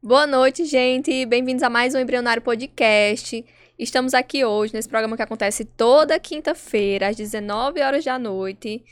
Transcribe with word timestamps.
Boa 0.00 0.28
noite, 0.28 0.64
gente. 0.64 1.26
Bem-vindos 1.26 1.60
a 1.60 1.68
mais 1.68 1.92
um 1.92 1.98
Embrionário 1.98 2.40
Podcast. 2.40 3.44
Estamos 3.76 4.14
aqui 4.14 4.44
hoje 4.44 4.72
nesse 4.72 4.88
programa 4.88 5.16
que 5.16 5.22
acontece 5.24 5.64
toda 5.64 6.20
quinta-feira, 6.20 7.08
às 7.08 7.16
19 7.16 7.80
horas 7.80 8.04
da 8.04 8.16
noite. 8.16 8.84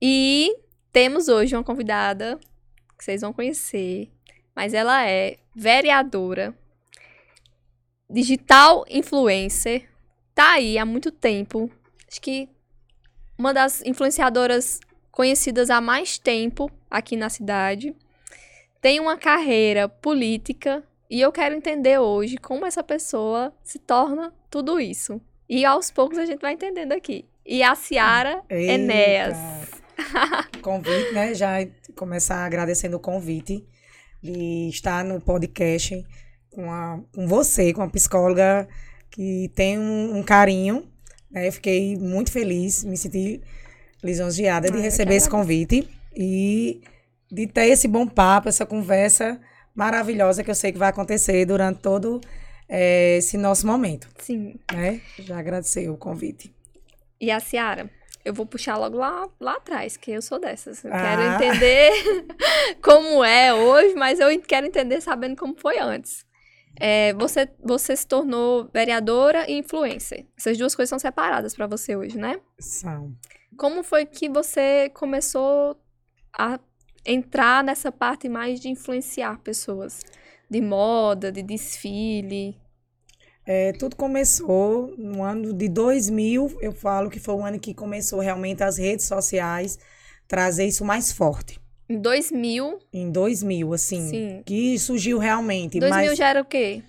E 0.00 0.56
temos 0.90 1.28
hoje 1.28 1.54
uma 1.54 1.62
convidada 1.62 2.40
que 2.96 3.04
vocês 3.04 3.20
vão 3.20 3.34
conhecer, 3.34 4.10
mas 4.54 4.72
ela 4.72 5.06
é 5.06 5.36
vereadora, 5.54 6.56
digital 8.08 8.86
influencer, 8.88 9.86
tá 10.34 10.54
aí 10.54 10.78
há 10.78 10.86
muito 10.86 11.10
tempo. 11.10 11.70
Acho 12.10 12.22
que 12.22 12.48
uma 13.36 13.52
das 13.52 13.82
influenciadoras 13.82 14.80
conhecidas 15.12 15.68
há 15.68 15.82
mais 15.82 16.16
tempo 16.16 16.70
aqui 16.90 17.14
na 17.14 17.28
cidade. 17.28 17.94
Tem 18.86 19.00
uma 19.00 19.18
carreira 19.18 19.88
política 19.88 20.80
e 21.10 21.20
eu 21.20 21.32
quero 21.32 21.56
entender 21.56 21.98
hoje 21.98 22.36
como 22.36 22.64
essa 22.64 22.84
pessoa 22.84 23.52
se 23.64 23.80
torna 23.80 24.32
tudo 24.48 24.78
isso. 24.78 25.20
E 25.48 25.64
aos 25.64 25.90
poucos 25.90 26.16
a 26.16 26.24
gente 26.24 26.40
vai 26.40 26.52
entendendo 26.52 26.92
aqui. 26.92 27.24
E 27.44 27.64
a 27.64 27.74
Ciara 27.74 28.44
Eita. 28.48 28.72
Enéas. 28.74 29.36
Convite, 30.62 31.12
né? 31.12 31.34
Já 31.34 31.66
começar 31.96 32.46
agradecendo 32.46 32.96
o 32.96 33.00
convite 33.00 33.66
de 34.22 34.68
estar 34.68 35.04
no 35.04 35.20
podcast 35.20 36.06
com, 36.48 36.70
a, 36.70 37.00
com 37.12 37.26
você, 37.26 37.74
com 37.74 37.82
a 37.82 37.88
psicóloga 37.88 38.68
que 39.10 39.50
tem 39.56 39.80
um, 39.80 40.18
um 40.18 40.22
carinho. 40.22 40.86
Né? 41.28 41.48
Eu 41.48 41.52
fiquei 41.52 41.96
muito 41.96 42.30
feliz, 42.30 42.84
me 42.84 42.96
senti 42.96 43.42
lisonjeada 44.00 44.70
de 44.70 44.78
Ah, 44.78 44.82
receber 44.82 45.16
esse 45.16 45.28
convite 45.28 45.88
e 46.14 46.80
de 47.30 47.46
ter 47.46 47.66
esse 47.66 47.88
bom 47.88 48.06
papo, 48.06 48.48
essa 48.48 48.64
conversa 48.66 49.40
maravilhosa 49.74 50.42
que 50.42 50.50
eu 50.50 50.54
sei 50.54 50.72
que 50.72 50.78
vai 50.78 50.88
acontecer 50.88 51.44
durante 51.44 51.80
todo 51.80 52.20
eh, 52.68 53.18
esse 53.18 53.36
nosso 53.36 53.66
momento. 53.66 54.08
Sim. 54.18 54.58
Né? 54.72 55.00
Já 55.18 55.38
agradecer 55.38 55.88
o 55.90 55.96
convite. 55.96 56.54
E 57.20 57.30
a 57.30 57.38
Ciara? 57.40 57.90
Eu 58.24 58.34
vou 58.34 58.44
puxar 58.44 58.76
logo 58.76 58.96
lá, 58.96 59.28
lá 59.38 59.52
atrás, 59.56 59.96
que 59.96 60.10
eu 60.10 60.20
sou 60.20 60.40
dessas. 60.40 60.82
Eu 60.84 60.92
Ah. 60.92 61.00
quero 61.00 61.22
entender 61.22 61.90
como 62.82 63.22
é 63.22 63.54
hoje, 63.54 63.94
mas 63.94 64.18
eu 64.18 64.28
quero 64.40 64.66
entender 64.66 65.00
sabendo 65.00 65.36
como 65.36 65.54
foi 65.56 65.78
antes. 65.78 66.24
É, 66.78 67.14
você, 67.14 67.48
você 67.62 67.96
se 67.96 68.06
tornou 68.06 68.68
vereadora 68.74 69.48
e 69.50 69.58
influencer. 69.58 70.26
Essas 70.36 70.58
duas 70.58 70.74
coisas 70.74 70.90
são 70.90 70.98
separadas 70.98 71.54
para 71.54 71.66
você 71.66 71.96
hoje, 71.96 72.18
né? 72.18 72.38
São. 72.58 73.14
Como 73.56 73.82
foi 73.82 74.04
que 74.04 74.28
você 74.28 74.90
começou 74.92 75.80
a 76.36 76.58
entrar 77.06 77.62
nessa 77.64 77.90
parte 77.92 78.28
mais 78.28 78.60
de 78.60 78.68
influenciar 78.68 79.38
pessoas? 79.40 80.00
De 80.50 80.60
moda, 80.60 81.30
de 81.32 81.42
desfile? 81.42 82.56
É, 83.46 83.72
tudo 83.72 83.94
começou 83.94 84.92
no 84.98 85.22
ano 85.22 85.52
de 85.52 85.68
2000, 85.68 86.58
eu 86.60 86.72
falo 86.72 87.08
que 87.08 87.20
foi 87.20 87.34
o 87.34 87.44
ano 87.44 87.60
que 87.60 87.72
começou 87.72 88.18
realmente 88.18 88.62
as 88.62 88.76
redes 88.76 89.06
sociais 89.06 89.78
trazer 90.26 90.66
isso 90.66 90.84
mais 90.84 91.12
forte. 91.12 91.60
Em 91.88 92.00
2000, 92.00 92.80
Em 92.92 93.10
2000, 93.12 93.72
assim, 93.72 94.08
Sim. 94.08 94.42
que 94.44 94.76
surgiu 94.78 95.18
realmente. 95.18 95.78
2000 95.78 96.08
mas, 96.08 96.18
já 96.18 96.28
era 96.28 96.40
o 96.40 96.44
quê? 96.44 96.82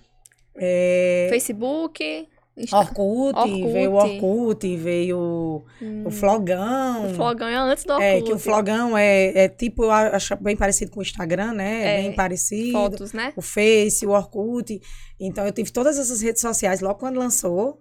é, 0.56 1.28
Facebook? 1.30 2.28
Insta- 2.58 2.78
Orkut, 2.80 3.38
Orkut. 3.38 3.72
veio 3.72 3.92
o 3.92 3.96
Orkut, 3.96 4.78
veio 4.78 5.66
o 6.06 6.10
Flogão. 6.10 7.12
O 7.12 7.14
Flogão 7.14 7.48
é 7.48 7.56
antes 7.56 7.84
do 7.84 7.94
Orkut. 7.94 8.04
É, 8.08 8.22
que 8.22 8.34
o 8.34 8.40
Flogão 8.40 8.98
é, 8.98 9.44
é 9.44 9.48
tipo, 9.48 9.84
eu 9.84 9.92
acho 9.92 10.36
bem 10.38 10.56
parecido 10.56 10.90
com 10.92 11.00
o 11.00 11.04
Instagram, 11.04 11.54
né? 11.54 12.00
É, 12.00 12.02
bem 12.02 12.14
parecido. 12.14 12.72
Fotos, 12.72 13.14
né? 13.14 13.32
o 13.36 13.42
Face, 13.44 14.06
o 14.08 14.10
Orkut. 14.10 14.82
Então, 15.20 15.46
eu 15.46 15.52
tive 15.52 15.72
todas 15.72 16.00
essas 16.00 16.20
redes 16.20 16.42
sociais. 16.42 16.82
Logo 16.82 17.00
quando 17.00 17.18
lançou, 17.20 17.78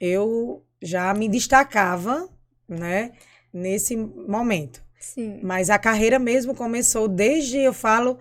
eu 0.00 0.62
já 0.80 1.12
me 1.12 1.28
destacava, 1.28 2.28
né? 2.68 3.10
Nesse 3.52 3.96
momento. 3.96 4.80
Sim. 5.00 5.40
Mas 5.42 5.70
a 5.70 5.78
carreira 5.78 6.18
mesmo 6.20 6.54
começou 6.54 7.08
desde, 7.08 7.58
eu 7.58 7.72
falo, 7.72 8.16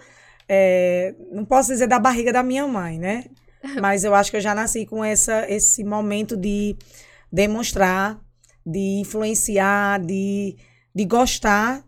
é, 0.47 1.13
não 1.31 1.45
posso 1.45 1.69
dizer 1.69 1.85
da 1.87 1.99
barriga 1.99 2.33
da 2.33 2.41
minha 2.41 2.65
mãe, 2.65 2.97
né? 2.97 3.25
Mas 3.81 4.03
eu 4.03 4.13
acho 4.15 4.31
que 4.31 4.37
eu 4.37 4.41
já 4.41 4.55
nasci 4.55 4.85
com 4.85 5.03
essa, 5.03 5.45
esse 5.49 5.83
momento 5.83 6.35
de 6.37 6.75
demonstrar, 7.31 8.19
de 8.65 8.99
influenciar, 9.01 9.99
de, 9.99 10.55
de 10.93 11.05
gostar, 11.05 11.83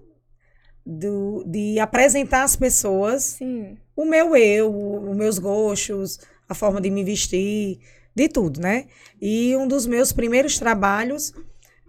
do, 0.86 1.44
de 1.46 1.80
apresentar 1.80 2.44
às 2.44 2.56
pessoas 2.56 3.24
Sim. 3.24 3.78
o 3.96 4.06
meu 4.06 4.36
eu, 4.36 4.74
os 5.10 5.16
meus 5.16 5.38
gostos, 5.40 6.20
a 6.50 6.54
forma 6.54 6.82
de 6.82 6.90
me 6.90 7.04
vestir, 7.04 7.80
de 8.16 8.28
tudo, 8.28 8.60
né? 8.60 8.88
E 9.22 9.56
um 9.56 9.68
dos 9.68 9.86
meus 9.86 10.12
primeiros 10.12 10.58
trabalhos 10.60 11.34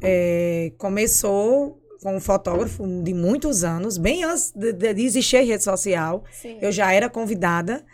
eh, 0.01 0.73
começou 0.79 1.81
com 2.03 2.17
um 2.17 2.21
fotógrafo 2.21 2.85
de 3.03 3.15
muitos 3.15 3.65
anos, 3.65 3.97
bem 3.97 4.25
antes 4.25 4.53
de, 4.55 4.73
de- 4.73 5.03
existir 5.05 5.41
rede 5.45 5.63
social. 5.65 6.25
Sim. 6.31 6.59
Eu 6.61 6.71
já 6.71 6.93
era 6.93 7.09
convidada 7.09 7.85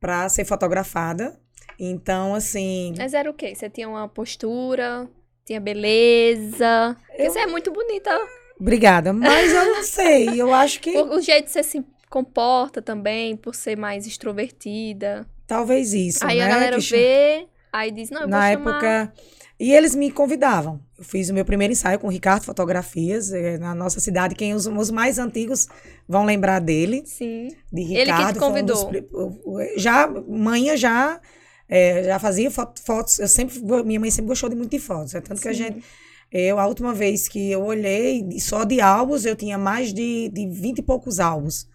para 0.00 0.28
ser 0.28 0.44
fotografada. 0.44 1.38
Então, 1.78 2.34
assim, 2.34 2.94
Mas 2.96 3.12
era 3.14 3.30
o 3.30 3.34
quê? 3.34 3.54
Você 3.54 3.68
tinha 3.68 3.88
uma 3.88 4.08
postura, 4.08 5.08
tinha 5.44 5.60
beleza. 5.60 6.96
Eu- 7.18 7.30
você 7.30 7.40
é 7.40 7.46
muito 7.46 7.70
bonita. 7.72 8.10
obrigada. 8.58 9.12
Mas 9.12 9.52
eu 9.52 9.64
não 9.66 9.82
sei, 9.82 10.40
eu 10.40 10.52
acho 10.52 10.80
que 10.80 10.90
O, 10.96 11.16
o 11.16 11.20
jeito 11.20 11.44
que 11.46 11.50
você 11.52 11.62
se 11.62 11.84
comporta 12.08 12.80
também, 12.80 13.36
por 13.36 13.54
ser 13.54 13.76
mais 13.76 14.06
extrovertida. 14.06 15.26
talvez 15.46 15.92
isso, 15.92 16.24
aí 16.26 16.40
a 16.40 16.46
né? 16.46 16.48
galera 16.48 16.76
que 16.76 16.80
vê, 16.80 17.48
aí 17.72 17.90
diz, 17.90 18.10
não, 18.10 18.22
eu 18.22 18.28
na 18.28 18.38
vou 18.38 18.42
chamar... 18.42 18.80
época. 18.80 19.12
E 19.58 19.72
eles 19.72 19.94
me 19.94 20.10
convidavam. 20.10 20.80
Eu 20.98 21.04
fiz 21.04 21.28
o 21.28 21.34
meu 21.34 21.44
primeiro 21.44 21.72
ensaio 21.72 21.98
com 21.98 22.06
o 22.06 22.10
Ricardo 22.10 22.44
Fotografias, 22.44 23.30
eh, 23.32 23.58
na 23.58 23.74
nossa 23.74 24.00
cidade. 24.00 24.34
Quem 24.34 24.54
os, 24.54 24.66
os 24.66 24.90
mais 24.90 25.18
antigos 25.18 25.68
vão 26.08 26.24
lembrar 26.24 26.58
dele, 26.60 27.02
Sim. 27.04 27.48
de 27.72 27.82
Ele 27.82 27.88
que 27.88 27.94
te 28.04 28.10
Ricardo. 28.12 28.38
foi 28.38 28.62
um 28.62 28.64
dos 28.64 28.82
convidou. 28.82 29.60
já, 29.76 30.06
manhã 30.26 30.74
já, 30.76 31.20
eh, 31.68 32.02
já 32.04 32.18
fazia 32.18 32.50
foto- 32.50 32.80
fotos. 32.82 33.18
Eu 33.18 33.28
sempre, 33.28 33.60
minha 33.84 34.00
mãe 34.00 34.10
sempre 34.10 34.28
gostou 34.28 34.48
de 34.48 34.56
muito 34.56 34.70
de 34.70 34.78
fotos. 34.78 35.14
É 35.14 35.20
tanto 35.20 35.40
que 35.40 35.48
a 35.48 35.52
Sim. 35.52 35.58
gente. 35.58 35.84
Eu, 36.32 36.58
a 36.58 36.66
última 36.66 36.92
vez 36.92 37.28
que 37.28 37.50
eu 37.52 37.62
olhei, 37.62 38.26
só 38.40 38.64
de 38.64 38.80
álbuns, 38.80 39.24
eu 39.24 39.36
tinha 39.36 39.56
mais 39.58 39.92
de, 39.92 40.28
de 40.30 40.48
20 40.48 40.78
e 40.78 40.82
poucos 40.82 41.20
álbuns. 41.20 41.68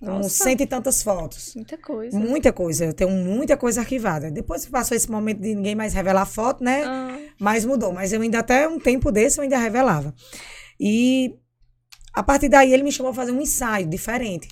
Com 0.00 0.06
Nossa. 0.06 0.28
cento 0.44 0.60
e 0.62 0.66
tantas 0.66 1.02
fotos. 1.02 1.54
Muita 1.54 1.78
coisa. 1.78 2.18
Muita 2.18 2.52
coisa, 2.52 2.84
eu 2.86 2.92
tenho 2.92 3.10
muita 3.10 3.56
coisa 3.56 3.80
arquivada. 3.80 4.30
Depois 4.30 4.64
que 4.64 4.70
passou 4.70 4.96
esse 4.96 5.10
momento 5.10 5.40
de 5.40 5.54
ninguém 5.54 5.74
mais 5.74 5.94
revelar 5.94 6.26
foto, 6.26 6.62
né? 6.64 6.82
Ah, 6.84 7.18
Mas 7.38 7.64
mudou. 7.64 7.92
Mas 7.92 8.12
eu 8.12 8.20
ainda 8.20 8.38
até 8.40 8.68
um 8.68 8.78
tempo 8.78 9.10
desse 9.12 9.38
eu 9.38 9.42
ainda 9.42 9.58
revelava. 9.58 10.14
E 10.78 11.34
a 12.12 12.22
partir 12.22 12.48
daí 12.48 12.72
ele 12.72 12.82
me 12.82 12.92
chamou 12.92 13.12
para 13.12 13.22
fazer 13.22 13.32
um 13.32 13.40
ensaio 13.40 13.86
diferente. 13.86 14.48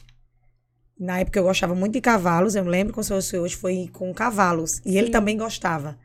Na 0.99 1.19
época 1.21 1.39
eu 1.39 1.45
gostava 1.45 1.75
muito 1.75 1.95
de 1.95 2.01
cavalos, 2.01 2.55
eu 2.55 2.65
me 2.65 2.71
lembro 2.71 2.93
como 2.93 3.03
se 3.03 3.11
fosse 3.11 3.37
hoje, 3.37 3.57
foi 3.57 3.89
com 3.93 4.13
cavalos. 4.15 4.81
E 4.85 4.97
ele 4.97 5.07
Sim. 5.07 5.13
também 5.13 5.37
gostava. 5.37 5.99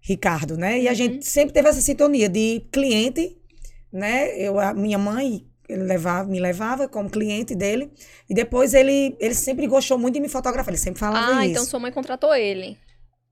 Ricardo, 0.00 0.56
né? 0.56 0.80
E 0.80 0.86
a 0.86 0.90
Uhum. 0.90 0.96
gente 0.96 1.26
sempre 1.26 1.52
teve 1.54 1.68
essa 1.68 1.80
sintonia 1.80 2.28
de 2.28 2.60
cliente, 2.70 3.36
né? 3.92 4.38
Eu, 4.38 4.58
a 4.60 4.74
minha 4.74 4.98
mãe 4.98 5.46
ele 5.68 5.82
levava, 5.82 6.28
me 6.28 6.38
levava 6.38 6.86
como 6.86 7.08
cliente 7.08 7.54
dele. 7.54 7.90
E 8.28 8.34
depois 8.34 8.74
ele, 8.74 9.16
ele 9.18 9.34
sempre 9.34 9.66
gostou 9.66 9.98
muito 9.98 10.14
de 10.14 10.20
me 10.20 10.28
fotografar. 10.28 10.68
Ele 10.72 10.78
sempre 10.80 11.00
falava 11.00 11.36
ah 11.38 11.42
isso. 11.46 11.52
então 11.52 11.64
sua 11.64 11.80
mãe 11.80 11.90
contratou 11.90 12.34
ele. 12.34 12.78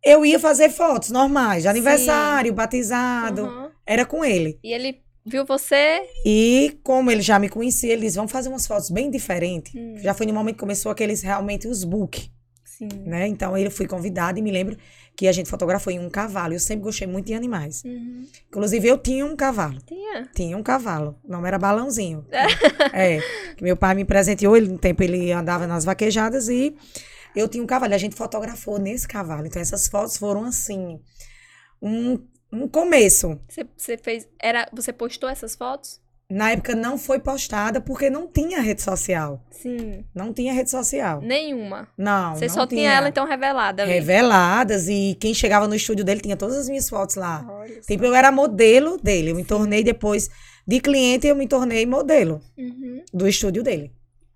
Eu 0.05 0.27
ia 0.27 0.39
fazer 0.39 0.69
fotos 0.71 1.11
normais, 1.11 1.63
de 1.63 1.69
aniversário, 1.69 2.53
batizado. 2.53 3.43
Aham. 3.43 3.71
Era 3.87 4.05
com 4.05 4.25
ele. 4.25 4.59
E 4.63 4.73
ele 4.73 5.01
viu 5.25 5.45
você... 5.45 6.03
E 6.27 6.79
como 6.83 7.11
ele 7.11 7.23
já 7.23 7.39
me 7.39 7.49
conhecia, 7.49 7.93
ele 7.93 8.03
disse, 8.03 8.17
vamos 8.17 8.33
fazer 8.33 8.49
umas 8.49 8.67
fotos 8.67 8.91
bem 8.91 9.11
diferentes. 9.11 9.73
Hum. 9.75 9.95
Já 9.99 10.13
foi 10.15 10.27
no 10.27 10.35
momento 10.35 10.55
que 10.55 10.61
começou 10.61 10.91
aqueles 10.91 11.23
realmente 11.23 11.69
os 11.69 11.85
book, 11.85 12.29
Sim. 12.65 12.89
né? 13.05 13.29
Então 13.29 13.57
ele 13.57 13.71
fui 13.71 13.87
convidado 13.87 14.39
e 14.39 14.43
me 14.43 14.51
lembro 14.51 14.77
que 15.17 15.29
a 15.29 15.33
gente 15.33 15.49
fotografou 15.49 15.93
em 15.93 16.01
um 16.01 16.11
cavalo. 16.11 16.55
Eu 16.55 16.59
sempre 16.59 16.85
gostei 16.85 17.07
muito 17.07 17.27
de 17.27 17.35
animais. 17.35 17.83
Uhum. 17.85 18.27
Inclusive 18.49 18.89
eu 18.89 18.99
tinha 18.99 19.25
um 19.25 19.37
cavalo. 19.37 19.79
Tinha. 19.87 20.29
Tinha 20.35 20.57
um 20.57 20.63
cavalo. 20.63 21.17
O 21.23 21.31
nome 21.31 21.47
era 21.47 21.59
Balãozinho. 21.59 22.27
é. 22.93 23.21
Que 23.57 23.63
meu 23.63 23.77
pai 23.77 23.95
me 23.95 24.05
presenteou. 24.05 24.57
Ele, 24.57 24.69
no 24.69 24.79
tempo 24.79 25.03
ele 25.03 25.31
andava 25.31 25.67
nas 25.67 25.85
vaquejadas 25.85 26.49
e 26.49 26.75
eu 27.35 27.49
tinha 27.49 27.63
um 27.63 27.67
cavalo. 27.67 27.95
A 27.95 27.99
gente 27.99 28.17
fotografou 28.17 28.79
nesse 28.79 29.07
cavalo. 29.09 29.47
Então 29.47 29.61
essas 29.63 29.87
fotos 29.89 30.17
foram 30.17 30.45
assim. 30.45 31.01
Um, 31.81 32.19
um 32.53 32.69
começo. 32.69 33.41
Você, 33.49 33.67
você 33.77 33.99
fez... 33.99 34.29
Era, 34.41 34.69
você 34.73 34.93
postou 34.93 35.29
essas 35.29 35.55
fotos? 35.55 36.01
Na 36.31 36.53
época 36.53 36.75
não 36.75 36.97
foi 36.97 37.19
postada 37.19 37.79
porque 37.79 38.09
não 38.09 38.27
tinha 38.27 38.59
rede 38.61 38.81
social. 38.81 39.45
Sim. 39.51 40.03
Não 40.15 40.33
tinha 40.33 40.53
rede 40.55 40.71
social. 40.71 41.21
Nenhuma. 41.21 41.89
Não. 41.99 42.35
Você 42.35 42.47
não 42.47 42.55
só 42.55 42.67
tinha 42.67 42.91
ela, 42.91 43.09
então, 43.11 43.27
revelada 43.27 43.83
ali. 43.83 43.93
Reveladas 43.93 44.89
e 44.89 45.15
quem 45.21 45.35
chegava 45.35 45.69
no 45.69 45.75
estúdio 45.75 46.05
dele 46.05 46.21
tinha 46.23 46.37
todas 46.37 46.57
as 46.57 46.69
minhas 46.71 46.89
fotos 46.89 47.17
lá. 47.17 47.45
Olha 47.51 47.75
só. 47.75 47.87
Tipo, 47.87 48.07
eu 48.07 48.15
era 48.15 48.33
modelo 48.33 48.97
dele. 48.97 49.33
Eu 49.33 49.35
me 49.37 49.45
tornei 49.45 49.85
depois 49.85 50.31
de 50.67 50.81
cliente, 50.81 51.27
eu 51.27 51.37
me 51.37 51.47
tornei 51.47 51.85
modelo 51.85 52.41
Uhum. 52.57 53.05
do 53.13 53.29
estúdio 53.29 53.63
dele. 53.63 53.93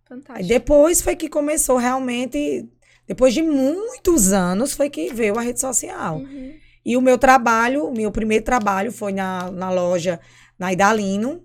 Fantástico. 0.06 0.49
depois 0.49 1.00
foi 1.00 1.16
que 1.16 1.28
começou 1.28 1.78
realmente 1.78 2.69
Depois 3.06 3.32
de 3.34 3.42
muitos 3.42 4.32
anos 4.32 4.72
foi 4.72 4.90
que 4.90 5.12
veio 5.12 5.38
a 5.38 5.42
rede 5.42 5.60
social. 5.60 6.16
Uhum. 6.18 6.52
E 6.84 6.96
o 6.96 7.00
meu 7.00 7.18
trabalho, 7.18 7.86
o 7.86 7.92
meu 7.92 8.10
primeiro 8.10 8.44
trabalho 8.44 8.92
foi 8.92 9.12
na, 9.12 9.50
na 9.50 9.70
loja 9.70 10.20
na 10.58 10.72
Idalino, 10.72 11.42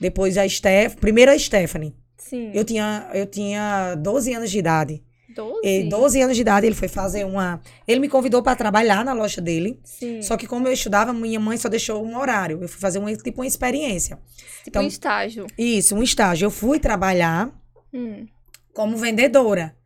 depois 0.00 0.36
a 0.38 0.48
Steph, 0.48 0.94
primeiro 0.96 1.30
a 1.30 1.38
Stephanie. 1.38 1.94
Sim. 2.16 2.50
Eu 2.54 2.64
tinha, 2.64 3.08
eu 3.14 3.26
tinha 3.26 3.94
12 3.96 4.32
anos 4.34 4.50
de 4.50 4.58
idade. 4.58 5.02
12? 5.34 5.60
E 5.64 5.88
12 5.88 6.22
anos 6.22 6.34
de 6.36 6.40
idade 6.42 6.66
ele 6.66 6.74
foi 6.74 6.88
fazer 6.88 7.24
uma. 7.24 7.60
Ele 7.86 8.00
me 8.00 8.08
convidou 8.08 8.42
para 8.42 8.56
trabalhar 8.56 9.04
na 9.04 9.12
loja 9.12 9.40
dele. 9.40 9.78
Sim. 9.84 10.22
Só 10.22 10.34
que 10.36 10.46
como 10.46 10.66
eu 10.66 10.72
estudava, 10.72 11.12
minha 11.12 11.38
mãe 11.38 11.58
só 11.58 11.68
deixou 11.68 12.02
um 12.04 12.16
horário. 12.18 12.58
Eu 12.62 12.68
fui 12.68 12.80
fazer 12.80 12.98
uma, 12.98 13.14
tipo 13.14 13.40
uma 13.42 13.46
experiência. 13.46 14.16
tipo 14.16 14.68
então- 14.68 14.82
um 14.82 14.86
estágio. 14.88 15.46
Isso, 15.58 15.94
um 15.94 16.02
estágio. 16.02 16.46
Eu 16.46 16.50
fui 16.50 16.78
trabalhar 16.80 17.50
Hum. 17.92 18.26
como 18.72 18.96
vendedora. 18.96 19.76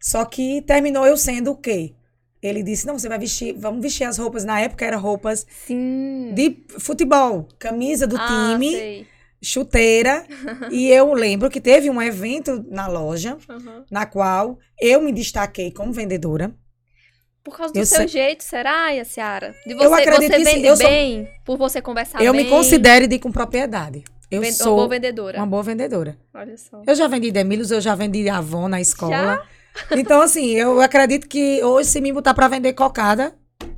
Só 0.00 0.24
que 0.24 0.62
terminou 0.62 1.06
eu 1.06 1.16
sendo 1.16 1.50
o 1.52 1.56
quê? 1.56 1.92
Ele 2.42 2.62
disse: 2.62 2.86
"Não, 2.86 2.98
você 2.98 3.08
vai 3.08 3.18
vestir, 3.18 3.54
vamos 3.58 3.82
vestir 3.82 4.04
as 4.04 4.16
roupas 4.16 4.44
na 4.44 4.58
época 4.60 4.84
eram 4.86 4.98
roupas 5.00 5.46
Sim. 5.66 6.32
de 6.34 6.56
futebol, 6.78 7.46
camisa 7.58 8.06
do 8.06 8.16
ah, 8.16 8.52
time, 8.54 8.70
Sei. 8.72 9.06
chuteira". 9.42 10.24
e 10.72 10.88
eu 10.88 11.12
lembro 11.12 11.50
que 11.50 11.60
teve 11.60 11.90
um 11.90 12.00
evento 12.00 12.64
na 12.70 12.86
loja 12.86 13.36
Aham. 13.48 13.84
na 13.90 14.06
qual 14.06 14.58
eu 14.80 15.02
me 15.02 15.12
destaquei 15.12 15.70
como 15.70 15.92
vendedora. 15.92 16.54
Por 17.44 17.56
causa 17.56 17.72
do 17.72 17.78
Eu 17.78 17.86
seu 17.86 17.98
sei- 18.00 18.08
jeito, 18.08 18.44
será, 18.44 18.90
Yaciara? 18.90 19.54
De 19.66 19.72
Eu 19.72 19.78
você, 19.78 20.02
acredito 20.02 20.30
você 20.30 20.38
que 20.38 20.44
sim, 20.44 20.54
vende 20.56 20.66
eu 20.66 20.76
sou- 20.76 20.86
bem, 20.88 21.28
por 21.44 21.56
você 21.58 21.80
conversar 21.82 22.22
eu 22.22 22.32
bem. 22.32 22.44
me 22.44 22.50
considero 22.50 23.06
de 23.08 23.18
com 23.18 23.32
propriedade. 23.32 24.04
Eu 24.30 24.40
ven- 24.42 24.52
sou 24.52 24.68
uma 24.72 24.76
boa 24.76 24.88
vendedora. 24.88 25.38
uma 25.38 25.46
boa 25.46 25.62
vendedora. 25.62 26.16
Olha 26.32 26.56
só. 26.56 26.82
Eu 26.86 26.94
já 26.94 27.08
vendi 27.08 27.32
Demilhos, 27.32 27.70
eu 27.70 27.80
já 27.80 27.94
vendi 27.94 28.28
Avon 28.28 28.68
na 28.68 28.80
escola. 28.80 29.42
Então, 29.92 30.20
assim, 30.20 30.50
eu 30.50 30.80
acredito 30.80 31.28
que 31.28 31.62
hoje, 31.62 31.88
se 31.88 32.00
me 32.00 32.12
botar 32.12 32.34
pra 32.34 32.48
vender 32.48 32.72
cocada, 32.72 33.34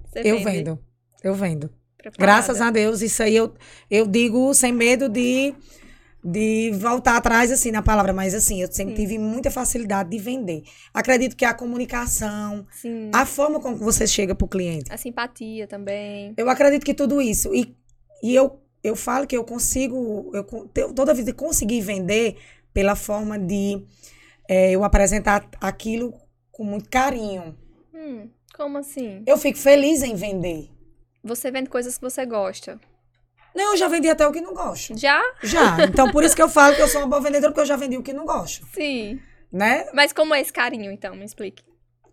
Você 0.07 0.21
eu 0.21 0.39
vende 0.39 0.45
vendo. 0.45 0.79
Eu 1.23 1.35
vendo. 1.35 1.71
preparada. 1.97 2.19
Graças 2.19 2.61
a 2.61 2.71
Deus, 2.71 3.03
isso 3.03 3.23
aí 3.23 3.37
eu, 3.37 3.55
eu 3.91 4.07
digo 4.07 4.53
sem 4.55 4.73
medo 4.73 5.09
de, 5.09 5.55
de 6.25 6.73
voltar 6.75 7.17
atrás, 7.17 7.53
assim, 7.53 7.71
na 7.71 7.83
palavra. 7.83 8.13
Mas, 8.13 8.35
assim, 8.35 8.61
eu 8.61 8.71
sempre 8.73 8.97
Sim. 8.97 9.03
tive 9.03 9.19
muita 9.19 9.51
facilidade 9.51 10.11
de 10.11 10.19
vender. 10.19 10.63
Acredito 10.93 11.37
que 11.37 11.45
a 11.45 11.55
comunicação, 11.55 12.67
Sim. 12.73 13.11
a 13.13 13.25
forma 13.25 13.61
como 13.61 13.77
você 13.77 14.07
chega 14.07 14.35
pro 14.35 14.49
cliente. 14.49 14.93
A 14.93 14.97
simpatia 14.97 15.67
também. 15.67 16.35
Eu 16.37 16.49
acredito 16.51 16.85
que 16.85 16.95
tudo 16.95 17.21
isso. 17.23 17.55
E, 17.55 17.77
e 18.23 18.35
eu, 18.35 18.61
eu 18.83 18.97
falo 18.97 19.27
que 19.27 19.37
eu 19.37 19.45
consigo, 19.45 20.31
eu 20.35 20.45
toda 20.95 21.15
vida 21.15 21.33
consegui 21.33 21.81
vender 21.81 22.37
pela 22.75 22.97
forma 22.97 23.39
de 23.39 23.83
eh, 24.53 24.71
eu 24.73 24.85
apresentar 24.85 25.49
aquilo 25.61 26.13
com 26.51 26.63
muito 26.65 26.89
carinho. 26.91 27.57
Hum, 27.95 28.29
como 28.55 28.79
assim? 28.79 29.23
Eu 29.27 29.39
fico 29.39 29.59
feliz 29.59 30.03
em 30.03 30.15
vender. 30.15 30.69
Você 31.25 31.51
vende 31.51 31.71
coisas 31.71 31.97
que 31.97 32.03
você 32.03 32.27
gosta. 32.27 32.79
Não, 33.55 33.73
eu 33.73 33.77
já 33.77 33.89
vendi 33.89 34.09
até 34.09 34.27
o 34.27 34.33
que 34.33 34.41
não 34.41 34.55
gosto. 34.55 34.99
Já? 34.99 35.21
Já. 35.43 35.85
Então, 35.85 36.11
por 36.11 36.25
isso 36.25 36.35
que 36.37 36.43
eu 36.43 36.49
falo 36.49 36.75
que 36.75 36.83
eu 36.83 36.89
sou 36.89 37.01
uma 37.03 37.07
boa 37.09 37.21
vendedora, 37.21 37.51
porque 37.53 37.61
eu 37.61 37.67
já 37.67 37.77
vendi 37.77 37.97
o 37.97 38.03
que 38.03 38.13
não 38.13 38.25
gosto. 38.27 38.67
Sim. 38.75 39.21
Né? 39.53 39.87
Mas 39.95 40.13
como 40.13 40.35
é 40.35 40.41
esse 40.41 40.53
carinho, 40.53 40.91
então? 40.91 41.15
Me 41.15 41.25
explique. 41.25 41.63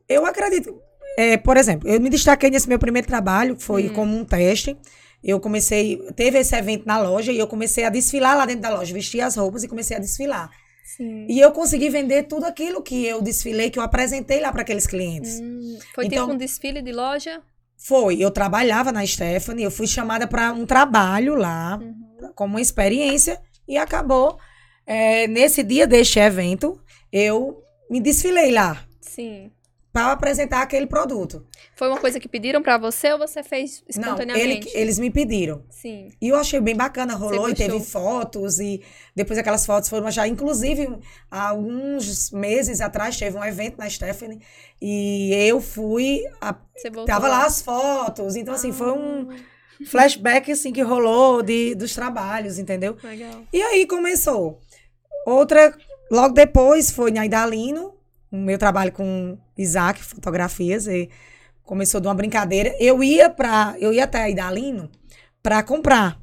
Eu 0.08 0.26
acredito. 0.26 0.82
É, 1.18 1.38
por 1.38 1.58
exemplo, 1.58 1.88
eu 1.90 2.00
me 2.00 2.10
destaquei 2.10 2.50
nesse 2.50 2.68
meu 2.70 2.78
primeiro 2.80 3.08
trabalho, 3.08 3.56
que 3.56 3.64
Hum. 3.64 3.66
foi 3.66 3.90
como 3.90 4.16
um 4.16 4.24
teste. 4.26 4.78
Eu 5.24 5.40
comecei, 5.40 5.98
teve 6.16 6.38
esse 6.40 6.56
evento 6.56 6.86
na 6.86 6.98
loja 7.00 7.32
e 7.32 7.38
eu 7.40 7.48
comecei 7.48 7.84
a 7.84 7.90
desfilar 7.90 8.38
lá 8.38 8.46
dentro 8.46 8.62
da 8.62 8.70
loja, 8.70 8.94
vestir 8.94 9.20
as 9.22 9.36
roupas 9.36 9.64
e 9.64 9.68
comecei 9.68 9.98
a 9.98 10.00
desfilar. 10.00 10.50
Sim. 10.96 11.28
E 11.30 11.40
eu 11.40 11.52
consegui 11.52 11.90
vender 11.90 12.24
tudo 12.24 12.46
aquilo 12.46 12.82
que 12.82 13.06
eu 13.06 13.22
desfilei, 13.22 13.70
que 13.70 13.78
eu 13.80 13.84
apresentei 13.84 14.40
lá 14.40 14.52
para 14.52 14.62
aqueles 14.62 14.88
clientes. 14.88 15.40
Hum, 15.40 15.78
foi 15.94 16.06
Então- 16.06 16.24
tipo 16.26 16.34
um 16.34 16.38
desfile 16.38 16.82
de 16.82 16.92
loja? 16.92 17.42
Foi, 17.78 18.18
eu 18.20 18.30
trabalhava 18.32 18.92
na 18.92 19.06
Stephanie, 19.06 19.64
eu 19.64 19.72
fui 19.72 19.88
chamada 19.88 20.28
para 20.28 20.52
um 20.52 20.66
trabalho 20.66 21.36
lá, 21.36 21.78
Uhum. 21.82 22.32
como 22.36 22.56
uma 22.56 22.62
experiência, 22.62 23.40
e 23.68 23.78
acabou. 23.78 24.38
é, 24.92 25.28
nesse 25.28 25.62
dia 25.62 25.86
deste 25.86 26.18
evento, 26.18 26.82
eu 27.14 27.62
me 27.92 28.00
desfilei 28.02 28.50
lá 28.52 28.84
Sim. 29.00 29.52
Para 29.92 30.12
apresentar 30.12 30.62
aquele 30.62 30.86
produto. 30.86 31.46
Foi 31.76 31.88
uma 31.88 31.98
coisa 32.00 32.20
que 32.20 32.28
pediram 32.28 32.62
pra 32.62 32.78
você 32.78 33.12
ou 33.12 33.18
você 33.18 33.42
fez 33.42 33.82
Não, 33.82 33.86
ele- 33.88 33.90
espontaneamente? 33.90 34.70
eles 34.76 35.00
me 35.00 35.10
pediram. 35.10 35.64
Sim. 35.70 36.10
E 36.22 36.30
eu 36.30 36.36
achei 36.36 36.60
bem 36.62 36.76
bacana, 36.76 37.16
rolou 37.16 37.50
e 37.50 37.56
teve 37.56 37.80
fotos, 37.80 38.60
e 38.60 38.84
depois 39.16 39.40
aquelas 39.40 39.66
fotos 39.66 39.90
foram 39.90 40.12
já. 40.12 40.28
Inclusive, 40.28 40.88
há 41.32 41.50
alguns 41.50 42.30
meses 42.32 42.82
atrás 42.82 43.18
teve 43.18 43.36
um 43.38 43.44
evento 43.44 43.78
na 43.80 43.90
Stephanie, 43.90 44.40
e 44.82 45.34
eu 45.34 45.60
fui. 45.60 46.22
A, 46.40 46.54
tava 47.08 47.28
lá 47.28 47.46
as 47.46 47.62
fotos. 47.62 48.36
Então, 48.36 48.54
assim, 48.54 48.72
foi 48.72 48.92
um 48.92 49.32
Ah, 49.32 49.36
flashback 49.88 50.52
assim, 50.52 50.72
que 50.72 50.82
rolou 50.84 51.42
de, 51.42 51.74
dos 51.74 51.96
trabalhos, 51.96 52.60
entendeu? 52.60 52.96
Legal. 53.04 53.44
E 53.52 53.62
aí 53.62 53.88
começou. 53.88 54.60
Outra, 55.26 55.76
logo 56.12 56.34
depois, 56.34 56.92
foi 56.92 57.12
na 57.12 57.26
Idalino, 57.26 57.94
o 58.31 58.38
meu 58.38 58.58
trabalho 58.58 58.92
com 58.92 59.38
Isaac, 59.58 60.04
fotografias, 60.04 60.88
e 60.88 61.10
começou 61.64 62.00
de 62.00 62.08
uma 62.08 62.16
brincadeira. 62.16 62.76
Eu 62.80 63.04
ia 63.04 63.30
para, 63.30 63.76
eu 63.80 63.94
ia 63.94 64.04
até 64.04 64.24
a 64.24 64.30
Idalino 64.30 64.90
para 65.42 65.62
comprar. 65.64 66.20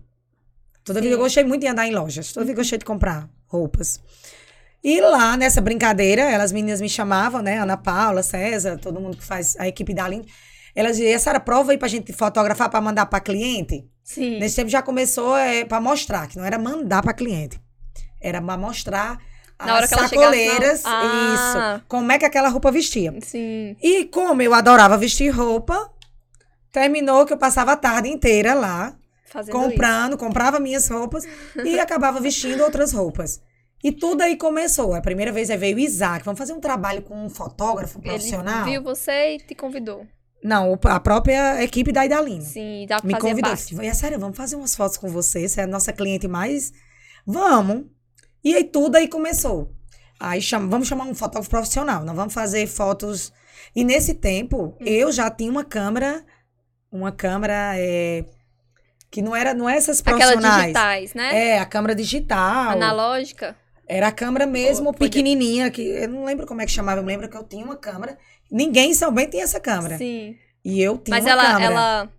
Toda 0.85 1.01
vida 1.01 1.15
eu 1.15 1.19
Sim. 1.19 1.25
gostei 1.25 1.45
muito 1.45 1.63
de 1.63 1.69
andar 1.69 1.87
em 1.87 1.93
lojas, 1.93 2.33
toda 2.33 2.47
vida 2.47 2.59
eu 2.59 2.63
gostei 2.63 2.79
de 2.79 2.85
comprar 2.85 3.29
roupas. 3.47 4.01
E 4.83 5.01
lá 5.01 5.37
nessa 5.37 5.61
brincadeira, 5.61 6.23
elas 6.23 6.53
meninas 6.53 6.81
me 6.81 6.89
chamavam, 6.89 7.43
né? 7.43 7.59
Ana 7.59 7.77
Paula, 7.77 8.23
César, 8.23 8.79
todo 8.79 9.01
mundo 9.01 9.17
que 9.17 9.25
faz 9.25 9.57
a 9.59 9.67
equipe 9.67 9.93
da 9.93 10.03
Idalino. 10.03 10.25
Elas 10.77 10.97
diziam, 10.97 11.19
Sara, 11.19 11.41
prova 11.41 11.73
aí 11.73 11.79
pra 11.79 11.89
gente 11.89 12.13
fotografar 12.13 12.69
para 12.69 12.81
mandar 12.81 13.07
para 13.07 13.19
cliente. 13.19 13.85
Sim. 14.05 14.39
Nesse 14.39 14.57
tempo 14.57 14.69
já 14.69 14.83
começou 14.83 15.37
é, 15.37 15.65
para 15.65 15.81
mostrar, 15.81 16.29
que 16.29 16.37
não 16.39 16.45
era 16.45 16.59
mandar 16.59 17.03
para 17.03 17.13
cliente. 17.15 17.61
Era 18.21 18.41
para 18.41 18.57
mostrar 18.57 19.19
Na 19.65 19.75
hora 19.75 19.85
as 19.85 19.89
que 19.91 19.95
ela 19.95 20.09
chegasse, 20.09 20.25
sacoleiras. 20.27 20.83
Ah. 20.85 21.77
isso, 21.79 21.85
como 21.89 22.13
é 22.13 22.19
que 22.19 22.25
aquela 22.25 22.49
roupa 22.49 22.71
vestia. 22.71 23.15
Sim. 23.23 23.77
E 23.83 24.05
como 24.07 24.43
eu 24.43 24.53
adorava 24.53 24.99
vestir 24.99 25.31
roupa, 25.31 25.91
terminou 26.71 27.25
que 27.25 27.33
eu 27.33 27.39
passava 27.39 27.73
a 27.73 27.77
tarde 27.77 28.09
inteira 28.09 28.53
lá, 28.53 28.95
Fazendo 29.25 29.53
comprando, 29.55 30.19
comprava 30.19 30.61
minhas 30.61 30.89
roupas 30.89 31.25
e 31.65 31.79
acabava 31.81 32.21
vestindo 32.21 32.63
outras 32.63 32.93
roupas. 32.93 33.41
E 33.83 33.93
tudo 33.93 34.23
aí 34.23 34.37
começou. 34.37 34.95
A 34.95 35.01
primeira 35.01 35.33
vez 35.33 35.49
aí 35.49 35.57
veio 35.57 35.77
o 35.77 35.81
Isaac, 35.81 36.25
vamos 36.25 36.39
fazer 36.39 36.53
um 36.53 36.61
trabalho 36.61 37.03
com 37.03 37.15
um 37.25 37.31
fotógrafo 37.31 37.99
isso. 37.99 38.03
profissional? 38.09 38.63
Ele 38.67 38.73
viu 38.73 38.83
você 38.83 39.35
e 39.35 39.39
te 39.39 39.55
convidou. 39.55 40.07
Não, 40.43 40.79
a 40.85 41.01
própria 41.01 41.63
equipe 41.63 41.93
da 41.93 42.05
Idalina. 42.05 42.43
Sim, 42.43 42.87
dá 42.89 43.01
pra 43.01 43.07
me 43.07 43.19
convidou. 43.19 43.51
parte. 43.51 43.75
Disse, 43.75 43.87
"É 43.87 43.95
sério, 43.95 44.19
vamos 44.19 44.37
fazer 44.37 44.55
umas 44.57 44.77
fotos 44.77 44.97
com 44.97 45.09
você. 45.09 45.49
Você 45.49 45.61
é 45.61 45.65
a 45.65 45.67
nossa 45.67 45.93
cliente 45.93 46.29
mais. 46.29 46.73
Vamos. 47.27 47.85
E 48.47 48.55
aí 48.55 48.63
tudo 48.63 48.95
aí 48.95 49.09
começou. 49.09 49.73
Aí 50.21 50.41
chama, 50.41 50.69
vamos 50.69 50.87
chamar 50.87 51.03
um 51.05 51.15
fotógrafo 51.17 51.51
profissional. 51.51 52.05
Nós 52.05 52.15
vamos 52.15 52.33
fazer 52.33 52.65
fotos. 52.69 53.33
E 53.75 53.83
nesse 53.83 54.15
tempo, 54.15 54.77
Hum. 54.81 54.85
eu 54.87 55.11
já 55.11 55.29
tinha 55.29 55.51
uma 55.51 55.65
câmera. 55.65 56.25
Uma 56.93 57.11
câmera 57.11 57.73
é, 57.77 58.25
que 59.11 59.21
não 59.21 59.35
era, 59.35 59.53
não 59.53 59.69
é 59.69 59.77
essas 59.77 59.99
Aquelas 60.01 60.21
profissionais. 60.31 60.63
digitais, 60.63 61.15
né? 61.15 61.49
É, 61.49 61.59
a 61.59 61.67
câmera 61.67 61.93
digital. 61.93 62.71
Analógica. 62.71 63.57
Era 63.89 64.07
a 64.09 64.13
câmera 64.13 64.47
mesmo, 64.47 64.95
pequenininha, 64.95 65.69
que 65.69 65.83
eu 65.83 66.09
não 66.09 66.25
lembro 66.25 66.47
como 66.47 66.61
é 66.63 66.67
que 66.67 66.71
chamava, 66.73 67.01
eu 67.01 67.05
me 67.05 67.09
lembro 67.13 67.29
que 67.29 67.37
eu 67.37 67.43
tinha 67.43 67.65
uma 67.65 67.77
câmera. 67.77 68.17
Ninguém 68.51 68.91
em 68.93 68.95
São 68.95 69.13
Bento 69.13 69.33
tinha 69.33 69.43
essa 69.43 69.59
câmera. 69.59 69.99
Sim. 69.99 70.37
E 70.65 70.81
eu 70.81 70.99
tinha 70.99 71.17
Mas 71.17 71.25
uma 71.25 71.31
ela, 71.33 71.43
câmera. 71.45 71.65
ela 71.67 72.13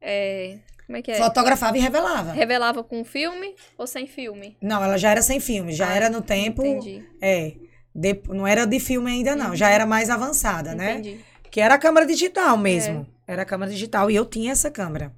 é, 0.00 0.58
como 0.86 0.96
é 0.98 1.02
que 1.02 1.10
é? 1.10 1.16
Fotografava 1.16 1.76
e 1.76 1.80
revelava. 1.80 2.32
Revelava 2.32 2.82
com 2.84 3.04
filme 3.04 3.54
ou 3.76 3.86
sem 3.86 4.06
filme? 4.06 4.56
Não, 4.62 4.82
ela 4.82 4.96
já 4.96 5.10
era 5.10 5.22
sem 5.22 5.40
filme, 5.40 5.72
já 5.72 5.88
Ah, 5.88 5.94
era 5.94 6.10
no 6.10 6.22
tempo. 6.22 6.64
Entendi. 6.64 7.04
É. 7.20 7.54
de- 7.94 8.22
não 8.28 8.46
era 8.46 8.66
de 8.66 8.78
filme 8.78 9.10
ainda, 9.10 9.34
não. 9.34 9.56
Já 9.56 9.70
era 9.70 9.86
mais 9.86 10.10
avançada, 10.10 10.74
né? 10.74 10.92
Entendi. 10.98 11.20
Que 11.50 11.60
era 11.60 11.74
a 11.74 11.78
câmera 11.78 12.04
digital 12.06 12.56
mesmo. 12.58 13.06
É. 13.26 13.32
Era 13.32 13.42
a 13.42 13.44
câmera 13.46 13.70
digital. 13.72 14.10
E 14.10 14.14
eu 14.14 14.24
tinha 14.26 14.52
essa 14.52 14.70
câmera. 14.70 15.14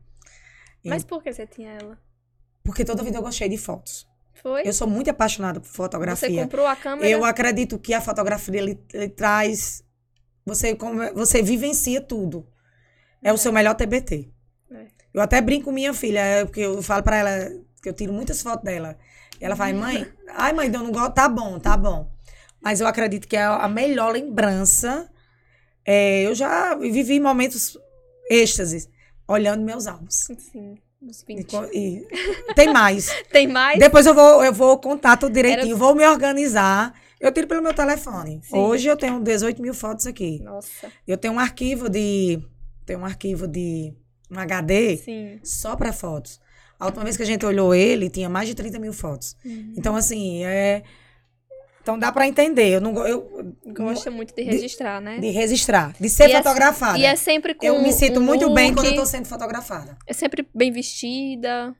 Mas 0.85 1.05
por 1.05 1.23
que 1.23 1.33
você 1.33 1.47
tinha 1.47 1.73
ela? 1.73 1.99
Porque 2.63 2.85
toda 2.85 3.03
vida 3.03 3.19
eu 3.19 3.23
gostei 3.23 3.49
de 3.49 3.59
fotos. 3.59 4.07
Foi? 4.41 4.63
Eu 4.65 4.73
sou 4.73 4.87
muito 4.89 5.11
apaixonada 5.11 5.59
por 5.59 5.67
Você 5.67 5.73
fotografia. 5.77 6.43
comprou 6.43 6.67
a 6.67 6.77
câmera? 6.77 7.09
Eu 7.09 7.25
acredito 7.25 7.79
que 7.79 7.93
a 7.93 8.01
fotografia 8.01 8.57
ele, 8.59 8.81
ele 8.95 9.09
traz. 9.09 9.83
Você, 10.47 10.77
você 11.15 11.43
vivencia 11.43 12.01
tudo. 12.01 12.47
É, 13.23 13.33
o 13.33 13.37
seu 13.37 13.53
melhor 13.53 13.75
TBT. 13.75 14.31
Eu 15.13 15.21
até 15.23 15.41
brinco 15.41 15.67
com 15.67 15.73
minha 15.73 15.93
filha, 15.95 16.21
é, 16.21 16.45
porque 16.45 16.61
eu 16.61 16.83
falo 16.83 17.03
pra 17.03 17.17
ela 17.17 17.51
que 17.83 17.89
eu 17.89 17.93
tiro 17.93 18.13
muitas 18.13 18.41
fotos 18.43 18.65
dela. 18.65 18.97
E 19.41 19.45
ela 19.45 19.57
fala, 19.57 19.73
mãe, 19.73 20.07
ai 20.35 20.53
mãe, 20.53 20.67
eu 20.73 20.81
não 20.83 20.93
gosto. 20.93 21.15
Tá 21.15 21.29
bom, 21.29 21.59
tá 21.59 21.77
bom. 21.77 22.11
Mas 22.61 22.81
eu 22.81 22.87
acredito 22.87 23.27
que 23.29 23.37
é 23.37 23.45
a 23.45 23.69
melhor 23.69 24.13
lembrança. 24.13 25.09
é, 25.85 26.23
eu 26.27 26.35
já 26.35 26.75
vivi 26.75 27.19
momentos 27.21 27.79
êxtases 28.31 28.89
olhando 29.27 29.63
meus 29.65 29.87
álbuns. 29.87 30.27
Sim, 30.39 30.77
uns 31.01 31.23
E 31.23 31.27
20. 31.37 31.51
co- 31.51 31.65
e 31.73 32.07
tem 32.55 32.73
mais. 32.73 33.09
Tem 33.33 33.47
mais? 33.47 33.79
Depois 33.79 34.05
eu 34.07 34.15
vou, 34.15 34.45
eu 34.45 34.53
vou 34.53 34.79
contar 34.79 35.17
tudo 35.17 35.33
direitinho, 35.33 35.77
vou 35.77 35.95
me 35.95 36.07
organizar 36.07 36.93
Eu 37.21 37.33
tiro 37.33 37.47
pelo 37.49 37.63
meu 37.63 37.73
telefone. 37.75 38.41
Sim. 38.45 38.57
Hoje 38.59 38.89
eu 38.89 38.97
tenho 38.97 39.19
18 39.21 39.61
mil 39.63 39.73
fotos 39.75 40.07
aqui. 40.07 40.41
Nossa. 40.43 40.91
Eu 41.07 41.17
tenho 41.17 41.35
um 41.35 41.39
arquivo 41.39 41.89
de. 41.89 42.41
Tenho 42.87 43.01
um 43.01 43.05
arquivo 43.05 43.47
de. 43.49 43.93
Um 44.31 44.39
HD 44.39 44.97
Sim. 44.99 45.41
só 45.43 45.75
para 45.77 45.93
fotos. 45.93 46.41
A 46.79 46.87
última 46.87 47.03
vez 47.05 47.17
que 47.17 47.23
a 47.23 47.27
gente 47.27 47.45
olhou 47.45 47.75
ele, 47.75 48.09
tinha 48.11 48.29
mais 48.29 48.47
de 48.49 48.55
30 48.55 48.79
mil 48.79 48.93
fotos. 48.93 49.37
Uhum. 49.45 49.73
Então, 49.77 49.97
assim, 49.97 50.45
é. 50.45 50.83
Então 51.83 51.99
dá 51.99 52.13
para 52.13 52.29
entender. 52.29 52.69
Eu 52.69 52.81
não 52.81 52.95
eu, 53.07 53.55
Gosta 53.67 54.11
muito 54.11 54.35
de 54.35 54.43
registrar, 54.43 55.01
né? 55.01 55.19
de 55.19 55.31
registrar, 55.31 55.95
de 55.99 56.09
ser 56.11 56.29
E 56.29 56.33
é- 56.33 56.43
fotografada. 56.43 56.99
E 56.99 57.05
é 57.05 57.17
sempre 57.17 57.55
com 57.55 57.65
eu 57.65 57.81
me 57.83 57.93
sinto 57.93 58.21
um 58.21 58.23
muito 58.23 58.53
bem 58.53 58.75
quando 58.75 58.85
eu 58.87 58.91
look, 58.93 59.01
tô 59.01 59.07
sendo 59.07 59.27
fotografada. 59.27 59.97
É 60.07 60.13
sempre 60.13 60.47
bem 60.55 60.71
vestida. 60.71 61.75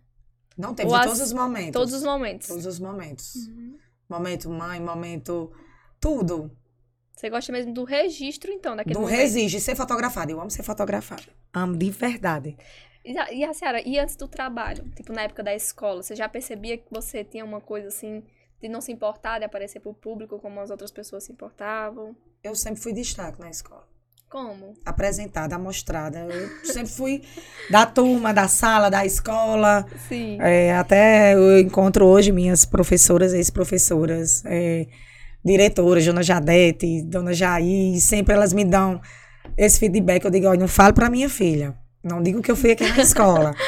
Não 0.57 0.75
teve 0.75 0.93
as- 0.93 1.05
todos 1.05 1.21
os 1.21 1.33
momentos. 1.33 1.73
Todos 1.73 1.93
os 1.93 2.03
momentos. 2.03 2.49
Todos 2.49 2.65
os 2.67 2.81
momentos. 2.81 3.35
Uhum. 3.35 3.77
Momento 4.09 4.49
mãe, 4.51 4.81
momento. 4.81 5.53
Tudo. 6.01 6.51
Você 7.19 7.29
gosta 7.29 7.51
mesmo 7.51 7.75
do 7.75 7.83
registro, 7.83 8.53
então, 8.53 8.77
daquele 8.77 8.95
do 8.95 9.01
momento. 9.01 9.17
resiste 9.17 9.61
ser 9.61 9.75
fotografada. 9.75 10.31
Eu 10.31 10.41
amo 10.41 10.53
ser 10.53 10.63
fotografada. 10.63 11.25
Amo 11.53 11.77
de 11.77 11.91
verdade. 11.91 12.57
E 13.05 13.19
a, 13.19 13.33
e 13.33 13.43
a 13.43 13.53
senhora, 13.53 13.83
e 13.85 13.99
antes 13.99 14.15
do 14.15 14.29
trabalho? 14.29 14.85
Tipo, 14.95 15.13
na 15.13 15.23
época 15.23 15.43
da 15.43 15.53
escola, 15.53 16.01
você 16.01 16.15
já 16.15 16.29
percebia 16.29 16.79
que 16.79 16.85
você 16.89 17.25
tinha 17.25 17.45
uma 17.45 17.61
coisa 17.61 17.89
assim, 17.89 18.23
de 18.63 18.69
não 18.69 18.81
se 18.81 18.93
importar, 18.93 19.41
de 19.41 19.45
aparecer 19.45 19.81
pro 19.81 19.93
público 19.93 20.39
como 20.39 20.61
as 20.61 20.71
outras 20.71 20.93
pessoas 20.93 21.25
se 21.25 21.33
importavam? 21.33 22.15
Eu 22.45 22.55
sempre 22.55 22.81
fui 22.81 22.93
destaque 22.93 23.41
na 23.41 23.51
escola. 23.51 23.85
Como? 24.31 24.75
Apresentada, 24.87 25.57
amostrada. 25.57 26.21
Eu 26.21 26.65
sempre 26.65 26.93
fui 26.93 27.23
da 27.69 27.85
turma, 27.85 28.33
da 28.33 28.47
sala, 28.47 28.91
da 28.91 29.05
escola. 29.05 29.85
Sim. 30.09 30.39
É, 30.41 30.77
até 30.77 31.35
eu 31.35 31.59
encontro 31.59 32.07
hoje 32.07 32.31
minhas 32.31 32.65
professoras, 32.65 33.33
ex-professoras, 33.33 34.45
é, 34.47 34.87
diretoras, 35.45 36.05
Dona 36.05 36.23
Jadete, 36.23 37.03
Dona 37.03 37.33
Jair, 37.33 38.01
sempre 38.01 38.35
elas 38.35 38.53
me 38.53 38.65
dão 38.65 39.01
esse 39.57 39.79
feedback. 39.79 40.25
Eu 40.25 40.31
digo, 40.31 40.47
olha, 40.47 40.61
não 40.61 40.69
falo 40.69 40.93
para 40.95 41.11
minha 41.11 41.29
filha. 41.29 41.75
Não 42.03 42.23
digo 42.23 42.41
que 42.43 42.51
eu 42.51 42.57
fui 42.57 42.73
aqui 42.73 42.87
na 42.87 43.03
escola. 43.03 43.55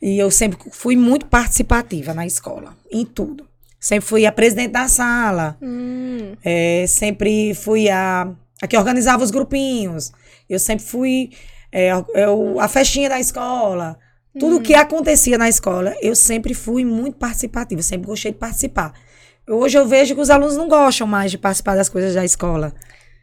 E 0.00 0.16
eu 0.16 0.30
sempre 0.30 0.56
fui 0.70 0.94
muito 0.94 1.26
participativa 1.26 2.14
na 2.14 2.24
escola, 2.24 2.76
em 2.88 3.04
tudo. 3.04 3.44
Sempre 3.80 4.08
fui 4.08 4.26
a 4.26 4.30
presidente 4.30 4.70
da 4.70 4.86
sala, 4.86 5.56
Hum, 5.60 6.36
é, 6.44 6.84
sempre 6.86 7.52
fui 7.52 7.88
a, 7.88 8.28
a 8.62 8.66
que 8.68 8.76
organizava 8.76 9.24
os 9.24 9.32
grupinhos. 9.32 10.12
Eu 10.48 10.60
sempre 10.60 10.84
fui 10.84 11.30
é, 11.72 11.90
eu, 12.14 12.60
a 12.60 12.68
festinha 12.68 13.08
da 13.08 13.18
escola. 13.18 13.98
Tudo 14.38 14.60
que 14.60 14.72
acontecia 14.72 15.36
na 15.36 15.48
escola, 15.48 15.96
eu 16.00 16.14
sempre 16.14 16.54
fui 16.54 16.84
muito 16.84 17.16
participativa, 17.16 17.82
sempre 17.82 18.06
gostei 18.06 18.30
de 18.30 18.38
participar. 18.38 18.92
Hoje 19.48 19.78
eu 19.78 19.86
vejo 19.86 20.14
que 20.14 20.20
os 20.20 20.30
alunos 20.30 20.56
não 20.56 20.68
gostam 20.68 21.06
mais 21.06 21.30
de 21.30 21.38
participar 21.38 21.74
das 21.76 21.88
coisas 21.88 22.14
da 22.14 22.24
escola. 22.24 22.72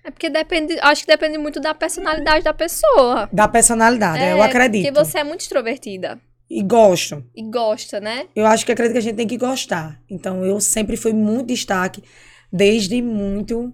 é 0.04 0.10
porque 0.12 0.30
depende, 0.30 0.78
acho 0.82 1.02
que 1.02 1.08
depende 1.08 1.38
muito 1.38 1.60
da 1.60 1.74
personalidade 1.74 2.44
da 2.44 2.54
pessoa. 2.54 3.30
Da 3.32 3.48
personalidade, 3.48 4.24
é, 4.24 4.34
eu 4.34 4.42
acredito. 4.42 4.84
Porque 4.86 5.04
você 5.06 5.20
é 5.20 5.24
muito 5.24 5.42
extrovertida 5.42 6.20
E 6.50 6.62
gosto. 6.64 7.24
e 7.36 7.44
gosta, 7.44 8.00
né? 8.00 8.26
Eu 8.36 8.46
acho 8.46 8.66
que 8.66 8.72
acredito 8.72 8.94
que 8.94 9.00
a 9.00 9.02
gente 9.02 9.16
tem 9.16 9.28
que 9.28 9.38
gostar. 9.38 10.00
Então, 10.10 10.44
eu 10.46 10.60
sempre 10.60 10.96
fui 10.98 11.14
muito 11.14 11.48
destaque, 11.48 12.04
desde 12.52 13.02
muito 13.02 13.72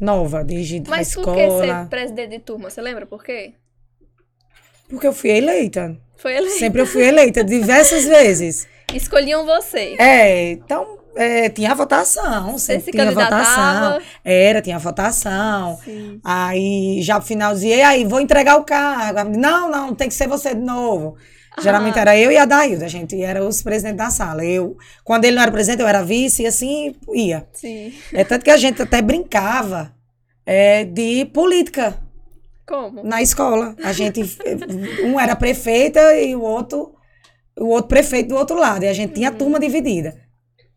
nova, 0.00 0.44
desde 0.44 0.78
a 0.78 0.90
Mas 0.90 1.14
por 1.14 1.24
que 1.34 1.40
ser 1.40 1.46
escola. 1.46 1.86
presidente 1.90 2.30
de 2.30 2.38
turma? 2.40 2.68
Você 2.70 2.80
lembra 2.82 3.06
por 3.06 3.22
quê? 3.24 3.54
Porque 4.88 5.06
eu 5.06 5.12
fui 5.12 5.30
eleita. 5.30 5.96
Foi 6.16 6.34
ele. 6.36 6.48
Sempre 6.50 6.80
eu 6.82 6.86
fui 6.86 7.02
eleita, 7.02 7.42
diversas 7.44 8.04
vezes. 8.04 8.66
Escolhiam 8.94 9.44
você. 9.44 9.96
É, 9.98 10.52
então, 10.52 10.95
é, 11.16 11.48
tinha 11.48 11.74
votação, 11.74 12.58
sempre 12.58 12.84
se 12.84 12.90
tinha 12.92 13.10
votação. 13.10 14.00
Era, 14.24 14.62
tinha 14.62 14.78
votação. 14.78 15.78
Sim. 15.84 16.20
Aí, 16.24 17.00
já 17.02 17.18
pro 17.18 17.26
finalzinho, 17.26 17.74
e 17.76 17.82
aí, 17.82 18.04
vou 18.04 18.20
entregar 18.20 18.56
o 18.56 18.64
cargo. 18.64 19.36
Não, 19.36 19.70
não, 19.70 19.94
tem 19.94 20.08
que 20.08 20.14
ser 20.14 20.28
você 20.28 20.54
de 20.54 20.60
novo. 20.60 21.16
Geralmente 21.58 21.98
Ah. 21.98 22.02
era 22.02 22.18
eu 22.18 22.30
e 22.30 22.36
a 22.36 22.44
Dailda, 22.44 22.84
a 22.84 22.88
gente 22.88 23.20
era 23.22 23.42
os 23.42 23.62
presidentes 23.62 23.96
da 23.96 24.10
sala. 24.10 24.44
Eu, 24.44 24.76
quando 25.02 25.24
ele 25.24 25.36
não 25.36 25.42
era 25.42 25.50
presidente, 25.50 25.80
eu 25.80 25.88
era 25.88 26.02
vice, 26.02 26.42
e 26.42 26.46
assim 26.46 26.94
ia. 27.14 27.46
Sim. 27.54 27.94
É 28.12 28.22
tanto 28.24 28.44
que 28.44 28.50
a 28.50 28.58
gente 28.58 28.82
até 28.82 29.00
brincava 29.00 29.90
é, 30.44 30.84
de 30.84 31.24
política 31.32 31.98
Como? 32.66 33.02
na 33.02 33.22
escola. 33.22 33.74
A 33.82 33.90
gente, 33.92 34.20
um 35.02 35.18
era 35.18 35.34
prefeita 35.34 36.14
e 36.16 36.36
o 36.36 36.42
outro, 36.42 36.94
o 37.58 37.68
outro 37.68 37.88
prefeito 37.88 38.28
do 38.28 38.36
outro 38.36 38.56
lado. 38.58 38.84
E 38.84 38.88
a 38.88 38.92
gente 38.92 39.14
tinha 39.14 39.30
a 39.30 39.32
turma 39.32 39.58
dividida. 39.58 40.25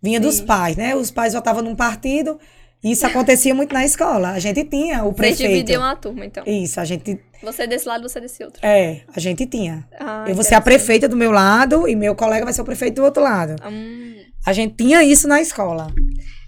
Vinha 0.01 0.19
dos 0.19 0.35
Sim. 0.35 0.45
pais, 0.45 0.75
né? 0.77 0.95
Os 0.95 1.11
pais 1.11 1.33
votavam 1.33 1.61
num 1.61 1.75
partido. 1.75 2.39
E 2.81 2.91
isso 2.93 3.05
acontecia 3.05 3.53
muito 3.53 3.73
na 3.73 3.83
escola. 3.83 4.29
A 4.31 4.39
gente 4.39 4.63
tinha 4.63 4.99
o 5.03 5.07
Vocês 5.11 5.15
prefeito. 5.35 5.49
dividiam 5.51 5.83
a 5.83 5.95
turma, 5.97 6.25
então. 6.25 6.43
Isso, 6.47 6.79
a 6.79 6.85
gente. 6.85 7.19
Você 7.43 7.67
desse 7.67 7.85
lado, 7.87 8.07
você 8.07 8.21
desse 8.21 8.41
outro. 8.43 8.65
É, 8.65 9.01
a 9.13 9.19
gente 9.19 9.45
tinha. 9.45 9.85
Ah, 9.99 10.23
eu 10.27 10.33
vou 10.35 10.43
ser 10.45 10.55
a 10.55 10.61
prefeita 10.61 11.07
do 11.07 11.15
meu 11.17 11.31
lado 11.31 11.87
e 11.89 11.95
meu 11.95 12.15
colega 12.15 12.45
vai 12.45 12.53
ser 12.53 12.61
o 12.61 12.65
prefeito 12.65 12.95
do 12.95 13.03
outro 13.03 13.21
lado. 13.21 13.55
Hum, 13.69 14.15
A 14.45 14.53
gente 14.53 14.75
tinha 14.75 15.03
isso 15.03 15.27
na 15.27 15.41
escola. 15.41 15.87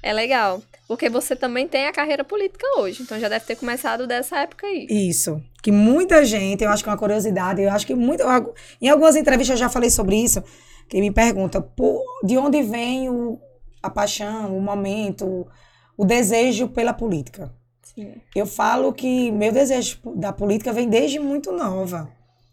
é 0.02 0.14
legal. 0.14 0.62
Porque 0.88 1.10
você 1.10 1.36
também 1.38 1.68
tem 1.70 1.86
a 1.88 1.92
carreira 1.94 2.24
política 2.24 2.66
hoje. 2.78 3.02
Então 3.04 3.18
já 3.20 3.30
deve 3.30 3.46
ter 3.46 3.56
começado 3.56 4.06
dessa 4.08 4.40
época 4.40 4.68
aí. 4.68 4.88
Isso. 4.90 5.42
Que 5.64 5.72
muita 5.72 6.24
gente, 6.26 6.64
eu 6.64 6.70
acho 6.70 6.84
que 6.84 6.90
é 6.90 6.92
uma 6.92 6.98
curiosidade, 6.98 7.62
eu 7.62 7.72
acho 7.72 7.86
que 7.88 7.96
muito. 7.96 8.24
Em 8.82 8.90
algumas 8.90 9.16
entrevistas 9.16 9.58
eu 9.58 9.66
já 9.66 9.70
falei 9.70 9.90
sobre 9.90 10.16
isso, 10.18 10.44
que 10.92 11.00
me 11.00 11.10
pergunta 11.10 11.66
de 12.22 12.38
onde 12.38 12.62
vem 12.62 13.10
o, 13.10 13.40
a 13.82 13.90
paixão, 13.90 14.58
o 14.58 14.62
momento, 14.62 15.48
o 15.98 16.04
desejo 16.04 16.68
pela 16.68 16.92
política. 16.92 17.50
Sim. 17.82 18.16
Eu 18.36 18.46
falo 18.46 18.92
que 18.92 19.32
meu 19.32 19.54
desejo 19.54 20.00
da 20.18 20.34
política 20.34 20.74
vem 20.74 20.90
desde 20.90 21.18
muito 21.18 21.50
nova. 21.54 22.10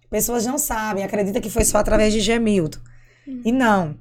Pessoas 0.08 0.46
não 0.46 0.56
sabem, 0.56 1.02
acreditam 1.02 1.42
que 1.42 1.50
foi 1.50 1.64
só 1.64 1.78
através 1.78 2.12
de 2.12 2.20
Gemildo. 2.20 2.80
E 3.44 3.50
não. 3.50 3.96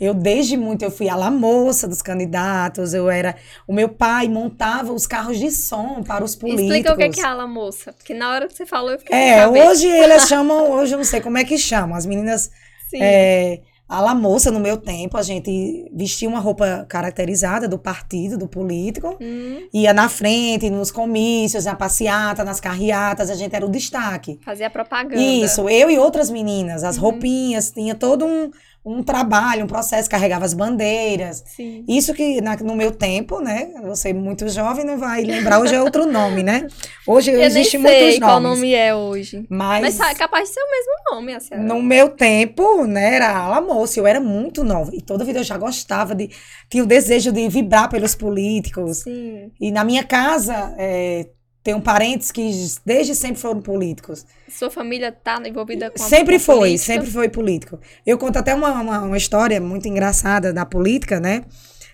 Eu 0.00 0.14
desde 0.14 0.56
muito 0.56 0.84
eu 0.84 0.90
fui 0.90 1.08
a 1.08 1.16
la 1.16 1.30
moça 1.30 1.88
dos 1.88 2.00
candidatos, 2.00 2.94
eu 2.94 3.10
era, 3.10 3.34
o 3.66 3.72
meu 3.72 3.88
pai 3.88 4.28
montava 4.28 4.92
os 4.92 5.04
carros 5.06 5.36
de 5.36 5.50
som 5.50 6.00
para 6.02 6.24
os 6.24 6.36
políticos. 6.36 6.70
Explica 6.70 6.92
o 6.92 6.96
que 6.96 7.02
é 7.02 7.08
que 7.08 7.20
é 7.20 7.24
ala 7.24 7.46
moça. 7.46 7.92
Porque 7.92 8.14
na 8.14 8.30
hora 8.30 8.46
que 8.46 8.54
você 8.54 8.66
falou, 8.66 8.92
eu 8.92 8.98
fiquei 9.00 9.16
É, 9.16 9.48
hoje 9.48 9.88
eles 9.88 10.26
chamam, 10.28 10.70
hoje 10.70 10.94
eu 10.94 10.98
não 10.98 11.04
sei 11.04 11.20
como 11.20 11.38
é 11.38 11.44
que 11.44 11.58
chamam. 11.58 11.96
As 11.96 12.06
meninas, 12.06 12.50
Sim. 12.90 12.98
é, 13.00 13.60
a 13.88 14.00
la 14.00 14.14
moça 14.14 14.50
no 14.50 14.58
meu 14.58 14.78
tempo, 14.78 15.16
a 15.18 15.22
gente 15.22 15.90
vestia 15.94 16.28
uma 16.28 16.40
roupa 16.40 16.86
caracterizada 16.88 17.68
do 17.68 17.78
partido, 17.78 18.38
do 18.38 18.48
político. 18.48 19.16
Hum, 19.20 19.68
Ia 19.74 19.92
na 19.92 20.08
frente, 20.08 20.70
nos 20.70 20.90
comícios, 20.90 21.66
na 21.66 21.74
passeata, 21.76 22.42
nas 22.44 22.60
carreatas, 22.60 23.28
a 23.30 23.34
gente 23.34 23.54
era 23.54 23.64
o 23.64 23.68
destaque. 23.70 24.40
fazia 24.44 24.70
propaganda. 24.70 25.16
Isso, 25.20 25.68
eu 25.68 25.90
e 25.90 25.98
outras 25.98 26.30
meninas, 26.30 26.82
as 26.82 26.96
Uhum. 26.96 27.02
roupinhas, 27.02 27.70
tinha 27.70 27.94
todo 27.94 28.24
um, 28.24 28.50
um 28.86 29.02
trabalho, 29.02 29.64
um 29.64 29.66
processo, 29.66 30.10
carregava 30.10 30.44
as 30.44 30.52
bandeiras. 30.52 31.42
Sim. 31.46 31.84
Isso 31.88 32.12
que 32.12 32.40
na- 32.42 32.56
no 32.56 32.76
meu 32.76 32.90
tempo, 32.92 33.40
né? 33.40 33.70
Você 33.84 34.12
muito 34.12 34.46
jovem 34.48 34.84
não 34.84 34.98
vai 34.98 35.22
lembrar, 35.22 35.58
hoje 35.58 35.74
é 35.74 35.80
outro 35.82 36.04
nome, 36.04 36.42
né? 36.42 36.66
Hoje 37.06 37.30
Eu 37.30 37.36
nem 37.38 37.46
existe 37.46 37.70
sei 37.72 37.80
muitos 37.80 38.18
qual 38.18 38.38
nomes. 38.40 38.58
nome 38.58 38.74
é 38.74 38.94
hoje. 38.94 39.46
Mas, 39.48 39.96
Mas 39.98 40.10
é 40.10 40.14
capaz 40.14 40.48
de 40.48 40.54
ser 40.54 40.60
o 40.60 40.70
mesmo 40.70 40.92
nome, 41.14 41.34
a 41.34 41.40
senhora. 41.40 41.66
no 41.66 41.82
meu 41.82 42.10
tempo, 42.10 42.86
né, 42.86 43.14
era 43.14 43.34
ala 43.36 43.60
moça, 43.60 43.98
eu 43.98 44.06
era 44.06 44.20
muito 44.20 44.62
nova. 44.62 44.90
E 44.94 45.00
toda 45.00 45.24
vida 45.24 45.38
eu 45.40 45.44
já 45.44 45.56
gostava 45.56 46.14
de. 46.14 46.28
Tinha 46.68 46.82
o 46.82 46.86
desejo 46.86 47.32
de 47.32 47.48
vibrar 47.48 47.88
pelos 47.88 48.14
políticos. 48.14 48.98
Sim. 48.98 49.50
E 49.60 49.70
na 49.70 49.82
minha 49.82 50.04
casa, 50.04 50.74
é, 50.76 51.26
tenho 51.64 51.80
parentes 51.80 52.30
que 52.30 52.50
desde 52.84 53.14
sempre 53.14 53.40
foram 53.40 53.60
políticos. 53.62 54.24
Sua 54.48 54.70
família 54.70 55.10
tá 55.10 55.40
envolvida 55.48 55.90
com 55.90 56.00
a 56.02 56.06
Sempre 56.06 56.38
foi, 56.38 56.56
política? 56.56 56.84
sempre 56.84 57.10
foi 57.10 57.28
político. 57.28 57.80
Eu 58.06 58.18
conto 58.18 58.36
até 58.38 58.54
uma, 58.54 58.70
uma, 58.80 59.00
uma 59.00 59.16
história 59.16 59.60
muito 59.60 59.88
engraçada 59.88 60.52
da 60.52 60.64
política, 60.66 61.18
né? 61.18 61.44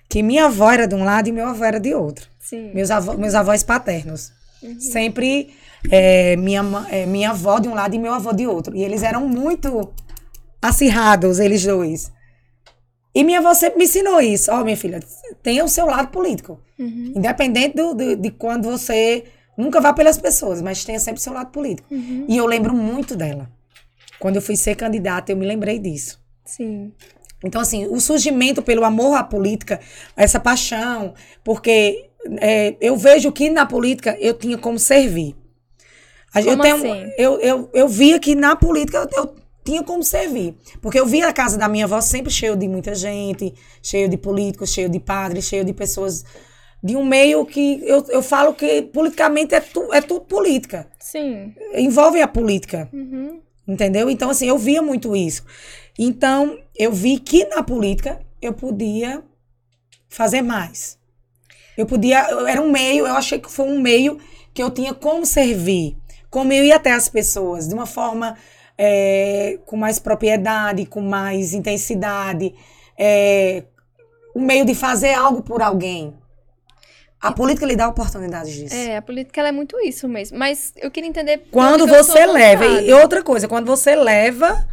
Que 0.08 0.22
minha 0.24 0.46
avó 0.46 0.70
era 0.72 0.86
de 0.88 0.94
um 0.96 1.04
lado 1.04 1.28
e 1.28 1.32
meu 1.32 1.46
avô 1.46 1.64
era 1.64 1.78
de 1.78 1.94
outro. 1.94 2.28
Sim. 2.40 2.72
Meus, 2.74 2.90
avó, 2.90 3.14
meus 3.14 3.34
avós 3.34 3.62
paternos. 3.62 4.32
Uhum. 4.60 4.80
Sempre 4.80 5.54
é, 5.90 6.34
minha, 6.36 6.62
é, 6.90 7.06
minha 7.06 7.30
avó 7.30 7.60
de 7.60 7.68
um 7.68 7.74
lado 7.74 7.94
e 7.94 7.98
meu 7.98 8.12
avô 8.12 8.32
de 8.32 8.46
outro. 8.48 8.74
E 8.76 8.82
eles 8.82 9.04
eram 9.04 9.26
muito 9.28 9.92
acirrados, 10.60 11.38
eles 11.38 11.64
dois. 11.64 12.10
E 13.14 13.24
minha 13.24 13.38
avó 13.38 13.54
sempre 13.54 13.78
me 13.78 13.84
ensinou 13.84 14.20
isso. 14.20 14.50
Ó, 14.52 14.62
minha 14.64 14.76
filha, 14.76 15.00
tenha 15.42 15.64
o 15.64 15.68
seu 15.68 15.86
lado 15.86 16.08
político. 16.08 16.60
Uhum. 16.78 17.12
Independente 17.16 17.76
do, 17.76 17.94
do- 17.94 18.16
de 18.16 18.30
quando 18.30 18.68
você. 18.70 19.24
Nunca 19.60 19.80
vá 19.80 19.92
pelas 19.92 20.18
pessoas, 20.18 20.60
mas 20.62 20.84
tenha 20.84 20.98
sempre 20.98 21.20
seu 21.22 21.32
lado 21.32 21.50
político. 21.50 21.86
Uhum. 21.92 22.26
E 22.28 22.36
eu 22.36 22.46
lembro 22.46 22.74
muito 22.74 23.14
dela. 23.16 23.50
Quando 24.18 24.36
eu 24.36 24.42
fui 24.42 24.56
ser 24.56 24.74
candidata, 24.76 25.30
eu 25.32 25.36
me 25.36 25.46
lembrei 25.46 25.78
disso. 25.78 26.20
Sim. 26.44 26.92
Então, 27.44 27.60
assim, 27.60 27.86
o 27.86 27.98
surgimento 28.00 28.60
pelo 28.62 28.84
amor 28.84 29.14
à 29.16 29.24
política, 29.24 29.80
essa 30.16 30.38
paixão, 30.38 31.14
porque 31.42 32.10
é, 32.38 32.76
eu 32.80 32.96
vejo 32.96 33.32
que 33.32 33.48
na 33.48 33.64
política 33.64 34.16
eu 34.20 34.34
tinha 34.34 34.58
como 34.58 34.78
servir. 34.78 35.34
A- 36.34 36.40
eu, 36.40 36.46
Como 36.50 36.62
tenho, 36.62 36.76
assim? 36.76 37.12
eu, 37.16 37.40
eu, 37.40 37.70
eu 37.72 37.88
via 37.88 38.18
que 38.18 38.34
na 38.34 38.54
política 38.56 38.98
eu, 38.98 39.08
eu 39.24 39.34
tinha 39.64 39.82
como 39.82 40.02
servir. 40.02 40.54
Porque 40.82 41.00
eu 41.00 41.06
via 41.06 41.28
a 41.28 41.32
casa 41.32 41.56
da 41.56 41.68
minha 41.68 41.86
avó 41.86 42.00
sempre 42.00 42.30
cheio 42.30 42.56
de 42.56 42.68
muita 42.68 42.94
gente, 42.94 43.54
cheio 43.82 44.08
de 44.08 44.16
políticos, 44.16 44.70
cheio 44.72 44.88
de 44.88 45.00
padres, 45.00 45.44
cheio 45.46 45.64
de 45.64 45.72
pessoas 45.72 46.24
de 46.82 46.96
um 46.96 47.04
meio 47.04 47.44
que 47.44 47.80
eu, 47.84 48.04
eu 48.08 48.22
falo 48.22 48.54
que 48.54 48.82
politicamente 48.82 49.54
é, 49.54 49.60
tu, 49.60 49.92
é 49.92 50.00
tudo 50.00 50.22
política. 50.22 50.86
Sim. 50.98 51.54
Envolve 51.74 52.20
a 52.20 52.28
política. 52.28 52.88
Uhum. 52.92 53.40
Entendeu? 53.68 54.10
Então, 54.10 54.30
assim, 54.30 54.48
eu 54.48 54.58
via 54.58 54.82
muito 54.82 55.14
isso. 55.14 55.44
Então, 55.98 56.58
eu 56.76 56.90
vi 56.90 57.18
que 57.18 57.44
na 57.46 57.62
política 57.62 58.20
eu 58.40 58.52
podia 58.52 59.22
fazer 60.08 60.42
mais. 60.42 60.98
Eu 61.76 61.86
podia. 61.86 62.18
Era 62.48 62.60
um 62.60 62.70
meio, 62.70 63.06
eu 63.06 63.14
achei 63.14 63.38
que 63.38 63.50
foi 63.50 63.66
um 63.66 63.80
meio 63.80 64.18
que 64.52 64.62
eu 64.62 64.70
tinha 64.70 64.92
como 64.92 65.24
servir, 65.24 65.96
como 66.28 66.52
eu 66.52 66.64
ir 66.64 66.72
até 66.72 66.92
as 66.92 67.08
pessoas, 67.08 67.68
de 67.68 67.74
uma 67.74 67.86
forma 67.86 68.36
é, 68.76 69.58
com 69.66 69.76
mais 69.76 69.98
propriedade, 69.98 70.86
com 70.86 71.00
mais 71.00 71.52
intensidade. 71.54 72.54
É, 72.98 73.64
um 74.34 74.44
meio 74.44 74.64
de 74.64 74.74
fazer 74.74 75.14
algo 75.14 75.42
por 75.42 75.62
alguém. 75.62 76.14
A 77.20 77.32
política 77.32 77.66
lhe 77.66 77.76
dá 77.76 77.86
oportunidades 77.88 78.54
disso. 78.54 78.74
É, 78.74 78.96
a 78.96 79.02
política 79.02 79.42
é 79.46 79.52
muito 79.52 79.78
isso 79.80 80.08
mesmo. 80.08 80.38
Mas 80.38 80.72
eu 80.76 80.90
queria 80.90 81.08
entender. 81.08 81.42
Quando 81.50 81.86
você 81.86 82.24
leva, 82.26 82.64
e 82.64 82.92
outra 82.94 83.22
coisa, 83.22 83.46
quando 83.46 83.66
você 83.66 83.94
leva, 83.94 84.66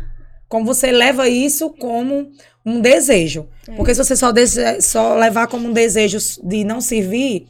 como 0.47 0.65
você 0.65 0.91
leva 0.91 1.27
isso 1.27 1.69
como 1.71 2.29
um 2.65 2.79
desejo. 2.79 3.47
É. 3.67 3.75
Porque 3.75 3.93
se 3.93 4.03
você 4.03 4.15
só, 4.15 4.31
dese- 4.31 4.81
só 4.81 5.13
levar 5.15 5.47
como 5.47 5.67
um 5.67 5.73
desejo 5.73 6.17
de 6.43 6.63
não 6.63 6.79
servir, 6.79 7.47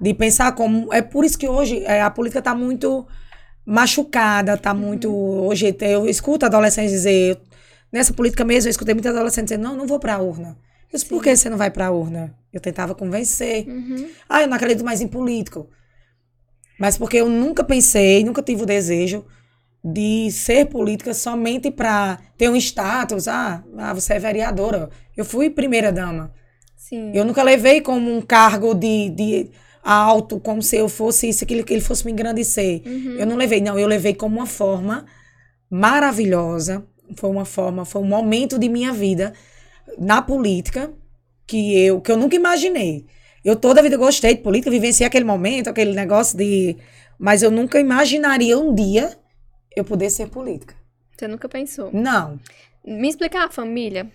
de 0.00 0.12
pensar 0.12 0.52
como. 0.52 0.92
É 0.92 1.00
por 1.00 1.24
isso 1.24 1.38
que 1.38 1.48
hoje 1.48 1.82
é, 1.86 2.02
a 2.02 2.10
política 2.10 2.40
está 2.40 2.54
muito 2.54 3.06
machucada, 3.64 4.56
tá 4.56 4.74
muito. 4.74 5.08
Uhum. 5.10 5.46
Hoje 5.46 5.74
eu 5.80 6.06
escuto 6.08 6.46
adolescentes 6.46 6.92
dizer. 6.92 7.38
Nessa 7.92 8.12
política 8.12 8.44
mesmo, 8.44 8.68
eu 8.68 8.70
escutei 8.70 8.92
muitos 8.94 9.10
adolescentes 9.10 9.50
dizer, 9.56 9.62
não, 9.62 9.76
não 9.76 9.86
vou 9.86 9.98
pra 9.98 10.18
urna. 10.18 10.58
Eu 10.92 10.98
disse, 10.98 11.06
por 11.06 11.22
que 11.22 11.34
você 11.34 11.50
não 11.50 11.58
vai 11.58 11.70
pra 11.70 11.90
urna? 11.90 12.34
Eu 12.52 12.60
tentava 12.60 12.94
convencer. 12.94 13.68
Uhum. 13.68 14.08
Ah, 14.28 14.42
eu 14.42 14.48
não 14.48 14.56
acredito 14.56 14.84
mais 14.84 15.00
em 15.00 15.08
político. 15.08 15.68
Mas 16.78 16.96
porque 16.96 17.16
eu 17.16 17.28
nunca 17.28 17.64
pensei, 17.64 18.24
nunca 18.24 18.42
tive 18.42 18.62
o 18.62 18.66
desejo 18.66 19.24
de 19.84 20.30
ser 20.30 20.66
política 20.66 21.14
somente 21.14 21.70
para 21.70 22.18
ter 22.36 22.48
um 22.48 22.56
status. 22.56 23.28
Ah, 23.28 23.62
ah, 23.78 23.94
você 23.94 24.14
é 24.14 24.18
vereadora. 24.18 24.90
Eu 25.16 25.24
fui 25.24 25.48
primeira 25.48 25.92
dama. 25.92 26.32
Sim. 26.76 27.12
Eu 27.14 27.24
nunca 27.24 27.42
levei 27.42 27.80
como 27.80 28.14
um 28.14 28.20
cargo 28.20 28.74
de, 28.74 29.10
de 29.10 29.50
alto, 29.82 30.40
como 30.40 30.62
se 30.62 30.76
eu 30.76 30.88
fosse 30.88 31.28
isso, 31.28 31.44
aquilo 31.44 31.64
que 31.64 31.72
ele 31.72 31.80
fosse 31.80 32.04
me 32.04 32.12
engrandecer. 32.12 32.82
Uhum. 32.84 33.16
Eu 33.18 33.26
não 33.26 33.36
levei, 33.36 33.60
não, 33.60 33.78
eu 33.78 33.86
levei 33.86 34.14
como 34.14 34.36
uma 34.36 34.46
forma 34.46 35.06
maravilhosa. 35.70 36.84
Foi 37.16 37.30
uma 37.30 37.44
forma, 37.44 37.84
foi 37.84 38.02
um 38.02 38.06
momento 38.06 38.58
de 38.58 38.68
minha 38.68 38.92
vida 38.92 39.32
na 39.98 40.20
política 40.22 40.92
que 41.46 41.78
eu, 41.84 42.00
que 42.00 42.10
eu 42.10 42.16
nunca 42.16 42.34
imaginei. 42.36 43.06
Eu 43.44 43.54
toda 43.56 43.80
a 43.80 43.82
vida 43.82 43.96
gostei 43.96 44.34
de 44.34 44.42
política, 44.42 44.70
vivenciei 44.70 45.06
aquele 45.06 45.24
momento, 45.24 45.68
aquele 45.68 45.94
negócio 45.94 46.36
de. 46.36 46.76
Mas 47.18 47.42
eu 47.42 47.50
nunca 47.50 47.78
imaginaria 47.80 48.58
um 48.58 48.74
dia 48.74 49.16
eu 49.74 49.84
poder 49.84 50.10
ser 50.10 50.28
política. 50.28 50.74
Você 51.16 51.28
nunca 51.28 51.48
pensou. 51.48 51.90
Não. 51.92 52.38
Me 52.84 53.08
explicar 53.08 53.46
a 53.46 53.50
família. 53.50 54.10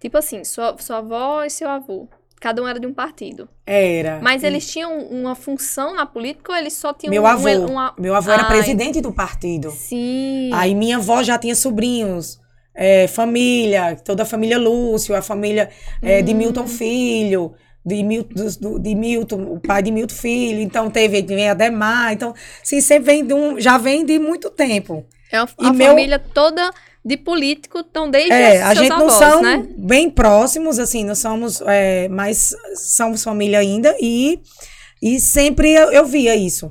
Tipo 0.00 0.18
assim, 0.18 0.44
sua, 0.44 0.76
sua 0.78 0.98
avó 0.98 1.42
e 1.44 1.50
seu 1.50 1.68
avô. 1.68 2.08
Cada 2.40 2.62
um 2.62 2.68
era 2.68 2.78
de 2.78 2.86
um 2.86 2.92
partido. 2.94 3.48
Era. 3.66 4.20
Mas 4.22 4.44
eles 4.44 4.70
tinham 4.70 4.98
uma 5.08 5.34
função 5.34 5.94
na 5.96 6.04
política 6.06 6.52
ou 6.52 6.58
eles 6.58 6.74
só 6.74 6.92
tinham 6.92 7.10
Meu 7.10 7.22
um- 7.22 7.26
avô. 7.26 7.48
uma- 7.66 7.94
Meu 7.98 8.14
avô 8.14 8.30
era 8.30 8.44
presidente 8.44 9.00
do 9.00 9.10
partido. 9.12 9.70
Sim. 9.70 10.50
Aí 10.52 10.74
minha 10.74 10.98
avó 10.98 11.22
já 11.22 11.38
tinha 11.38 11.54
sobrinhos, 11.56 12.38
é, 12.76 13.08
família, 13.08 13.96
toda 14.04 14.22
a 14.22 14.26
família 14.26 14.58
Lúcio, 14.58 15.14
a 15.16 15.22
família 15.22 15.70
é, 16.02 16.20
de 16.22 16.32
Hum. 16.32 16.36
Milton 16.36 16.66
Filho, 16.68 17.54
de 17.84 18.02
Milton, 18.02 18.78
de 18.80 18.94
Milton, 18.94 19.42
o 19.44 19.60
pai 19.60 19.82
de 19.82 19.90
Milton 19.90 20.14
Filho, 20.14 20.60
então 20.60 20.90
teve 20.90 21.22
vem 21.22 21.48
Ademar, 21.48 22.12
então 22.12 22.34
sim, 22.62 22.80
sempre 22.80 23.06
vem 23.12 23.24
de 23.24 23.32
um, 23.32 23.58
já 23.60 23.78
vem 23.78 24.04
de 24.04 24.18
muito 24.18 24.50
tempo. 24.50 25.04
É 25.32 25.40
uma, 25.40 25.48
E 25.60 25.66
a 25.66 25.72
meu- 25.72 25.88
família 25.88 26.18
toda 26.18 26.70
de 27.04 27.16
político, 27.16 27.78
então 27.88 28.10
desde 28.10 28.32
É, 28.32 28.60
a 28.62 28.74
gente 28.74 28.88
não 28.88 29.06
avós, 29.08 29.12
são 29.14 29.40
né? 29.40 29.64
bem 29.78 30.10
próximos, 30.10 30.78
assim, 30.80 31.04
não 31.04 31.14
somos, 31.14 31.60
é, 31.64 32.08
mas 32.08 32.52
somos 32.96 33.22
família 33.22 33.60
ainda 33.60 33.96
e, 34.00 34.40
e 35.00 35.20
sempre 35.20 35.70
eu, 35.72 35.92
eu 35.92 36.04
via 36.04 36.34
isso. 36.34 36.70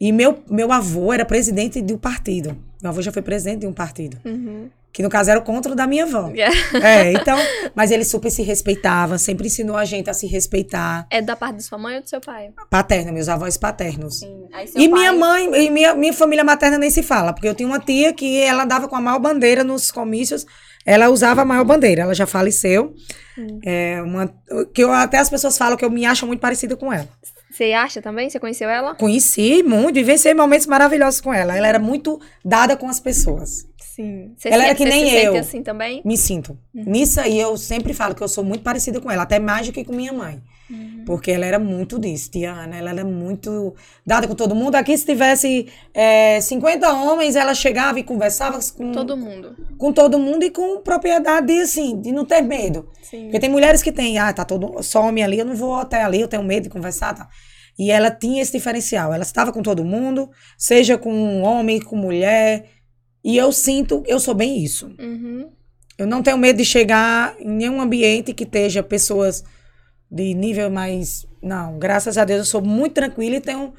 E 0.00 0.12
meu, 0.12 0.38
meu 0.50 0.72
avô 0.72 1.12
era 1.12 1.24
presidente 1.24 1.80
do 1.80 1.98
partido. 1.98 2.56
Meu 2.86 2.90
avô 2.92 3.02
já 3.02 3.10
foi 3.10 3.20
presidente 3.20 3.62
de 3.62 3.66
um 3.66 3.72
partido. 3.72 4.16
Uhum. 4.24 4.70
Que 4.92 5.02
no 5.02 5.10
caso 5.10 5.28
era 5.28 5.40
o 5.40 5.42
contra 5.42 5.74
da 5.74 5.88
minha 5.88 6.04
avó. 6.04 6.28
Yeah. 6.30 6.56
É, 6.82 7.12
então, 7.12 7.36
mas 7.74 7.90
ele 7.90 8.04
super 8.04 8.30
se 8.30 8.42
respeitava, 8.42 9.18
sempre 9.18 9.48
ensinou 9.48 9.76
a 9.76 9.84
gente 9.84 10.08
a 10.08 10.14
se 10.14 10.26
respeitar. 10.28 11.04
É 11.10 11.20
da 11.20 11.34
parte 11.34 11.56
da 11.56 11.60
sua 11.62 11.76
mãe 11.78 11.96
ou 11.96 12.02
do 12.02 12.08
seu 12.08 12.20
pai? 12.20 12.50
Paterna, 12.70 13.10
meus 13.10 13.28
avós 13.28 13.56
paternos. 13.56 14.20
Sim. 14.20 14.46
Aí 14.54 14.68
seu 14.68 14.80
E 14.80 14.88
pai- 14.88 14.98
minha 15.00 15.12
mãe, 15.12 15.64
e 15.66 15.68
minha, 15.70 15.94
minha 15.94 16.12
família 16.12 16.44
materna 16.44 16.78
nem 16.78 16.88
se 16.90 17.02
fala, 17.02 17.32
porque 17.32 17.48
eu 17.48 17.54
tinha 17.56 17.66
uma 17.68 17.80
tia 17.80 18.12
que 18.12 18.40
ela 18.40 18.62
andava 18.62 18.86
com 18.86 18.94
a 18.94 19.00
maior 19.00 19.18
bandeira 19.18 19.64
nos 19.64 19.90
comícios, 19.90 20.46
ela 20.86 21.08
usava 21.10 21.42
a 21.42 21.44
maior 21.44 21.64
bandeira, 21.64 22.02
ela 22.02 22.14
já 22.14 22.24
faleceu. 22.26 22.94
Hum. 23.36 23.60
É 23.64 24.00
uma, 24.00 24.32
que 24.72 24.82
eu, 24.84 24.92
até 24.92 25.18
as 25.18 25.28
pessoas 25.28 25.58
falam 25.58 25.76
que 25.76 25.84
eu 25.84 25.90
me 25.90 26.06
acho 26.06 26.24
muito 26.26 26.40
parecida 26.40 26.76
com 26.76 26.90
ela. 26.92 27.08
Você 27.56 27.72
acha 27.72 28.02
também? 28.02 28.28
Você 28.28 28.38
conheceu 28.38 28.68
ela? 28.68 28.94
Conheci 28.94 29.62
muito, 29.62 29.94
vivenciei 29.94 30.34
momentos 30.34 30.66
maravilhosos 30.66 31.22
com 31.22 31.32
ela. 31.32 31.56
Ela 31.56 31.66
era 31.66 31.78
muito 31.78 32.20
dada 32.44 32.76
com 32.76 32.86
as 32.86 33.00
pessoas. 33.00 33.66
Sim. 33.80 34.34
Você 34.36 34.48
Ela 34.48 34.64
era 34.66 34.76
sente- 34.76 34.76
que 34.76 34.84
você 34.84 34.90
nem 34.90 35.04
se 35.06 35.10
sente 35.10 35.26
eu. 35.26 35.36
assim 35.38 35.62
também? 35.62 36.02
Me 36.04 36.18
sinto. 36.18 36.58
Nisso 36.74 37.18
aí 37.18 37.40
eu 37.40 37.56
sempre 37.56 37.94
falo 37.94 38.14
que 38.14 38.22
eu 38.22 38.28
sou 38.28 38.44
muito 38.44 38.62
parecida 38.62 39.00
com 39.00 39.10
ela, 39.10 39.22
até 39.22 39.38
mais 39.38 39.66
do 39.66 39.72
que 39.72 39.82
com 39.84 39.94
minha 39.94 40.12
mãe. 40.12 40.42
Porque 41.04 41.30
ela 41.30 41.46
era 41.46 41.58
muito 41.58 41.98
disso, 41.98 42.30
tia 42.30 42.52
Ana. 42.52 42.76
Ela 42.76 42.90
era 42.90 43.04
muito 43.04 43.74
dada 44.04 44.26
com 44.26 44.34
todo 44.34 44.54
mundo. 44.54 44.74
Aqui, 44.74 44.96
se 44.98 45.06
tivesse 45.06 45.68
é, 45.94 46.40
50 46.40 46.92
homens, 46.92 47.36
ela 47.36 47.54
chegava 47.54 48.00
e 48.00 48.02
conversava 48.02 48.58
com 48.76 48.90
Todo 48.92 49.16
mundo. 49.16 49.56
com 49.78 49.92
todo 49.92 50.18
mundo 50.18 50.44
e 50.44 50.50
com 50.50 50.80
propriedade, 50.80 51.52
assim, 51.60 52.00
de 52.00 52.10
não 52.10 52.24
ter 52.24 52.42
medo. 52.42 52.88
Sim. 53.02 53.24
Porque 53.24 53.38
tem 53.40 53.50
mulheres 53.50 53.82
que 53.82 53.92
têm, 53.92 54.18
ah, 54.18 54.32
tá 54.32 54.44
todo, 54.44 54.82
só 54.82 55.06
homem 55.06 55.22
ali, 55.22 55.38
eu 55.38 55.44
não 55.44 55.54
vou 55.54 55.74
até 55.76 56.02
ali, 56.02 56.20
eu 56.20 56.28
tenho 56.28 56.42
medo 56.42 56.64
de 56.64 56.70
conversar, 56.70 57.14
tá? 57.14 57.28
E 57.78 57.90
ela 57.90 58.10
tinha 58.10 58.42
esse 58.42 58.52
diferencial. 58.52 59.12
Ela 59.12 59.22
estava 59.22 59.52
com 59.52 59.62
todo 59.62 59.84
mundo, 59.84 60.30
seja 60.56 60.96
com 60.96 61.42
homem, 61.42 61.78
com 61.80 61.94
mulher. 61.94 62.70
E 63.22 63.36
eu 63.36 63.52
sinto, 63.52 64.02
eu 64.06 64.18
sou 64.18 64.34
bem 64.34 64.62
isso. 64.62 64.86
Uhum. 64.98 65.50
Eu 65.98 66.06
não 66.06 66.22
tenho 66.22 66.38
medo 66.38 66.56
de 66.56 66.64
chegar 66.64 67.34
em 67.38 67.48
nenhum 67.48 67.80
ambiente 67.80 68.32
que 68.34 68.44
esteja 68.44 68.82
pessoas 68.82 69.44
de 70.10 70.34
nível 70.34 70.70
mais. 70.70 71.26
Não, 71.42 71.78
graças 71.78 72.16
a 72.18 72.24
Deus 72.24 72.38
eu 72.40 72.44
sou 72.44 72.62
muito 72.62 72.94
tranquila 72.94 73.36
e 73.36 73.40
tenho 73.40 73.72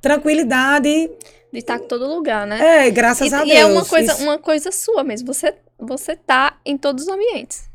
tranquilidade. 0.00 1.10
De 1.52 1.58
estar 1.58 1.76
em 1.76 1.86
todo 1.88 2.06
lugar, 2.06 2.46
né? 2.46 2.86
É, 2.86 2.90
graças 2.90 3.30
e, 3.30 3.34
a 3.34 3.42
e 3.44 3.48
Deus. 3.48 3.58
é 3.58 3.66
uma 3.66 3.84
coisa, 3.84 4.12
Isso- 4.12 4.22
uma 4.22 4.38
coisa 4.38 4.72
sua 4.72 5.02
mesmo. 5.04 5.26
Você, 5.32 5.54
você 5.78 6.14
tá 6.16 6.58
em 6.64 6.76
todos 6.76 7.04
os 7.04 7.10
ambientes. 7.10 7.68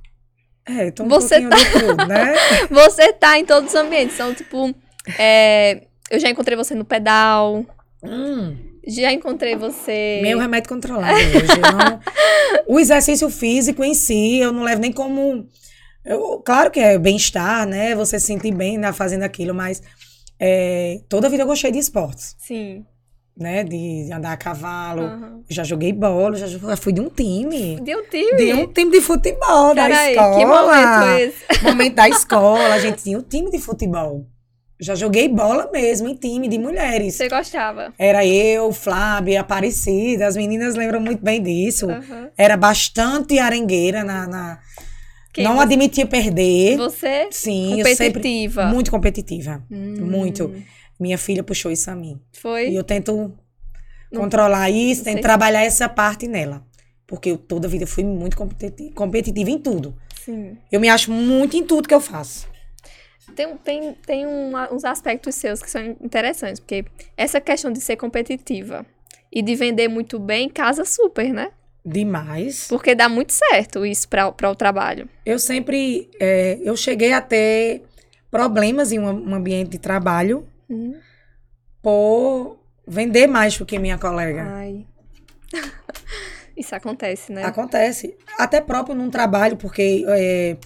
É, 0.67 0.89
tô 0.91 1.03
um 1.03 1.07
você 1.07 1.39
de 1.41 1.47
tudo, 1.79 2.07
né? 2.07 2.33
Você 2.71 3.13
tá 3.13 3.37
em 3.37 3.45
todos 3.45 3.69
os 3.69 3.75
ambientes. 3.75 4.15
Então, 4.15 4.33
tipo, 4.33 4.73
é, 5.19 5.83
eu 6.09 6.19
já 6.19 6.27
encontrei 6.27 6.57
você 6.57 6.73
no 6.73 6.83
pedal. 6.83 7.63
Hum. 8.03 8.57
Já 8.87 9.11
encontrei 9.11 9.55
você. 9.55 10.19
Meu 10.23 10.39
remédio 10.39 10.69
controlado 10.69 11.13
hoje. 11.13 11.61
não- 11.61 11.99
o 12.75 12.79
exercício 12.79 13.29
físico 13.29 13.83
em 13.83 13.93
si, 13.93 14.39
eu 14.39 14.51
não 14.51 14.63
levo 14.63 14.81
nem 14.81 14.91
como. 14.91 15.47
Eu- 16.05 16.41
claro 16.45 16.69
que 16.71 16.79
é 16.79 16.97
bem-estar, 16.97 17.65
né? 17.67 17.95
Você 17.95 18.19
se 18.19 18.27
sentir 18.27 18.53
bem 18.53 18.77
né, 18.77 18.91
fazendo 18.93 19.23
aquilo, 19.23 19.53
mas 19.53 19.81
é, 20.39 20.99
toda 21.09 21.27
a 21.27 21.29
vida 21.29 21.43
eu 21.43 21.47
gostei 21.47 21.71
de 21.71 21.79
esportes, 21.79 22.35
Sim. 22.39 22.85
né? 23.37 23.63
De 23.63 24.09
andar 24.13 24.33
a 24.33 24.37
cavalo. 24.37 25.03
Aham. 25.03 25.41
Já 25.49 25.63
joguei 25.63 25.91
bola, 25.93 26.35
já 26.35 26.47
fui 26.77 26.91
de 26.93 27.01
um 27.01 27.09
time. 27.09 27.79
De 27.81 27.95
um 27.95 28.03
time. 28.09 28.37
De 28.37 28.53
um 28.53 28.67
time 28.73 28.91
de 28.91 29.01
futebol 29.01 29.73
da 29.75 29.83
Peraí, 29.87 30.11
escola. 30.15 30.37
que 30.37 30.45
momento 30.45 31.19
esse? 31.19 31.63
Momento 31.63 31.95
da 31.95 32.09
escola, 32.09 32.73
a 32.73 32.79
gente 32.79 33.03
tinha 33.03 33.17
um 33.17 33.21
time 33.23 33.49
de 33.51 33.59
futebol. 33.59 34.25
Já 34.77 34.93
joguei 34.93 35.29
bola 35.29 35.69
mesmo 35.71 36.09
em 36.09 36.15
time 36.15 36.49
de 36.49 36.57
mulheres. 36.59 37.15
Você 37.15 37.29
gostava? 37.29 37.93
Era 37.97 38.25
eu, 38.25 38.73
Flávia, 38.73 39.39
Aparecida, 39.39 40.27
as 40.27 40.35
meninas 40.35 40.75
lembram 40.75 40.99
muito 40.99 41.23
bem 41.23 41.41
disso. 41.41 41.89
Aham. 41.89 42.29
Era 42.37 42.57
bastante 42.57 43.39
arengueira 43.39 44.03
na. 44.03 44.27
na- 44.27 44.59
Quem 45.35 45.43
não 45.43 45.55
você- 45.57 45.63
admitia 45.63 46.05
perder. 46.07 46.77
Você? 46.77 47.27
Sim, 47.29 47.79
eu 47.81 47.85
sempre. 47.87 48.21
Competitiva. 48.21 48.65
Muito 48.67 48.89
competitiva. 48.89 49.63
Hum, 49.69 49.97
Muito. 50.05 50.53
Minha 50.99 51.17
filha 51.17 51.43
puxou 51.43 51.71
isso 51.71 51.91
a 51.91 51.95
mim. 51.95 52.19
Foi? 52.31 52.69
E 52.69 52.75
eu 52.75 52.83
tento 52.83 53.33
Não- 54.11 54.21
controlar 54.21 54.69
isso, 54.69 55.03
tento 55.03 55.13
sei. 55.15 55.21
trabalhar 55.21 55.63
essa 55.63 55.89
parte 55.89 56.25
nela. 56.27 56.65
Porque 57.05 57.29
eu 57.31 57.37
toda 57.37 57.67
a 57.67 57.69
vida 57.69 57.85
fui 57.85 58.03
muito 58.05 58.37
competi- 58.37 58.91
competitiva 58.91 59.49
em 59.49 59.59
tudo. 59.59 59.93
Sim. 60.23 60.57
Eu 60.71 60.79
me 60.79 60.87
acho 60.89 61.11
muito 61.11 61.57
em 61.57 61.63
tudo 61.65 61.87
que 61.87 61.93
eu 61.93 61.99
faço. 62.01 62.47
Tem, 63.35 63.57
tem, 63.57 63.93
tem 64.05 64.25
uma- 64.25 64.71
uns 64.73 64.85
aspectos 64.85 65.35
seus 65.35 65.61
que 65.61 65.69
são 65.69 65.81
interessantes, 66.01 66.59
porque 66.61 66.85
essa 67.17 67.41
questão 67.41 67.71
de 67.71 67.81
ser 67.81 67.97
competitiva 67.97 68.85
e 69.31 69.41
de 69.41 69.53
vender 69.55 69.87
muito 69.89 70.17
bem 70.17 70.47
casa 70.47 70.85
super, 70.85 71.33
né? 71.33 71.51
Demais. 71.85 72.67
Porque 72.67 72.95
dá 72.95 73.07
muito 73.07 73.31
certo 73.31 73.85
isso 73.85 74.07
para 74.09 74.49
o 74.49 74.55
trabalho. 74.55 75.07
Eu 75.25 75.37
sempre. 75.37 76.09
é, 76.19 76.57
eu 76.63 76.75
cheguei 76.75 77.13
a 77.13 77.21
ter 77.21 77.83
problemas 78.31 78.91
em 78.91 78.99
um, 78.99 79.29
um 79.29 79.35
ambiente 79.35 79.69
de 79.71 79.77
trabalho 79.79 80.47
Uhum. 80.67 80.95
por 81.81 82.57
vender 82.87 83.27
mais 83.27 83.55
do 83.57 83.65
que 83.65 83.77
minha 83.77 83.97
colega. 83.99 84.43
Ai. 84.49 84.85
Isso 86.57 86.73
acontece, 86.73 87.31
né? 87.31 87.43
Acontece. 87.43 88.15
Até 88.39 88.61
próprio 88.61 88.95
num 88.95 89.09
trabalho, 89.09 89.57
porque 89.57 90.03
é, 90.07 90.57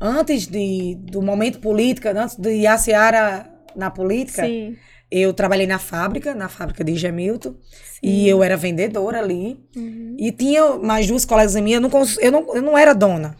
antes 0.00 0.46
de, 0.46 0.96
do 1.00 1.22
momento 1.22 1.58
político, 1.60 2.08
antes 2.08 2.36
de 2.36 2.50
ir 2.52 2.66
a 2.66 2.76
Seara 2.78 3.50
na 3.74 3.90
política, 3.90 4.44
Sim. 4.44 4.76
Eu 5.10 5.32
trabalhei 5.32 5.66
na 5.66 5.78
fábrica, 5.78 6.34
na 6.34 6.48
fábrica 6.48 6.84
de 6.84 6.94
Gemilton, 6.94 7.54
e 8.02 8.28
eu 8.28 8.42
era 8.42 8.56
vendedora 8.56 9.18
ali. 9.18 9.58
Uhum. 9.76 10.16
E 10.18 10.30
tinha 10.32 10.76
mais 10.76 11.06
duas 11.06 11.24
colegas 11.24 11.54
minhas, 11.56 11.82
eu 11.82 11.88
não, 11.88 12.06
eu 12.20 12.32
não, 12.32 12.56
eu 12.56 12.62
não 12.62 12.78
era 12.78 12.92
dona. 12.92 13.36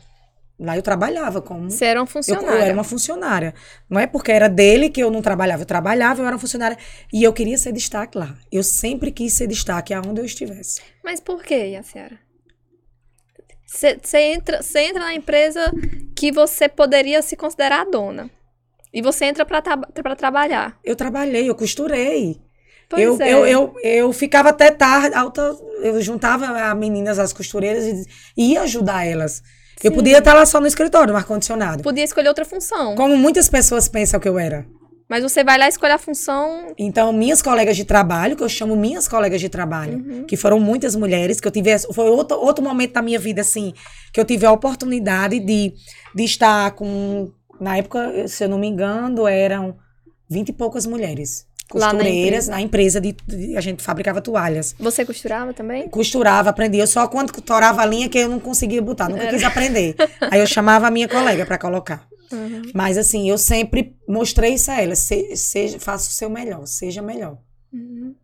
Lá 0.58 0.76
eu 0.76 0.82
trabalhava 0.82 1.40
como. 1.40 1.70
Você 1.70 1.86
era 1.86 1.98
um 1.98 2.02
Eu, 2.02 2.06
funcionário. 2.06 2.50
eu 2.50 2.60
era 2.60 2.74
uma 2.74 2.84
funcionária. 2.84 3.54
Não 3.88 3.98
é 3.98 4.06
porque 4.06 4.30
era 4.30 4.46
dele 4.46 4.90
que 4.90 5.02
eu 5.02 5.10
não 5.10 5.22
trabalhava. 5.22 5.62
Eu 5.62 5.66
trabalhava, 5.66 6.20
eu 6.20 6.26
era 6.26 6.34
uma 6.34 6.40
funcionária. 6.40 6.76
E 7.10 7.22
eu 7.22 7.32
queria 7.32 7.56
ser 7.56 7.72
destaque 7.72 8.18
lá. 8.18 8.36
Eu 8.52 8.62
sempre 8.62 9.10
quis 9.10 9.32
ser 9.32 9.46
destaque 9.46 9.94
aonde 9.94 10.20
eu 10.20 10.24
estivesse. 10.24 10.82
Mas 11.02 11.18
por 11.18 11.42
que, 11.42 11.54
Yaciara? 11.54 12.18
Você 13.66 14.18
entra, 14.18 14.62
cê 14.62 14.80
entra 14.80 15.00
na 15.00 15.14
empresa 15.14 15.72
que 16.14 16.30
você 16.30 16.68
poderia 16.68 17.22
se 17.22 17.36
considerar 17.36 17.80
a 17.80 17.90
dona. 17.90 18.30
E 18.92 19.00
você 19.00 19.26
entra 19.26 19.44
pra, 19.44 19.62
tra 19.62 19.76
pra 19.76 20.16
trabalhar. 20.16 20.78
Eu 20.84 20.96
trabalhei, 20.96 21.48
eu 21.48 21.54
costurei. 21.54 22.40
Pois 22.88 23.02
eu, 23.02 23.22
é. 23.22 23.32
eu, 23.32 23.46
eu, 23.46 23.74
eu 23.84 24.12
ficava 24.12 24.48
até 24.48 24.70
tarde, 24.70 25.14
alta, 25.14 25.56
eu 25.80 26.02
juntava 26.02 26.46
as 26.46 26.76
meninas, 26.76 27.20
as 27.20 27.32
costureiras, 27.32 27.84
e 28.36 28.52
ia 28.52 28.62
ajudar 28.62 29.06
elas. 29.06 29.42
Eu 29.82 29.92
Sim. 29.92 29.96
podia 29.96 30.18
estar 30.18 30.34
lá 30.34 30.44
só 30.44 30.60
no 30.60 30.66
escritório, 30.66 31.12
no 31.12 31.16
ar-condicionado. 31.16 31.82
Podia 31.84 32.02
escolher 32.04 32.28
outra 32.28 32.44
função. 32.44 32.96
Como 32.96 33.16
muitas 33.16 33.48
pessoas 33.48 33.88
pensam 33.88 34.18
que 34.18 34.28
eu 34.28 34.38
era. 34.38 34.66
Mas 35.08 35.22
você 35.22 35.42
vai 35.42 35.58
lá 35.58 35.68
escolher 35.68 35.94
a 35.94 35.98
função. 35.98 36.72
Então, 36.78 37.12
minhas 37.12 37.42
colegas 37.42 37.76
de 37.76 37.84
trabalho, 37.84 38.36
que 38.36 38.42
eu 38.42 38.48
chamo 38.48 38.76
minhas 38.76 39.08
colegas 39.08 39.40
de 39.40 39.48
trabalho, 39.48 39.98
Uhum. 39.98 40.24
que 40.24 40.36
foram 40.36 40.60
muitas 40.60 40.94
mulheres, 40.94 41.40
que 41.40 41.48
eu 41.48 41.52
tive. 41.52 41.76
Foi 41.92 42.08
outro, 42.08 42.36
outro 42.38 42.62
momento 42.62 42.92
da 42.92 43.02
minha 43.02 43.18
vida, 43.18 43.40
assim, 43.40 43.72
que 44.12 44.20
eu 44.20 44.24
tive 44.24 44.46
a 44.46 44.52
oportunidade 44.52 45.40
de, 45.40 45.72
de 46.14 46.24
estar 46.24 46.70
com. 46.72 47.32
Na 47.60 47.76
época, 47.76 48.26
se 48.28 48.42
eu 48.44 48.48
não 48.48 48.58
me 48.58 48.66
engano, 48.66 49.26
eram 49.28 49.76
vinte 50.28 50.48
e 50.48 50.52
poucas 50.52 50.86
mulheres. 50.86 51.46
Lá 51.72 51.86
na 51.86 51.92
Costureiras, 52.00 52.24
empresa. 52.46 52.50
na 52.50 52.60
empresa, 52.60 53.00
de, 53.00 53.12
de- 53.28 53.56
a 53.56 53.60
gente 53.60 53.80
fabricava 53.80 54.20
toalhas. 54.20 54.74
Você 54.78 55.04
costurava 55.04 55.52
também? 55.54 55.88
Costurava, 55.88 56.50
aprendia. 56.50 56.82
Eu 56.82 56.86
só 56.88 57.06
quando 57.06 57.30
torava 57.40 57.80
a 57.82 57.86
linha 57.86 58.08
que 58.08 58.18
eu 58.18 58.28
não 58.28 58.40
conseguia 58.40 58.82
botar, 58.82 59.08
nunca 59.08 59.28
quis 59.28 59.44
aprender. 59.44 59.94
Aí 60.30 60.40
eu 60.40 60.46
chamava 60.48 60.88
a 60.88 60.90
minha 60.90 61.06
colega 61.08 61.46
para 61.46 61.56
colocar. 61.58 62.08
Uhum. 62.32 62.62
Mas 62.74 62.98
assim, 62.98 63.28
eu 63.30 63.38
sempre 63.38 63.96
mostrei 64.08 64.54
isso 64.54 64.68
a 64.70 64.80
ela. 64.82 64.96
Se, 64.96 65.36
seja, 65.36 65.78
faça 65.78 66.08
o 66.10 66.12
seu 66.12 66.28
melhor, 66.28 66.66
seja 66.66 67.02
melhor. 67.02 67.38
Uhum. 67.72 68.16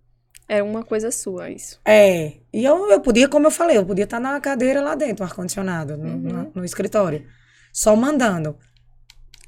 É 0.49 0.61
uma 0.61 0.83
coisa 0.85 1.13
sua, 1.13 1.49
isso. 1.51 1.79
É. 1.85 2.33
E 2.53 2.65
eu, 2.65 2.91
eu 2.91 3.01
podia, 3.01 3.29
como 3.29 3.47
eu 3.47 3.51
falei, 3.53 3.77
eu 3.77 3.87
podia 3.87 4.05
estar 4.05 4.19
na 4.19 4.41
cadeira 4.41 4.81
lá 4.81 4.97
dentro, 4.97 5.25
no 5.25 5.31
ar-condicionado, 5.31 5.97
no, 5.97 6.05
Uhum. 6.09 6.17
no- 6.19 6.53
no 6.57 6.65
escritório. 6.65 7.25
Só 7.73 7.95
mandando. 7.95 8.57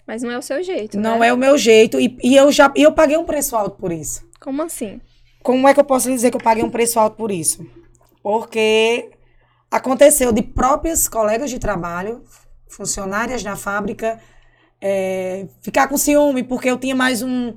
Mas 0.09 0.23
não 0.23 0.31
é 0.31 0.39
o 0.39 0.43
seu 0.43 0.63
jeito. 0.63 0.99
Não 0.99 1.19
né? 1.19 1.29
é 1.29 1.33
o 1.35 1.37
meu 1.37 1.59
jeito. 1.59 2.01
E, 2.01 2.17
e 2.25 2.35
eu 2.35 2.51
já 2.51 2.73
e 2.75 2.83
eu 2.83 2.93
paguei 2.93 3.19
um 3.19 3.25
preço 3.25 3.55
alto 3.55 3.77
por 3.77 3.93
isso. 3.93 4.27
Como 4.41 4.63
assim? 4.63 5.03
Como 5.43 5.69
é 5.69 5.75
que 5.75 5.81
eu 5.81 5.85
posso 5.85 6.11
dizer 6.11 6.31
que 6.31 6.37
eu 6.39 6.41
paguei 6.41 6.65
um 6.65 6.71
preço 6.71 6.99
alto 6.99 7.15
por 7.17 7.31
isso? 7.31 7.67
Porque 8.23 9.11
aconteceu 9.71 10.33
de 10.33 10.43
próprias 10.43 11.07
colegas 11.09 11.51
de 11.51 11.59
trabalho, 11.59 12.25
funcionárias 12.69 13.43
da 13.43 13.55
fábrica, 13.55 14.19
é, 14.81 15.47
ficar 15.61 15.87
com 15.89 15.99
ciúme, 15.99 16.43
porque 16.43 16.71
eu 16.71 16.79
tinha 16.79 16.97
mais 16.97 17.23
um. 17.23 17.55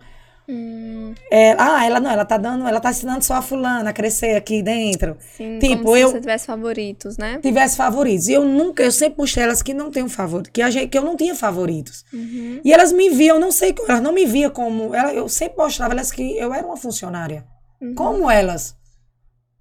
Hum, 0.49 1.13
é, 1.31 1.53
ah, 1.57 1.85
ela 1.85 1.99
não, 1.99 2.09
ela 2.11 2.25
tá 2.25 2.35
dando, 2.37 2.67
ela 2.67 2.79
tá 2.79 2.89
ensinando 2.89 3.23
só 3.23 3.35
a 3.35 3.41
fulana 3.41 3.89
a 3.89 3.93
crescer 3.93 4.35
aqui 4.35 4.61
dentro. 4.61 5.15
sim, 5.37 5.59
Tipo, 5.59 5.83
como 5.83 5.95
se 5.95 6.01
eu- 6.01 6.09
você 6.11 6.19
tivesse 6.19 6.45
favoritos, 6.45 7.17
né? 7.17 7.39
Tivesse 7.41 7.77
favoritos. 7.77 8.27
E 8.27 8.33
eu 8.33 8.43
nunca, 8.43 8.83
eu 8.83 8.91
sempre 8.91 9.17
mostrei 9.19 9.43
elas 9.45 9.61
que 9.61 9.73
não 9.73 9.89
tenho 9.91 10.09
favorito, 10.09 10.51
que, 10.51 10.61
a 10.61 10.69
gente, 10.69 10.89
que 10.89 10.97
eu 10.97 11.03
não 11.03 11.15
tinha 11.15 11.35
favoritos. 11.35 12.03
Uhum. 12.13 12.59
E 12.65 12.73
elas 12.73 12.91
me 12.91 13.09
viam, 13.09 13.39
não 13.39 13.51
sei, 13.51 13.73
como- 13.73 13.89
elas 13.89 14.01
não 14.03 14.11
me 14.13 14.25
viam 14.25 14.49
como. 14.51 14.93
ela- 14.95 15.13
eu 15.13 15.29
sempre 15.29 15.57
mostrava 15.57 15.93
elas 15.93 16.11
que 16.11 16.37
eu 16.37 16.53
era 16.53 16.65
uma 16.65 16.77
funcionária. 16.77 17.45
Uhum. 17.81 17.93
Como 17.95 18.29
elas. 18.29 18.75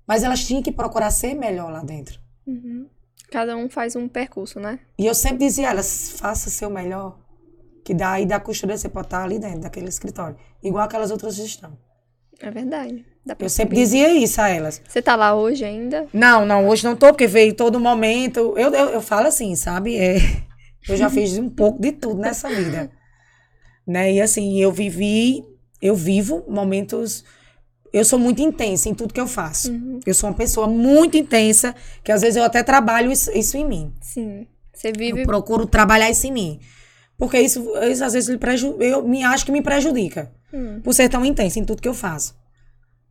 Mas 0.06 0.24
elas 0.24 0.44
tinham 0.44 0.62
que 0.62 0.72
procurar 0.72 1.10
ser 1.10 1.34
melhor 1.34 1.70
lá 1.70 1.84
dentro. 1.84 2.18
Uhum. 2.46 2.86
Cada 3.30 3.56
um 3.56 3.70
faz 3.70 3.94
um 3.94 4.08
percurso, 4.08 4.58
né? 4.58 4.80
E 4.98 5.06
eu 5.06 5.14
sempre 5.14 5.38
dizia 5.46 5.68
a 5.68 5.70
elas, 5.70 6.14
faça 6.18 6.50
seu 6.50 6.68
melhor. 6.68 7.16
Que 7.90 7.94
daí 7.94 8.24
da 8.24 8.38
costura 8.38 8.78
você 8.78 8.88
pode 8.88 9.08
estar 9.08 9.24
ali 9.24 9.36
dentro 9.36 9.62
daquele 9.62 9.88
escritório. 9.88 10.36
Igual 10.62 10.84
aquelas 10.84 11.10
outras 11.10 11.36
estão. 11.38 11.76
É 12.38 12.48
verdade. 12.48 13.04
Eu 13.36 13.48
sempre 13.48 13.74
dizia 13.74 14.12
isso 14.12 14.40
a 14.40 14.48
elas. 14.48 14.80
Você 14.88 15.02
tá 15.02 15.16
lá 15.16 15.34
hoje 15.34 15.64
ainda? 15.64 16.06
Não, 16.12 16.46
não, 16.46 16.68
hoje 16.68 16.84
não 16.84 16.94
tô, 16.94 17.08
porque 17.08 17.26
veio 17.26 17.52
todo 17.52 17.80
momento. 17.80 18.54
Eu, 18.56 18.72
eu, 18.72 18.90
eu 18.90 19.00
falo 19.00 19.26
assim, 19.26 19.56
sabe? 19.56 19.96
É, 19.98 20.18
eu 20.88 20.96
já 20.96 21.10
fiz 21.10 21.36
um 21.36 21.50
pouco 21.50 21.82
de 21.82 21.90
tudo 21.90 22.20
nessa 22.20 22.48
vida. 22.48 22.92
Né? 23.84 24.12
E 24.12 24.20
assim, 24.20 24.60
eu 24.60 24.70
vivi, 24.70 25.44
eu 25.82 25.96
vivo 25.96 26.44
momentos. 26.46 27.24
Eu 27.92 28.04
sou 28.04 28.20
muito 28.20 28.40
intensa 28.40 28.88
em 28.88 28.94
tudo 28.94 29.12
que 29.12 29.20
eu 29.20 29.26
faço. 29.26 29.72
Uhum. 29.72 29.98
Eu 30.06 30.14
sou 30.14 30.30
uma 30.30 30.36
pessoa 30.36 30.68
muito 30.68 31.16
intensa, 31.16 31.74
que 32.04 32.12
às 32.12 32.20
vezes 32.20 32.36
eu 32.36 32.44
até 32.44 32.62
trabalho 32.62 33.10
isso, 33.10 33.36
isso 33.36 33.56
em 33.56 33.66
mim. 33.66 33.92
Sim. 34.00 34.46
Você 34.72 34.92
vive. 34.92 35.22
Eu 35.22 35.26
procuro 35.26 35.66
trabalhar 35.66 36.08
isso 36.08 36.28
em 36.28 36.32
mim. 36.32 36.60
Porque 37.20 37.38
isso, 37.38 37.62
isso 37.82 38.02
às 38.02 38.14
vezes 38.14 38.34
preju 38.38 38.76
eu 38.80 39.06
me 39.06 39.22
acho 39.22 39.44
que 39.44 39.52
me 39.52 39.60
prejudica. 39.60 40.32
Hum, 40.52 40.80
Por 40.82 40.94
ser 40.94 41.08
tão 41.10 41.22
intensa 41.24 41.58
em 41.58 41.64
tudo 41.64 41.82
que 41.82 41.86
eu 41.88 41.92
faço. 41.94 42.34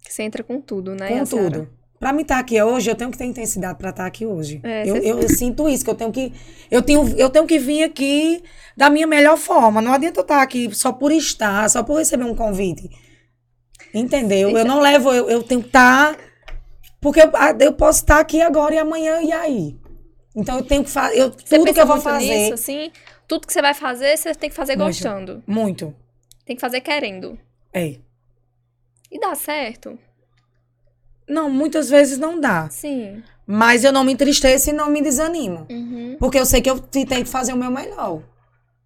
você 0.06 0.24
entra 0.24 0.44
com 0.44 0.60
tudo, 0.60 0.96
né? 0.96 1.08
Com 1.08 1.24
tudo. 1.24 1.70
Pra 2.00 2.12
mim 2.12 2.24
estar 2.24 2.40
aqui 2.40 2.60
hoje, 2.62 2.90
eu 2.90 2.96
tenho 2.96 3.12
que 3.12 3.18
ter 3.18 3.26
intensidade 3.26 3.78
pra 3.78 3.92
estar 3.92 4.06
aqui 4.08 4.26
hoje. 4.26 4.62
É, 4.64 4.90
eu, 4.90 4.96
eu, 4.98 5.20
eu 5.20 5.30
sinto 5.30 5.70
isso, 5.70 5.84
que 5.84 5.90
eu 5.92 5.96
tenho 5.96 6.12
que. 6.12 6.34
Eu 6.72 6.82
tenho, 6.82 7.08
eu 7.18 7.30
tenho 7.30 7.46
que 7.46 7.60
vir 7.60 7.84
aqui 7.84 8.42
da 8.76 8.90
minha 8.90 9.06
melhor 9.06 9.38
forma. 9.38 9.80
Não 9.82 9.94
adianta 9.94 10.20
eu 10.20 10.24
estar 10.24 10.42
aqui 10.42 10.74
só 10.74 10.92
por 10.92 11.12
estar, 11.12 11.70
só 11.70 11.84
por 11.84 11.98
receber 12.00 12.24
um 12.24 12.34
convite. 12.34 12.90
Entendeu? 13.94 14.58
Eu 14.58 14.66
não 14.66 14.80
levo, 14.80 15.14
eu, 15.14 15.30
eu 15.30 15.44
tenho 15.44 15.62
que 15.62 15.68
estar. 15.68 16.18
Porque 17.02 17.22
eu, 17.22 17.30
eu 17.60 17.74
posso 17.74 18.00
estar 18.00 18.20
aqui 18.20 18.42
agora 18.42 18.74
e 18.74 18.78
amanhã, 18.78 19.22
e 19.22 19.32
aí? 19.32 19.78
Então 20.36 20.58
eu 20.58 20.64
tenho 20.64 20.84
que 20.84 20.90
fazer. 20.90 21.30
Tudo 21.32 21.74
que 21.74 21.80
eu 21.80 21.86
vou 21.88 22.00
fazer. 22.00 22.26
nisso, 22.28 22.54
assim? 22.54 22.92
Tudo 23.30 23.48
que 23.48 23.54
você 23.54 23.62
vai 23.62 23.74
fazer, 23.74 24.18
você 24.18 24.36
tem 24.36 24.50
que 24.50 24.56
fazer 24.56 24.76
Muito. 24.76 24.88
gostando. 24.88 25.42
Muito. 25.48 25.96
Tem 26.46 26.56
que 26.56 26.60
fazer 26.62 26.82
querendo. 26.82 27.40
É. 27.72 27.96
E 29.12 29.20
dá 29.20 29.34
certo? 29.36 29.98
Não, 31.28 31.50
muitas 31.50 31.90
vezes 31.90 32.18
não 32.18 32.40
dá. 32.42 32.70
Sim. 32.70 33.24
Mas 33.46 33.84
eu 33.84 33.92
não 33.94 34.04
me 34.04 34.14
entristeço 34.14 34.72
e 34.72 34.74
não 34.74 34.90
me 34.90 35.02
desanimo. 35.02 35.66
Uhum. 35.70 36.18
Porque 36.20 36.40
eu 36.40 36.46
sei 36.46 36.62
que 36.62 36.70
eu 36.70 36.80
te- 36.80 37.06
tenho 37.06 37.24
que 37.24 37.30
fazer 37.30 37.54
o 37.54 37.58
meu 37.58 37.70
melhor. 37.72 38.22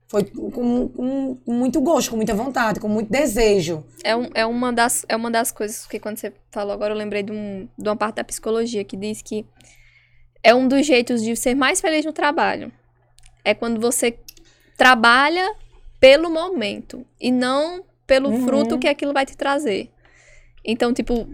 Foi 0.10 0.24
com, 0.26 0.52
com- 0.52 1.36
com 1.38 1.54
muito 1.54 1.82
gosto, 1.82 2.12
com 2.12 2.18
muita 2.18 2.36
vontade, 2.36 2.80
com 2.80 2.88
muito 2.88 3.10
desejo. 3.10 3.84
É, 4.04 4.16
um- 4.16 4.30
é, 4.34 4.46
uma 4.46 4.72
das, 4.72 5.06
é 5.10 5.16
uma 5.16 5.32
das 5.32 5.52
coisas 5.52 5.88
que 5.88 6.00
quando 6.00 6.18
você 6.18 6.34
falou 6.52 6.74
agora, 6.74 6.94
eu 6.94 6.98
lembrei 6.98 7.24
de, 7.24 7.32
um, 7.32 7.68
de 7.78 7.90
uma 7.90 7.96
parte 7.96 8.16
da 8.16 8.24
psicologia 8.24 8.84
que 8.84 8.96
diz 8.98 9.22
que 9.22 9.46
é 10.44 10.54
um 10.54 10.68
dos 10.68 10.86
jeitos 10.86 11.24
de 11.24 11.36
ser 11.36 11.56
mais 11.56 11.80
feliz 11.82 12.06
no 12.06 12.12
trabalho. 12.14 12.72
É 13.46 13.54
quando 13.54 13.80
você 13.82 14.18
trabalha 14.78 15.54
pelo 16.00 16.30
momento 16.30 17.06
e 17.20 17.32
não 17.32 17.84
pelo 18.06 18.30
Uhum. 18.30 18.46
fruto 18.46 18.78
que 18.80 18.88
aquilo 18.88 19.14
vai 19.14 19.26
te 19.26 19.36
trazer. 19.38 19.90
Então, 20.66 20.94
tipo, 20.94 21.28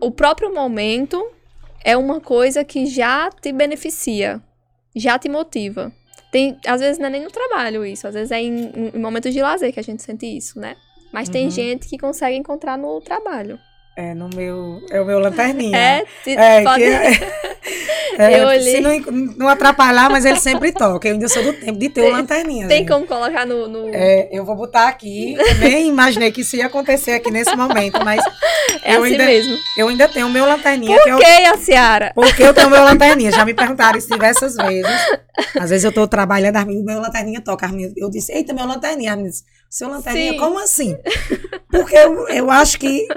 o 0.00 0.10
próprio 0.10 0.52
momento 0.54 1.24
é 1.84 1.96
uma 1.96 2.20
coisa 2.20 2.64
que 2.64 2.86
já 2.86 3.30
te 3.30 3.52
beneficia, 3.52 4.42
já 4.96 5.18
te 5.18 5.28
motiva. 5.28 5.92
Tem, 6.30 6.58
às 6.66 6.80
vezes 6.80 6.98
não 6.98 7.06
é 7.06 7.10
nem 7.10 7.22
no 7.22 7.30
trabalho 7.30 7.84
isso, 7.84 8.06
às 8.08 8.14
vezes 8.14 8.30
é 8.32 8.40
em, 8.40 8.90
em 8.94 8.98
momentos 8.98 9.32
de 9.32 9.40
lazer 9.40 9.72
que 9.72 9.80
a 9.80 9.84
gente 9.84 10.02
sente 10.02 10.26
isso, 10.26 10.58
né? 10.58 10.76
Mas 11.12 11.28
tem 11.28 11.44
Uhum. 11.44 11.50
gente 11.50 11.88
que 11.88 11.96
consegue 11.96 12.36
encontrar 12.36 12.76
no 12.76 13.00
trabalho. 13.00 13.58
É, 13.96 14.12
no 14.12 14.28
meu. 14.34 14.80
É 14.90 15.00
o 15.00 15.04
meu 15.04 15.18
lanterninha. 15.20 15.76
É, 15.78 16.04
te- 16.24 16.36
É, 16.36 16.62
pode- 16.64 16.80
que 16.82 16.84
é, 18.18 18.40
Eu 18.42 18.48
olhei. 18.48 18.76
Se 18.76 18.80
não, 18.80 18.98
não 19.38 19.48
atrapalhar, 19.48 20.10
mas 20.10 20.24
ele 20.24 20.38
sempre 20.38 20.72
toca. 20.72 21.08
Eu 21.08 21.14
ainda 21.14 21.28
sou 21.28 21.42
do 21.42 21.52
tempo 21.52 21.78
de 21.78 21.88
ter 21.88 22.02
o 22.02 22.10
lanterninha. 22.12 22.66
tem 22.68 22.78
gente. 22.78 22.88
como 22.88 23.06
colocar 23.06 23.46
no. 23.46 23.66
no- 23.68 23.88
É, 23.94 24.28
eu 24.32 24.44
vou 24.44 24.54
botar 24.56 24.88
aqui. 24.88 25.34
Eu 25.38 25.54
nem 25.56 25.88
imaginei 25.88 26.30
que 26.32 26.40
isso 26.42 26.56
ia 26.56 26.66
acontecer 26.66 27.12
aqui 27.12 27.30
nesse 27.30 27.54
momento, 27.56 28.04
mas 28.04 28.22
é 28.82 28.96
eu 28.96 29.02
assim 29.02 29.12
ainda- 29.12 29.24
mesmo. 29.26 29.56
eu 29.78 29.88
ainda 29.88 30.08
tenho 30.08 30.26
o 30.26 30.30
meu 30.30 30.44
lanterninha. 30.44 31.00
que 31.02 31.08
eu, 31.08 31.16
Por 31.16 31.24
que 31.24 31.30
a 31.30 31.56
Ciara? 31.56 32.12
Porque 32.14 32.42
eu 32.42 32.52
tenho 32.54 32.70
meu 32.70 32.82
lanterninha. 32.84 33.30
Já 33.32 33.44
me 33.44 33.54
perguntaram 33.54 33.96
isso 33.98 34.08
diversas 34.10 34.54
vezes. 34.56 34.90
Às 35.58 35.70
vezes 35.70 35.84
eu 35.84 35.92
tô 35.92 36.06
trabalhando, 36.06 36.56
as 36.56 36.64
meninas, 36.64 36.84
meu 36.94 37.00
lanterninha 37.00 37.40
toca. 37.40 37.66
As 37.66 37.72
eu 37.96 38.10
disse, 38.10 38.32
eita, 38.32 38.52
meu 38.52 38.66
lanterninha. 38.66 39.12
As 39.12 39.16
meninas, 39.16 39.42
seu 39.70 39.88
lanterninha, 39.88 40.32
Sim. 40.32 40.38
como 40.38 40.58
assim? 40.58 40.96
Porque 41.70 41.96
eu, 41.96 42.28
eu 42.28 42.50
acho 42.50 42.78
que 42.78 43.08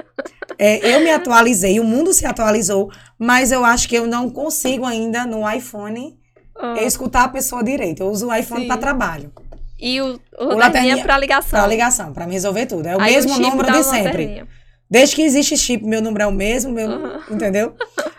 é, 0.58 0.94
eu 0.94 1.00
me 1.00 1.10
atualizei, 1.10 1.78
o 1.80 1.84
mundo 1.84 2.12
se 2.12 2.26
atualizou, 2.26 2.90
mas 3.18 3.52
eu 3.52 3.64
acho 3.64 3.88
que 3.88 3.94
eu 3.96 4.06
não 4.06 4.28
consigo 4.30 4.84
ainda 4.84 5.24
no 5.24 5.48
iPhone 5.50 6.18
Ah, 6.60 6.82
escutar 6.82 7.24
a 7.24 7.28
pessoa 7.28 7.62
direito. 7.62 8.02
Eu 8.02 8.08
uso 8.10 8.26
o 8.28 8.34
iPhone 8.34 8.66
para 8.66 8.76
trabalho. 8.76 9.32
E 9.78 10.00
o, 10.00 10.20
o 10.38 10.44
O 10.44 10.56
lanterninha 10.56 11.00
pra 11.04 11.16
ligação. 11.16 11.50
Pra 11.50 11.66
ligação, 11.68 12.12
pra 12.12 12.26
me 12.26 12.32
resolver 12.32 12.66
tudo. 12.66 12.86
É 12.88 12.96
o 12.96 13.00
Aí 13.00 13.14
mesmo 13.14 13.32
chip 13.34 13.48
número 13.48 13.70
de 13.70 13.84
sempre. 13.84 14.04
lanterninha. 14.08 14.48
Desde 14.90 15.16
que 15.16 15.22
existe 15.22 15.56
chip, 15.56 15.84
meu 15.84 16.00
número 16.00 16.24
é 16.24 16.26
o 16.26 16.32
mesmo, 16.32 16.72
meu, 16.72 16.88
Aham. 16.90 17.22
entendeu? 17.30 17.74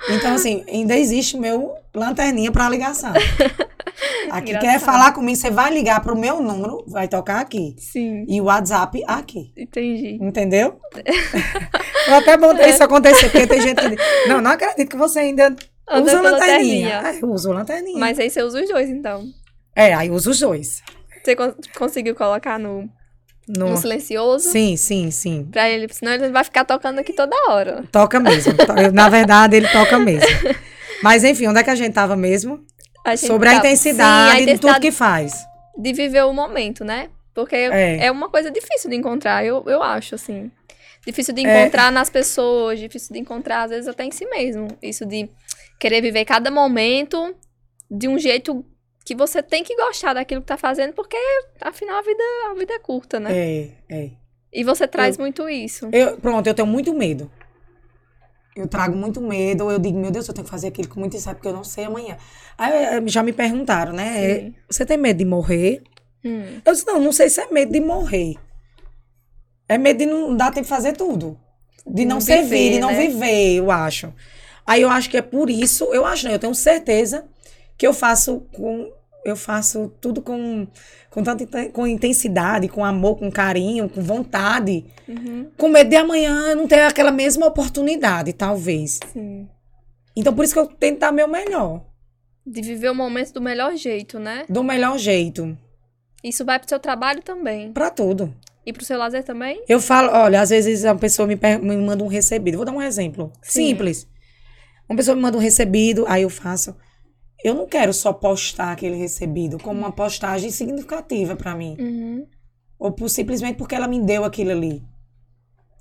Então, 0.10 0.34
assim, 0.36 0.64
ainda 0.68 0.96
existe 0.96 1.38
meu 1.38 1.74
lanterninha 1.96 2.52
pra 2.52 2.70
ligação. 2.70 3.12
Aqui 4.32 4.58
quer 4.60 4.80
falar 4.80 5.12
comigo, 5.14 5.36
você 5.36 5.50
vai 5.50 5.74
ligar 5.74 6.02
pro 6.02 6.16
meu 6.18 6.40
número, 6.42 6.84
vai 6.88 7.08
tocar 7.08 7.40
aqui. 7.42 7.76
Sim, 7.80 8.24
E 8.28 8.40
o 8.40 8.46
WhatsApp 8.46 9.04
aqui. 9.08 9.52
entendi. 9.58 10.18
Entendeu? 10.22 10.80
Eu 12.08 12.16
até 12.16 12.38
bom 12.38 12.56
ter 12.56 12.70
isso 12.70 12.84
acontecer, 12.84 13.30
porque 13.30 13.46
tem 13.48 13.62
gente 13.62 13.82
que 13.82 13.90
diz, 13.96 14.00
não, 14.28 14.42
não 14.42 14.52
acredito 14.52 14.90
que 14.90 14.96
você 14.98 15.20
ainda 15.20 15.56
usa 15.92 16.22
lanterninha. 16.22 16.32
lanterninha. 16.32 17.02
É, 17.06 17.20
eu 17.24 17.30
uso 17.32 17.52
lanterninha. 17.52 18.00
Mas 18.00 18.18
aí 18.20 18.30
você 18.30 18.42
usa 18.42 18.62
os 18.62 18.70
dois, 18.70 18.90
então. 18.90 19.26
É, 19.76 19.94
aí 19.94 20.08
eu 20.08 20.14
uso 20.14 20.32
os 20.32 20.40
dois. 20.40 20.82
Você 21.24 21.36
con- 21.36 21.54
conseguiu 21.78 22.16
colocar 22.16 22.58
no, 22.58 22.90
No... 23.58 23.70
no 23.72 23.78
silencioso? 23.78 24.48
Sim, 24.52 24.78
sim, 24.78 25.10
sim. 25.10 25.48
Pra 25.52 25.68
ele, 25.68 25.88
senão 25.92 26.12
ele 26.14 26.30
vai 26.30 26.44
ficar 26.44 26.64
tocando 26.66 27.00
aqui 27.00 27.12
toda 27.14 27.36
hora. 27.50 27.84
Toca 27.92 28.20
mesmo. 28.20 28.54
Na 28.94 29.10
verdade, 29.10 29.56
ele 29.58 29.68
toca 29.70 29.98
mesmo. 29.98 30.28
Mas 31.02 31.24
enfim, 31.24 31.48
onde 31.48 31.60
é 31.60 31.64
que 31.64 31.70
a 31.72 31.76
gente 31.76 31.94
tava 31.94 32.16
mesmo? 32.16 32.64
A 33.04 33.16
gente 33.16 33.26
Sobre 33.28 33.50
a 33.50 33.54
tá- 33.54 33.58
intensidade 33.60 34.04
Sim, 34.04 34.36
a 34.36 34.40
de 34.40 34.40
tudo 34.40 34.50
intensidade 34.70 34.80
que 34.82 34.92
faz. 34.92 35.34
de 35.78 35.94
viver 35.94 36.24
o 36.26 36.34
momento, 36.34 36.84
né? 36.86 37.10
Porque 37.34 37.56
É. 37.56 38.06
é. 38.06 38.12
uma 38.12 38.30
coisa 38.30 38.52
difícil 38.52 38.90
de 38.90 38.96
encontrar, 38.98 39.44
eu, 39.46 39.64
eu 39.66 39.82
acho, 39.82 40.14
assim. 40.16 40.52
Difícil 41.06 41.34
de 41.34 41.46
É. 41.46 41.62
encontrar 41.62 41.92
nas 41.92 42.10
pessoas, 42.10 42.78
difícil 42.80 43.14
de 43.14 43.20
encontrar, 43.20 43.64
às 43.64 43.72
vezes, 43.72 43.88
até 43.88 44.04
em 44.04 44.12
si 44.12 44.26
mesmo. 44.26 44.68
Isso 44.84 45.06
de 45.06 45.28
querer 45.80 46.02
viver 46.02 46.26
cada 46.26 46.52
momento 46.52 47.34
de 47.90 48.08
um 48.08 48.20
jeito 48.20 48.64
que 49.10 49.16
você 49.16 49.42
tem 49.42 49.64
que 49.64 49.76
gostar 49.76 50.14
daquilo 50.14 50.40
que 50.40 50.46
tá 50.46 50.56
fazendo, 50.56 50.94
porque, 50.94 51.18
afinal, 51.60 51.98
a 51.98 52.02
vida, 52.04 52.24
a 52.52 52.54
vida 52.54 52.74
é 52.74 52.78
curta, 52.80 53.20
né? 53.20 53.32
É, 53.36 53.70
é. 53.90 54.12
E 54.54 54.64
você 54.64 54.88
traz 54.88 55.18
muito 55.18 55.50
isso. 55.50 55.90
Eu, 55.92 56.18
pronto, 56.18 56.46
eu 56.46 56.54
tenho 56.54 56.68
muito 56.68 56.94
medo. 56.94 57.30
Eu 58.56 58.68
trago 58.68 58.96
muito 58.96 59.20
medo, 59.20 59.72
eu 59.72 59.80
digo, 59.80 59.98
meu 59.98 60.12
Deus, 60.12 60.28
eu 60.28 60.34
tenho 60.34 60.46
que 60.46 60.52
fazer 60.52 60.68
aquilo 60.68 60.88
com 60.90 61.00
muito 61.00 61.18
insight, 61.18 61.34
porque 61.34 61.48
eu 61.48 61.54
não 61.54 61.64
sei 61.64 61.86
amanhã. 61.86 62.18
Aí 62.56 62.72
eh, 62.72 63.02
já 63.08 63.24
me 63.24 63.34
perguntaram, 63.34 63.94
né? 63.94 64.36
Sim. 64.42 64.56
Você 64.70 64.86
tem 64.86 64.98
medo 64.98 65.18
de 65.18 65.26
morrer? 65.26 65.82
Hum, 66.24 66.62
Eu 66.64 66.74
disse, 66.74 66.86
não, 66.86 67.00
não 67.02 67.12
sei 67.12 67.30
se 67.30 67.42
é 67.42 67.50
medo 67.52 67.72
de 67.72 67.80
morrer. 67.80 68.36
É 69.68 69.76
medo 69.76 69.98
de 69.98 70.06
não 70.06 70.38
dar 70.38 70.52
tempo 70.52 70.66
de 70.66 70.70
fazer 70.70 70.94
tudo. 70.94 71.36
De 71.84 72.06
não, 72.06 72.16
Não 72.18 72.22
servir, 72.22 72.44
viver, 72.50 72.74
de 72.74 72.80
não 72.80 72.92
né? 72.92 73.08
viver, 73.08 73.56
eu 73.56 73.72
acho. 73.72 74.14
Aí 74.68 74.84
eu 74.84 74.90
acho 74.92 75.10
que 75.10 75.18
é 75.18 75.22
por 75.24 75.50
isso, 75.50 75.86
eu 75.94 76.06
acho, 76.06 76.26
não, 76.26 76.34
eu 76.34 76.38
tenho 76.40 76.54
certeza 76.54 77.26
que 77.76 77.88
eu 77.88 77.94
faço 77.94 78.42
com. 78.54 78.92
Eu 79.26 79.36
faço 79.36 79.92
tudo 80.00 80.22
com, 80.22 80.66
com 81.10 81.22
tanta 81.24 81.70
com 81.70 81.86
intensidade, 81.86 82.68
com 82.70 82.84
amor, 82.86 83.18
com 83.18 83.30
carinho, 83.30 83.90
com 83.90 84.02
vontade. 84.02 84.86
uhum, 85.08 85.50
Com 85.58 85.68
medo 85.68 85.90
de 85.90 85.96
amanhã 85.98 86.50
eu 86.52 86.56
não 86.56 86.68
ter 86.68 86.82
aquela 86.82 87.12
mesma 87.12 87.46
oportunidade, 87.46 88.34
talvez. 88.34 89.00
sim. 89.14 89.48
Então 90.16 90.34
por 90.34 90.44
isso 90.44 90.54
que 90.54 90.60
eu 90.60 90.68
tento 90.68 91.00
dar 91.00 91.12
meu 91.12 91.28
melhor. 91.28 91.86
De 92.46 92.62
viver 92.62 92.90
o 92.90 92.96
momento 92.96 93.34
do 93.34 93.42
melhor 93.42 93.76
jeito, 93.76 94.18
né? 94.20 94.46
Do 94.50 94.64
melhor 94.64 94.98
jeito. 94.98 95.56
Isso 96.24 96.44
vai 96.44 96.60
pro 96.60 96.68
seu 96.68 96.80
trabalho 96.80 97.22
também. 97.22 97.72
Pra 97.72 97.90
tudo. 97.90 98.34
E 98.66 98.74
pro 98.74 98.84
seu 98.84 98.98
lazer 98.98 99.24
também? 99.24 99.64
Eu 99.68 99.80
falo, 99.80 100.10
olha, 100.12 100.42
às 100.42 100.50
vezes 100.50 100.84
a 100.84 100.94
pessoa 100.96 101.28
me, 101.28 101.36
me 101.62 101.78
manda 101.78 102.04
um 102.04 102.08
recebido. 102.08 102.58
Vou 102.58 102.66
dar 102.66 102.72
um 102.74 102.82
exemplo. 102.82 103.32
Sim. 103.42 103.68
Simples. 103.70 104.08
Uma 104.90 104.96
pessoa 104.98 105.16
me 105.16 105.22
manda 105.22 105.38
um 105.38 105.42
recebido, 105.42 106.06
aí 106.08 106.24
eu 106.24 106.30
faço. 106.30 106.76
Eu 107.44 107.54
não 107.56 107.66
quero 107.68 107.94
só 107.94 108.12
postar 108.12 108.72
aquele 108.72 108.96
recebido 108.98 109.58
como 109.60 109.80
uma 109.80 109.92
postagem 109.92 110.52
significativa 110.52 111.36
pra 111.36 111.56
mim. 111.56 111.78
Uhum. 111.80 112.28
Ou 112.78 112.92
por- 112.92 113.10
simplesmente 113.10 113.56
porque 113.58 113.76
ela 113.76 113.88
me 113.88 114.00
deu 114.02 114.26
aquilo 114.26 114.52
ali. 114.52 114.84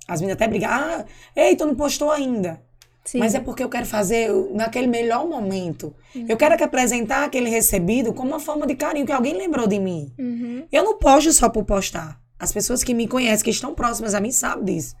As 0.07 0.21
meninas 0.21 0.35
até 0.41 0.47
brigam. 0.47 0.69
Ah, 0.71 1.05
ei, 1.35 1.55
tu 1.55 1.65
não 1.65 1.75
postou 1.75 2.11
ainda. 2.11 2.61
Sim. 3.03 3.19
Mas 3.19 3.33
é 3.35 3.39
porque 3.39 3.63
eu 3.63 3.69
quero 3.69 3.85
fazer 3.85 4.29
naquele 4.53 4.87
melhor 4.87 5.27
momento. 5.27 5.93
Eu 6.27 6.37
quero 6.37 6.55
que 6.57 6.63
apresentar 6.63 7.23
aquele 7.25 7.49
recebido 7.49 8.13
como 8.13 8.29
uma 8.31 8.39
forma 8.39 8.65
de 8.67 8.75
carinho, 8.75 9.05
que 9.05 9.11
alguém 9.11 9.33
lembrou 9.35 9.67
de 9.67 9.79
mim. 9.79 10.13
Uhum. 10.17 10.65
Eu 10.71 10.83
não 10.83 10.97
posto 10.97 11.31
só 11.33 11.49
por 11.49 11.63
postar. 11.65 12.19
As 12.37 12.51
pessoas 12.51 12.83
que 12.83 12.93
me 12.93 13.07
conhecem, 13.07 13.43
que 13.43 13.49
estão 13.49 13.73
próximas 13.75 14.13
a 14.13 14.21
mim, 14.21 14.31
sabem 14.31 14.63
disso. 14.75 14.95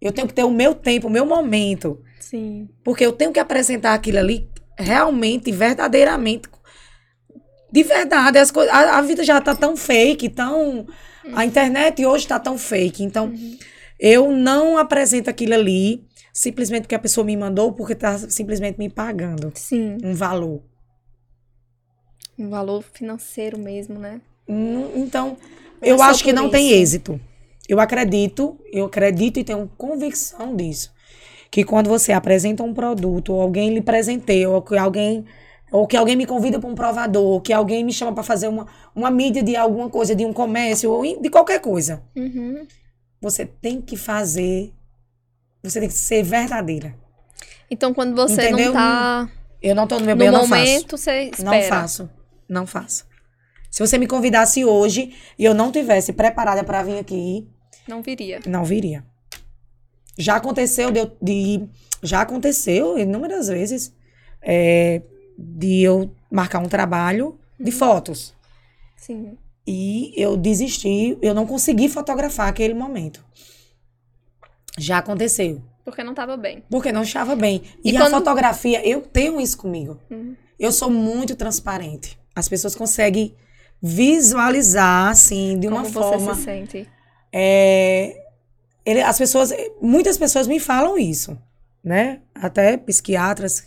Eu 0.00 0.12
tenho 0.12 0.28
que 0.28 0.34
ter 0.34 0.44
o 0.44 0.50
meu 0.50 0.74
tempo, 0.74 1.06
o 1.06 1.10
meu 1.10 1.24
momento. 1.24 2.00
Sim. 2.20 2.68
Porque 2.82 3.04
eu 3.06 3.12
tenho 3.12 3.32
que 3.32 3.40
apresentar 3.40 3.94
aquilo 3.94 4.18
ali 4.18 4.50
realmente, 4.78 5.50
verdadeiramente. 5.52 6.48
De 7.72 7.82
verdade. 7.82 8.38
As 8.38 8.50
coisas, 8.50 8.72
a, 8.72 8.98
a 8.98 9.02
vida 9.02 9.24
já 9.24 9.40
tá 9.40 9.54
tão 9.54 9.76
fake, 9.76 10.28
tão. 10.28 10.86
A 11.32 11.44
internet 11.44 12.04
hoje 12.04 12.26
tá 12.26 12.38
tão 12.38 12.56
fake. 12.58 13.02
Então, 13.02 13.32
eu 13.98 14.30
não 14.30 14.76
apresento 14.78 15.30
aquilo 15.30 15.54
ali 15.54 16.04
simplesmente 16.32 16.82
porque 16.82 16.94
a 16.94 16.98
pessoa 16.98 17.24
me 17.24 17.36
mandou, 17.36 17.72
porque 17.72 17.94
tá 17.94 18.18
simplesmente 18.18 18.78
me 18.78 18.88
pagando 18.90 19.52
Sim. 19.54 19.98
um 20.02 20.14
valor. 20.14 20.62
Um 22.38 22.50
valor 22.50 22.82
financeiro 22.82 23.58
mesmo, 23.58 23.98
né? 23.98 24.20
Hum, 24.48 24.90
Então, 24.96 25.36
eu 25.80 25.96
só 25.98 26.04
acho 26.04 26.24
que 26.24 26.32
não 26.32 26.50
tem 26.50 26.66
isso. 26.66 26.74
êxito. 26.96 27.20
Eu 27.68 27.80
acredito, 27.80 28.58
eu 28.72 28.84
acredito 28.84 29.38
e 29.38 29.44
tenho 29.44 29.70
convicção 29.78 30.54
disso. 30.54 30.92
Que 31.54 31.62
quando 31.62 31.86
você 31.88 32.10
apresenta 32.12 32.64
um 32.64 32.74
produto, 32.74 33.32
ou 33.32 33.40
alguém 33.40 33.72
lhe 33.72 33.80
presenteia, 33.80 34.50
ou 34.50 34.60
que 34.60 34.76
alguém, 34.76 35.24
ou 35.70 35.86
que 35.86 35.96
alguém 35.96 36.16
me 36.16 36.26
convida 36.26 36.58
para 36.58 36.68
um 36.68 36.74
provador, 36.74 37.22
ou 37.24 37.40
que 37.40 37.52
alguém 37.52 37.84
me 37.84 37.92
chama 37.92 38.12
para 38.12 38.24
fazer 38.24 38.48
uma, 38.48 38.66
uma 38.92 39.08
mídia 39.08 39.40
de 39.40 39.54
alguma 39.54 39.88
coisa, 39.88 40.16
de 40.16 40.24
um 40.26 40.32
comércio, 40.32 40.90
ou 40.90 41.04
de 41.22 41.30
qualquer 41.30 41.60
coisa, 41.60 42.02
Uhum. 42.16 42.66
você 43.20 43.46
tem 43.46 43.80
que 43.80 43.96
fazer, 43.96 44.72
você 45.62 45.78
tem 45.78 45.88
que 45.88 45.94
ser 45.94 46.24
verdadeira. 46.24 46.92
Então, 47.70 47.94
quando 47.94 48.16
você 48.16 48.48
Entendeu? 48.48 48.66
não 48.66 48.72
tá 48.72 49.28
Eu 49.62 49.76
não 49.76 49.86
tô 49.86 50.00
no 50.00 50.06
meu 50.06 50.16
no 50.16 50.18
bem, 50.18 50.26
eu 50.26 50.32
não 50.32 50.48
faço. 50.48 50.60
momento, 50.60 50.96
você 50.98 51.22
espera. 51.30 51.44
Não 51.50 51.62
faço. 51.62 52.10
Não 52.48 52.66
faço. 52.66 53.06
Se 53.70 53.78
você 53.78 53.96
me 53.96 54.08
convidasse 54.08 54.64
hoje 54.64 55.14
e 55.38 55.44
eu 55.44 55.54
não 55.54 55.70
tivesse 55.70 56.12
preparada 56.12 56.64
para 56.64 56.82
vir 56.82 56.98
aqui, 56.98 57.48
Não 57.86 58.02
viria. 58.02 58.40
não 58.44 58.64
viria. 58.64 59.04
Já 60.18 60.36
aconteceu 60.36 60.90
de, 60.90 61.00
eu- 61.00 61.16
de- 61.20 61.66
já 62.02 62.20
aconteceu 62.22 62.98
inúmeras 62.98 63.48
vezes 63.48 63.92
é, 64.42 65.02
de 65.38 65.80
eu 65.82 66.10
marcar 66.30 66.58
um 66.60 66.68
trabalho 66.68 67.38
de 67.58 67.70
fotos 67.72 68.34
Sim. 68.96 69.36
e 69.66 70.12
eu 70.16 70.36
desisti, 70.36 71.16
eu 71.22 71.34
não 71.34 71.46
consegui 71.46 71.88
fotografar 71.88 72.48
aquele 72.48 72.74
momento. 72.74 73.24
Já 74.78 74.98
aconteceu, 74.98 75.62
Porque 75.84 76.02
não 76.04 76.14
tava 76.14 76.36
bem. 76.36 76.62
porque 76.68 76.92
não 76.92 77.02
estava 77.02 77.34
bem. 77.36 77.62
E, 77.84 77.92
E 77.92 77.96
a 77.96 78.00
quando- 78.02 78.12
fotografia, 78.14 78.86
eu 78.86 79.00
tenho 79.02 79.40
isso 79.40 79.56
comigo. 79.58 79.98
Uhum. 80.10 80.36
Eu 80.58 80.70
sou 80.72 80.90
muito 80.90 81.34
transparente. 81.36 82.18
As 82.34 82.48
pessoas 82.48 82.74
conseguem 82.74 83.34
visualizar, 83.80 85.08
assim, 85.10 85.58
de 85.58 85.66
uma 85.68 85.82
Como 85.82 85.92
forma. 85.92 86.18
você 86.18 86.34
se 86.40 86.44
sente. 86.44 86.88
É, 87.32 88.23
ele- 88.84 89.02
as 89.02 89.18
pessoas, 89.18 89.52
muitas 89.80 90.16
pessoas 90.18 90.46
me 90.46 90.58
falam 90.60 90.98
isso, 90.98 91.36
né? 91.82 92.20
Até 92.34 92.76
psiquiatras, 92.76 93.64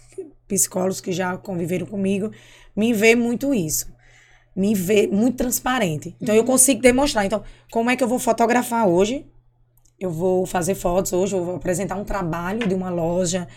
psicólogos 0.47 1.01
que 1.01 1.12
já 1.12 1.38
conviveram 1.38 1.86
comigo, 1.86 2.32
me 2.75 2.93
vê 2.93 3.15
muito 3.15 3.53
isso. 3.53 3.91
Me 4.56 4.73
vê 4.73 5.08
muito 5.08 5.38
transparente. 5.38 6.15
Então 6.21 6.34
eu 6.34 6.43
consigo 6.43 6.82
demonstrar. 6.82 7.25
Então, 7.25 7.43
como 7.71 7.89
é 7.89 7.95
que 7.95 8.03
eu 8.03 8.08
vou 8.08 8.17
fotografar 8.19 8.88
hoje? 8.88 9.25
Eu 9.99 10.10
vou 10.12 10.45
fazer 10.45 10.75
fotos 10.75 11.13
hoje, 11.13 11.36
eu 11.36 11.43
vou 11.43 11.56
apresentar 11.56 11.95
um 11.95 12.03
trabalho 12.03 12.67
de 12.67 12.73
uma 12.73 12.89
loja, 12.89 13.47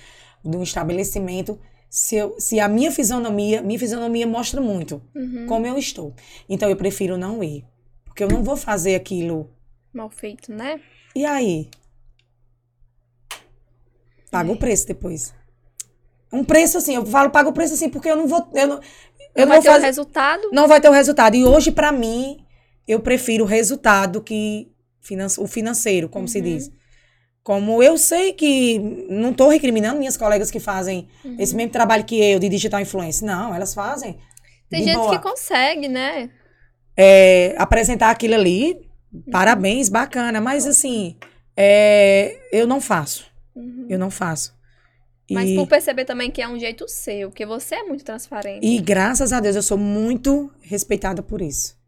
de 0.45 0.57
um 0.57 0.63
estabelecimento. 0.63 1.59
Se, 1.89 2.17
eu- 2.17 2.37
se 2.39 2.61
a 2.61 2.69
minha 2.69 2.91
fisionomia, 2.93 3.63
minha 3.63 3.79
fisionomia 3.79 4.27
mostra 4.27 4.61
muito 4.61 5.03
Uhum. 5.15 5.47
como 5.47 5.67
eu 5.67 5.77
estou. 5.79 6.15
Então 6.49 6.69
eu 6.69 6.77
prefiro 6.77 7.17
não 7.19 7.43
ir. 7.43 7.65
Porque 8.05 8.23
eu 8.23 8.29
não 8.29 8.43
vou 8.43 8.57
fazer 8.57 8.95
aquilo 8.95 9.51
Mal 9.93 10.09
feito, 10.11 10.53
né? 10.53 10.81
E 11.15 11.25
aí? 11.25 11.69
Paga 14.31 14.49
É. 14.51 14.53
o 14.53 14.57
preço 14.57 14.87
depois. 14.87 15.35
Um 16.33 16.45
preço 16.45 16.79
assim, 16.79 16.95
eu 16.95 17.05
falo, 17.05 17.31
paga 17.31 17.49
o 17.49 17.53
preço 17.53 17.75
assim, 17.75 17.89
porque 17.89 18.09
eu 18.09 18.17
não 18.17 18.27
vou. 18.29 18.49
Eu 18.55 18.67
não, 18.69 18.77
não 18.77 18.83
não 19.37 19.47
vai 19.49 19.61
vou 19.61 19.63
ter 19.73 19.79
o 19.79 19.83
resultado. 19.83 20.51
Não 20.53 20.69
vai 20.69 20.81
ter 20.81 20.89
o 20.89 20.93
resultado. 20.93 21.35
E 21.37 21.45
hoje, 21.45 21.73
pra 21.73 21.91
mim, 21.91 22.45
eu 22.87 23.01
prefiro 23.01 23.45
o 23.45 23.47
resultado 23.47 24.23
que 24.23 24.71
finan 25.01 25.27
o 25.39 25.47
financeiro, 25.49 26.09
como 26.09 26.29
se 26.29 26.39
Uhum. 26.39 26.45
diz. 26.45 26.71
Como 27.43 27.83
eu 27.83 27.99
sei 27.99 28.33
que. 28.33 28.79
Não 29.09 29.33
tô 29.33 29.49
recriminando 29.49 29.99
minhas 29.99 30.17
colegas 30.17 30.51
que 30.51 30.61
fazem 30.61 31.09
Uhum. 31.25 31.37
esse 31.39 31.55
mesmo 31.57 31.73
trabalho 31.73 32.05
que 32.05 32.15
eu, 32.23 32.39
de 32.39 32.49
digital 32.49 32.81
influencer. 32.81 33.27
Não, 33.27 33.53
elas 33.53 33.75
fazem. 33.75 34.19
Tem 34.69 34.85
gente 34.85 34.97
boa. 34.97 35.11
que 35.11 35.23
consegue, 35.23 35.89
né? 35.89 36.31
é, 36.97 37.55
apresentar 37.57 38.11
aquilo 38.11 38.35
ali, 38.35 38.89
parabéns, 39.31 39.89
bacana. 39.89 40.41
Mas 40.41 40.67
assim, 40.67 41.17
é, 41.57 42.39
eu 42.53 42.67
não 42.67 42.81
faço. 42.81 43.27
Uhum. 43.55 43.87
Eu 43.89 43.99
não 43.99 44.11
faço. 44.11 44.55
Mas 45.31 45.51
e, 45.51 45.55
por 45.55 45.67
perceber 45.69 46.05
também 46.05 46.31
que 46.31 46.43
é 46.43 46.49
um 46.49 46.59
jeito 46.59 46.89
seu, 46.89 47.29
porque 47.31 47.47
você 47.47 47.77
é 47.77 47.83
muito 47.85 48.05
transparente. 48.05 48.67
e 48.67 48.79
graças 48.81 49.33
a 49.33 49.39
Deus 49.39 49.55
eu 49.55 49.63
sou 49.63 49.79
muito 49.79 50.51
respeitada 50.61 51.23
por 51.23 51.41
isso. 51.41 51.79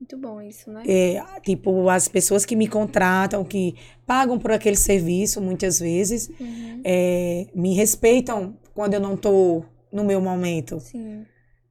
Muito 0.00 0.16
bom 0.18 0.42
isso, 0.42 0.68
né? 0.68 0.82
É, 0.84 1.22
tipo, 1.42 1.88
as 1.88 2.08
pessoas 2.08 2.44
que 2.44 2.56
me 2.56 2.66
contratam, 2.66 3.44
que 3.44 3.76
pagam 4.04 4.36
por 4.36 4.50
aquele 4.50 4.74
serviço, 4.74 5.40
muitas 5.40 5.78
vezes, 5.78 6.28
Uhum. 6.40 6.80
é, 6.84 7.46
me 7.54 7.72
respeitam 7.74 8.56
quando 8.74 8.94
eu 8.94 9.00
não 9.00 9.16
tô 9.16 9.62
no 9.92 10.02
meu 10.02 10.20
momento. 10.20 10.80
Sim. 10.80 11.24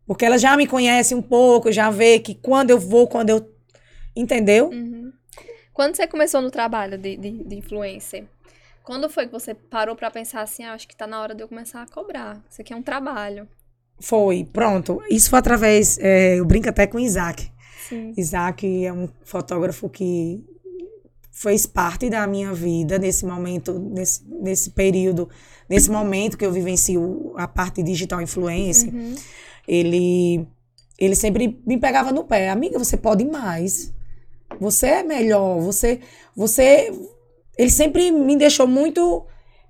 Porque 0.07 0.23
elas 0.23 0.41
já 0.41 0.55
me 0.55 0.65
conhecem 0.65 1.17
um 1.17 1.21
pouco, 1.21 1.73
já 1.73 1.89
vê 1.89 2.19
que 2.19 2.33
quando 2.33 2.69
eu 2.69 2.79
vou, 2.79 3.05
quando 3.05 3.31
eu. 3.31 3.50
Entendeu? 4.15 4.69
Uhum. 4.69 5.11
Quando 5.73 5.95
você 5.95 6.05
começou 6.05 6.41
no 6.41 6.51
trabalho 6.51 6.97
de, 6.97 7.15
de, 7.17 7.43
de 7.43 7.55
influencer, 7.55 8.25
quando 8.83 9.09
foi 9.09 9.25
que 9.27 9.31
você 9.31 9.53
parou 9.53 9.95
pra 9.95 10.11
pensar 10.11 10.41
assim, 10.41 10.63
ah, 10.63 10.73
acho 10.73 10.87
que 10.87 10.95
tá 10.95 11.07
na 11.07 11.21
hora 11.21 11.35
de 11.35 11.43
eu 11.43 11.47
começar 11.47 11.81
a 11.81 11.87
cobrar? 11.87 12.43
Isso 12.49 12.61
aqui 12.61 12.73
é 12.73 12.75
um 12.75 12.81
trabalho. 12.81 13.47
Foi, 13.99 14.43
pronto. 14.51 15.01
Isso 15.09 15.29
foi 15.29 15.39
através. 15.39 15.97
é, 15.99 16.39
eu 16.39 16.45
brinco 16.45 16.67
até 16.67 16.87
com 16.87 16.97
o 16.97 16.99
Isaac. 16.99 17.51
Sim. 17.87 18.13
Isaac 18.17 18.85
é 18.85 18.91
um 18.91 19.07
fotógrafo 19.23 19.87
que 19.89 20.43
fez 21.31 21.65
parte 21.65 22.09
da 22.09 22.25
minha 22.27 22.53
vida 22.53 22.99
nesse 22.99 23.25
momento, 23.25 23.77
nesse, 23.79 24.23
nesse 24.27 24.69
período, 24.71 25.29
nesse 25.69 25.89
momento 25.89 26.37
que 26.37 26.45
eu 26.45 26.51
vivencio 26.51 27.33
a 27.37 27.47
parte 27.47 27.81
digital 27.81 28.21
influencer. 28.21 28.93
Uhum. 28.93 29.15
Ele, 29.67 30.47
ele 30.97 31.15
sempre 31.15 31.61
me 31.65 31.77
pegava 31.79 32.11
no 32.11 32.23
pé. 32.23 32.49
Amiga, 32.49 32.77
você 32.79 32.97
pode 32.97 33.23
mais. 33.23 33.93
Você 34.59 34.87
é 34.87 35.03
melhor. 35.03 35.59
Você, 35.59 35.99
você. 36.35 36.91
Ele 37.57 37.69
sempre 37.69 38.11
me 38.11 38.35
deixou 38.35 38.67
muito. 38.67 39.25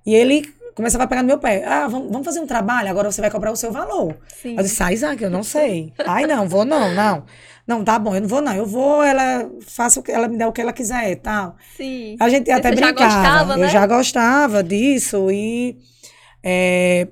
E 0.05 0.13
ele 0.15 0.43
começava 0.75 1.03
a 1.03 1.07
pegar 1.07 1.21
no 1.21 1.27
meu 1.27 1.37
pé. 1.37 1.63
Ah, 1.65 1.87
vamos, 1.87 2.11
vamos 2.11 2.25
fazer 2.25 2.39
um 2.39 2.47
trabalho. 2.47 2.89
Agora 2.89 3.11
você 3.11 3.21
vai 3.21 3.29
cobrar 3.29 3.51
o 3.51 3.55
seu 3.55 3.71
valor. 3.71 4.17
Sim. 4.41 4.55
Eu 4.57 4.63
disse, 4.63 4.81
ah, 4.81 4.91
Isaac, 4.91 5.21
eu 5.23 5.29
não 5.29 5.43
sei. 5.43 5.93
Ai, 6.05 6.25
não, 6.25 6.47
vou 6.47 6.65
não, 6.65 6.93
não. 6.93 7.23
Não, 7.67 7.83
tá 7.83 7.99
bom, 7.99 8.15
eu 8.15 8.21
não 8.21 8.27
vou 8.27 8.41
não. 8.41 8.53
Eu 8.53 8.65
vou, 8.65 9.03
ela 9.03 9.49
faça 9.61 9.99
o 9.99 10.03
que 10.03 10.11
ela 10.11 10.27
me 10.27 10.37
dá 10.37 10.47
o 10.47 10.51
que 10.51 10.59
ela 10.59 10.73
quiser 10.73 11.11
e 11.11 11.15
tal. 11.15 11.55
Sim. 11.77 12.17
A 12.19 12.27
gente 12.27 12.49
até 12.49 12.69
Você 12.69 12.77
já 12.77 12.85
brincava. 12.87 13.05
gostava, 13.21 13.57
né? 13.57 13.65
Eu 13.65 13.69
já 13.69 13.85
gostava 13.87 14.63
disso 14.63 15.29
e 15.31 15.77
é, 16.43 17.07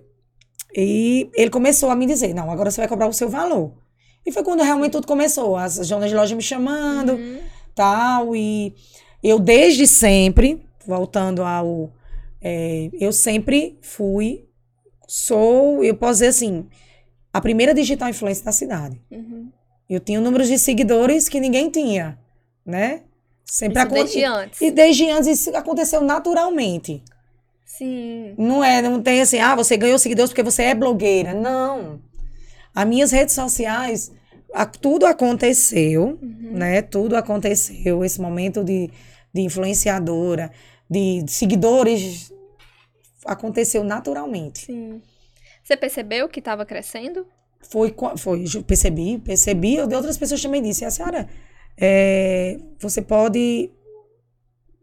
e 0.76 1.30
ele 1.36 1.50
começou 1.50 1.90
a 1.90 1.96
me 1.96 2.06
dizer, 2.06 2.34
não, 2.34 2.50
agora 2.52 2.72
você 2.72 2.82
vai 2.82 2.88
cobrar 2.88 3.08
o 3.08 3.14
seu 3.14 3.30
valor. 3.30 3.74
E 4.26 4.32
foi 4.32 4.44
quando 4.44 4.64
realmente 4.64 4.92
tudo 4.92 5.08
começou, 5.08 5.56
as 5.56 5.88
donas 5.88 6.10
de 6.10 6.16
loja 6.16 6.36
me 6.36 6.42
chamando, 6.42 7.14
Uhum. 7.14 7.40
Tal, 7.80 8.36
e 8.36 8.74
eu 9.24 9.39
desde 9.39 9.88
sempre, 9.88 10.62
voltando 10.86 11.44
ao, 11.44 11.89
é, 12.42 12.89
eu 13.00 13.13
sempre 13.13 13.78
fui, 13.82 14.44
sou, 15.08 15.82
eu 15.82 15.96
posso 15.96 16.15
dizer 16.15 16.28
assim, 16.28 16.65
a 17.34 17.39
primeira 17.39 17.74
digital 17.74 18.10
influencer 18.10 18.44
da 18.44 18.52
cidade. 18.52 19.00
Uhum. 19.10 19.50
Eu 19.89 20.02
tinha 20.02 20.20
números 20.20 20.50
de 20.50 20.60
seguidores 20.60 21.30
que 21.30 21.39
ninguém 21.39 21.70
tinha, 21.70 22.20
né? 22.65 23.04
Sempre 23.46 23.80
Isso 23.82 23.89
desde 23.94 24.24
antes. 24.26 24.62
E 24.62 24.72
desde 24.72 25.10
antes 25.10 25.28
isso 25.39 25.56
aconteceu 25.56 26.02
naturalmente. 26.02 27.02
Sim. 27.65 28.34
Não 28.38 28.62
é, 28.62 28.82
não 28.82 29.02
tem 29.02 29.22
assim, 29.22 29.39
ah, 29.39 29.56
você 29.56 29.78
ganhou 29.78 29.98
seguidores 29.98 30.32
porque 30.32 30.44
você 30.44 30.63
é 30.63 30.76
blogueira. 30.76 31.34
Não. 31.34 32.00
As 32.76 32.86
minhas 32.86 33.12
redes 33.12 33.34
sociais, 33.34 34.12
a- 34.54 34.65
tudo 34.65 35.06
aconteceu, 35.06 36.20
Uhum. 36.22 36.38
Né? 36.52 36.82
Tudo 36.82 37.16
aconteceu. 37.16 38.04
Esse 38.04 38.20
momento 38.20 38.64
de, 38.64 38.90
de 39.34 39.42
influenciadora, 39.42 40.52
de 40.90 41.24
seguidores, 41.28 42.34
aconteceu 43.26 43.84
naturalmente. 43.84 44.66
Sim. 44.66 45.02
Você 45.64 45.78
percebeu 45.78 46.28
que 46.28 46.40
estava 46.40 46.66
crescendo? 46.66 47.26
Foi, 47.62 47.94
foi, 48.18 48.46
percebi, 48.66 49.20
percebi. 49.20 49.76
Eu 49.76 49.88
de 49.88 49.96
outras 49.96 50.18
pessoas 50.18 50.42
também 50.42 50.62
disse, 50.62 50.86
a 50.86 50.92
senhora, 50.92 51.28
é, 51.78 52.58
você 52.80 53.02
pode 53.02 53.70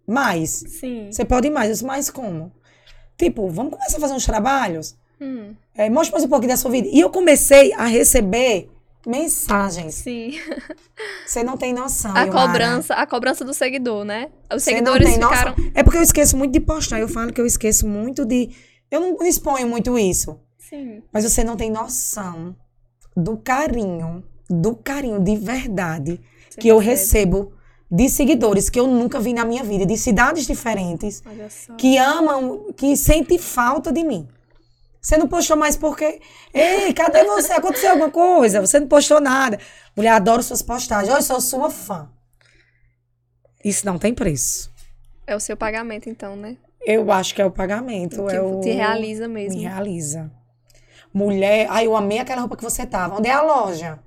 mais. 0.06 0.50
Sim. 0.50 1.08
Você 1.10 1.24
pode 1.24 1.50
mais. 1.50 1.68
Eu 1.68 1.72
disse, 1.72 1.84
mais 1.84 2.10
como? 2.10 2.52
Tipo, 3.18 3.48
vamos 3.48 3.72
começar 3.72 3.96
a 3.96 4.00
fazer 4.00 4.14
uns 4.14 4.26
trabalhos? 4.26 4.96
Hum, 5.20 5.54
É, 5.74 5.88
mostre 5.88 6.12
mais 6.12 6.24
um 6.24 6.28
pouquinho 6.28 6.50
da 6.52 6.56
sua 6.56 6.70
vida. 6.70 6.88
E 6.92 7.00
eu 7.00 7.10
comecei 7.10 7.72
a 7.72 7.86
receber 7.86 8.70
mensagens. 9.06 9.94
sim. 9.94 10.32
Você 11.24 11.44
não 11.44 11.56
tem 11.56 11.72
noção. 11.72 12.14
A 12.16 12.26
cobrança, 12.26 12.94
a 12.94 13.06
cobrança 13.06 13.44
do 13.44 13.54
seguidor, 13.54 14.04
né? 14.04 14.30
Os 14.44 14.50
não 14.50 14.58
seguidores 14.58 15.10
tem 15.10 15.18
noção. 15.18 15.54
ficaram. 15.54 15.70
É 15.74 15.82
porque 15.82 15.98
eu 15.98 16.02
esqueço 16.02 16.36
muito 16.36 16.52
de 16.52 16.60
postar. 16.60 16.98
Eu 16.98 17.08
falo 17.08 17.32
que 17.32 17.40
eu 17.40 17.46
esqueço 17.46 17.86
muito 17.86 18.24
de. 18.24 18.50
Eu 18.90 19.00
não 19.00 19.26
exponho 19.26 19.68
muito 19.68 19.98
isso. 19.98 20.40
Sim. 20.58 21.02
Mas 21.12 21.24
você 21.24 21.44
não 21.44 21.56
tem 21.56 21.70
noção 21.70 22.56
do 23.16 23.36
carinho, 23.36 24.24
do 24.50 24.74
carinho 24.74 25.20
de 25.20 25.36
verdade 25.36 26.20
que 26.58 26.68
eu 26.68 26.78
recebo 26.78 27.52
de 27.90 28.08
seguidores 28.08 28.68
que 28.68 28.80
eu 28.80 28.86
nunca 28.86 29.20
vi 29.20 29.32
na 29.32 29.44
minha 29.44 29.62
vida, 29.62 29.86
de 29.86 29.96
cidades 29.96 30.46
diferentes. 30.46 31.22
Que 31.78 31.96
amam, 31.98 32.72
que 32.76 32.96
sentem 32.96 33.38
falta 33.38 33.92
de 33.92 34.02
mim. 34.02 34.26
Você 35.06 35.16
não 35.16 35.28
postou 35.28 35.56
mais 35.56 35.76
porque. 35.76 36.20
Ei, 36.52 36.92
cadê 36.92 37.22
você? 37.22 37.52
Aconteceu 37.52 37.92
alguma 37.92 38.10
coisa? 38.10 38.60
Você 38.60 38.80
não 38.80 38.88
postou 38.88 39.20
nada. 39.20 39.56
Mulher, 39.94 40.10
adoro 40.10 40.42
suas 40.42 40.62
postagens. 40.62 41.08
Olha, 41.08 41.20
eu 41.20 41.22
sou 41.22 41.40
sua 41.40 41.70
fã. 41.70 42.10
Isso 43.64 43.86
não 43.86 44.00
tem 44.00 44.12
preço. 44.12 44.68
É 45.24 45.36
o 45.36 45.38
seu 45.38 45.56
pagamento, 45.56 46.10
então, 46.10 46.34
né? 46.34 46.56
Eu 46.84 47.12
acho 47.12 47.36
que 47.36 47.40
é 47.40 47.46
o 47.46 47.52
pagamento. 47.52 48.26
que 48.26 48.34
é 48.34 48.40
o... 48.40 48.60
te 48.60 48.72
realiza 48.72 49.28
mesmo. 49.28 49.56
Me 49.56 49.64
realiza. 49.64 50.28
Mulher, 51.14 51.68
ai, 51.70 51.86
eu 51.86 51.94
amei 51.94 52.18
aquela 52.18 52.40
roupa 52.40 52.56
que 52.56 52.64
você 52.64 52.84
tava. 52.84 53.16
Onde 53.16 53.28
é 53.28 53.32
a 53.32 53.42
loja? 53.42 54.00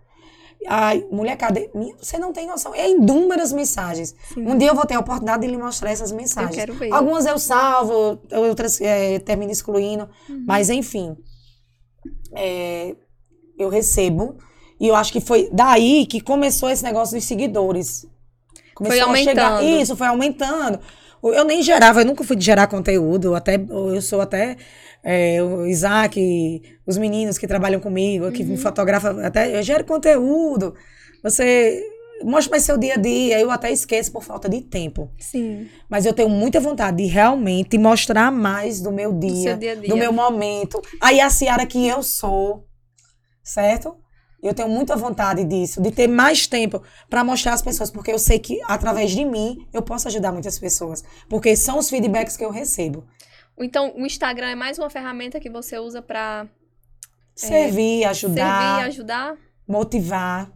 Ai, 0.68 1.06
mulher, 1.10 1.38
cadê? 1.38 1.70
Minha- 1.74 1.96
Você 1.98 2.18
não 2.20 2.34
tem 2.34 2.46
noção. 2.46 2.76
É 2.76 2.90
inúmeras 2.90 3.52
mensagens. 3.54 4.14
Sim. 4.34 4.46
Um 4.48 4.58
dia 4.58 4.68
eu 4.70 4.76
vou 4.76 4.86
ter 4.86 4.96
a 4.96 5.00
oportunidade 5.00 5.42
de 5.42 5.48
lhe 5.48 5.58
mostrar 5.58 5.90
essas 5.92 6.12
mensagens. 6.12 6.56
quero 6.56 6.74
ver. 6.74 6.92
Algumas 6.94 7.26
eu 7.26 7.40
salvo, 7.40 8.20
outras 8.32 8.80
é, 8.82 9.20
termino 9.20 9.52
excluindo. 9.52 10.10
Uhum. 10.30 10.44
Mas, 10.46 10.70
enfim. 10.70 11.16
é, 12.36 12.96
eu 13.58 13.70
recebo. 13.70 14.38
E 14.80 14.88
eu 14.88 14.96
acho 14.96 15.12
que 15.12 15.20
foi 15.20 15.50
daí 15.52 16.06
que 16.06 16.22
começou 16.22 16.70
esse 16.70 16.84
negócio 16.84 17.16
dos 17.16 17.26
seguidores. 17.26 18.06
Começou 18.74 18.98
Foi 19.08 19.14
a 19.22 19.24
chegar- 19.24 19.52
aumentando. 19.52 19.82
Isso, 19.82 19.96
foi 19.98 20.08
aumentando. 20.08 20.80
Eu 21.22 21.44
nem 21.44 21.62
gerava, 21.62 22.00
eu 22.02 22.06
nunca 22.06 22.24
fui 22.24 22.40
gerar 22.40 22.68
conteúdo. 22.68 23.28
eu 23.30 23.36
Até, 23.36 23.56
eu 23.56 24.02
sou 24.02 24.22
até 24.22 24.56
é, 25.04 25.42
o 25.42 25.66
Isaac, 25.66 26.62
os 26.86 26.98
meninos 26.98 27.38
que 27.38 27.48
trabalham 27.48 27.80
comigo, 27.80 28.32
que 28.32 28.44
me 28.44 28.58
fotografam, 28.58 29.20
até 29.26 29.58
eu 29.58 29.64
gero 29.64 29.84
conteúdo. 29.86 30.74
Você 31.24 31.82
mostra 32.24 32.52
mais 32.52 32.64
seu 32.64 32.78
dia 32.78 32.96
a 32.96 32.98
dia. 32.98 33.40
Eu 33.40 33.52
até 33.52 33.72
esqueço 33.72 34.12
por 34.12 34.24
falta 34.24 34.50
de 34.50 34.62
tempo. 34.62 35.12
Sim. 35.18 35.68
Mas 35.90 36.06
eu 36.06 36.14
tenho 36.14 36.30
muita 36.30 36.60
vontade 36.60 36.98
de 36.98 37.06
realmente 37.06 37.78
mostrar 37.78 38.32
mais 38.32 38.82
do 38.82 38.92
meu 38.92 39.14
dia, 39.14 39.52
seu 39.52 39.58
dia 39.58 39.76
dia. 39.76 39.90
do 39.90 39.98
meu 39.98 40.12
momento. 40.12 40.82
Aí 41.02 41.20
a 41.20 41.30
Ciara 41.30 41.66
que 41.66 41.88
eu 41.88 42.04
sou, 42.04 42.66
certo? 43.44 43.96
Eu 44.42 44.54
tenho 44.54 44.70
muita 44.70 44.96
vontade 44.96 45.44
disso, 45.44 45.82
de 45.82 45.92
ter 45.92 46.08
mais 46.08 46.48
tempo 46.48 46.82
para 47.10 47.26
mostrar 47.26 47.54
às 47.54 47.62
pessoas, 47.62 47.92
porque 47.92 48.12
eu 48.12 48.18
sei 48.18 48.40
que 48.40 48.58
através 48.70 49.12
de 49.12 49.26
mim 49.26 49.68
eu 49.74 49.82
posso 49.82 50.08
ajudar 50.08 50.32
muitas 50.32 50.58
pessoas, 50.58 51.04
porque 51.28 51.58
são 51.58 51.78
os 51.78 51.90
feedbacks 51.90 52.38
que 52.38 52.46
eu 52.46 52.50
recebo. 52.50 53.06
Então, 53.60 53.94
o 53.96 54.06
Instagram 54.06 54.48
é 54.48 54.56
mais 54.56 54.80
uma 54.80 54.90
ferramenta 54.90 55.40
que 55.40 55.50
você 55.50 55.78
usa 55.78 56.02
pra 56.02 56.48
Servir, 57.36 58.04
ajudar, 58.06 58.76
servir, 58.76 58.88
ajudar? 58.88 59.38
motivar. 59.68 60.52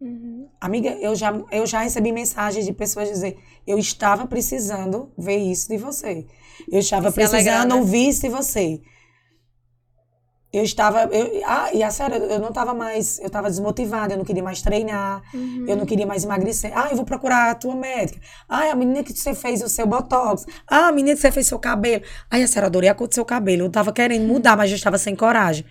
Uhum. 0.00 0.48
Amiga, 0.60 0.90
eu 1.00 1.14
já, 1.14 1.32
eu 1.50 1.66
já 1.66 1.80
recebi 1.80 2.12
mensagens 2.12 2.64
de 2.64 2.72
pessoas 2.72 3.08
dizer, 3.08 3.38
eu 3.66 3.78
estava 3.78 4.26
precisando 4.26 5.12
ver 5.16 5.36
isso 5.36 5.68
de 5.68 5.76
você. 5.76 6.26
Eu 6.70 6.80
estava 6.80 7.08
alegrar, 7.08 7.30
precisando 7.30 7.74
né? 7.74 7.74
ouvir 7.76 8.08
isso 8.08 8.22
de 8.22 8.28
você. 8.28 8.80
Eu 10.52 10.62
estava. 10.62 11.04
Eu, 11.04 11.40
ah, 11.46 11.70
e 11.72 11.82
a 11.82 11.90
sério, 11.90 12.16
eu 12.16 12.38
não 12.38 12.48
estava 12.50 12.74
mais. 12.74 13.18
Eu 13.20 13.28
estava 13.28 13.48
desmotivada, 13.48 14.12
eu 14.12 14.18
não 14.18 14.24
queria 14.24 14.42
mais 14.42 14.60
treinar, 14.60 15.22
Uhum. 15.32 15.64
eu 15.66 15.76
não 15.76 15.86
queria 15.86 16.06
mais 16.06 16.24
emagrecer. 16.24 16.70
Ah, 16.76 16.88
eu 16.90 16.96
vou 16.96 17.06
procurar 17.06 17.50
a 17.50 17.54
tua 17.54 17.74
médica. 17.74 18.20
Ah, 18.46 18.70
a 18.70 18.74
menina 18.74 19.02
que 19.02 19.14
você 19.14 19.32
fez 19.34 19.62
o 19.62 19.68
seu 19.68 19.86
botox. 19.86 20.44
Ah, 20.68 20.88
a 20.88 20.92
menina 20.92 21.14
que 21.16 21.22
você 21.22 21.32
fez 21.32 21.46
seu 21.46 21.58
cabelo. 21.58 22.04
Ai, 22.30 22.42
a 22.42 22.46
senhora 22.48 22.66
adorei 22.66 22.90
a 22.90 22.94
cor 22.94 23.08
do 23.08 23.14
seu 23.14 23.24
cabelo. 23.24 23.62
Eu 23.62 23.66
estava 23.68 23.92
querendo 23.94 24.26
mudar, 24.26 24.54
mas 24.56 24.70
eu 24.70 24.76
estava 24.76 24.98
sem 24.98 25.16
coragem. 25.16 25.64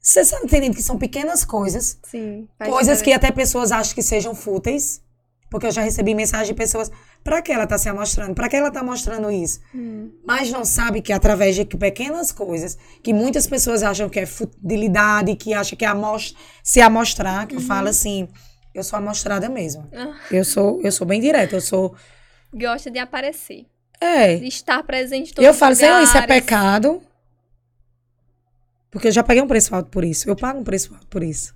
Você 0.00 0.20
está 0.20 0.38
entendendo 0.38 0.76
que 0.76 0.82
são 0.84 0.96
pequenas 0.96 1.44
coisas 1.44 1.98
Sim. 2.04 2.46
Coisas 2.70 3.02
que 3.02 3.12
até 3.12 3.32
pessoas 3.32 3.72
acham 3.72 3.92
que 3.92 4.02
sejam 4.02 4.36
fúteis. 4.36 5.02
Porque 5.50 5.66
eu 5.66 5.72
já 5.72 5.82
recebi 5.82 6.14
mensagem 6.14 6.46
de 6.46 6.54
pessoas. 6.54 6.90
Pra 7.26 7.42
que 7.42 7.50
ela 7.50 7.66
tá 7.66 7.76
se 7.76 7.88
amostrando? 7.88 8.34
Pra 8.36 8.48
que 8.48 8.54
ela 8.54 8.70
tá 8.70 8.84
mostrando 8.84 9.28
isso? 9.32 9.58
Hum. 9.74 10.12
Mas 10.24 10.48
não 10.52 10.64
sabe 10.64 11.02
que 11.02 11.12
através 11.12 11.56
de 11.56 11.64
pequenas 11.64 12.30
coisas, 12.30 12.78
que 13.02 13.12
muitas 13.12 13.48
pessoas 13.48 13.82
acham 13.82 14.08
que 14.08 14.20
é 14.20 14.24
futilidade, 14.26 15.34
que 15.34 15.52
acham 15.52 15.76
que 15.76 15.84
é 15.84 15.88
amos- 15.88 16.36
se 16.62 16.80
amostrar, 16.80 17.48
que 17.48 17.56
eu 17.56 17.60
falo 17.60 17.88
assim, 17.88 18.28
eu 18.72 18.84
sou 18.84 18.96
amostrada 18.96 19.48
mesmo. 19.48 19.88
Ah, 19.92 20.14
Eu 20.30 20.44
sou, 20.44 20.80
eu 20.84 20.92
sou 20.92 21.04
bem 21.04 21.20
direta, 21.20 21.56
eu 21.56 21.60
sou. 21.60 21.96
Gosta 22.54 22.92
de 22.92 23.00
aparecer. 23.00 23.66
É. 24.00 24.36
De 24.36 24.46
estar 24.46 24.80
presente 24.84 25.32
em 25.32 25.34
todos 25.34 25.44
Eu 25.48 25.52
falo, 25.52 25.74
Senhor, 25.74 26.00
isso 26.02 26.16
é 26.16 26.24
pecado. 26.28 27.02
Porque 28.88 29.08
eu 29.08 29.12
já 29.12 29.24
paguei 29.24 29.42
um 29.42 29.48
preço 29.48 29.74
alto 29.74 29.90
por 29.90 30.04
isso. 30.04 30.30
Eu 30.30 30.36
pago 30.36 30.60
um 30.60 30.64
preço 30.64 30.94
alto 30.94 31.08
por 31.08 31.24
isso. 31.24 31.55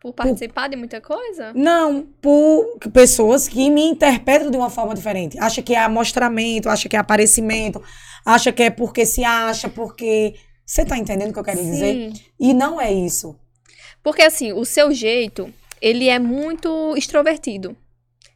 Por 0.00 0.12
participar 0.12 0.68
de 0.68 0.76
muita 0.76 1.00
coisa? 1.00 1.52
Não, 1.54 2.06
por 2.20 2.78
pessoas 2.92 3.48
que 3.48 3.68
me 3.68 3.82
interpretam 3.82 4.50
de 4.50 4.56
uma 4.56 4.70
forma 4.70 4.94
diferente. 4.94 5.38
Acha 5.38 5.60
que 5.60 5.74
é 5.74 5.78
amostramento, 5.78 6.68
acha 6.68 6.88
que 6.88 6.94
é 6.94 6.98
aparecimento, 6.98 7.82
acha 8.24 8.52
que 8.52 8.62
é 8.62 8.70
porque 8.70 9.04
se 9.04 9.24
acha, 9.24 9.68
porque. 9.68 10.34
Você 10.64 10.84
tá 10.84 10.98
entendendo 10.98 11.30
o 11.30 11.32
que 11.32 11.38
eu 11.38 11.44
quero 11.44 11.62
dizer? 11.62 12.12
Sim. 12.12 12.22
E 12.38 12.52
não 12.52 12.80
é 12.80 12.92
isso. 12.92 13.34
Porque 14.02 14.22
assim, 14.22 14.52
o 14.52 14.64
seu 14.64 14.92
jeito, 14.92 15.52
ele 15.80 16.08
é 16.08 16.18
muito 16.18 16.94
extrovertido. 16.96 17.76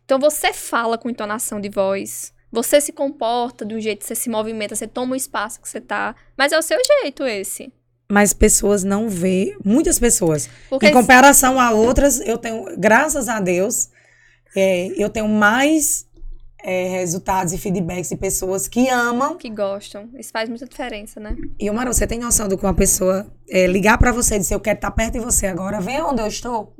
Então 0.04 0.18
você 0.18 0.52
fala 0.52 0.98
com 0.98 1.10
entonação 1.10 1.60
de 1.60 1.68
voz, 1.68 2.32
você 2.50 2.80
se 2.80 2.92
comporta 2.92 3.64
do 3.64 3.80
jeito 3.80 4.00
que 4.00 4.06
você 4.06 4.14
se 4.14 4.28
movimenta, 4.28 4.74
você 4.74 4.86
toma 4.86 5.12
o 5.12 5.16
espaço 5.16 5.60
que 5.60 5.68
você 5.68 5.80
tá, 5.80 6.14
mas 6.36 6.52
é 6.52 6.58
o 6.58 6.62
seu 6.62 6.78
jeito 7.02 7.24
esse. 7.24 7.72
Mas 8.12 8.34
pessoas 8.34 8.84
não 8.84 9.08
vê, 9.08 9.56
muitas 9.64 9.98
pessoas. 9.98 10.46
Porque 10.68 10.88
Em 10.88 10.92
comparação 10.92 11.58
a 11.58 11.70
outras, 11.70 12.20
eu 12.20 12.36
tenho, 12.36 12.66
graças 12.76 13.26
a 13.26 13.40
Deus, 13.40 13.88
é, 14.54 14.88
eu 15.02 15.08
tenho 15.08 15.26
mais 15.26 16.06
é, 16.62 16.88
resultados 16.88 17.54
e 17.54 17.58
feedbacks 17.58 18.10
de 18.10 18.16
pessoas 18.18 18.68
que 18.68 18.86
amam. 18.90 19.38
que 19.38 19.48
gostam, 19.48 20.10
isso 20.18 20.30
faz 20.30 20.46
muita 20.50 20.66
diferença, 20.66 21.18
né? 21.18 21.34
E, 21.58 21.70
Omar, 21.70 21.86
você 21.86 22.06
tem 22.06 22.18
noção 22.18 22.48
do 22.48 22.58
que 22.58 22.66
uma 22.66 22.74
pessoa 22.74 23.26
é, 23.48 23.66
ligar 23.66 23.96
pra 23.96 24.12
você 24.12 24.34
e 24.34 24.40
dizer, 24.40 24.56
eu 24.56 24.60
quero 24.60 24.76
estar 24.76 24.90
perto 24.90 25.14
de 25.14 25.20
você 25.20 25.46
agora, 25.46 25.80
vem 25.80 26.02
onde 26.02 26.20
eu 26.20 26.26
estou? 26.26 26.76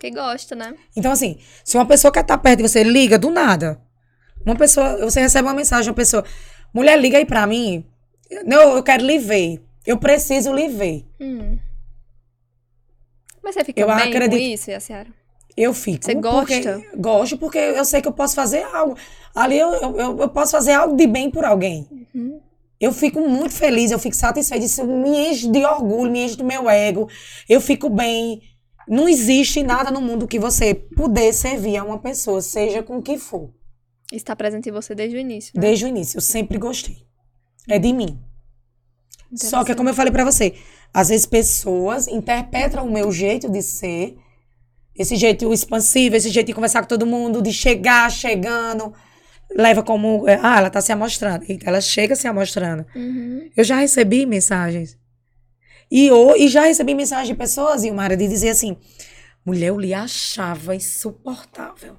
Que 0.00 0.10
gosta, 0.10 0.56
né? 0.56 0.74
Então, 0.96 1.12
assim, 1.12 1.38
se 1.64 1.76
uma 1.76 1.86
pessoa 1.86 2.10
quer 2.10 2.22
estar 2.22 2.38
perto 2.38 2.56
de 2.56 2.68
você, 2.68 2.82
liga 2.82 3.16
do 3.16 3.30
nada. 3.30 3.80
Uma 4.44 4.56
pessoa, 4.56 4.98
você 4.98 5.20
recebe 5.20 5.46
uma 5.46 5.54
mensagem, 5.54 5.88
uma 5.88 5.94
pessoa, 5.94 6.24
mulher, 6.74 6.98
liga 6.98 7.16
aí 7.16 7.24
pra 7.24 7.46
mim. 7.46 7.86
Não, 8.44 8.74
eu 8.74 8.82
quero 8.82 9.06
lhe 9.06 9.20
ver. 9.20 9.62
Eu 9.86 9.98
preciso 9.98 10.52
lhe 10.54 10.68
ver. 10.68 11.04
Hum. 11.20 11.58
Mas 13.42 13.54
você 13.54 13.64
fica 13.64 13.80
Eu 13.80 13.86
bem 13.88 13.96
acredito- 14.08 14.38
com 14.40 14.46
isso, 14.46 14.70
Yaciara? 14.70 15.08
Eu 15.56 15.74
fico. 15.74 16.04
Você 16.04 16.14
porque- 16.14 16.62
gosta? 16.62 16.82
gosto 16.96 17.38
porque 17.38 17.58
eu 17.58 17.84
sei 17.84 18.00
que 18.00 18.08
eu 18.08 18.12
posso 18.12 18.34
fazer 18.34 18.62
algo. 18.74 18.96
Ali 19.34 19.58
eu, 19.58 19.72
eu, 19.74 19.96
eu- 19.98 20.18
eu 20.20 20.28
posso 20.28 20.52
fazer 20.52 20.72
algo 20.72 20.96
de 20.96 21.06
bem 21.06 21.30
por 21.30 21.44
alguém. 21.44 21.86
Uhum. 22.14 22.40
Eu 22.80 22.92
fico 22.92 23.20
muito 23.20 23.54
feliz, 23.54 23.90
eu 23.90 23.98
fico 23.98 24.16
satisfeita. 24.16 24.64
Isso 24.64 24.84
me 24.86 25.10
enche 25.30 25.48
de 25.50 25.64
orgulho, 25.64 26.10
me 26.10 26.24
enche 26.24 26.36
do 26.36 26.44
meu 26.44 26.70
ego. 26.70 27.08
Eu 27.48 27.60
fico 27.60 27.90
bem. 27.90 28.40
Não 28.88 29.08
existe 29.08 29.62
nada 29.62 29.90
no 29.90 30.00
mundo 30.00 30.26
que 30.26 30.38
você 30.38 30.74
puder 30.74 31.32
servir 31.32 31.76
a 31.76 31.84
uma 31.84 31.98
pessoa, 31.98 32.40
seja 32.40 32.82
com 32.82 32.96
o 32.98 33.02
que 33.02 33.16
for. 33.18 33.52
Está 34.12 34.34
presente 34.34 34.68
em 34.68 34.72
você 34.72 34.94
desde 34.94 35.16
o 35.16 35.20
início, 35.20 35.52
né? 35.54 35.60
Desde 35.60 35.84
o 35.84 35.88
início, 35.88 36.16
eu 36.16 36.20
sempre 36.22 36.58
gostei. 36.58 36.96
É 37.68 37.78
de 37.78 37.92
mim. 37.92 38.18
Só 39.34 39.64
que, 39.64 39.74
como 39.74 39.88
eu 39.88 39.94
falei 39.94 40.12
pra 40.12 40.24
você, 40.24 40.54
às 40.92 41.08
vezes 41.08 41.26
pessoas 41.26 42.06
interpretam 42.08 42.86
o 42.86 42.92
meu 42.92 43.10
jeito 43.10 43.50
de 43.50 43.62
ser, 43.62 44.16
esse 44.94 45.16
jeito 45.16 45.52
expansivo, 45.52 46.16
esse 46.16 46.28
jeito 46.30 46.48
de 46.48 46.52
conversar 46.54 46.82
com 46.82 46.88
todo 46.88 47.06
mundo, 47.06 47.40
de 47.40 47.52
chegar 47.52 48.10
chegando, 48.10 48.92
leva 49.54 49.82
como. 49.82 50.28
é, 50.28 50.38
Ah, 50.42 50.58
ela 50.58 50.70
tá 50.70 50.80
se 50.80 50.92
amostrando. 50.92 51.44
Eita, 51.48 51.66
ela 51.68 51.80
chega 51.80 52.14
se 52.14 52.26
amostrando. 52.28 52.84
Uhum. 52.94 53.50
Eu 53.56 53.64
já 53.64 53.76
recebi 53.76 54.26
mensagens. 54.26 54.98
E, 55.90 56.06
eu, 56.06 56.36
e 56.36 56.48
já 56.48 56.62
recebi 56.64 56.94
mensagens 56.94 57.28
de 57.28 57.34
pessoas, 57.34 57.84
Ilmara, 57.84 58.16
de 58.16 58.26
dizer 58.28 58.50
assim: 58.50 58.76
mulher, 59.44 59.68
eu 59.68 59.78
lhe 59.78 59.94
achava 59.94 60.74
insuportável 60.76 61.96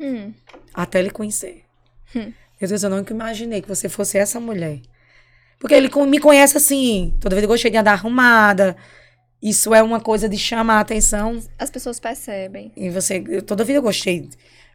Hum. 0.00 0.32
até 0.74 0.98
ele 1.00 1.10
conhecer. 1.10 1.62
Hum. 2.14 2.32
Meu 2.60 2.68
Deus, 2.68 2.82
eu 2.82 2.90
nunca 2.90 3.12
imaginei 3.12 3.60
que 3.62 3.68
você 3.68 3.88
fosse 3.88 4.16
essa 4.18 4.38
mulher. 4.40 4.80
Porque 5.58 5.74
ele 5.74 5.90
me 6.06 6.20
conhece 6.20 6.56
assim. 6.56 7.14
Toda 7.20 7.34
vez 7.34 7.42
eu 7.42 7.48
gostei 7.48 7.70
de 7.70 7.76
andar 7.76 7.92
arrumada. 7.92 8.76
Isso 9.42 9.74
é 9.74 9.82
uma 9.82 10.00
coisa 10.00 10.28
de 10.28 10.36
chamar 10.36 10.78
a 10.78 10.80
atenção. 10.80 11.40
As 11.58 11.70
pessoas 11.70 12.00
percebem. 12.00 12.72
E 12.76 12.90
você, 12.90 13.22
eu, 13.28 13.42
toda 13.42 13.64
vida 13.64 13.78
eu 13.78 13.82
gostei 13.82 14.28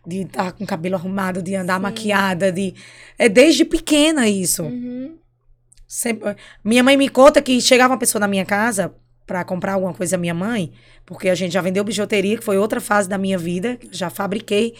de 0.06 0.22
estar 0.22 0.52
com 0.54 0.64
o 0.64 0.68
cabelo 0.68 0.96
arrumado, 0.96 1.42
de 1.42 1.56
andar 1.56 1.76
Sim. 1.76 1.82
maquiada, 1.82 2.52
de. 2.52 2.74
É 3.18 3.28
desde 3.30 3.66
pequena 3.66 4.28
isso. 4.28 4.64
Uhum. 4.64 5.18
Sempre- 5.88 6.36
minha 6.64 6.84
mãe 6.84 6.98
me 6.98 7.08
conta 7.08 7.42
que 7.42 7.60
chegava 7.62 7.94
uma 7.94 8.00
pessoa 8.00 8.20
na 8.20 8.28
minha 8.28 8.46
casa 8.46 8.94
para 9.26 9.44
comprar 9.46 9.74
alguma 9.74 9.94
coisa 9.94 10.18
minha 10.18 10.34
mãe, 10.34 10.74
porque 11.06 11.30
a 11.30 11.36
gente 11.36 11.54
já 11.54 11.62
vendeu 11.62 11.84
bijuteria, 11.84 12.38
que 12.38 12.44
foi 12.44 12.58
outra 12.58 12.82
fase 12.82 13.08
da 13.08 13.18
minha 13.18 13.38
vida, 13.38 13.78
já 13.92 14.10
fabriquei. 14.10 14.76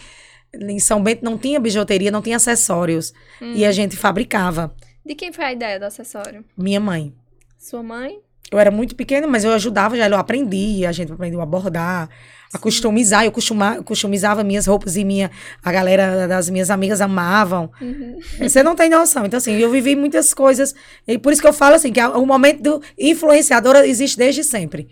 Em 0.54 0.78
São 0.78 1.02
Bento 1.02 1.24
não 1.24 1.38
tinha 1.38 1.58
bijuteria, 1.58 2.10
não 2.10 2.22
tinha 2.22 2.36
acessórios. 2.36 3.12
E 3.40 3.64
a 3.64 3.72
gente 3.72 3.96
fabricava. 3.96 4.74
De 5.04 5.14
quem 5.14 5.32
foi 5.32 5.44
a 5.44 5.52
ideia 5.52 5.78
do 5.78 5.84
acessório? 5.84 6.44
Minha 6.56 6.80
mãe. 6.80 7.12
Sua 7.58 7.82
mãe? 7.82 8.18
Eu 8.50 8.58
era 8.58 8.70
muito 8.70 8.94
pequena, 8.94 9.26
mas 9.26 9.42
eu 9.44 9.52
ajudava 9.52 9.96
já, 9.96 10.08
eu 10.08 10.16
aprendi, 10.16 10.86
a 10.86 10.92
gente 10.92 11.10
aprendeu 11.10 11.40
a 11.40 11.46
bordar, 11.46 12.08
a 12.52 12.58
customizar, 12.58 13.24
eu 13.24 13.32
costuma, 13.32 13.82
customizava 13.82 14.44
minhas 14.44 14.66
roupas 14.66 14.96
e 14.96 15.04
minha, 15.04 15.30
a 15.62 15.72
galera 15.72 16.28
das 16.28 16.48
minhas 16.50 16.70
amigas 16.70 17.00
amavam. 17.00 17.70
Uhum. 17.80 18.18
Você 18.38 18.62
não 18.62 18.76
tem 18.76 18.88
noção. 18.88 19.24
Então, 19.26 19.38
assim, 19.38 19.54
eu 19.54 19.70
vivi 19.70 19.96
muitas 19.96 20.32
coisas. 20.32 20.74
E 21.08 21.18
por 21.18 21.32
isso 21.32 21.42
que 21.42 21.48
eu 21.48 21.52
falo 21.52 21.74
assim, 21.74 21.90
que 21.92 21.98
a- 21.98 22.10
o 22.16 22.24
momento 22.24 22.62
do 22.62 22.82
influenciadora 22.98 23.86
existe 23.86 24.16
desde 24.16 24.44
sempre. 24.44 24.88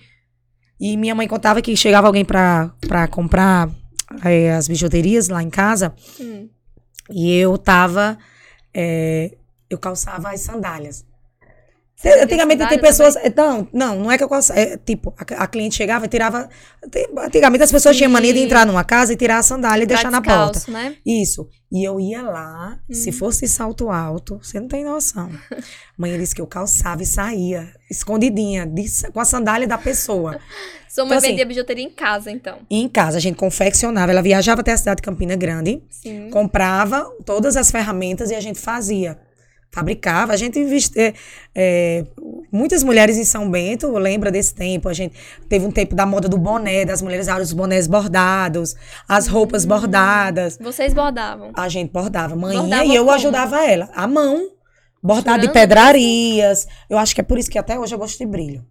E 0.80 0.96
minha 0.96 1.14
mãe 1.14 1.28
contava 1.28 1.62
que 1.62 1.76
chegava 1.76 2.06
alguém 2.08 2.24
pra, 2.24 2.72
pra 2.88 3.06
comprar 3.06 3.70
eh, 4.24 4.50
as 4.52 4.66
bijuterias 4.66 5.28
lá 5.28 5.40
em 5.42 5.50
casa. 5.50 5.94
Hum. 6.18 6.48
E 7.10 7.32
eu 7.36 7.56
tava. 7.58 8.18
eh, 8.74 9.36
eu 9.74 9.78
calçava 9.78 10.30
as 10.30 10.40
sandálias. 10.40 11.04
Você 11.94 12.08
Antigamente 12.20 12.66
tem 12.68 12.80
pessoas. 12.80 13.14
Não, 13.36 13.68
não, 13.72 13.96
não 14.00 14.10
é 14.10 14.18
que 14.18 14.24
eu 14.24 14.28
calçava. 14.28 14.58
É, 14.58 14.76
tipo, 14.76 15.14
a, 15.16 15.44
a 15.44 15.46
cliente 15.46 15.76
chegava 15.76 16.06
e 16.06 16.08
tirava. 16.08 16.48
Antigamente 17.18 17.62
as 17.62 17.70
pessoas 17.70 17.96
tinham 17.96 18.10
mania 18.10 18.32
de 18.32 18.40
Sim. 18.40 18.46
entrar 18.46 18.66
numa 18.66 18.82
casa 18.82 19.12
e 19.12 19.16
tirar 19.16 19.38
a 19.38 19.42
sandália 19.42 19.84
e 19.84 19.86
deixar 19.86 20.10
na 20.10 20.20
porta. 20.20 20.68
né? 20.70 20.96
Isso. 21.06 21.48
E 21.70 21.86
eu 21.86 22.00
ia 22.00 22.22
lá, 22.22 22.78
se 22.90 23.12
fosse 23.12 23.46
salto 23.46 23.88
alto, 23.88 24.38
você 24.42 24.58
não 24.58 24.66
tem 24.68 24.84
noção. 24.84 25.30
Mãe 25.96 26.18
disse 26.18 26.34
que 26.34 26.40
eu 26.40 26.46
calçava 26.46 27.02
e 27.02 27.06
saía, 27.06 27.68
escondidinha, 27.88 28.66
de 28.66 28.84
com 29.12 29.20
a 29.20 29.24
sandália 29.24 29.66
da 29.68 29.78
pessoa. 29.78 30.38
Sua 30.88 31.04
mãe 31.06 31.12
Então, 31.16 31.18
assim- 31.18 31.28
vendia 31.28 31.46
bijuteria 31.46 31.84
em 31.84 31.90
casa, 31.90 32.30
então. 32.30 32.58
Em 32.68 32.86
casa 32.88 33.16
a 33.16 33.20
gente 33.20 33.36
confeccionava, 33.36 34.12
ela 34.12 34.20
viajava 34.20 34.60
até 34.60 34.72
a 34.72 34.76
cidade 34.76 34.96
de 34.96 35.02
Campina 35.02 35.34
Grande, 35.36 35.82
Sim. 35.88 36.28
comprava 36.30 37.04
todas 37.24 37.56
as 37.56 37.70
ferramentas 37.70 38.30
e 38.30 38.34
a 38.34 38.40
gente 38.40 38.58
fazia. 38.58 39.18
Fabricava, 39.74 40.34
a 40.34 40.36
gente 40.36 40.62
vist- 40.64 40.94
é, 40.98 41.14
é, 41.54 42.04
muitas 42.52 42.82
mulheres 42.84 43.16
em 43.16 43.24
São 43.24 43.50
Bento 43.50 43.90
lembra 43.96 44.30
desse 44.30 44.54
tempo. 44.54 44.86
A 44.86 44.92
gente 44.92 45.14
teve 45.48 45.64
um 45.64 45.70
tempo 45.70 45.94
da 45.94 46.04
moda 46.04 46.28
do 46.28 46.36
boné, 46.36 46.84
das 46.84 47.00
mulheres 47.00 47.24
usavam 47.26 47.42
os 47.42 47.54
bonés 47.54 47.86
bordados, 47.86 48.76
as 49.08 49.26
roupas 49.28 49.64
bordadas. 49.64 50.58
Vocês 50.60 50.92
bordavam. 50.92 51.52
A 51.56 51.68
gente 51.70 51.90
bordava, 51.90 52.36
manhã 52.36 52.60
e 52.84 52.94
eu 52.94 53.04
como? 53.06 53.16
ajudava 53.16 53.64
ela. 53.64 53.88
A 53.94 54.06
mão, 54.06 54.50
bordar 55.02 55.38
de 55.40 55.46
pedrarias. 55.52 56.66
Eu 56.90 56.98
acho 56.98 57.14
que 57.14 57.22
é 57.22 57.24
por 57.24 57.38
isso 57.38 57.50
que 57.50 57.58
até 57.58 57.78
hoje 57.78 57.94
eu 57.94 57.98
gosto 57.98 58.18
de 58.18 58.26
brilho. 58.26 58.62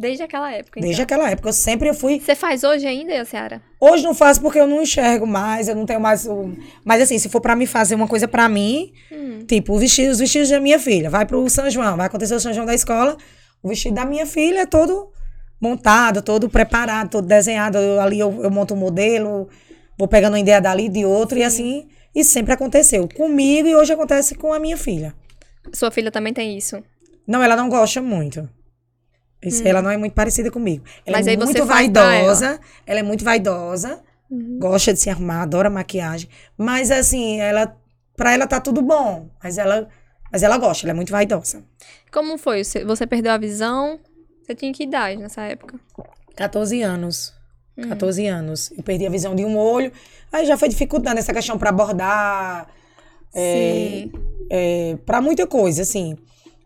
Desde 0.00 0.22
aquela 0.22 0.50
época, 0.50 0.78
então. 0.78 0.86
Desde 0.88 1.02
aquela 1.02 1.28
época, 1.30 1.50
eu 1.50 1.52
sempre 1.52 1.92
fui. 1.92 2.18
Você 2.20 2.34
faz 2.34 2.64
hoje 2.64 2.86
ainda, 2.86 3.12
Yaciara? 3.12 3.60
Hoje 3.78 4.02
não 4.02 4.14
faço 4.14 4.40
porque 4.40 4.58
eu 4.58 4.66
não 4.66 4.80
enxergo 4.80 5.26
mais, 5.26 5.68
eu 5.68 5.74
não 5.76 5.84
tenho 5.84 6.00
mais. 6.00 6.26
o- 6.26 6.56
Mas 6.82 7.02
assim, 7.02 7.18
se 7.18 7.28
for 7.28 7.38
pra 7.40 7.54
mim 7.54 7.66
fazer 7.66 7.96
uma 7.96 8.08
coisa 8.08 8.26
pra 8.26 8.48
mim, 8.48 8.94
Hum. 9.12 9.44
tipo, 9.46 9.74
o 9.74 9.78
vestido, 9.78 10.10
os 10.10 10.18
vestidos 10.18 10.48
da 10.48 10.58
minha 10.58 10.78
filha, 10.78 11.10
vai 11.10 11.26
pro 11.26 11.46
São 11.50 11.68
João, 11.68 11.98
vai 11.98 12.06
acontecer 12.06 12.34
o 12.34 12.40
São 12.40 12.50
João 12.54 12.64
da 12.64 12.74
escola, 12.74 13.14
o 13.62 13.68
vestido 13.68 13.94
da 13.94 14.06
minha 14.06 14.24
filha 14.24 14.60
é 14.60 14.66
todo 14.66 15.10
montado, 15.60 16.22
todo 16.22 16.48
preparado, 16.48 17.10
todo 17.10 17.26
desenhado. 17.26 17.76
Eu, 17.76 18.00
ali 18.00 18.18
eu, 18.18 18.42
eu 18.42 18.50
monto 18.50 18.72
um 18.72 18.78
modelo, 18.78 19.48
vou 19.98 20.08
pegando 20.08 20.32
uma 20.32 20.40
ideia 20.40 20.60
dali 20.62 20.88
de 20.88 21.04
outro 21.04 21.36
e 21.38 21.42
assim. 21.44 21.88
E 22.14 22.24
sempre 22.24 22.54
aconteceu 22.54 23.06
comigo 23.06 23.68
e 23.68 23.76
hoje 23.76 23.92
acontece 23.92 24.34
com 24.34 24.52
a 24.52 24.58
minha 24.58 24.76
filha. 24.78 25.14
Sua 25.74 25.90
filha 25.90 26.10
também 26.10 26.32
tem 26.32 26.56
isso. 26.56 26.82
Não, 27.26 27.42
ela 27.42 27.54
não 27.54 27.68
gosta 27.68 28.00
muito. 28.00 28.48
Isso, 29.42 29.66
Ela 29.66 29.80
não 29.80 29.90
é 29.90 29.96
muito 29.96 30.12
parecida 30.12 30.50
comigo. 30.50 30.84
Ela. 31.06 31.18
Mas 31.18 31.26
é 31.26 31.36
muito 31.36 31.64
vaidosa. 31.64 32.60
Ela. 32.86 33.00
é 33.00 33.02
muito 33.02 33.24
vaidosa. 33.24 34.00
Uhum. 34.30 34.58
Gosta 34.60 34.92
de 34.92 35.00
se 35.00 35.08
arrumar, 35.08 35.42
adora 35.42 35.70
maquiagem. 35.70 36.28
Mas 36.56 36.90
assim, 36.90 37.40
ela. 37.40 37.76
Pra 38.16 38.34
ela 38.34 38.46
tá 38.46 38.60
tudo 38.60 38.82
bom. 38.82 39.28
Mas 39.42 39.56
ela. 39.56 39.88
Mas 40.30 40.42
ela 40.42 40.58
gosta, 40.58 40.84
ela 40.86 40.92
é 40.92 40.94
muito 40.94 41.10
vaidosa. 41.10 41.64
Como 42.12 42.36
foi? 42.36 42.62
Você 42.62 42.84
você 42.84 43.06
perdeu 43.06 43.32
a 43.32 43.38
visão? 43.38 43.98
Você 44.42 44.54
tinha 44.54 44.72
que 44.72 44.84
idade 44.84 45.20
nessa 45.20 45.42
época? 45.42 45.80
14 46.36 46.82
anos. 46.82 47.32
Hum. 47.76 47.88
14 47.88 48.26
anos. 48.26 48.72
Eu 48.76 48.82
perdi 48.82 49.06
a 49.06 49.10
visão 49.10 49.34
de 49.34 49.44
um 49.44 49.56
olho. 49.56 49.90
Aí 50.32 50.44
já 50.44 50.56
foi 50.56 50.68
dificultando 50.68 51.18
essa 51.18 51.32
questão 51.32 51.58
pra 51.58 51.70
abordar. 51.70 52.68
É, 53.34 54.04
Sim. 54.04 54.12
é, 54.50 54.98
para 55.06 55.20
muita 55.20 55.46
coisa, 55.46 55.82
assim. 55.82 56.16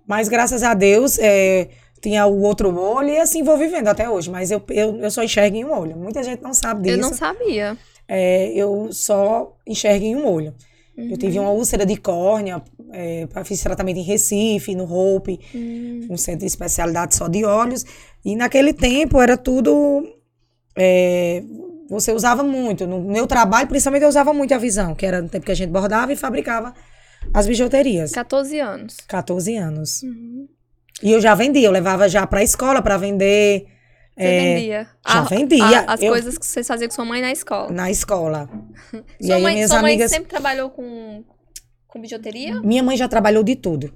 Mas 0.06 0.28
graças 0.28 0.62
a 0.62 0.74
Deus, 0.74 1.18
é, 1.18 1.68
tinha 2.04 2.26
o 2.26 2.42
outro 2.42 2.76
olho 2.78 3.08
e 3.08 3.18
assim 3.18 3.42
vou 3.42 3.56
vivendo 3.56 3.88
até 3.88 4.08
hoje. 4.08 4.30
Mas 4.30 4.50
eu, 4.50 4.62
eu, 4.68 4.98
eu 5.00 5.10
só 5.10 5.22
enxergo 5.22 5.56
em 5.56 5.64
um 5.64 5.72
olho. 5.72 5.96
Muita 5.96 6.22
gente 6.22 6.42
não 6.42 6.52
sabe 6.52 6.82
disso. 6.82 6.94
Eu 6.96 7.00
não 7.00 7.14
sabia. 7.14 7.76
É, 8.06 8.52
eu 8.52 8.88
só 8.92 9.56
enxergo 9.66 10.04
em 10.04 10.14
um 10.14 10.26
olho. 10.26 10.54
Uhum. 10.96 11.10
Eu 11.10 11.16
tive 11.16 11.38
uma 11.38 11.50
úlcera 11.50 11.84
de 11.84 11.96
córnea, 11.96 12.62
é, 12.92 13.26
fiz 13.44 13.60
tratamento 13.62 13.98
em 13.98 14.02
Recife, 14.02 14.74
no 14.74 14.84
Hope, 14.84 15.40
Hum. 15.54 16.06
um 16.10 16.16
centro 16.16 16.40
de 16.40 16.46
especialidade 16.46 17.16
só 17.16 17.26
de 17.26 17.44
olhos. 17.44 17.84
E 18.24 18.36
naquele 18.36 18.72
tempo 18.72 19.20
era 19.20 19.36
tudo 19.36 20.06
é, 20.76 21.42
você 21.88 22.12
usava 22.12 22.42
muito. 22.42 22.86
No 22.86 23.00
meu 23.00 23.26
trabalho, 23.26 23.66
principalmente, 23.66 24.02
eu 24.02 24.08
usava 24.08 24.32
muito 24.32 24.52
a 24.54 24.58
visão, 24.58 24.94
que 24.94 25.06
era 25.06 25.22
no 25.22 25.28
tempo 25.28 25.46
que 25.46 25.52
a 25.52 25.56
gente 25.56 25.70
bordava 25.70 26.12
e 26.12 26.16
fabricava 26.16 26.74
as 27.32 27.46
bijuterias. 27.46 28.12
14 28.12 28.60
anos. 28.60 28.96
14 29.08 29.56
anos. 29.56 30.02
Uhum. 30.02 30.46
E 31.02 31.10
eu 31.12 31.20
já 31.20 31.34
vendia, 31.34 31.66
eu 31.66 31.72
levava 31.72 32.08
já 32.08 32.26
pra 32.26 32.42
escola 32.42 32.80
pra 32.80 32.96
vender. 32.96 33.66
Você 34.16 34.24
é, 34.24 34.54
vendia. 34.54 34.88
já 35.06 35.18
A- 35.18 35.22
vendia. 35.22 35.80
a- 35.80 35.94
as 35.94 36.02
Eu- 36.02 36.12
coisas 36.12 36.38
que 36.38 36.46
você 36.46 36.62
fazia 36.62 36.86
com 36.88 36.94
sua 36.94 37.04
mãe 37.04 37.20
na 37.20 37.32
escola. 37.32 37.70
Na 37.72 37.90
escola. 37.90 38.48
e 39.20 39.26
Sua 39.26 39.36
aí 39.36 39.42
mãe, 39.42 39.54
minhas 39.54 39.70
sua 39.70 39.82
mãe 39.82 39.92
amigas. 39.94 40.10
sempre 40.10 40.28
trabalhou 40.28 40.70
com, 40.70 41.24
com 41.88 42.00
bijuteria? 42.00 42.60
Minha 42.62 42.82
mãe 42.82 42.96
já 42.96 43.08
trabalhou 43.08 43.42
de 43.42 43.56
tudo. 43.56 43.92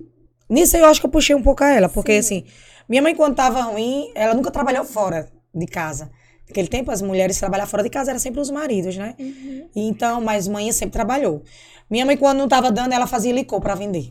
Nisso 0.51 0.77
eu 0.77 0.87
acho 0.87 1.01
que 1.01 1.07
eu 1.07 1.11
puxei 1.11 1.37
um 1.37 1.43
pouco 1.43 1.63
a 1.63 1.71
ela, 1.71 1.89
porque 1.89 2.21
Sim. 2.23 2.39
assim, 2.41 2.47
minha 2.89 3.01
mãe 3.03 3.15
quando 3.15 3.37
tava 3.37 3.61
ruim, 3.63 4.11
ela 4.15 4.35
nunca 4.35 4.51
trabalhou 4.51 4.85
fora 4.85 5.29
de 5.55 5.67
casa. 5.67 6.11
Naquele 6.49 6.67
tempo 6.69 6.91
as 6.91 7.01
mulheres 7.03 7.39
trabalhar 7.39 7.67
fora 7.67 7.83
de 7.83 7.91
casa 7.91 8.11
era 8.11 8.19
sempre 8.19 8.41
os 8.41 8.51
maridos, 8.51 8.97
né? 8.97 9.15
Uhum. 9.19 9.69
Então, 9.77 10.21
mas 10.21 10.49
mãe 10.49 10.73
sempre 10.73 10.95
trabalhou. 10.95 11.43
Minha 11.89 12.05
mãe 12.07 12.17
quando 12.17 12.39
não 12.39 12.49
tava 12.49 12.73
dando, 12.73 12.93
ela 12.93 13.07
fazia 13.07 13.33
licor 13.33 13.61
pra 13.61 13.75
vender. 13.75 14.11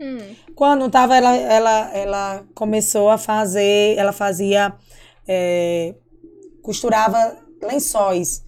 Hum. 0.00 0.18
Quando 0.54 0.80
não 0.80 0.90
tava, 0.90 1.16
ela, 1.16 1.34
ela, 1.36 1.90
ela 1.96 2.44
começou 2.54 3.10
a 3.10 3.18
fazer, 3.18 3.96
ela 3.96 4.12
fazia, 4.12 4.72
é, 5.26 5.94
costurava 6.62 7.36
lençóis. 7.62 8.44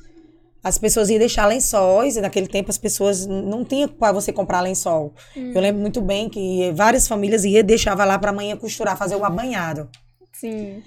As 0.62 0.76
pessoas 0.76 1.09
iam 1.09 1.18
deixar 1.18 1.46
lençóis, 1.46 2.16
e 2.16 2.20
naquele 2.20 2.46
tempo 2.46 2.70
as 2.70 2.76
pessoas 2.76 3.26
não 3.26 3.64
tinham 3.64 3.88
para 3.88 4.12
você 4.12 4.32
comprar 4.32 4.61
lençol. 4.61 5.14
Hum. 5.36 5.53
Eu 5.55 5.61
lembro 5.61 5.80
muito 5.80 6.01
bem 6.03 6.28
que 6.28 6.70
várias 6.72 7.09
famílias 7.09 7.44
iam 7.44 7.64
deixava 7.64 8.05
lá 8.05 8.18
para 8.18 8.30
amanhã 8.30 8.57
costurar, 8.57 8.96
fazer 8.96 9.16
o 9.16 9.24
abanhado. 9.24 9.88
Sim. 10.32 10.82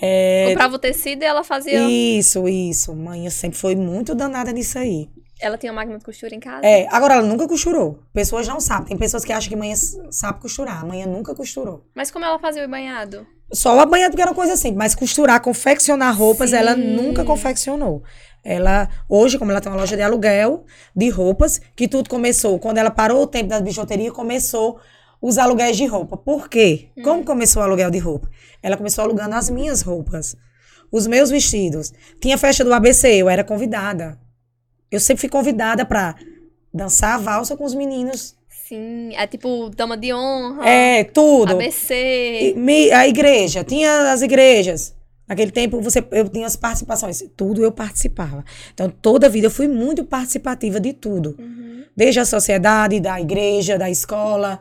É, 0.00 0.46
Comprava 0.48 0.76
o 0.76 0.78
tecido 0.78 1.22
e 1.22 1.26
ela 1.26 1.42
fazia. 1.44 1.80
isso, 1.88 2.48
isso. 2.48 2.94
Mãe 2.94 3.28
sempre 3.30 3.58
foi 3.58 3.74
muito 3.74 4.14
danada 4.14 4.52
nisso 4.52 4.78
aí. 4.78 5.10
Ela 5.40 5.56
tinha 5.56 5.72
máquina 5.72 5.98
de 5.98 6.04
costura 6.04 6.34
em 6.34 6.40
casa? 6.40 6.66
É, 6.66 6.86
agora 6.90 7.14
ela 7.14 7.22
nunca 7.22 7.46
costurou. 7.46 8.00
Pessoas 8.12 8.46
não 8.48 8.60
sabem. 8.60 8.88
Tem 8.88 8.96
pessoas 8.96 9.24
que 9.24 9.32
acham 9.32 9.56
que 9.58 9.66
s- 9.68 9.96
sabe 10.10 10.40
costurar. 10.40 10.82
A 10.82 10.86
mãe 10.86 11.06
nunca 11.06 11.34
costurou. 11.34 11.84
Mas 11.94 12.10
como 12.10 12.24
ela 12.24 12.38
fazia 12.38 12.64
o 12.64 12.68
banhado? 12.68 13.26
Só 13.52 13.76
o 13.76 13.80
abanhado 13.80 14.14
que 14.14 14.20
era 14.20 14.30
uma 14.30 14.34
coisa 14.36 14.52
assim, 14.52 14.72
mas 14.72 14.94
costurar, 14.94 15.40
confeccionar 15.40 16.14
roupas, 16.16 16.50
Sim. 16.50 16.56
ela 16.56 16.76
nunca 16.76 17.24
confeccionou. 17.24 18.02
Ela, 18.44 18.88
hoje, 19.08 19.38
como 19.38 19.50
ela 19.50 19.60
tem 19.60 19.70
uma 19.72 19.78
loja 19.78 19.96
de 19.96 20.02
aluguel 20.02 20.64
de 20.94 21.08
roupas, 21.08 21.60
que 21.74 21.88
tudo 21.88 22.10
começou, 22.10 22.58
quando 22.58 22.78
ela 22.78 22.90
parou 22.90 23.22
o 23.22 23.26
tempo 23.26 23.48
da 23.48 23.60
bijuteria, 23.60 24.12
começou 24.12 24.78
os 25.20 25.38
aluguéis 25.38 25.76
de 25.76 25.86
roupa. 25.86 26.16
Por 26.16 26.48
quê? 26.48 26.90
Como 27.02 27.24
começou 27.24 27.62
o 27.62 27.64
aluguel 27.64 27.90
de 27.90 27.98
roupa? 27.98 28.28
Ela 28.62 28.76
começou 28.76 29.02
alugando 29.04 29.34
as 29.34 29.48
minhas 29.50 29.82
roupas, 29.82 30.36
os 30.92 31.06
meus 31.06 31.30
vestidos. 31.30 31.92
Tinha 32.20 32.36
festa 32.36 32.64
do 32.64 32.72
ABC, 32.74 33.08
eu 33.08 33.28
era 33.30 33.42
convidada. 33.42 34.18
Eu 34.90 35.00
sempre 35.00 35.20
fui 35.20 35.28
convidada 35.28 35.84
pra 35.84 36.14
dançar 36.72 37.14
a 37.14 37.18
valsa 37.18 37.56
com 37.56 37.64
os 37.64 37.74
meninos. 37.74 38.36
Sim. 38.68 39.14
É 39.16 39.26
tipo 39.26 39.70
dama 39.70 39.96
de 39.96 40.12
honra. 40.12 40.68
É, 40.68 41.04
tudo. 41.04 41.52
ABC. 41.52 41.94
E 41.94 42.54
me- 42.54 42.90
a 42.92 43.06
igreja, 43.08 43.64
tinha 43.64 44.12
as 44.12 44.22
igrejas. 44.22 44.94
Naquele 45.26 45.50
tempo 45.50 45.80
você, 45.80 46.02
eu 46.12 46.28
tinha 46.28 46.46
as 46.46 46.56
participações, 46.56 47.22
tudo 47.36 47.62
eu 47.62 47.70
participava. 47.72 48.44
Então, 48.72 48.88
toda 48.88 49.26
a 49.26 49.30
vida 49.30 49.46
eu 49.46 49.50
fui 49.50 49.68
muito 49.68 50.04
participativa 50.04 50.80
de 50.80 50.92
tudo. 50.94 51.36
Uhum. 51.38 51.84
Desde 51.94 52.20
a 52.20 52.24
sociedade, 52.24 52.98
da 53.00 53.20
igreja, 53.20 53.76
da 53.78 53.90
escola, 53.90 54.60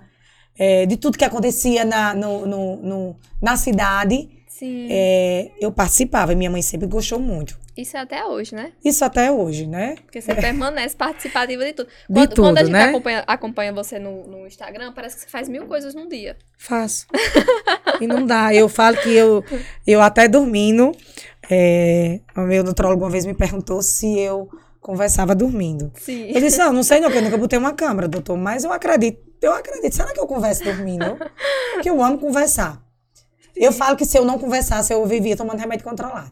eh, 0.58 0.86
de 0.86 0.98
tudo 0.98 1.18
que 1.18 1.24
acontecia 1.24 1.86
na, 1.86 2.14
no, 2.14 2.46
no- 2.46 2.76
no- 2.78 3.16
na 3.42 3.56
cidade, 3.56 4.28
Sim. 4.58 4.88
eh, 4.90 5.52
eu 5.60 5.72
participava. 5.72 6.34
E 6.34 6.36
minha 6.36 6.50
mãe 6.50 6.62
sempre 6.62 6.88
gostou 6.88 7.20
muito. 7.20 7.58
Isso 7.78 7.96
é 7.96 8.00
até 8.00 8.26
hoje, 8.26 8.56
né? 8.56 8.72
Isso 8.84 9.06
até 9.06 9.32
hoje, 9.32 9.68
né? 9.68 9.96
Porque 10.04 10.20
você 10.20 10.34
permanece 10.34 10.96
participativa 10.96 11.64
de 11.64 11.74
tudo. 11.74 11.88
De 12.10 12.14
Quando, 12.14 12.36
quando 12.36 12.58
a 12.58 12.62
tudo, 12.62 12.66
gente 12.66 12.74
né? 12.74 12.84
acompanha, 12.86 13.24
acompanha 13.28 13.74
você 13.74 14.00
no, 14.00 14.26
no 14.26 14.48
Instagram, 14.48 14.94
parece 14.94 15.16
que 15.16 15.22
você 15.22 15.28
faz 15.30 15.48
mil 15.48 15.68
coisas 15.68 15.94
num 15.94 16.08
dia. 16.08 16.38
Faço. 16.58 17.06
e 18.02 18.08
não 18.08 18.26
dá. 18.26 18.52
Eu 18.52 18.68
falo 18.68 18.98
que 18.98 19.14
eu, 19.14 19.44
eu 19.86 20.02
até 20.02 20.28
dormindo, 20.28 20.92
é, 21.52 22.20
o 22.36 22.42
meu 22.42 22.64
nutrólogo 22.64 23.04
uma 23.04 23.12
vez 23.12 23.28
me 23.28 23.36
perguntou 23.36 23.82
se 23.84 24.18
eu 24.18 24.50
conversava 24.82 25.36
dormindo. 25.36 25.92
Sim. 26.00 26.32
Eu 26.34 26.42
disse, 26.42 26.58
não, 26.58 26.74
não 26.74 26.82
sei 26.82 27.00
não, 27.00 27.12
que 27.12 27.18
eu 27.18 27.22
nunca 27.22 27.38
botei 27.38 27.60
uma 27.60 27.74
câmera, 27.74 28.08
doutor, 28.08 28.38
mas 28.38 28.64
eu 28.64 28.74
acredito, 28.74 29.20
eu 29.40 29.52
acredito. 29.52 29.94
Será 29.94 30.12
que 30.14 30.20
eu 30.20 30.26
converso 30.26 30.64
dormindo? 30.64 31.16
Porque 31.76 31.90
eu 31.90 32.02
amo 32.02 32.18
conversar. 32.18 32.87
Eu 33.60 33.72
falo 33.72 33.96
que 33.96 34.06
se 34.06 34.18
eu 34.18 34.26
não 34.26 34.38
conversasse, 34.38 34.94
eu 34.94 35.06
vivia 35.06 35.36
tomando 35.36 35.60
remédio 35.60 35.86
controlado. 35.86 36.32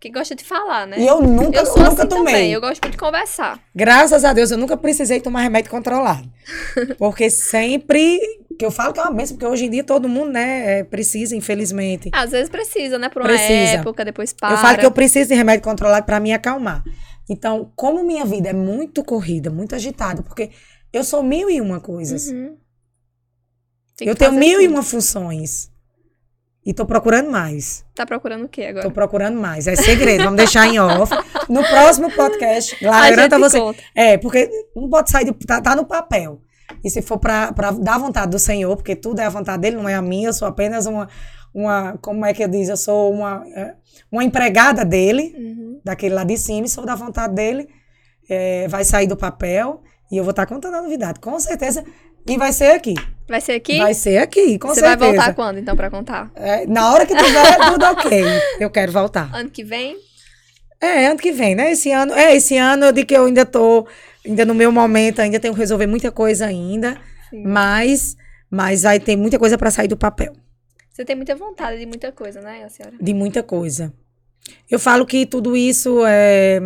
Que 0.00 0.10
gosta 0.10 0.32
de 0.32 0.44
falar, 0.44 0.86
né? 0.86 0.96
E 1.00 1.06
eu 1.06 1.20
nunca, 1.20 1.58
eu 1.58 1.66
sou 1.66 1.78
nunca 1.78 2.02
assim 2.02 2.06
tomei. 2.06 2.34
também. 2.34 2.52
Eu 2.52 2.60
gosto 2.60 2.80
muito 2.80 2.92
de 2.92 2.98
conversar. 2.98 3.60
Graças 3.74 4.24
a 4.24 4.32
Deus, 4.32 4.52
eu 4.52 4.56
nunca 4.56 4.76
precisei 4.76 5.20
tomar 5.20 5.40
remédio 5.40 5.72
controlado. 5.72 6.30
Porque 6.96 7.28
sempre, 7.28 8.20
que 8.56 8.64
eu 8.64 8.70
falo 8.70 8.92
que 8.92 9.00
é 9.00 9.02
uma 9.02 9.12
benção, 9.12 9.36
porque 9.36 9.46
hoje 9.46 9.64
em 9.66 9.70
dia 9.70 9.82
todo 9.82 10.08
mundo, 10.08 10.30
né, 10.30 10.78
é, 10.78 10.84
precisa, 10.84 11.34
infelizmente. 11.34 12.10
Às 12.12 12.30
vezes 12.30 12.48
precisa, 12.48 12.96
né? 12.96 13.08
Por 13.08 13.22
uma 13.22 13.28
Precisa. 13.28 13.80
época, 13.80 14.04
depois 14.04 14.32
para. 14.32 14.54
Eu 14.54 14.58
falo 14.58 14.78
que 14.78 14.86
eu 14.86 14.92
preciso 14.92 15.30
de 15.30 15.34
remédio 15.34 15.64
controlado 15.64 16.06
para 16.06 16.20
me 16.20 16.32
acalmar. 16.32 16.84
Então, 17.28 17.70
como 17.74 18.04
minha 18.04 18.24
vida 18.24 18.50
é 18.50 18.52
muito 18.52 19.04
corrida, 19.04 19.50
muito 19.50 19.74
agitada, 19.74 20.22
porque 20.22 20.50
eu 20.92 21.04
sou 21.04 21.22
mil 21.22 21.50
e 21.50 21.60
uma 21.60 21.80
coisas. 21.80 22.28
Uhum. 22.28 22.56
Eu 24.00 24.14
tenho 24.14 24.32
mil 24.32 24.60
e 24.60 24.64
tudo. 24.64 24.74
uma 24.74 24.82
funções. 24.82 25.70
E 26.68 26.74
tô 26.74 26.84
procurando 26.84 27.30
mais. 27.30 27.82
Tá 27.94 28.04
procurando 28.04 28.44
o 28.44 28.48
quê 28.48 28.64
agora? 28.64 28.84
Tô 28.84 28.90
procurando 28.90 29.40
mais. 29.40 29.66
É 29.66 29.74
segredo, 29.74 30.24
vamos 30.24 30.36
deixar 30.36 30.66
em 30.66 30.78
off. 30.78 31.10
No 31.48 31.62
próximo 31.64 32.10
podcast, 32.14 32.76
A 32.86 33.08
garanta 33.08 33.36
gente 33.38 33.48
você. 33.50 33.58
conta. 33.58 33.82
É, 33.94 34.18
porque 34.18 34.50
não 34.76 34.86
pode 34.90 35.10
sair, 35.10 35.24
de, 35.24 35.32
tá, 35.46 35.62
tá 35.62 35.74
no 35.74 35.86
papel. 35.86 36.42
E 36.84 36.90
se 36.90 37.00
for 37.00 37.18
pra, 37.18 37.52
pra 37.52 37.70
dar 37.70 37.94
a 37.94 37.98
vontade 37.98 38.30
do 38.30 38.38
Senhor, 38.38 38.76
porque 38.76 38.94
tudo 38.94 39.18
é 39.20 39.24
a 39.24 39.30
vontade 39.30 39.62
dele, 39.62 39.76
não 39.76 39.88
é 39.88 39.94
a 39.94 40.02
minha, 40.02 40.28
eu 40.28 40.32
sou 40.34 40.46
apenas 40.46 40.84
uma, 40.84 41.08
uma 41.54 41.96
como 42.02 42.26
é 42.26 42.34
que 42.34 42.44
eu 42.44 42.48
diz? 42.48 42.68
Eu 42.68 42.76
sou 42.76 43.14
uma, 43.14 43.42
é, 43.56 43.72
uma 44.12 44.22
empregada 44.22 44.84
dele, 44.84 45.34
Uhum. 45.38 45.80
daquele 45.82 46.14
lá 46.14 46.22
de 46.22 46.36
cima, 46.36 46.66
e 46.66 46.68
se 46.68 46.74
for 46.74 46.84
da 46.84 46.94
vontade 46.94 47.34
dele, 47.34 47.66
é, 48.28 48.68
vai 48.68 48.84
sair 48.84 49.06
do 49.06 49.16
papel 49.16 49.80
e 50.12 50.18
eu 50.18 50.22
vou 50.22 50.32
estar 50.32 50.44
contando 50.44 50.74
a 50.74 50.82
novidade. 50.82 51.18
Com 51.18 51.40
certeza. 51.40 51.82
E 52.26 52.36
vai 52.36 52.52
ser 52.52 52.72
aqui. 52.72 52.94
Vai 53.28 53.40
ser 53.40 53.52
aqui? 53.52 53.78
Vai 53.78 53.94
ser 53.94 54.18
aqui, 54.18 54.58
com 54.58 54.68
Você 54.68 54.80
certeza. 54.80 54.96
vai 54.96 55.08
voltar 55.12 55.34
quando, 55.34 55.58
então, 55.58 55.76
pra 55.76 55.90
contar? 55.90 56.30
É, 56.34 56.66
na 56.66 56.90
hora 56.92 57.04
que 57.04 57.14
tiver 57.14 57.56
tudo 57.72 57.84
ok, 57.84 58.22
eu 58.58 58.70
quero 58.70 58.90
voltar. 58.90 59.30
Ano 59.34 59.50
que 59.50 59.62
vem? 59.62 59.98
É, 60.80 61.06
ano 61.08 61.18
que 61.18 61.30
vem, 61.32 61.54
né? 61.54 61.72
Esse 61.72 61.90
ano, 61.90 62.14
é, 62.14 62.34
esse 62.36 62.56
ano 62.56 62.86
eu 62.86 62.92
digo 62.92 63.06
que 63.06 63.14
eu 63.16 63.26
ainda 63.26 63.44
tô, 63.44 63.86
ainda 64.24 64.44
no 64.46 64.54
meu 64.54 64.72
momento, 64.72 65.20
ainda 65.20 65.38
tenho 65.40 65.52
que 65.52 65.60
resolver 65.60 65.86
muita 65.86 66.10
coisa 66.10 66.46
ainda, 66.46 66.96
Sim. 67.30 67.42
mas, 67.44 68.16
mas 68.50 68.84
aí 68.84 68.98
tem 69.00 69.16
muita 69.16 69.38
coisa 69.38 69.58
para 69.58 69.70
sair 69.70 69.88
do 69.88 69.96
papel, 69.96 70.32
Você 70.90 71.04
tem 71.04 71.16
muita 71.16 71.34
vontade 71.34 71.78
de 71.80 71.86
muita 71.86 72.10
coisa, 72.12 72.40
né, 72.40 72.66
senhora? 72.70 72.96
de 73.00 73.12
muita 73.12 73.42
coisa. 73.42 73.92
Eu 74.70 74.78
falo 74.78 75.04
que 75.04 75.26
tudo 75.26 75.54
isso 75.56 76.06
é, 76.06 76.60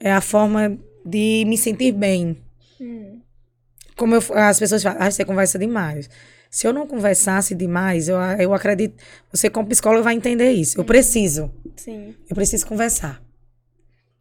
é 0.00 0.10
a 0.12 0.20
forma 0.20 0.76
de 1.04 1.44
me 1.46 1.56
sentir 1.56 1.92
bem. 1.92 2.36
Hum. 2.80 3.15
Como 3.96 4.14
eu, 4.14 4.22
as 4.34 4.58
pessoas 4.58 4.82
falam, 4.82 4.98
ah, 5.00 5.10
você 5.10 5.24
conversa 5.24 5.58
demais. 5.58 6.08
Se 6.50 6.66
eu 6.66 6.72
não 6.72 6.86
conversasse 6.86 7.54
demais, 7.54 8.08
eu, 8.08 8.16
eu 8.38 8.54
acredito, 8.54 9.02
você 9.32 9.50
como 9.50 9.68
psicólogo 9.68 10.04
vai 10.04 10.14
entender 10.14 10.52
isso. 10.52 10.78
Eu 10.78 10.84
preciso. 10.84 11.50
Sim. 11.76 12.14
Eu 12.28 12.36
preciso 12.36 12.66
conversar. 12.66 13.22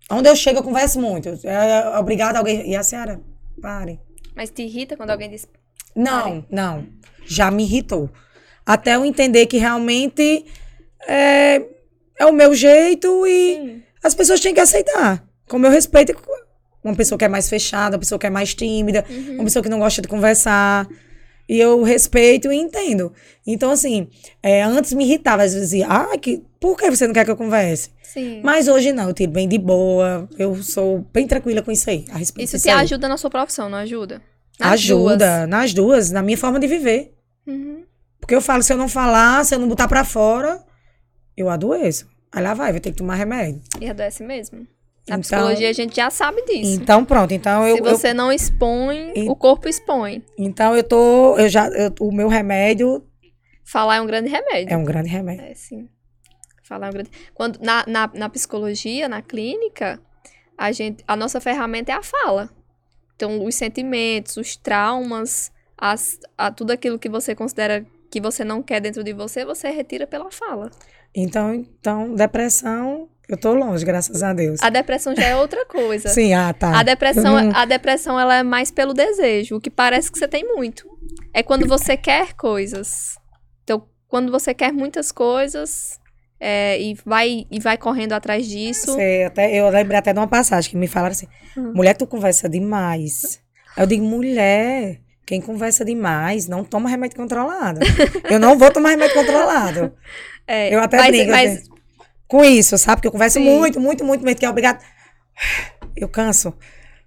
Onde 0.09 0.29
eu 0.29 0.35
chego, 0.35 0.59
eu 0.59 0.63
converso 0.63 0.99
muito. 0.99 1.29
É, 1.43 1.97
obrigada 1.99 2.37
alguém. 2.37 2.69
E 2.69 2.75
a 2.75 2.83
senhora? 2.83 3.21
Pare. 3.61 3.99
Mas 4.35 4.49
te 4.49 4.63
irrita 4.63 4.95
quando 4.95 5.09
alguém 5.09 5.29
diz. 5.29 5.47
Não, 5.95 6.45
não. 6.49 6.87
Já 7.25 7.49
me 7.49 7.63
irritou. 7.63 8.09
Até 8.65 8.95
eu 8.95 9.05
entender 9.05 9.45
que 9.45 9.57
realmente 9.57 10.45
é, 11.07 11.61
é 12.19 12.25
o 12.25 12.33
meu 12.33 12.53
jeito 12.53 13.25
e 13.25 13.55
Sim. 13.55 13.83
as 14.03 14.13
pessoas 14.13 14.39
têm 14.39 14.53
que 14.53 14.59
aceitar. 14.59 15.23
Como 15.47 15.65
eu 15.65 15.71
respeito 15.71 16.15
uma 16.89 16.95
pessoa 16.95 17.17
que 17.17 17.25
é 17.25 17.27
mais 17.29 17.49
fechada, 17.49 17.95
uma 17.95 17.99
pessoa 17.99 18.17
que 18.19 18.25
é 18.27 18.29
mais 18.29 18.53
tímida, 18.53 19.03
Uhum. 19.09 19.35
uma 19.35 19.43
pessoa 19.43 19.61
que 19.63 19.69
não 19.69 19.79
gosta 19.79 20.01
de 20.01 20.07
conversar. 20.07 20.87
E 21.47 21.59
eu 21.59 21.83
respeito 21.83 22.51
e 22.51 22.55
entendo. 22.55 23.13
Então, 23.45 23.69
assim, 23.69 24.07
é, 24.41 24.63
antes 24.63 24.93
me 24.93 25.03
irritava. 25.05 25.43
Às 25.43 25.53
vezes 25.53 25.69
dizia, 25.69 25.85
ah, 25.87 26.17
que, 26.17 26.41
por 26.59 26.75
que 26.75 26.89
você 26.89 27.05
não 27.05 27.13
quer 27.13 27.23
que 27.23 27.29
eu 27.29 27.37
converse? 27.37 27.91
Sim. 28.01 28.41
Mas 28.43 28.67
hoje 28.67 28.91
não, 28.91 29.09
eu 29.09 29.13
tiro 29.13 29.31
bem 29.31 29.47
de 29.47 29.59
boa. 29.59 30.27
Eu 30.39 30.55
sou 30.63 31.05
bem 31.13 31.27
tranquila 31.27 31.61
com 31.61 31.71
isso 31.71 31.87
aí. 31.87 32.03
A 32.11 32.17
respeito 32.17 32.47
Isso 32.55 32.63
te 32.63 32.69
aí. 32.71 32.79
ajuda 32.81 33.07
na 33.07 33.15
sua 33.17 33.29
profissão, 33.29 33.69
não 33.69 33.77
ajuda? 33.77 34.21
Nas 34.59 34.71
Ajuda, 34.71 35.45
nas 35.45 35.71
duas, 35.73 36.09
na 36.09 36.23
minha 36.23 36.37
forma 36.37 36.59
de 36.59 36.65
viver. 36.65 37.13
duas. 37.45 37.55
Uhum. 37.57 37.83
Porque 38.19 38.33
eu 38.33 38.41
falo, 38.41 38.63
se 38.63 38.73
eu 38.73 38.77
não 38.77 38.87
falar, 38.89 39.45
se 39.45 39.53
eu 39.53 39.59
não 39.59 39.67
botar 39.67 39.87
pra 39.87 40.03
fora, 40.03 40.63
eu 41.37 41.47
adoeço. 41.47 42.07
Aí 42.31 42.41
lá 42.41 42.55
vai, 42.55 42.71
vai 42.71 42.81
ter 42.81 42.89
que 42.89 42.97
tomar 42.97 43.15
remédio. 43.15 43.61
E 43.79 43.87
adoece 43.87 44.23
mesmo. 44.23 44.65
Na 45.07 45.15
Então- 45.17 45.21
psicologia 45.21 45.69
a 45.69 45.73
gente 45.73 45.95
já 45.95 46.09
sabe 46.09 46.41
disso. 46.45 46.81
Então, 46.81 47.05
pronto. 47.05 47.31
Então 47.33 47.65
eu, 47.67 47.75
Se 47.75 47.81
eu- 47.81 47.85
você 47.85 48.13
não 48.13 48.31
expõe, 48.31 49.13
o 49.29 49.35
corpo 49.35 49.67
expõe. 49.69 50.23
então 50.37 50.75
eu 50.75 50.83
tô. 50.83 51.37
Eu 51.37 51.47
já, 51.47 51.67
eu- 51.67 51.93
o 51.99 52.11
meu 52.11 52.27
remédio 52.27 53.05
Falar 53.63 53.97
é 53.97 54.01
um 54.01 54.05
grande 54.07 54.29
remédio. 54.29 54.73
é 54.73 54.77
um 54.77 54.83
grande 54.83 55.09
remédio. 55.09 55.43
É, 55.45 55.53
sim. 55.53 55.87
Falar 56.63 56.87
é 56.87 56.89
um 56.89 56.93
grande... 56.93 57.11
Quando, 57.33 57.59
na, 57.59 57.83
na, 57.87 58.09
na 58.13 58.29
psicologia, 58.29 59.07
na 59.07 59.21
clínica, 59.21 59.99
a, 60.57 60.71
gente, 60.71 61.03
a 61.07 61.15
nossa 61.15 61.39
ferramenta 61.39 61.91
é 61.91 61.95
a 61.95 62.01
fala. 62.01 62.49
Então, 63.15 63.45
os 63.45 63.53
sentimentos, 63.55 64.35
os 64.37 64.55
traumas, 64.55 65.51
as, 65.77 66.19
a, 66.37 66.51
tudo 66.51 66.71
aquilo 66.71 66.97
que 66.99 67.07
você 67.09 67.35
considera 67.35 67.85
que 68.11 68.19
você 68.19 68.43
não 68.43 68.61
quer 68.63 68.79
dentro 68.81 69.03
de 69.03 69.13
você, 69.13 69.45
você 69.45 69.69
retira 69.69 70.05
pela 70.07 70.31
fala. 70.31 70.69
Então, 71.13 71.53
então 71.53 72.13
depressão, 72.15 73.07
eu 73.27 73.37
tô 73.37 73.53
longe, 73.53 73.83
graças 73.85 74.21
a 74.23 74.33
Deus. 74.33 74.61
A 74.61 74.69
depressão 74.69 75.15
já 75.15 75.23
é 75.25 75.35
outra 75.35 75.65
coisa. 75.65 76.09
Sim, 76.13 76.33
ah, 76.33 76.53
tá. 76.53 76.79
A 76.79 76.83
depressão, 76.83 77.35
Uhum. 77.35 77.51
a 77.53 77.65
depressão 77.65 78.19
ela 78.19 78.35
é 78.37 78.43
mais 78.43 78.71
pelo 78.71 78.93
desejo, 78.93 79.55
o 79.55 79.61
que 79.61 79.69
parece 79.69 80.11
que 80.11 80.17
você 80.17 80.27
tem 80.27 80.43
muito. 80.55 80.85
É 81.33 81.41
quando 81.43 81.67
você 81.67 81.97
quer 81.97 82.33
coisas. 82.33 83.17
Então, 83.63 83.87
quando 84.07 84.31
você 84.31 84.53
quer 84.53 84.71
muitas 84.71 85.11
coisas 85.11 85.99
é, 86.39 86.79
e, 86.79 86.95
vai, 87.05 87.45
e 87.49 87.59
vai 87.59 87.77
correndo 87.77 88.13
atrás 88.13 88.47
disso. 88.47 88.93
Sei, 88.93 89.23
até, 89.23 89.53
eu 89.55 89.69
lembrei 89.69 89.97
até 89.99 90.13
de 90.13 90.19
uma 90.19 90.27
passagem 90.27 90.69
que 90.69 90.77
me 90.77 90.87
falaram 90.87 91.13
assim: 91.13 91.27
Hum. 91.57 91.71
mulher, 91.73 91.95
tu 91.95 92.05
conversa 92.05 92.47
demais. 92.47 93.39
Aí 93.75 93.83
eu 93.83 93.87
digo, 93.87 94.05
mulher, 94.05 94.99
quem 95.25 95.41
conversa 95.41 95.83
demais 95.83 96.47
não 96.47 96.63
toma 96.63 96.89
remédio 96.89 97.17
controlado. 97.17 97.79
eu 98.29 98.39
não 98.39 98.57
vou 98.57 98.71
tomar 98.71 98.89
remédio 98.89 99.15
controlado. 99.15 99.91
É, 100.47 100.73
Eu 100.73 100.79
até 100.79 100.97
mas, 100.97 101.07
brinco 101.07 101.31
mas 101.31 101.51
assim, 101.57 101.69
com 102.27 102.43
isso, 102.43 102.77
sabe? 102.77 102.97
Porque 102.97 103.07
eu 103.07 103.11
converso 103.11 103.39
Sim. 103.39 103.45
muito, 103.45 103.79
muito, 103.79 104.03
muito, 104.03 104.23
muito, 104.23 104.39
que 104.39 104.45
é 104.45 104.49
obrigado. 104.49 104.83
Eu 105.95 106.09
canso. 106.09 106.53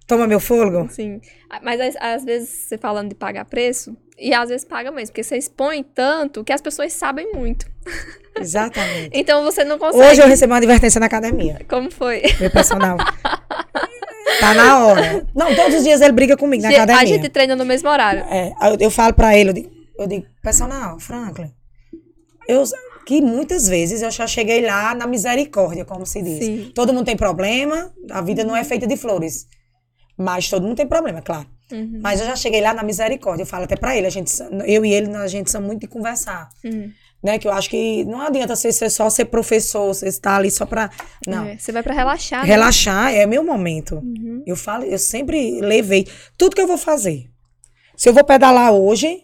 Toma 0.07 0.25
meu 0.25 0.39
fôlego. 0.39 0.89
Sim. 0.89 1.21
Mas 1.61 1.95
às, 1.99 2.25
vezes 2.25 2.49
você 2.49 2.77
falando 2.77 3.09
de 3.09 3.15
pagar 3.15 3.45
preço, 3.45 3.95
e 4.17 4.33
às 4.33 4.49
vezes 4.49 4.65
paga 4.65 4.91
mesmo, 4.91 5.09
porque 5.09 5.23
você 5.23 5.37
expõe 5.37 5.83
tanto 5.83 6.43
que 6.43 6.51
as 6.51 6.61
pessoas 6.61 6.93
sabem 6.93 7.31
muito. 7.31 7.67
Exatamente. 8.39 9.11
Então 9.13 9.43
você 9.43 9.63
não 9.63 9.77
consegue. 9.77 10.11
Hoje 10.11 10.21
eu 10.21 10.27
recebi 10.27 10.51
uma 10.51 10.57
advertência 10.57 10.99
na 10.99 11.05
academia. 11.05 11.61
Como 11.69 11.91
foi? 11.91 12.23
Meu 12.39 12.49
personal. 12.49 12.97
tá 14.39 14.53
na 14.53 14.85
hora. 14.85 15.27
Não, 15.35 15.53
todos 15.55 15.75
os 15.75 15.83
dias 15.83 16.01
ele 16.01 16.13
briga 16.13 16.35
comigo 16.35 16.63
na 16.63 16.69
a 16.69 16.71
academia. 16.71 17.05
gente 17.05 17.29
treina 17.29 17.55
no 17.55 17.65
mesmo 17.65 17.89
horário. 17.89 18.23
É, 18.29 18.53
eu, 18.61 18.77
eu 18.79 18.91
falo 18.91 19.13
pra 19.13 19.37
ele, 19.37 19.49
eu 19.49 19.53
digo, 19.53 19.71
eu 19.99 20.07
digo, 20.07 20.25
personal, 20.41 20.99
Franklin, 20.99 21.53
eu, 22.47 22.63
que 23.05 23.21
muitas 23.21 23.67
vezes 23.67 24.01
eu 24.01 24.11
já 24.11 24.27
cheguei 24.27 24.65
lá 24.65 24.93
na 24.93 25.07
misericórdia, 25.07 25.83
como 25.85 26.05
se 26.05 26.21
diz. 26.21 26.45
Sim. 26.45 26.71
Todo 26.75 26.93
mundo 26.93 27.05
tem 27.05 27.15
problema, 27.15 27.91
a 28.11 28.21
vida 28.21 28.43
não 28.43 28.55
é 28.55 28.63
feita 28.63 28.85
de 28.85 28.95
flores. 28.95 29.47
Mas 30.17 30.49
todo 30.49 30.63
mundo 30.63 30.75
tem 30.75 30.87
problema, 30.87 31.21
claro. 31.21 31.47
Uhum. 31.71 31.99
Mas 32.01 32.19
eu 32.19 32.25
já 32.25 32.35
cheguei 32.35 32.61
lá 32.61 32.73
na 32.73 32.83
misericórdia, 32.83 33.43
eu 33.43 33.47
falo 33.47 33.63
até 33.63 33.75
pra 33.75 33.95
ele, 33.95 34.07
a 34.07 34.09
gente, 34.09 34.31
eu 34.65 34.85
e 34.85 34.93
ele, 34.93 35.15
a 35.15 35.27
gente 35.27 35.49
são 35.49 35.61
muito 35.61 35.81
de 35.81 35.87
conversar. 35.87 36.49
Uhum. 36.63 36.91
Né, 37.21 37.37
que 37.37 37.45
eu 37.45 37.51
acho 37.51 37.69
que 37.69 38.05
não 38.05 38.21
adianta 38.21 38.55
você 38.55 38.71
só 38.89 39.09
ser 39.09 39.25
professor, 39.25 39.87
você 39.93 40.07
estar 40.07 40.37
ali 40.37 40.49
só 40.49 40.65
pra. 40.65 40.89
Não. 41.27 41.47
É, 41.47 41.57
você 41.57 41.69
vai 41.69 41.83
pra 41.83 41.93
relaxar. 41.93 42.43
né? 42.43 42.47
Relaxar 42.47 43.13
é 43.13 43.25
meu 43.25 43.43
momento. 43.43 43.95
Uhum. 43.95 44.41
Eu 44.47 44.55
falo, 44.55 44.85
eu 44.85 44.97
sempre 44.97 45.59
levei 45.59 46.07
tudo 46.37 46.55
que 46.55 46.61
eu 46.61 46.67
vou 46.67 46.77
fazer. 46.77 47.25
Se 47.97 48.07
eu 48.07 48.13
vou 48.13 48.23
pedalar 48.23 48.71
hoje, 48.71 49.23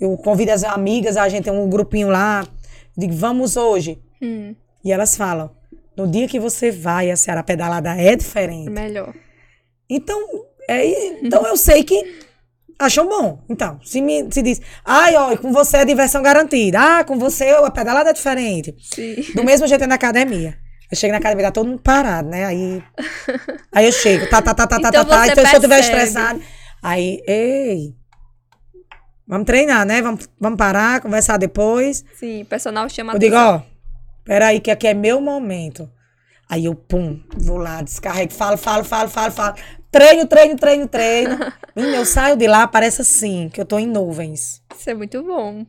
eu 0.00 0.16
convido 0.16 0.52
as 0.52 0.62
amigas, 0.62 1.16
a 1.16 1.28
gente 1.28 1.44
tem 1.44 1.52
um 1.52 1.68
grupinho 1.68 2.08
lá, 2.08 2.46
digo, 2.96 3.14
vamos 3.14 3.56
hoje. 3.56 3.98
Hum, 4.22 4.54
E 4.84 4.92
elas 4.92 5.16
falam, 5.16 5.50
no 5.96 6.06
dia 6.06 6.26
que 6.28 6.38
você 6.40 6.70
vai, 6.70 7.10
a 7.10 7.16
Ceará 7.16 7.42
pedalada 7.42 7.94
é 8.00 8.14
diferente. 8.16 8.70
melhor. 8.70 9.14
Então, 9.88 10.18
é, 10.68 11.18
então 11.24 11.46
eu 11.46 11.56
sei 11.56 11.84
que 11.84 12.18
acham 12.78 13.08
bom. 13.08 13.42
Então, 13.48 13.78
se 13.84 14.00
me 14.00 14.26
se 14.30 14.42
diz, 14.42 14.60
ai, 14.84 15.14
ó, 15.14 15.36
com 15.36 15.52
você 15.52 15.78
é 15.78 15.84
diversão 15.84 16.22
garantida. 16.22 16.78
Ah, 16.80 17.04
com 17.04 17.18
você 17.18 17.50
a 17.50 17.70
pedalada 17.70 18.10
é 18.10 18.12
diferente. 18.12 18.74
Sim. 18.80 19.16
Do 19.34 19.44
mesmo 19.44 19.66
jeito 19.66 19.84
é 19.84 19.86
na 19.86 19.94
academia. 19.96 20.56
Eu 20.90 20.96
chego 20.96 21.12
na 21.12 21.18
academia, 21.18 21.46
tá 21.46 21.52
todo 21.52 21.66
mundo 21.68 21.80
parado, 21.82 22.28
né? 22.28 22.44
Aí, 22.44 22.82
aí 23.72 23.86
eu 23.86 23.92
chego, 23.92 24.28
tá, 24.28 24.40
tá, 24.42 24.54
tá, 24.54 24.66
tá, 24.66 24.78
tá, 24.80 24.88
Então 24.88 25.04
tá, 25.04 25.16
tá. 25.18 25.26
Então 25.28 25.44
se 25.46 25.52
eu 25.52 25.56
estiver 25.58 25.76
percebe. 25.76 25.98
estressado, 25.98 26.42
aí, 26.82 27.20
ei, 27.26 27.94
vamos 29.26 29.46
treinar, 29.46 29.84
né? 29.86 30.02
Vamos, 30.02 30.28
vamos 30.38 30.58
parar, 30.58 31.00
conversar 31.00 31.36
depois. 31.36 32.04
Sim, 32.14 32.42
o 32.42 32.46
personal 32.46 32.88
chama 32.88 33.12
Eu 33.14 33.18
digo, 33.18 33.36
ó, 33.36 33.62
peraí, 34.24 34.60
que 34.60 34.70
aqui 34.70 34.86
é 34.86 34.94
meu 34.94 35.20
momento. 35.20 35.90
Aí 36.48 36.66
eu, 36.66 36.74
pum, 36.74 37.20
vou 37.36 37.56
lá, 37.56 37.82
descarrego, 37.82 38.32
falo, 38.32 38.56
falo, 38.56 38.84
falo, 38.84 39.08
falo, 39.08 39.32
falo. 39.32 39.54
Treino, 39.90 40.26
treino, 40.26 40.56
treino, 40.56 40.88
treino. 40.88 41.38
Menina, 41.74 41.96
eu 41.96 42.04
saio 42.04 42.36
de 42.36 42.46
lá, 42.46 42.66
parece 42.66 43.00
assim, 43.02 43.48
que 43.52 43.60
eu 43.60 43.64
tô 43.64 43.78
em 43.78 43.86
nuvens. 43.86 44.62
Isso 44.78 44.90
é 44.90 44.94
muito 44.94 45.22
bom. 45.22 45.64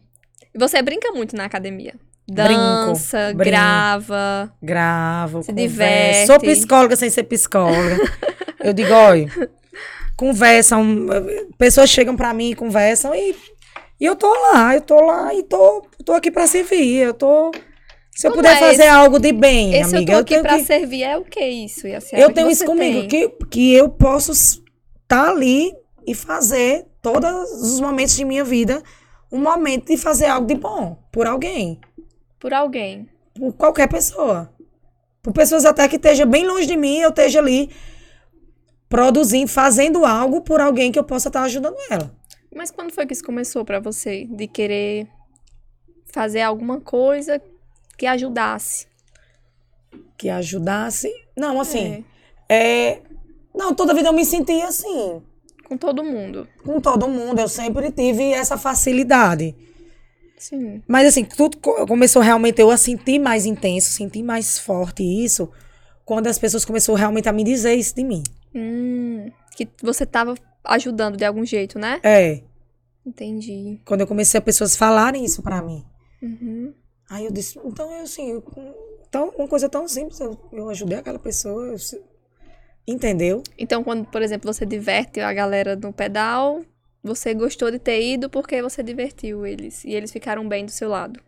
E 0.53 0.57
você 0.57 0.81
brinca 0.81 1.11
muito 1.11 1.35
na 1.35 1.45
academia. 1.45 1.93
Brinco, 2.27 2.53
Dança, 2.53 3.27
brinco. 3.35 3.43
grava. 3.51 4.51
Gravo, 4.61 5.43
Se 5.43 5.49
converso. 5.49 5.69
diverte. 5.69 6.25
Sou 6.25 6.39
psicóloga 6.39 6.95
sem 6.95 7.09
ser 7.09 7.23
psicóloga. 7.23 7.97
eu 8.63 8.73
digo, 8.73 8.91
olha, 8.91 9.27
conversam, 10.17 11.07
pessoas 11.57 11.89
chegam 11.89 12.15
pra 12.15 12.33
mim 12.33 12.51
e 12.51 12.55
conversam 12.55 13.13
e, 13.15 13.35
e 13.99 14.05
eu 14.05 14.15
tô 14.15 14.31
lá, 14.51 14.75
eu 14.75 14.81
tô 14.81 14.99
lá 15.01 15.33
e 15.33 15.43
tô, 15.43 15.85
tô 16.03 16.13
aqui 16.13 16.31
pra 16.31 16.47
servir. 16.47 16.97
Eu 16.99 17.13
tô. 17.13 17.51
Se 18.11 18.27
eu 18.27 18.31
Como 18.31 18.41
puder 18.43 18.55
é 18.55 18.59
fazer 18.59 18.83
esse- 18.83 18.87
algo 18.87 19.19
de 19.19 19.33
bem, 19.33 19.73
Esse 19.73 19.95
amiga, 19.97 20.13
eu 20.13 20.15
tô 20.17 20.21
aqui 20.21 20.29
tenho 20.35 20.41
pra 20.43 20.57
que, 20.57 20.63
servir 20.63 21.03
é 21.03 21.17
o 21.17 21.23
que 21.25 21.45
isso? 21.45 21.85
E 21.85 21.93
assim, 21.95 22.15
eu 22.15 22.31
tenho 22.31 22.47
que 22.47 22.53
isso 22.53 22.65
comigo, 22.65 23.07
tem. 23.07 23.07
que, 23.09 23.45
que 23.51 23.73
eu 23.73 23.89
posso 23.89 24.31
estar 24.31 25.29
ali 25.29 25.73
e 26.07 26.15
fazer 26.15 26.85
todos 27.01 27.29
os 27.73 27.81
momentos 27.81 28.15
de 28.15 28.23
minha 28.23 28.43
vida 28.43 28.81
um 29.31 29.39
momento 29.39 29.87
de 29.87 29.97
fazer 29.97 30.27
algo 30.27 30.47
de 30.47 30.55
bom 30.55 30.97
por 31.11 31.27
alguém. 31.27 31.79
Por 32.39 32.53
alguém. 32.53 33.09
por 33.37 33.51
qualquer 33.53 33.87
pessoa. 33.89 34.49
Por 35.21 35.33
pessoas 35.33 35.65
até 35.65 35.85
que 35.89 35.97
esteja 35.97 36.25
bem 36.25 36.45
longe 36.45 36.67
de 36.67 36.77
mim, 36.77 36.99
eu 36.99 37.09
esteja 37.09 37.39
ali 37.39 37.69
produzindo, 38.89 39.47
fazendo 39.49 40.05
algo 40.05 40.41
por 40.41 40.59
alguém 40.61 40.91
que 40.91 40.99
eu 40.99 41.03
possa 41.03 41.29
estar 41.29 41.43
ajudando 41.43 41.75
ela. 41.89 42.13
Mas 42.55 42.71
quando 42.71 42.91
foi 42.93 43.05
que 43.05 43.13
isso 43.13 43.23
começou 43.23 43.65
pra 43.65 43.79
você? 43.79 44.25
De 44.25 44.47
querer 44.47 45.07
fazer 46.05 46.41
alguma 46.41 46.79
coisa 46.79 47.41
que 47.97 48.05
ajudasse? 48.05 48.87
Que 50.17 50.29
ajudasse. 50.29 51.11
Não, 51.35 51.59
assim, 51.59 52.05
é. 52.47 53.01
Não, 53.53 53.73
toda 53.73 53.93
vida 53.93 54.09
eu 54.09 54.13
me 54.13 54.23
senti 54.25 54.61
assim. 54.61 55.21
Com 55.67 55.77
todo 55.77 56.03
mundo. 56.03 56.47
Com 56.63 56.79
todo 56.79 57.07
mundo, 57.07 57.39
eu 57.39 57.47
sempre 57.49 57.91
tive 57.91 58.31
essa 58.31 58.57
facilidade. 58.57 59.55
Sim. 60.37 60.81
Mas 60.87 61.07
assim, 61.07 61.23
tudo 61.25 61.57
co- 61.57 61.85
começou 61.87 62.21
realmente 62.21 62.61
eu 62.61 62.69
a 62.69 62.77
sentir 62.77 63.19
mais 63.19 63.45
intenso, 63.45 63.91
sentir 63.91 64.21
mais 64.21 64.59
forte 64.59 65.01
isso, 65.03 65.49
quando 66.05 66.27
as 66.27 66.37
pessoas 66.37 66.63
começaram 66.63 66.97
realmente 66.97 67.27
a 67.27 67.33
me 67.33 67.43
dizer 67.43 67.73
isso 67.73 67.95
de 67.95 68.03
mim. 68.03 68.21
Hum, 68.55 69.29
que 69.55 69.67
você 69.83 70.05
tava 70.05 70.35
ajudando 70.63 71.17
de 71.17 71.25
algum 71.25 71.45
jeito, 71.45 71.77
né? 71.77 71.99
É, 72.03 72.41
Entendi. 73.05 73.79
quando 73.85 74.01
eu 74.01 74.07
comecei 74.07 74.37
a 74.37 74.41
pessoas 74.41 74.75
falarem 74.75 75.23
isso 75.25 75.43
pra 75.43 75.61
mim. 75.61 75.85
Uhum. 76.21 76.73
Aí 77.09 77.25
eu 77.25 77.31
disse, 77.31 77.59
então 77.63 77.91
eu 77.91 78.03
assim, 78.03 78.31
eu- 78.31 78.43
então, 79.07 79.31
uma 79.37 79.47
coisa 79.47 79.69
tão 79.69 79.87
simples, 79.87 80.19
eu, 80.19 80.37
eu 80.51 80.69
ajudei 80.69 80.97
aquela 80.97 81.19
pessoa, 81.19 81.67
eu 81.67 81.77
entendeu? 82.87 83.43
Então, 83.57 83.83
quando, 83.83 84.05
por 84.05 84.21
exemplo, 84.21 84.51
você 84.51 84.65
diverte 84.65 85.19
a 85.19 85.31
galera 85.33 85.75
no 85.75 85.93
pedal, 85.93 86.61
você 87.03 87.33
gostou 87.33 87.69
de 87.71 87.79
ter 87.79 88.01
ido 88.01 88.29
porque 88.29 88.61
você 88.61 88.81
divertiu 88.81 89.45
eles. 89.45 89.83
E 89.85 89.91
eles 89.93 90.11
ficaram 90.11 90.47
bem 90.47 90.65
do 90.65 90.71
seu 90.71 90.89
lado. 90.89 91.19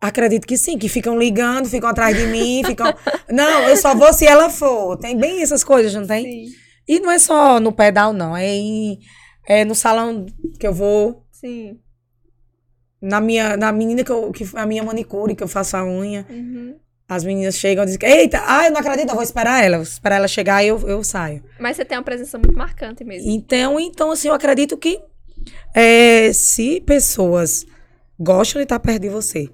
Acredito 0.00 0.46
que 0.46 0.56
sim, 0.56 0.78
que 0.78 0.88
ficam 0.88 1.18
ligando, 1.18 1.68
ficam 1.68 1.88
atrás 1.88 2.16
de 2.16 2.26
mim, 2.26 2.62
ficam. 2.64 2.86
Não, 3.30 3.68
eu 3.68 3.76
só 3.76 3.94
vou 3.94 4.12
se 4.12 4.26
ela 4.26 4.48
for. 4.50 4.96
Tem 4.96 5.16
bem 5.16 5.42
essas 5.42 5.62
coisas, 5.62 5.94
não 5.94 6.06
tem? 6.06 6.24
Sim. 6.24 6.54
E 6.86 7.00
não 7.00 7.10
é 7.10 7.18
só 7.18 7.60
no 7.60 7.72
pedal, 7.72 8.12
não. 8.12 8.36
É, 8.36 8.46
em, 8.46 8.98
é 9.46 9.64
no 9.64 9.74
salão 9.74 10.26
que 10.58 10.66
eu 10.66 10.72
vou, 10.72 11.24
Sim. 11.30 11.78
na 13.00 13.20
minha, 13.20 13.56
na 13.56 13.72
menina 13.72 14.04
que 14.04 14.10
eu, 14.10 14.30
que 14.32 14.48
a 14.54 14.66
minha 14.66 14.82
manicure, 14.82 15.34
que 15.34 15.42
eu 15.42 15.48
faço 15.48 15.76
a 15.76 15.84
unha. 15.84 16.26
Uhum. 16.28 16.76
As 17.08 17.24
meninas 17.24 17.56
chegam 17.56 17.82
e 17.82 17.86
dizem, 17.86 18.08
eita, 18.08 18.40
ah, 18.46 18.66
eu 18.66 18.70
não 18.70 18.80
acredito, 18.80 19.08
eu 19.08 19.14
vou 19.14 19.24
esperar 19.24 19.64
ela. 19.64 19.78
Vou 19.78 19.82
esperar 19.82 20.16
ela 20.16 20.28
chegar 20.28 20.62
e 20.62 20.68
eu, 20.68 20.78
eu 20.88 21.02
saio. 21.02 21.42
Mas 21.58 21.76
você 21.76 21.84
tem 21.84 21.98
uma 21.98 22.04
presença 22.04 22.38
muito 22.38 22.56
marcante 22.56 23.02
mesmo. 23.02 23.28
Então, 23.28 23.80
então, 23.80 24.12
assim, 24.12 24.28
eu 24.28 24.34
acredito 24.34 24.76
que 24.76 25.02
é, 25.74 26.32
se 26.32 26.80
pessoas 26.80 27.66
gostam 28.18 28.60
de 28.60 28.64
estar 28.64 28.78
perto 28.78 29.02
de 29.02 29.08
você, 29.08 29.48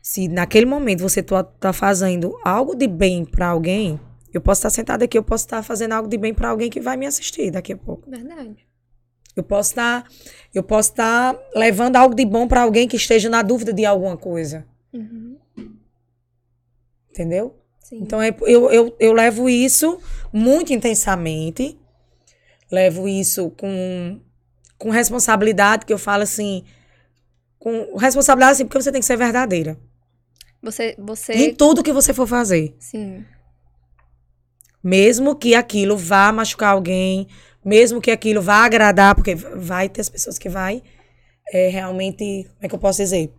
se 0.00 0.28
naquele 0.28 0.66
momento 0.66 1.00
você 1.00 1.22
tá, 1.22 1.42
tá 1.42 1.72
fazendo 1.72 2.38
algo 2.44 2.74
de 2.76 2.86
bem 2.86 3.24
pra 3.24 3.48
alguém, 3.48 3.98
eu 4.36 4.40
posso 4.40 4.58
estar 4.58 4.70
sentada 4.70 5.04
aqui, 5.04 5.16
eu 5.16 5.22
posso 5.22 5.44
estar 5.44 5.62
fazendo 5.62 5.92
algo 5.92 6.08
de 6.08 6.18
bem 6.18 6.34
pra 6.34 6.48
alguém 6.50 6.68
que 6.68 6.80
vai 6.80 6.96
me 6.96 7.06
assistir 7.06 7.50
daqui 7.50 7.72
a 7.72 7.76
pouco. 7.76 8.10
Verdade. 8.10 8.66
Eu 9.36 9.42
posso 9.42 9.70
estar, 9.70 10.06
eu 10.54 10.62
posso 10.62 10.90
estar 10.90 11.36
levando 11.56 11.96
algo 11.96 12.14
de 12.14 12.24
bom 12.24 12.46
pra 12.46 12.62
alguém 12.62 12.86
que 12.86 12.96
esteja 12.96 13.28
na 13.28 13.42
dúvida 13.42 13.72
de 13.72 13.84
alguma 13.84 14.16
coisa, 14.16 14.64
Uhum. 14.92 15.36
entendeu? 17.10 17.56
Sim. 17.80 17.98
Então, 18.00 18.20
é- 18.22 18.34
eu, 18.42 18.70
eu, 18.70 18.96
eu 18.98 19.12
levo 19.12 19.48
isso 19.48 19.98
muito 20.32 20.72
intensamente, 20.72 21.78
levo 22.70 23.08
isso 23.08 23.50
com, 23.50 24.20
com 24.78 24.90
responsabilidade, 24.90 25.84
que 25.84 25.92
eu 25.92 25.98
falo 25.98 26.22
assim, 26.22 26.64
com 27.58 27.96
responsabilidade 27.96 28.52
assim, 28.52 28.64
porque 28.66 28.80
você 28.82 28.90
tem 28.92 29.00
que 29.00 29.06
ser 29.06 29.16
verdadeira. 29.16 29.78
Você, 30.62 30.94
você... 30.98 31.32
Em 31.34 31.54
tudo 31.54 31.82
que 31.82 31.92
você 31.92 32.14
for 32.14 32.26
fazer. 32.26 32.74
Sim. 32.78 33.24
Mesmo 34.84 35.34
que 35.34 35.54
aquilo 35.54 35.96
vá 35.96 36.30
machucar 36.30 36.72
alguém, 36.72 37.26
mesmo 37.64 38.00
que 38.00 38.10
aquilo 38.10 38.42
vá 38.42 38.66
agradar, 38.66 39.14
porque 39.14 39.34
vai 39.34 39.88
ter 39.88 40.02
as 40.02 40.10
pessoas 40.10 40.38
que 40.38 40.50
vai 40.50 40.82
é, 41.52 41.68
realmente, 41.68 42.44
como 42.44 42.58
é 42.62 42.68
que 42.68 42.74
eu 42.74 42.78
posso 42.78 43.02
dizer? 43.02 43.30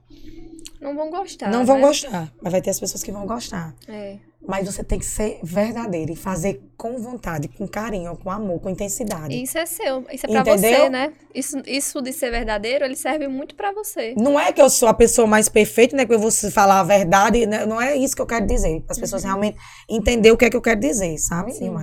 Não 0.85 0.95
vão 0.95 1.09
gostar. 1.09 1.49
Não 1.49 1.65
vão 1.65 1.77
né? 1.77 1.81
gostar, 1.81 2.31
mas 2.39 2.51
vai 2.51 2.61
ter 2.61 2.69
as 2.69 2.79
pessoas 2.79 3.03
que 3.03 3.11
vão 3.11 3.25
gostar. 3.25 3.73
É. 3.87 4.17
Mas 4.47 4.67
você 4.67 4.83
tem 4.83 4.99
que 4.99 5.05
ser 5.05 5.39
verdadeiro 5.41 6.11
e 6.11 6.15
fazer 6.15 6.61
com 6.77 6.99
vontade, 6.99 7.47
com 7.47 7.67
carinho, 7.67 8.15
com 8.15 8.29
amor, 8.29 8.59
com 8.61 8.69
intensidade. 8.69 9.33
Isso 9.41 9.57
é 9.57 9.65
seu, 9.65 10.05
isso 10.11 10.27
é 10.27 10.29
pra 10.29 10.41
Entendeu? 10.41 10.57
você, 10.77 10.89
né? 10.89 11.13
Isso, 11.33 11.57
isso 11.65 11.99
de 11.99 12.13
ser 12.13 12.29
verdadeiro, 12.29 12.85
ele 12.85 12.95
serve 12.95 13.27
muito 13.27 13.55
pra 13.55 13.71
você. 13.71 14.13
Não 14.15 14.39
é 14.39 14.51
que 14.53 14.61
eu 14.61 14.69
sou 14.69 14.87
a 14.87 14.93
pessoa 14.93 15.25
mais 15.25 15.49
perfeita, 15.49 15.97
né? 15.97 16.05
Que 16.05 16.13
eu 16.13 16.19
vou 16.19 16.31
falar 16.31 16.81
a 16.81 16.83
verdade. 16.83 17.47
né, 17.47 17.65
Não 17.65 17.81
é 17.81 17.97
isso 17.97 18.15
que 18.15 18.21
eu 18.21 18.27
quero 18.27 18.45
dizer. 18.45 18.83
As 18.87 18.99
pessoas 18.99 19.23
realmente 19.23 19.57
entender 19.89 20.31
o 20.31 20.37
que 20.37 20.45
é 20.45 20.49
que 20.51 20.57
eu 20.57 20.61
quero 20.61 20.79
dizer, 20.79 21.17
sabe? 21.17 21.51
Sim. 21.51 21.73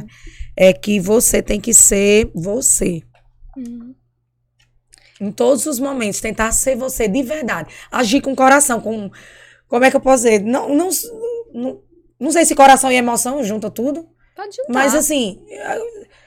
É 0.57 0.73
que 0.73 1.01
você 1.01 1.43
tem 1.43 1.61
que 1.61 1.75
ser 1.75 2.31
você. 2.33 3.03
Uhum. 3.57 3.93
Em 5.23 5.31
todos 5.31 5.67
os 5.67 5.79
momentos, 5.79 6.21
tentar 6.21 6.51
ser 6.51 6.75
você 6.75 7.07
de 7.07 7.23
verdade. 7.23 7.73
Agir 7.93 8.21
com 8.21 8.35
coração, 8.35 8.81
com. 8.81 9.09
Como 9.69 9.85
é 9.85 9.91
que 9.91 9.97
eu 9.97 10.01
posso 10.01 10.25
dizer? 10.25 10.43
Não, 10.43 10.69
não, 10.69 10.89
não, 11.55 11.81
não 12.19 12.33
sei 12.33 12.45
se 12.45 12.57
coração 12.57 12.91
e 12.91 12.97
emoção 12.97 13.43
junta 13.45 13.71
tudo. 13.71 14.09
Pode 14.35 14.57
juntar. 14.57 14.73
Mas 14.73 14.97
assim, 14.97 15.41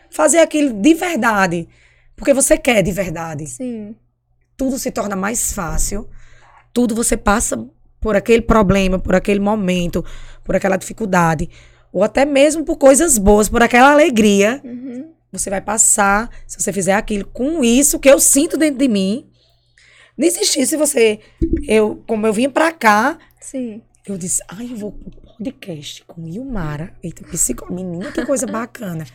fazer 0.09 0.39
aquilo 0.39 0.71
de 0.71 0.93
verdade. 0.93 1.67
Porque 2.15 2.33
você 2.33 2.57
quer 2.57 2.81
de 2.81 2.93
verdade. 2.93 3.45
Sim. 3.47 3.97
Tudo 4.55 4.79
se 4.79 4.89
torna 4.91 5.15
mais 5.17 5.51
fácil. 5.51 6.09
Tudo 6.71 6.95
você 6.95 7.17
passa 7.17 7.67
por 7.99 8.15
aquele 8.15 8.43
problema, 8.43 8.97
por 8.97 9.13
aquele 9.13 9.41
momento, 9.41 10.05
por 10.41 10.55
aquela 10.55 10.77
dificuldade. 10.77 11.49
Ou 11.91 12.01
até 12.01 12.23
mesmo 12.23 12.63
por 12.63 12.77
coisas 12.77 13.17
boas, 13.17 13.49
por 13.49 13.61
aquela 13.61 13.91
alegria. 13.91 14.61
Uhum. 14.63 15.11
Você 15.37 15.49
vai 15.49 15.61
passar, 15.61 16.29
se 16.47 16.61
você 16.61 16.71
fizer 16.71 16.93
aquilo 16.93 17.25
com 17.25 17.63
isso 17.63 17.99
que 17.99 18.09
eu 18.09 18.19
sinto 18.19 18.57
dentro 18.57 18.79
de 18.79 18.87
mim. 18.87 19.29
Desistir 20.17 20.65
se 20.65 20.77
você. 20.77 21.19
Eu, 21.67 22.03
como 22.07 22.25
eu 22.25 22.33
vim 22.33 22.49
pra 22.49 22.71
cá, 22.71 23.17
Sim. 23.39 23.81
eu 24.07 24.17
disse, 24.17 24.41
ai, 24.47 24.71
eu 24.71 24.77
vou 24.77 24.91
pro 24.91 25.11
podcast 25.37 26.03
com 26.05 26.27
Ilmara. 26.27 26.93
Eita, 27.03 27.23
psicó... 27.25 27.71
menina, 27.71 28.11
que 28.11 28.25
coisa 28.25 28.47
bacana. 28.47 29.05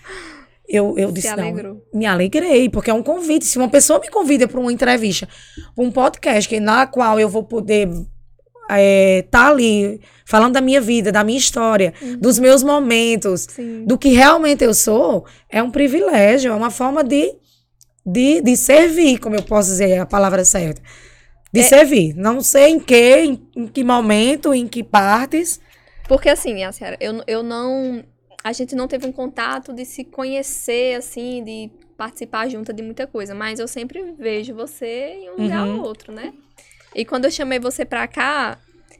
Eu, 0.68 0.96
eu 0.96 1.10
disse, 1.10 1.34
não, 1.34 1.82
me 1.92 2.06
alegrei, 2.06 2.68
porque 2.68 2.90
é 2.90 2.94
um 2.94 3.02
convite. 3.02 3.44
Se 3.44 3.58
uma 3.58 3.68
pessoa 3.68 3.98
me 3.98 4.08
convida 4.08 4.46
para 4.46 4.60
uma 4.60 4.72
entrevista, 4.72 5.28
um 5.76 5.90
podcast, 5.90 6.48
que, 6.48 6.60
na 6.60 6.86
qual 6.86 7.18
eu 7.18 7.28
vou 7.28 7.42
poder 7.42 7.88
estar 8.78 9.48
ali 9.50 10.00
falando 10.24 10.52
da 10.54 10.60
minha 10.60 10.80
vida, 10.80 11.10
da 11.10 11.24
minha 11.24 11.38
história, 11.38 11.92
dos 12.18 12.38
meus 12.38 12.62
momentos, 12.62 13.46
Sim. 13.50 13.84
do 13.84 13.98
que 13.98 14.10
realmente 14.10 14.62
eu 14.62 14.72
sou, 14.74 15.24
é 15.48 15.62
um 15.62 15.70
privilégio, 15.70 16.52
é 16.52 16.54
uma 16.54 16.70
forma 16.70 17.02
de, 17.02 17.34
de, 18.06 18.40
de 18.40 18.56
servir, 18.56 19.18
como 19.18 19.34
eu 19.34 19.42
posso 19.42 19.70
dizer 19.70 19.98
a 19.98 20.06
palavra 20.06 20.44
certa. 20.44 20.80
De 21.52 21.60
É- 21.60 21.64
servir. 21.64 22.14
Não 22.14 22.40
sei 22.40 22.68
em 22.70 22.78
que, 22.78 23.16
em, 23.24 23.42
em 23.56 23.66
que 23.66 23.82
momento, 23.82 24.54
em 24.54 24.68
que 24.68 24.84
partes. 24.84 25.60
Porque 26.06 26.28
assim, 26.28 26.62
a 26.62 26.70
senhora, 26.70 26.96
eu, 27.00 27.22
eu 27.26 27.42
não. 27.42 28.04
A 28.44 28.52
gente 28.52 28.74
não 28.76 28.86
teve 28.88 29.04
um 29.06 29.12
contato 29.12 29.72
de 29.72 29.84
se 29.84 30.04
conhecer, 30.04 30.96
assim, 30.96 31.42
de 31.44 31.70
participar 31.96 32.48
junto 32.48 32.72
de 32.72 32.82
muita 32.82 33.06
coisa. 33.06 33.34
Mas 33.34 33.58
eu 33.58 33.66
sempre 33.68 34.14
vejo 34.18 34.54
você 34.54 35.18
em 35.20 35.30
um 35.30 35.42
lugar 35.42 35.66
Uhum. 35.66 35.80
ou 35.80 35.86
outro, 35.86 36.12
né? 36.12 36.32
E 36.94 37.04
quando 37.04 37.24
eu 37.26 37.30
chamei 37.30 37.58
você 37.58 37.84
pra 37.84 38.06
cá, 38.08 38.58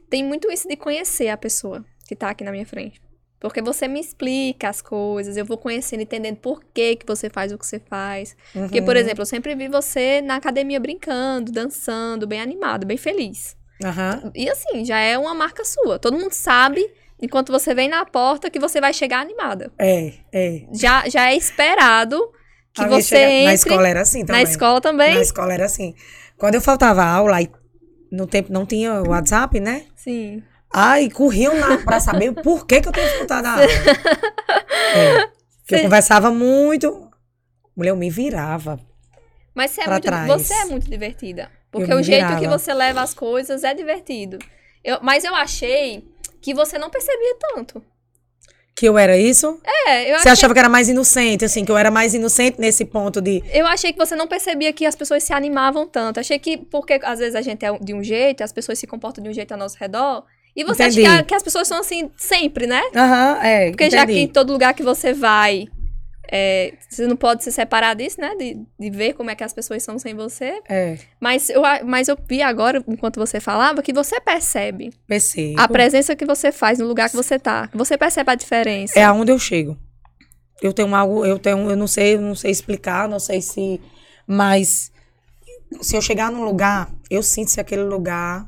tem 0.09 0.25
muito 0.25 0.51
isso 0.51 0.69
de 0.69 0.77
conhecer 0.77 1.29
a 1.29 1.37
pessoa 1.37 1.85
que 2.07 2.15
tá 2.17 2.31
aqui 2.31 2.45
na 2.45 2.53
minha 2.53 2.67
frente. 2.67 3.01
Porque 3.39 3.63
você 3.63 3.89
me 3.89 3.99
explica 4.01 4.69
as 4.69 4.83
coisas, 4.83 5.37
eu 5.37 5.47
vou 5.47 5.57
conhecendo, 5.57 6.03
entendendo 6.03 6.37
por 6.37 6.63
que, 6.75 6.97
que 6.97 7.07
você 7.07 7.31
faz 7.31 7.51
o 7.53 7.57
que 7.59 7.65
você 7.67 7.81
faz. 7.81 8.37
Porque, 8.53 8.83
por 8.83 8.95
Uhum. 8.95 9.01
exemplo, 9.01 9.23
eu 9.23 9.27
sempre 9.27 9.55
vi 9.55 9.67
você 9.67 10.21
na 10.21 10.37
academia 10.37 10.79
brincando, 10.79 11.51
dançando, 11.51 12.27
bem 12.27 12.41
animado, 12.41 12.87
bem 12.87 12.99
feliz. 12.99 13.57
Aham. 13.83 14.31
E 14.35 14.47
assim, 14.51 14.85
já 14.85 14.99
é 14.99 15.17
uma 15.17 15.33
marca 15.35 15.65
sua. 15.65 15.99
Todo 15.99 16.19
mundo 16.19 16.33
sabe, 16.33 16.87
enquanto 17.21 17.51
você 17.51 17.75
vem 17.75 17.89
na 17.89 18.05
porta, 18.05 18.51
que 18.51 18.59
você 18.59 18.79
vai 18.79 18.93
chegar 18.93 19.21
animada. 19.21 19.73
É, 19.79 20.13
é. 20.31 20.63
Já, 20.75 21.09
já 21.09 21.31
é 21.31 21.35
esperado 21.37 22.21
que 22.75 22.85
você 22.87 23.03
chega- 23.17 23.31
entre 23.31 23.45
Na 23.47 23.55
escola 23.55 23.89
era 23.89 24.01
assim 24.03 24.25
também. 24.27 24.43
na 24.45 24.51
escola 24.51 24.81
também. 24.83 25.15
Na 25.15 25.23
escola 25.23 25.55
era 25.55 25.65
assim. 25.65 25.95
Quando 26.37 26.57
eu 26.57 26.61
faltava 26.61 27.03
aula, 27.03 27.41
e 27.41 27.51
no 28.11 28.27
tempo 28.27 28.53
não 28.53 28.65
tinha 28.67 29.03
WhatsApp, 29.03 29.59
né? 29.61 29.87
Sim. 29.97 30.43
Ai, 30.73 31.11
corriam 31.11 31.59
lá 31.59 31.79
pra 31.79 31.99
saber 32.01 32.33
por 32.43 32.67
que, 32.67 32.81
que 32.81 32.89
eu 32.89 32.93
tinha 32.93 33.09
faltado 33.19 33.47
a 33.47 33.53
aula. 33.53 33.67
É. 34.93 35.27
Porque 35.61 35.75
eu 35.77 35.83
conversava 35.83 36.31
muito. 36.33 37.09
Mulher, 37.77 37.91
eu 37.91 37.97
me 37.97 38.11
virava. 38.11 38.79
Mas 39.55 39.71
você 39.71 39.83
é, 39.83 39.87
muito, 39.89 40.03
trás. 40.03 40.27
você 40.29 40.55
é 40.55 40.65
muito 40.65 40.91
divertida. 40.91 41.49
Porque 41.71 41.93
Eu 41.93 41.99
o 41.99 42.03
jeito 42.03 42.25
virava. 42.27 42.41
que 42.41 42.49
você 42.49 42.75
leva 42.75 43.01
as 43.03 43.15
coisas 43.15 43.63
é 43.63 43.73
divertido. 43.73 44.39
Eu- 44.83 44.99
mas 45.03 45.23
eu 45.25 45.35
achei 45.35 46.09
que 46.41 46.53
você 46.53 46.77
não 46.79 46.91
percebia 46.91 47.37
tanto. 47.39 47.83
Que 48.75 48.87
eu 48.89 48.97
era 48.97 49.17
isso? 49.17 49.61
É, 49.87 50.05
eu 50.05 50.19
Você 50.19 50.29
achei, 50.29 50.33
achava 50.33 50.55
que 50.55 50.59
era 50.61 50.69
mais 50.69 50.89
inocente, 50.89 51.45
assim, 51.45 51.65
que 51.65 51.71
eu 51.71 51.77
era 51.77 51.91
mais 51.91 52.15
inocente 52.15 52.59
nesse 52.59 52.85
ponto 52.85 53.21
de. 53.21 53.43
eu 53.53 53.67
achei 53.67 53.93
que 53.93 53.99
você 53.99 54.17
não 54.17 54.27
percebia 54.27 54.73
que 54.73 54.87
as 54.87 54.95
pessoas 54.95 55.23
se 55.23 55.33
animavam 55.33 55.87
tanto. 55.87 56.21
Achei 56.21 56.39
que, 56.39 56.57
porque 56.57 56.99
às 57.03 57.19
vezes 57.19 57.35
a 57.35 57.43
gente 57.43 57.65
é 57.65 57.77
de 57.79 57.93
um 57.93 58.03
jeito, 58.03 58.43
as 58.43 58.53
pessoas 58.53 58.79
se 58.79 58.87
comportam 58.87 59.23
de 59.23 59.29
um 59.29 59.33
jeito 59.33 59.53
ao 59.53 59.59
nosso 59.59 59.77
redor. 59.79 60.25
E 60.55 60.65
você 60.65 60.85
Entendi. 60.85 61.07
acha 61.07 61.19
que, 61.19 61.29
que 61.29 61.35
as 61.35 61.43
pessoas 61.43 61.69
são 61.69 61.79
assim 61.79 62.11
sempre, 62.17 62.67
né? 62.67 62.83
Aham, 62.95 63.39
é. 63.43 63.71
Porque 63.71 63.91
já 63.91 64.05
que 64.07 64.13
entendi. 64.13 64.21
em 64.21 64.29
todo 64.29 64.53
lugar 64.53 64.75
que 64.75 64.83
você 64.83 65.13
vai, 65.13 65.67
é, 66.29 66.75
você 66.89 67.07
não 67.07 67.17
pode 67.17 67.43
se 67.43 67.51
separar 67.51 67.95
disso, 67.95 68.21
né? 68.21 68.35
De, 68.37 68.59
de 68.79 68.91
ver 68.91 69.15
como 69.15 69.31
é 69.31 69.35
que 69.35 69.43
as 69.45 69.53
pessoas 69.53 69.83
são 69.83 69.99
sem 69.99 70.15
você. 70.15 70.61
É, 70.69 70.99
Mas 71.21 71.51
eu, 71.51 71.63
mas 71.85 72.09
eu 72.09 72.17
vi 72.29 72.43
agora, 72.43 72.83
enquanto 72.87 73.19
você 73.19 73.41
falava, 73.41 73.83
que 73.83 73.93
você 73.93 74.21
percebe 74.21 74.91
percebo. 75.07 75.61
a 75.61 75.69
presença 75.69 76.15
que 76.15 76.25
você 76.25 76.53
faz 76.53 76.79
no 76.79 76.87
lugar 76.87 77.11
que 77.11 77.17
você 77.17 77.39
tá. 77.39 77.69
Você 77.75 77.99
percebe 77.99 78.31
a 78.31 78.35
diferença. 78.35 78.99
É 78.99 79.05
aonde 79.05 79.33
eu 79.33 79.39
chego. 79.39 79.77
Eu 80.63 80.73
tenho 80.73 80.95
algo, 80.95 81.25
eu 81.25 81.39
tenho, 81.39 81.71
eu 81.71 81.77
não 81.77 81.87
sei, 81.87 82.17
eu 82.17 82.21
não 82.21 82.35
sei 82.35 82.51
explicar, 82.51 83.09
não 83.09 83.19
sei 83.19 83.41
se, 83.41 83.81
mas 84.27 84.93
se 85.81 85.97
eu 85.97 86.03
chegar 86.03 86.31
num 86.31 86.45
lugar, 86.45 86.93
eu 87.11 87.23
sinto 87.23 87.51
se 87.51 87.61
aquele 87.61 87.83
lugar 87.85 88.47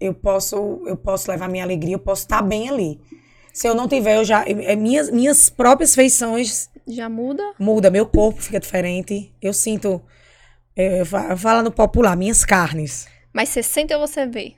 eu 0.00 0.14
posso, 0.14 0.82
eu 0.86 0.96
posso 0.96 1.30
levar 1.30 1.48
minha 1.48 1.64
alegria, 1.64 1.94
eu 1.94 1.98
posso 1.98 2.22
estar 2.22 2.42
bem 2.42 2.68
ali. 2.68 3.00
Se 3.52 3.66
eu 3.68 3.74
não 3.74 3.88
tiver, 3.88 4.16
eu 4.16 4.24
já, 4.24 4.44
é 4.46 4.76
minhas 4.76 5.10
minhas 5.10 5.48
próprias 5.50 5.94
feições 5.94 6.70
Já 6.86 7.08
muda? 7.08 7.42
muda, 7.58 7.90
meu 7.90 8.06
corpo 8.06 8.40
fica 8.40 8.60
diferente. 8.60 9.32
Eu 9.42 9.52
sinto, 9.52 10.00
é, 10.76 11.04
fa- 11.04 11.36
falando 11.36 11.70
popular, 11.72 12.16
minhas 12.16 12.44
carnes. 12.44 13.06
Mas 13.32 13.48
você 13.48 13.62
sente 13.62 13.92
ou 13.94 14.00
você 14.00 14.26
vê? 14.26 14.54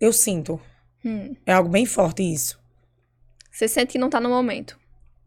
Eu 0.00 0.12
sinto. 0.12 0.60
Hum. 1.04 1.34
É 1.46 1.52
algo 1.52 1.68
bem 1.68 1.84
forte 1.86 2.22
isso. 2.22 2.58
Você 3.50 3.68
sente 3.68 3.92
que 3.92 3.98
não 3.98 4.08
tá 4.10 4.18
no 4.20 4.28
momento. 4.28 4.78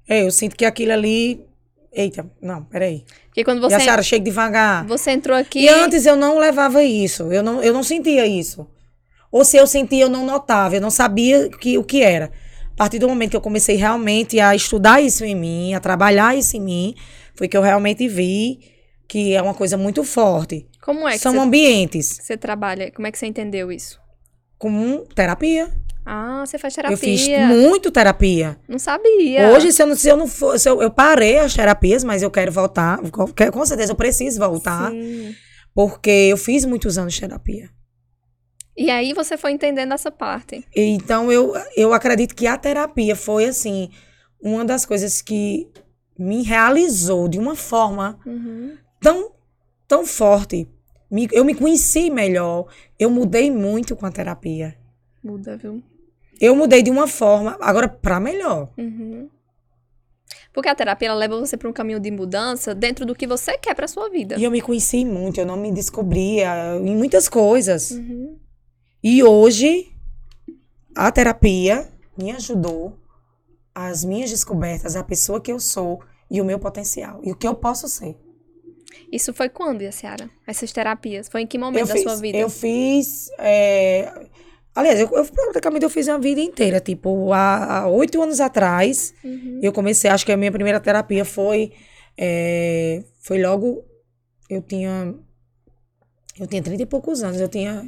É, 0.07 0.23
eu 0.23 0.31
sinto 0.31 0.55
que 0.55 0.65
aquilo 0.65 0.91
ali. 0.93 1.45
Eita, 1.91 2.29
não, 2.41 2.63
peraí. 2.65 3.05
Porque 3.27 3.43
quando 3.43 3.61
e 3.61 3.65
a 3.65 3.69
você, 3.69 3.79
senhora 3.85 4.03
chega 4.03 4.25
devagar. 4.25 4.85
você 4.85 5.11
entrou 5.11 5.37
aqui. 5.37 5.59
E 5.63 5.69
antes 5.69 6.05
eu 6.05 6.15
não 6.15 6.37
levava 6.39 6.83
isso. 6.83 7.31
Eu 7.31 7.41
não, 7.41 7.61
eu 7.63 7.73
não 7.73 7.83
sentia 7.83 8.25
isso. 8.27 8.67
Ou 9.31 9.45
se 9.45 9.57
eu 9.57 9.65
sentia, 9.67 10.03
eu 10.03 10.09
não 10.09 10.25
notava. 10.25 10.75
Eu 10.75 10.81
não 10.81 10.89
sabia 10.91 11.49
que, 11.49 11.77
o 11.77 11.83
que 11.83 12.01
era. 12.03 12.31
A 12.75 12.77
partir 12.77 12.99
do 12.99 13.07
momento 13.07 13.31
que 13.31 13.37
eu 13.37 13.41
comecei 13.41 13.75
realmente 13.75 14.39
a 14.39 14.55
estudar 14.55 15.01
isso 15.01 15.23
em 15.23 15.35
mim, 15.35 15.73
a 15.73 15.79
trabalhar 15.79 16.37
isso 16.37 16.57
em 16.57 16.61
mim, 16.61 16.95
foi 17.33 17.47
que 17.47 17.55
eu 17.55 17.61
realmente 17.61 18.07
vi 18.07 18.59
que 19.07 19.33
é 19.33 19.41
uma 19.41 19.53
coisa 19.53 19.77
muito 19.77 20.03
forte. 20.03 20.67
Como 20.81 21.07
é 21.07 21.13
que 21.13 21.19
São 21.19 21.33
você, 21.33 21.39
ambientes 21.39 22.19
você 22.21 22.37
trabalha? 22.37 22.91
Como 22.91 23.07
é 23.07 23.11
que 23.11 23.17
você 23.17 23.25
entendeu 23.25 23.71
isso? 23.71 23.99
com 24.57 25.05
terapia. 25.13 25.71
Ah, 26.05 26.43
você 26.45 26.57
faz 26.57 26.73
terapia. 26.75 26.93
Eu 26.93 26.97
fiz 26.97 27.27
muito 27.27 27.89
terapia. 27.89 28.57
Não 28.67 28.77
sabia. 28.77 29.49
Hoje, 29.49 29.71
se 29.71 29.81
eu 29.81 29.87
não, 29.87 29.95
se 29.95 30.07
eu 30.07 30.17
não 30.17 30.27
for, 30.27 30.55
eu, 30.63 30.81
eu 30.81 30.91
parei 30.91 31.39
as 31.39 31.53
terapias, 31.53 32.03
mas 32.03 32.21
eu 32.21 32.29
quero 32.29 32.51
voltar. 32.51 32.99
Com, 33.09 33.27
com 33.27 33.65
certeza 33.65 33.91
eu 33.91 33.95
preciso 33.95 34.39
voltar. 34.39 34.91
Sim. 34.91 35.33
Porque 35.73 36.09
eu 36.09 36.37
fiz 36.37 36.63
muitos 36.63 36.97
anos 36.97 37.15
de 37.15 37.21
terapia. 37.21 37.69
E 38.77 38.91
aí 38.91 39.13
você 39.13 39.37
foi 39.37 39.51
entendendo 39.51 39.93
essa 39.93 40.11
parte. 40.11 40.65
Então, 40.75 41.31
eu, 41.31 41.53
eu 41.77 41.93
acredito 41.93 42.35
que 42.35 42.45
a 42.45 42.57
terapia 42.57 43.15
foi, 43.15 43.45
assim, 43.45 43.89
uma 44.41 44.65
das 44.65 44.85
coisas 44.85 45.21
que 45.21 45.69
me 46.17 46.43
realizou 46.43 47.27
de 47.27 47.39
uma 47.39 47.55
forma 47.55 48.19
Uhum. 48.25 48.75
tão, 49.01 49.31
tão 49.87 50.05
forte. 50.05 50.67
Me- 51.09 51.29
eu 51.31 51.45
me 51.45 51.55
conheci 51.55 52.09
melhor. 52.09 52.67
Eu 52.99 53.09
mudei 53.09 53.49
muito 53.49 53.95
com 53.95 54.05
a 54.05 54.11
terapia. 54.11 54.75
Muda, 55.23 55.55
viu? 55.57 55.81
Eu 56.39 56.53
mudei 56.55 56.83
de 56.83 56.91
uma 56.91 57.07
forma, 57.07 57.57
agora 57.61 57.87
pra 57.87 58.19
melhor. 58.19 58.69
Uhum. 58.77 59.29
Porque 60.53 60.67
a 60.69 60.75
terapia 60.75 61.09
ela 61.09 61.17
leva 61.17 61.37
você 61.39 61.55
para 61.57 61.69
um 61.69 61.73
caminho 61.73 61.99
de 61.99 62.11
mudança 62.11 62.73
dentro 62.75 63.05
do 63.05 63.15
que 63.15 63.27
você 63.27 63.57
quer 63.57 63.73
para 63.75 63.87
sua 63.87 64.09
vida. 64.09 64.35
E 64.37 64.43
eu 64.43 64.51
me 64.51 64.61
conheci 64.61 65.05
muito, 65.05 65.39
eu 65.39 65.45
não 65.45 65.57
me 65.57 65.71
descobria 65.71 66.75
em 66.77 66.95
muitas 66.95 67.27
coisas. 67.29 67.91
Uhum. 67.91 68.37
E 69.05 69.21
hoje 69.23 69.91
a 70.95 71.11
terapia 71.11 71.87
me 72.17 72.31
ajudou 72.31 72.97
as 73.73 74.03
minhas 74.03 74.31
descobertas, 74.31 74.95
a 74.95 75.03
pessoa 75.03 75.39
que 75.39 75.51
eu 75.51 75.59
sou 75.59 76.01
e 76.31 76.41
o 76.41 76.45
meu 76.45 76.57
potencial 76.57 77.19
e 77.23 77.31
o 77.31 77.35
que 77.35 77.47
eu 77.47 77.53
posso 77.53 77.87
ser. 77.87 78.17
Isso 79.11 79.31
foi 79.33 79.47
quando, 79.49 79.81
Yaciara? 79.81 80.27
Essas 80.47 80.71
terapias? 80.71 81.27
Foi 81.27 81.41
em 81.41 81.47
que 81.47 81.57
momento 81.59 81.81
eu 81.81 81.87
da 81.87 81.93
fiz, 81.93 82.01
sua 82.03 82.15
vida? 82.15 82.37
Eu 82.37 82.49
fiz. 82.49 83.29
é, 83.37 84.27
Aliás, 84.73 84.99
eu, 84.99 85.07
eu 85.11 85.25
praticamente 85.25 85.83
eu 85.85 85.89
fiz 85.89 86.09
a 86.09 86.17
vida 86.17 86.41
inteira. 86.41 86.79
Tipo, 86.79 87.31
há 87.31 87.87
oito 87.87 88.21
anos 88.21 88.39
atrás, 88.41 89.13
Uhum. 89.23 89.59
eu 89.61 89.71
comecei, 89.71 90.09
acho 90.09 90.25
que 90.25 90.31
a 90.31 90.37
minha 90.37 90.51
primeira 90.51 90.79
terapia 90.79 91.23
foi. 91.25 91.71
é, 92.17 93.03
foi 93.21 93.41
logo. 93.41 93.83
Eu 94.49 94.61
tinha. 94.61 95.13
Eu 96.39 96.47
tinha 96.47 96.61
30 96.63 96.83
e 96.83 96.85
poucos 96.85 97.21
anos. 97.23 97.39
Eu 97.39 97.47
tinha. 97.49 97.85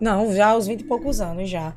Não, 0.00 0.32
já 0.34 0.48
aos 0.48 0.66
20 0.66 0.80
e 0.80 0.84
poucos 0.84 1.20
anos 1.20 1.48
já. 1.48 1.74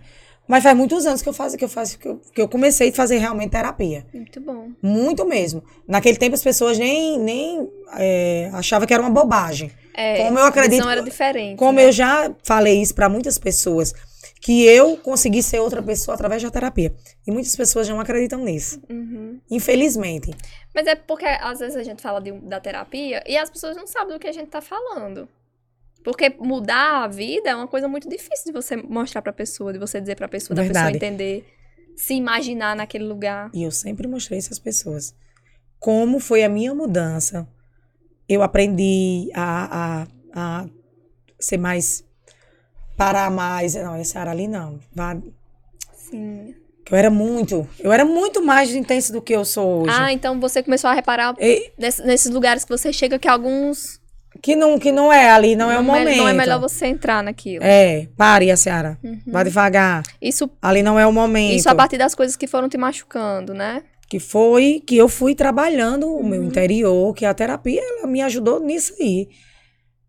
Mas 0.47 0.63
faz 0.63 0.75
muitos 0.75 1.05
anos 1.05 1.21
que 1.21 1.29
eu 1.29 1.33
faço, 1.33 1.55
que 1.57 1.63
eu 1.63 1.69
faço, 1.69 1.97
que 1.97 2.07
eu, 2.07 2.19
que 2.33 2.41
eu 2.41 2.47
comecei 2.49 2.89
a 2.89 2.93
fazer 2.93 3.17
realmente 3.19 3.51
terapia. 3.51 4.05
Muito 4.13 4.39
bom. 4.41 4.69
Muito 4.81 5.23
mesmo. 5.25 5.63
Naquele 5.87 6.17
tempo 6.17 6.33
as 6.35 6.43
pessoas 6.43 6.77
nem, 6.77 7.17
nem 7.19 7.69
é, 7.97 8.49
achavam 8.53 8.85
que 8.87 8.93
era 8.93 9.01
uma 9.01 9.09
bobagem. 9.11 9.71
É, 9.93 10.17
Como 10.25 10.37
eu 10.39 10.45
acredito- 10.45 10.77
visão 10.79 10.89
era 10.91 11.01
diferente. 11.03 11.57
Como 11.57 11.73
né? 11.79 11.85
eu 11.87 11.91
já 11.91 12.33
falei 12.43 12.81
isso 12.81 12.93
para 12.95 13.07
muitas 13.07 13.37
pessoas, 13.37 13.93
que 14.41 14.65
eu 14.65 14.97
consegui 14.97 15.41
ser 15.43 15.59
outra 15.59 15.81
pessoa 15.81 16.15
através 16.15 16.41
da 16.41 16.49
terapia. 16.49 16.93
E 17.25 17.31
muitas 17.31 17.55
pessoas 17.55 17.87
não 17.87 17.99
acreditam 17.99 18.39
nisso. 18.43 18.81
Uhum. 18.89 19.39
Infelizmente. 19.49 20.31
Mas 20.73 20.87
é 20.87 20.95
porque 20.95 21.25
às 21.25 21.59
vezes 21.59 21.77
a 21.77 21.83
gente 21.83 22.01
fala 22.01 22.19
de- 22.19 22.31
da 22.41 22.59
terapia 22.59 23.23
e 23.27 23.37
as 23.37 23.49
pessoas 23.49 23.77
não 23.77 23.85
sabem 23.87 24.13
do 24.13 24.19
que 24.19 24.27
a 24.27 24.31
gente 24.33 24.47
tá 24.49 24.59
falando. 24.61 25.29
Porque 26.03 26.35
mudar 26.39 27.03
a 27.03 27.07
vida 27.07 27.49
é 27.49 27.55
uma 27.55 27.67
coisa 27.67 27.87
muito 27.87 28.09
difícil 28.09 28.45
de 28.45 28.51
você 28.51 28.75
mostrar 28.75 29.21
pra 29.21 29.31
pessoa, 29.31 29.71
de 29.71 29.79
você 29.79 29.99
dizer 30.01 30.15
pra 30.15 30.27
pessoa, 30.27 30.55
da 30.55 30.63
pessoa 30.63 30.85
Verdade. 30.85 30.97
entender, 30.97 31.45
se 31.95 32.13
imaginar 32.15 32.75
naquele 32.75 33.03
lugar. 33.05 33.51
E 33.53 33.63
eu 33.63 33.71
sempre 33.71 34.07
mostrei 34.07 34.39
isso 34.39 34.51
às 34.51 34.59
pessoas. 34.59 35.13
Como 35.79 36.19
foi 36.19 36.43
a 36.43 36.49
minha 36.49 36.73
mudança. 36.73 37.47
Eu 38.27 38.41
aprendi 38.41 39.29
a, 39.33 40.05
a, 40.33 40.61
a 40.61 40.69
ser 41.39 41.57
mais. 41.57 42.03
Parar 42.97 43.29
mais. 43.29 43.75
Não, 43.75 43.95
essa 43.95 44.19
área 44.19 44.31
ali 44.31 44.47
não. 44.47 44.79
Sim. 45.93 46.55
Eu 46.89 46.97
era 46.97 47.09
muito. 47.09 47.67
Eu 47.79 47.91
era 47.91 48.03
muito 48.03 48.43
mais 48.43 48.73
intensa 48.73 49.13
do 49.13 49.21
que 49.21 49.33
eu 49.33 49.45
sou 49.45 49.83
hoje. 49.83 49.95
Ah, 49.97 50.11
então 50.11 50.39
você 50.39 50.61
começou 50.63 50.89
a 50.89 50.93
reparar 50.93 51.35
E- 51.39 51.71
ness- 51.77 51.99
nesses 51.99 52.31
lugares 52.31 52.63
que 52.63 52.69
você 52.69 52.91
chega 52.91 53.19
que 53.19 53.27
alguns 53.27 54.00
que, 54.41 54.55
não, 54.55 54.77
que 54.79 54.91
não 54.91 55.11
é 55.13 55.29
ali, 55.31 55.55
não, 55.55 55.69
é 55.71 55.77
o 55.77 55.81
me- 55.81 55.87
momento. 55.87 56.17
não 56.17 56.27
é 56.27 56.33
melhor 56.33 56.59
você 56.59 56.87
entrar 56.87 57.21
naquilo. 57.23 57.63
É, 57.63 58.07
pare, 58.17 58.49
a 58.51 58.57
Seara. 58.57 58.97
Uhum. 59.03 59.19
Vá 59.27 59.43
devagar. 59.43 60.03
Isso, 60.21 60.49
Ali 60.61 60.81
não 60.81 60.99
é 60.99 61.05
o 61.05 61.11
momento. 61.13 61.53
isso 61.55 61.69
a 61.69 61.75
partir 61.75 61.97
das 61.97 62.15
coisas 62.15 62.35
que 62.35 62.47
foram 62.47 62.67
te 62.67 62.77
machucando, 62.77 63.53
né? 63.53 63.83
Que 64.09 64.19
foi 64.19 64.83
que 64.85 64.97
eu 64.97 65.07
fui 65.07 65.33
trabalhando 65.35 66.07
o 66.07 66.17
Uhum. 66.17 66.27
meu 66.27 66.43
interior, 66.43 67.13
que 67.13 67.25
a 67.25 67.33
terapia 67.33 67.81
ela 67.81 68.07
me 68.07 68.21
ajudou 68.21 68.59
nisso 68.59 68.93
aí. 68.99 69.29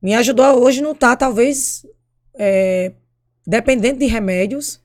Me 0.02 0.14
ajudou 0.14 0.62
hoje 0.64 0.82
não 0.82 0.92
estar, 0.92 1.14
talvez, 1.14 1.86
é, 2.36 2.92
dependente 3.46 3.98
de 4.00 4.06
remédios. 4.06 4.80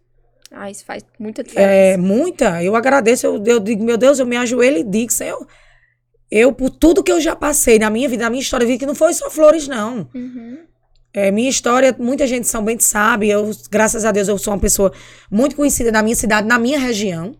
Ah, 0.51 0.69
isso 0.69 0.85
faz 0.85 1.03
muita 1.19 1.43
diferença. 1.43 1.71
É, 1.71 1.97
muita. 1.97 2.63
Eu 2.63 2.75
agradeço, 2.75 3.25
eu, 3.25 3.43
eu 3.45 3.59
digo, 3.59 3.83
meu 3.83 3.97
Deus, 3.97 4.19
eu 4.19 4.25
me 4.25 4.37
ajoelho 4.37 4.77
e 4.77 4.83
digo, 4.83 5.11
Senhor, 5.11 5.45
eu, 6.29 6.51
por 6.51 6.69
tudo 6.69 7.03
que 7.03 7.11
eu 7.11 7.21
já 7.21 7.35
passei 7.35 7.79
na 7.79 7.89
minha 7.89 8.07
vida, 8.09 8.23
na 8.23 8.29
minha 8.29 8.41
história 8.41 8.65
vida, 8.65 8.79
que 8.79 8.85
não 8.85 8.95
foi 8.95 9.13
só 9.13 9.29
flores, 9.29 9.67
não. 9.67 10.09
Uhum. 10.13 10.59
É, 11.13 11.31
minha 11.31 11.49
história, 11.49 11.95
muita 11.97 12.27
gente 12.27 12.47
São 12.47 12.63
Bento 12.63 12.83
sabe. 12.83 13.29
Eu, 13.29 13.49
graças 13.71 14.05
a 14.05 14.11
Deus, 14.11 14.27
eu 14.27 14.37
sou 14.37 14.53
uma 14.53 14.59
pessoa 14.59 14.91
muito 15.31 15.55
conhecida 15.55 15.91
na 15.91 16.03
minha 16.03 16.15
cidade, 16.15 16.47
na 16.47 16.59
minha 16.59 16.77
região. 16.77 17.35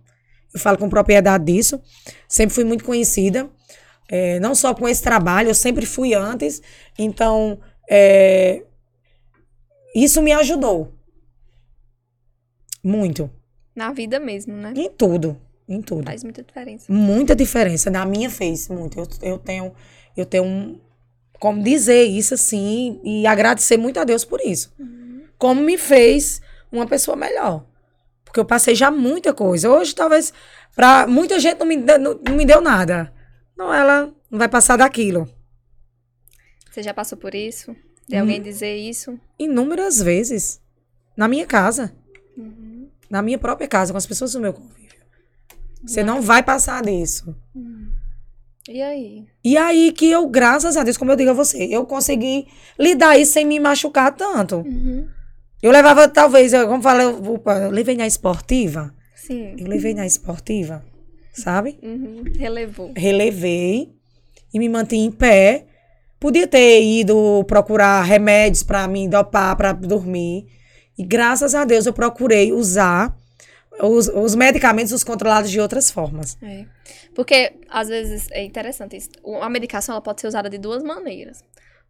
Eu 0.54 0.60
falo 0.60 0.78
com 0.78 0.90
propriedade 0.90 1.46
disso. 1.46 1.80
Sempre 2.28 2.56
fui 2.56 2.64
muito 2.64 2.84
conhecida. 2.84 3.50
É, 4.10 4.40
não 4.40 4.56
só 4.56 4.74
com 4.74 4.88
esse 4.88 5.04
trabalho, 5.04 5.50
eu 5.50 5.56
sempre 5.56 5.86
fui 5.86 6.14
antes. 6.14 6.62
Então, 6.98 7.60
é, 7.90 8.64
isso 9.94 10.22
me 10.22 10.32
ajudou. 10.32 10.94
Muito. 12.82 13.30
Na 13.76 13.92
vida 13.92 14.20
mesmo, 14.20 14.56
né? 14.56 14.74
Em 14.76 14.90
tudo. 14.90 15.40
Em 15.68 15.82
tudo. 15.82 16.05
Faz 16.05 16.24
muita 16.24 16.41
diferença. 16.43 16.86
Muita 16.91 17.36
diferença. 17.36 17.89
Na 17.89 18.05
minha 18.05 18.30
fez 18.30 18.70
muito. 18.70 18.97
Eu, 18.99 19.07
eu 19.22 19.38
tenho, 19.38 19.74
eu 20.15 20.26
tenho 20.26 20.43
um, 20.45 20.80
como 21.39 21.61
dizer 21.63 22.03
isso 22.03 22.34
assim 22.34 22.99
e 23.03 23.28
agradecer 23.28 23.78
muito 23.78 23.99
a 23.99 24.03
Deus 24.03 24.24
por 24.24 24.39
isso. 24.41 24.74
Como 25.38 25.61
me 25.61 25.78
fez 25.78 26.41
uma 26.72 26.88
pessoa 26.88 27.15
melhor. 27.18 27.65
Porque 28.24 28.39
eu 28.39 28.45
passei 28.45 28.76
já 28.76 28.89
muita 28.89 29.34
coisa. 29.34 29.70
Hoje, 29.70 29.93
talvez, 29.93 30.34
pra 30.76 31.05
muita 31.07 31.39
gente 31.39 31.59
não 31.59 31.65
me, 31.65 31.78
dê- 31.78 31.97
não, 31.97 32.20
não 32.26 32.36
me 32.36 32.45
deu 32.45 32.61
nada. 32.61 33.13
Não, 33.57 33.74
ela 33.74 34.13
não 34.32 34.38
vai 34.39 34.47
passar 34.49 34.78
daquilo. 34.78 35.30
Você 36.72 36.82
já 36.84 36.93
passou 36.93 37.18
por 37.18 37.34
isso? 37.36 37.76
De 38.07 38.15
Hum. 38.15 38.22
alguém 38.22 38.41
dizer 38.41 38.76
isso? 38.76 39.20
Inúmeras 39.38 40.01
vezes. 40.01 40.61
Na 41.15 41.28
minha 41.28 41.45
casa. 41.45 41.93
Uhum. 42.38 42.88
Na 43.09 43.22
minha 43.22 43.38
própria 43.38 43.68
casa, 43.68 43.91
com 43.91 43.97
as 43.97 44.05
pessoas 44.05 44.34
do 44.34 44.39
meu 44.39 44.53
convívio. 44.53 44.87
Você 45.86 46.04
não 46.04 46.22
vai 46.22 46.44
passar 46.44 46.84
disso. 46.84 47.36
E 48.70 48.82
aí? 48.82 49.26
E 49.44 49.58
aí 49.58 49.92
que 49.92 50.10
eu, 50.10 50.28
graças 50.28 50.76
a 50.76 50.84
Deus, 50.84 50.98
como 50.98 51.12
eu 51.12 51.16
digo 51.16 51.30
a 51.30 51.34
você, 51.34 51.64
eu 51.64 51.86
consegui 51.86 52.48
lidar 52.78 53.18
isso 53.18 53.34
sem 53.34 53.46
me 53.46 53.60
machucar 53.60 54.14
tanto. 54.16 54.58
Uhum. 54.58 55.08
Eu 55.62 55.72
levava, 55.72 56.08
talvez, 56.08 56.54
eu, 56.54 56.68
como 56.68 56.84
falei, 56.84 57.06
eu, 57.06 57.34
opa, 57.34 57.58
eu 57.60 57.72
levei 57.72 57.96
na 57.96 58.06
esportiva. 58.06 58.94
Sim. 59.16 59.56
Eu 59.58 59.68
levei 59.68 59.94
na 59.94 60.06
esportiva, 60.06 60.84
sabe? 61.34 61.80
Uhum. 61.82 62.24
Relevou. 62.38 62.94
Relevei 62.96 63.94
e 64.54 64.60
me 64.60 64.70
mantive 64.70 65.02
em 65.02 65.12
pé. 65.12 65.66
Podia 66.20 66.48
ter 66.48 66.84
ido 66.84 67.44
procurar 67.46 68.02
remédios 68.04 68.64
pra 68.64 68.88
me 68.88 69.08
dopar, 69.08 69.56
pra 69.56 69.72
dormir. 69.72 70.48
E 70.98 71.04
graças 71.04 71.56
a 71.56 71.64
Deus 71.64 71.86
eu 71.86 71.94
procurei 71.94 72.52
usar 72.52 73.16
os, 73.82 74.08
os 74.08 74.36
medicamentos, 74.36 74.92
os 74.92 75.04
controlados 75.04 75.50
de 75.52 75.60
outras 75.60 75.92
formas. 75.92 76.38
É. 76.42 76.66
Porque, 77.14 77.54
às 77.70 77.88
vezes, 77.90 78.28
é 78.32 78.44
interessante 78.44 78.96
isso. 78.96 79.10
A 79.42 79.50
medicação 79.50 79.94
ela 79.94 80.02
pode 80.02 80.22
ser 80.22 80.28
usada 80.28 80.50
de 80.50 80.58
duas 80.58 80.84
maneiras. 80.84 81.44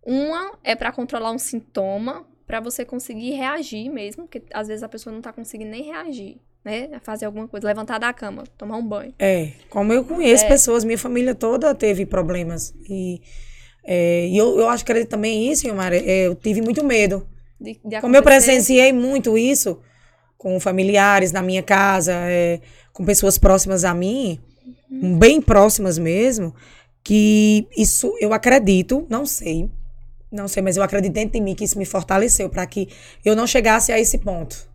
Uma 0.06 0.58
é 0.64 0.76
pra 0.76 0.92
controlar 0.92 1.32
um 1.32 1.38
sintoma, 1.38 2.26
pra 2.46 2.62
você 2.62 2.86
conseguir 2.86 3.32
reagir 3.32 3.90
mesmo, 3.92 4.24
porque 4.24 4.42
às 4.54 4.70
vezes 4.70 4.82
a 4.82 4.88
pessoa 4.88 5.14
não 5.14 5.22
tá 5.22 5.34
conseguindo 5.34 5.70
nem 5.72 5.84
reagir, 5.84 6.38
né? 6.64 6.90
A 6.94 7.00
Fazer 7.02 7.26
alguma 7.26 7.46
coisa, 7.48 7.68
levantar 7.68 7.98
da 8.00 8.14
cama, 8.14 8.46
tomar 8.58 8.78
um 8.78 8.88
banho. 8.88 9.14
É, 9.20 9.52
como 9.70 9.92
eu 9.92 10.06
conheço 10.06 10.46
É. 10.46 10.48
pessoas, 10.48 10.86
minha 10.86 10.98
família 10.98 11.36
toda 11.36 11.76
teve 11.76 12.06
problemas. 12.06 12.74
E, 12.90 13.22
é, 13.84 14.28
e 14.28 14.38
eu, 14.38 14.58
eu 14.58 14.70
acho 14.70 14.86
que 14.86 14.92
acredito 14.94 15.10
também 15.10 15.52
isso, 15.52 15.72
Mara, 15.76 15.98
eu 15.98 16.36
tive 16.36 16.62
muito 16.62 16.86
medo. 16.86 17.28
De, 17.60 17.78
de 17.84 18.00
Como 18.00 18.16
eu 18.16 18.24
presenciei 18.24 18.94
muito 18.94 19.38
isso 19.38 19.82
com 20.38 20.60
familiares 20.60 21.32
na 21.32 21.42
minha 21.42 21.64
casa, 21.64 22.14
é, 22.14 22.60
com 22.94 23.04
pessoas 23.06 23.38
próximas 23.38 23.84
a 23.84 23.94
mim, 23.94 24.40
bem 25.18 25.42
próximas 25.42 25.98
mesmo, 25.98 26.54
que 27.04 27.68
isso 27.78 28.14
eu 28.20 28.34
acredito, 28.34 29.06
não 29.10 29.26
sei, 29.26 29.70
não 30.32 30.48
sei, 30.48 30.62
mas 30.62 30.78
eu 30.78 30.84
acredito 30.84 31.14
dentro 31.14 31.34
de 31.34 31.42
mim 31.42 31.56
que 31.56 31.64
isso 31.64 31.78
me 31.78 31.86
fortaleceu 31.86 32.50
para 32.50 32.66
que 32.66 32.90
eu 33.24 33.36
não 33.36 33.48
chegasse 33.48 33.92
a 33.92 34.00
esse 34.00 34.18
ponto. 34.18 34.68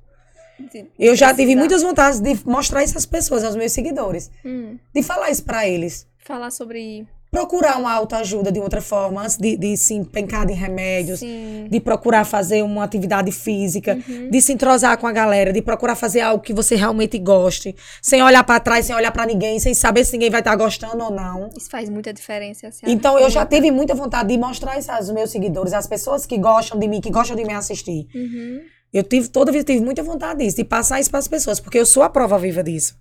De- 0.72 0.86
Eu 0.98 1.14
já 1.16 1.34
tive 1.34 1.56
muitas 1.56 1.82
vontades 1.82 2.20
de 2.20 2.38
mostrar 2.44 2.84
isso 2.84 2.96
às 2.96 3.06
pessoas, 3.06 3.42
aos 3.44 3.56
meus 3.56 3.72
seguidores, 3.72 4.30
Hum, 4.44 4.78
de 4.94 5.02
falar 5.02 5.30
isso 5.30 5.44
para 5.44 5.66
eles. 5.68 6.06
falar 6.18 6.50
sobre. 6.50 7.06
Procurar 7.36 7.78
uma 7.78 7.90
autoajuda 7.94 8.52
de 8.52 8.60
outra 8.60 8.82
forma, 8.82 9.22
antes 9.22 9.38
de, 9.38 9.56
de 9.56 9.74
se 9.74 9.94
empencar 9.94 10.46
em 10.50 10.52
remédios, 10.52 11.20
Sim. 11.20 11.66
de 11.70 11.80
procurar 11.80 12.26
fazer 12.26 12.62
uma 12.62 12.84
atividade 12.84 13.32
física, 13.32 13.94
Uhum. 14.06 14.28
de 14.28 14.42
se 14.42 14.52
entrosar 14.52 14.98
com 14.98 15.06
a 15.06 15.12
galera, 15.12 15.50
de 15.50 15.62
procurar 15.62 15.96
fazer 15.96 16.20
algo 16.20 16.44
que 16.44 16.52
você 16.52 16.76
realmente 16.76 17.18
goste, 17.18 17.74
sem 18.02 18.22
olhar 18.22 18.44
pra 18.44 18.60
trás, 18.60 18.84
sem 18.84 18.94
olhar 18.94 19.10
pra 19.12 19.24
ninguém, 19.24 19.58
sem 19.58 19.72
saber 19.72 20.04
se 20.04 20.12
ninguém 20.12 20.28
vai 20.28 20.42
estar 20.42 20.54
gostando 20.56 21.02
ou 21.02 21.10
não. 21.10 21.48
Isso 21.56 21.70
faz 21.70 21.88
muita 21.88 22.12
diferença. 22.12 22.68
Assim, 22.68 22.84
Então 22.86 23.18
eu 23.18 23.30
já 23.30 23.46
tive 23.46 23.70
muita 23.70 23.94
vontade 23.94 24.28
de 24.28 24.36
mostrar 24.36 24.78
isso 24.78 24.92
aos 24.92 25.08
meus 25.10 25.30
seguidores, 25.30 25.72
às 25.72 25.86
pessoas 25.86 26.26
que 26.26 26.36
gostam 26.36 26.78
de 26.78 26.86
mim, 26.86 27.00
que 27.00 27.10
gostam 27.10 27.34
de 27.34 27.44
me 27.44 27.54
assistir. 27.54 28.08
Uhum. 28.14 28.60
Eu 28.92 29.02
tive 29.02 29.28
toda 29.28 29.50
vida 29.50 29.64
tive 29.64 29.80
muita 29.82 30.02
vontade 30.02 30.44
disso, 30.44 30.58
de 30.58 30.64
passar 30.64 31.00
isso 31.00 31.08
para 31.08 31.20
as 31.20 31.28
pessoas, 31.28 31.58
porque 31.58 31.78
eu 31.78 31.86
sou 31.86 32.02
a 32.02 32.10
prova 32.10 32.38
viva 32.38 32.62
disso. 32.62 32.94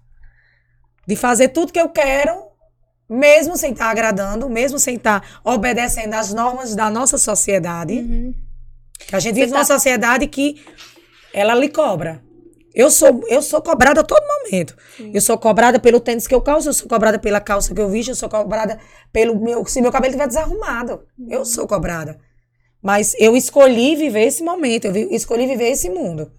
De 1.05 1.17
fazer 1.17 1.49
tudo 1.49 1.73
que 1.73 1.81
eu 1.81 1.89
quero, 1.89 2.49
mesmo 3.11 3.57
sem 3.57 3.73
estar 3.73 3.89
agradando, 3.89 4.49
mesmo 4.49 4.79
sem 4.79 4.95
estar 4.95 5.41
obedecendo 5.43 6.13
às 6.13 6.33
normas 6.33 6.73
da 6.73 6.89
nossa 6.89 7.17
sociedade. 7.17 7.93
Uhum. 7.95 8.33
Que 9.05 9.15
a 9.15 9.19
gente 9.19 9.33
Você 9.35 9.39
vive 9.41 9.51
numa 9.51 9.65
tá- 9.65 9.73
sociedade 9.73 10.27
que 10.27 10.63
ela 11.33 11.53
lhe 11.53 11.67
cobra. 11.67 12.23
Eu 12.73 12.89
sou, 12.89 13.21
eu 13.27 13.41
sou 13.41 13.61
cobrada 13.61 13.99
a 13.99 14.03
todo 14.03 14.23
momento. 14.45 14.77
Eu 15.13 15.19
sou 15.19 15.37
cobrada 15.37 15.77
pelo 15.77 15.99
tênis 15.99 16.25
que 16.25 16.33
eu 16.33 16.39
calço, 16.41 16.69
eu 16.69 16.73
sou 16.73 16.87
cobrada 16.87 17.19
pela 17.19 17.41
calça 17.41 17.75
que 17.75 17.81
eu 17.81 17.89
visto, 17.89 18.09
eu 18.09 18.15
sou 18.15 18.29
cobrada 18.29 18.79
pelo 19.11 19.37
meu. 19.37 19.65
Se 19.65 19.81
meu 19.81 19.91
cabelo 19.91 20.11
estiver 20.11 20.27
desarrumado, 20.27 21.03
eu 21.27 21.43
sou 21.43 21.67
cobrada. 21.67 22.17
Mas 22.81 23.13
eu 23.19 23.35
escolhi 23.35 23.97
viver 23.97 24.23
esse 24.23 24.41
momento, 24.41 24.85
eu 24.85 25.11
escolhi 25.11 25.45
viver 25.47 25.71
esse 25.71 25.89
mundo. 25.89 26.31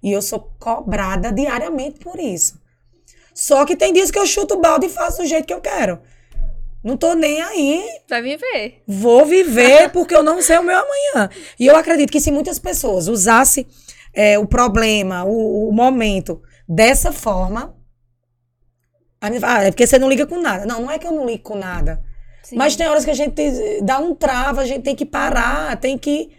E 0.00 0.12
eu 0.12 0.22
sou 0.22 0.54
cobrada 0.60 1.32
diariamente 1.32 1.98
por 1.98 2.20
isso. 2.20 2.58
Só 3.34 3.64
que 3.66 3.74
tem 3.74 3.92
dias 3.92 4.12
que 4.12 4.18
eu 4.18 4.26
chuto 4.26 4.54
o 4.54 4.60
balde 4.60 4.86
e 4.86 4.88
faço 4.88 5.18
do 5.22 5.26
jeito 5.26 5.46
que 5.46 5.52
eu 5.54 5.60
quero. 5.60 5.98
Não 6.82 6.96
tô 6.96 7.14
nem 7.14 7.42
aí. 7.42 7.84
Vai 8.08 8.22
viver. 8.22 8.82
Vou 8.86 9.26
viver 9.26 9.90
porque 9.90 10.14
eu 10.14 10.22
não 10.22 10.40
sei 10.40 10.58
o 10.58 10.62
meu 10.62 10.76
amanhã. 10.76 11.28
E 11.58 11.66
eu 11.66 11.76
acredito 11.76 12.10
que 12.10 12.20
se 12.20 12.30
muitas 12.30 12.58
pessoas 12.58 13.06
usassem 13.06 13.66
é, 14.14 14.38
o 14.38 14.46
problema, 14.46 15.24
o, 15.24 15.68
o 15.68 15.72
momento 15.72 16.40
dessa 16.68 17.12
forma. 17.12 17.76
Aí 19.20 19.30
me 19.30 19.38
fala, 19.38 19.58
ah, 19.58 19.64
é 19.64 19.70
porque 19.70 19.86
você 19.86 19.98
não 19.98 20.08
liga 20.08 20.26
com 20.26 20.40
nada. 20.40 20.64
Não, 20.64 20.82
não 20.82 20.90
é 20.90 20.98
que 20.98 21.06
eu 21.06 21.12
não 21.12 21.26
ligo 21.26 21.42
com 21.42 21.54
nada. 21.54 22.02
Sim. 22.42 22.56
Mas 22.56 22.74
tem 22.74 22.88
horas 22.88 23.04
que 23.04 23.10
a 23.10 23.14
gente 23.14 23.80
dá 23.82 23.98
um 23.98 24.14
trava, 24.14 24.62
a 24.62 24.66
gente 24.66 24.82
tem 24.82 24.96
que 24.96 25.04
parar, 25.04 25.76
tem 25.78 25.98
que. 25.98 26.30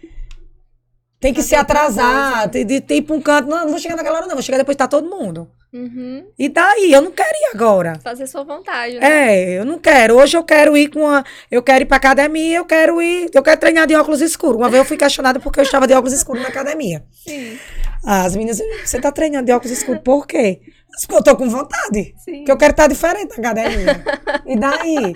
Tem 1.20 1.32
que 1.32 1.40
Fazer 1.40 1.50
se 1.50 1.54
atrasar, 1.54 2.50
tem 2.50 2.66
de 2.66 2.80
ter 2.80 2.96
ir 2.96 3.02
pra 3.02 3.14
um 3.14 3.20
canto. 3.20 3.48
Não, 3.48 3.60
não 3.60 3.70
vou 3.70 3.78
chegar 3.78 3.94
naquela 3.94 4.18
hora, 4.18 4.26
não. 4.26 4.34
Vou 4.34 4.42
chegar 4.42 4.58
depois 4.58 4.74
que 4.74 4.80
tá 4.80 4.88
todo 4.88 5.08
mundo. 5.08 5.48
Uhum. 5.72 6.26
E 6.38 6.48
daí? 6.50 6.92
Eu 6.92 7.00
não 7.00 7.10
quero 7.10 7.30
ir 7.34 7.50
agora. 7.54 7.98
Fazer 8.02 8.26
sua 8.26 8.44
vontade, 8.44 8.98
né? 8.98 9.34
É, 9.34 9.58
eu 9.58 9.64
não 9.64 9.78
quero. 9.78 10.16
Hoje 10.18 10.36
eu 10.36 10.44
quero 10.44 10.76
ir 10.76 10.88
com 10.88 11.06
a. 11.06 11.24
Eu 11.50 11.62
quero 11.62 11.82
ir 11.84 11.86
pra 11.86 11.96
academia, 11.96 12.58
eu 12.58 12.64
quero 12.66 13.00
ir. 13.00 13.30
Eu 13.32 13.42
quero 13.42 13.58
treinar 13.58 13.86
de 13.86 13.94
óculos 13.94 14.20
escuros. 14.20 14.56
Uma 14.58 14.68
vez 14.68 14.82
eu 14.82 14.84
fui 14.84 14.98
questionada 14.98 15.40
porque 15.40 15.58
eu 15.60 15.64
estava 15.64 15.86
de 15.86 15.94
óculos 15.94 16.12
escuros 16.12 16.42
na 16.42 16.48
academia. 16.48 17.02
Sim, 17.26 17.58
As 18.04 18.36
meninas, 18.36 18.60
você 18.84 19.00
tá 19.00 19.10
treinando 19.10 19.46
de 19.46 19.52
óculos 19.52 19.72
escuros 19.76 20.02
por 20.02 20.26
quê? 20.26 20.60
Porque 21.00 21.14
eu 21.14 21.22
tô 21.24 21.34
com 21.36 21.48
vontade. 21.48 22.14
sim. 22.22 22.36
Porque 22.38 22.52
eu 22.52 22.56
quero 22.58 22.72
estar 22.72 22.86
diferente 22.86 23.30
na 23.40 23.50
academia. 23.50 24.04
E 24.44 24.58
daí? 24.58 25.12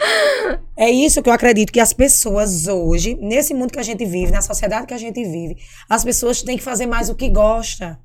É 0.74 0.88
isso 0.90 1.22
que 1.22 1.28
eu 1.28 1.34
acredito 1.34 1.70
que 1.70 1.80
as 1.80 1.92
pessoas 1.92 2.66
hoje, 2.66 3.14
nesse 3.20 3.52
mundo 3.52 3.72
que 3.72 3.78
a 3.78 3.82
gente 3.82 4.04
vive, 4.06 4.32
na 4.32 4.40
sociedade 4.40 4.86
que 4.86 4.94
a 4.94 4.98
gente 4.98 5.22
vive, 5.22 5.56
as 5.88 6.02
pessoas 6.02 6.42
têm 6.42 6.56
que 6.56 6.62
fazer 6.62 6.86
mais 6.86 7.10
o 7.10 7.14
que 7.14 7.28
gosta. 7.28 7.98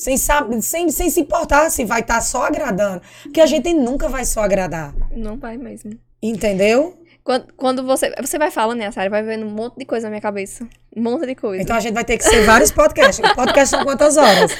Sem, 0.00 0.16
saber, 0.16 0.62
sem, 0.62 0.88
sem 0.90 1.10
se 1.10 1.20
importar 1.20 1.68
se 1.68 1.84
vai 1.84 2.00
estar 2.00 2.22
só 2.22 2.44
agradando. 2.44 3.02
Porque 3.22 3.38
a 3.40 3.44
gente 3.44 3.74
nunca 3.74 4.08
vai 4.08 4.24
só 4.24 4.40
agradar. 4.42 4.94
Não 5.14 5.36
vai 5.36 5.58
mesmo. 5.58 5.92
Entendeu? 6.22 6.96
Quando, 7.22 7.52
quando 7.54 7.84
você. 7.84 8.10
Você 8.18 8.38
vai 8.38 8.50
falando, 8.50 8.78
né, 8.78 8.90
Sara? 8.90 9.10
Vai 9.10 9.22
vendo 9.22 9.44
um 9.44 9.50
monte 9.50 9.76
de 9.76 9.84
coisa 9.84 10.06
na 10.06 10.10
minha 10.12 10.22
cabeça. 10.22 10.66
Um 10.96 11.02
monte 11.02 11.26
de 11.26 11.34
coisa. 11.34 11.62
Então 11.62 11.76
a 11.76 11.80
gente 11.80 11.92
vai 11.92 12.02
ter 12.04 12.16
que 12.16 12.24
ser 12.24 12.44
vários 12.46 12.72
podcasts. 12.72 13.18
O 13.30 13.34
podcast 13.34 13.68
são 13.76 13.84
quantas 13.84 14.16
horas? 14.16 14.52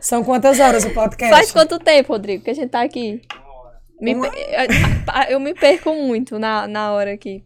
São 0.00 0.24
quantas 0.24 0.58
horas 0.58 0.84
o 0.84 0.90
podcast? 0.92 1.32
Faz 1.32 1.52
quanto 1.52 1.78
tempo, 1.78 2.12
Rodrigo, 2.12 2.42
que 2.42 2.50
a 2.50 2.54
gente 2.54 2.70
tá 2.70 2.82
aqui? 2.82 3.22
Me 4.00 4.14
Uma- 4.16 4.32
Eu 5.28 5.38
me 5.38 5.54
perco 5.54 5.94
muito 5.94 6.40
na, 6.40 6.66
na 6.66 6.90
hora 6.92 7.12
aqui. 7.12 7.44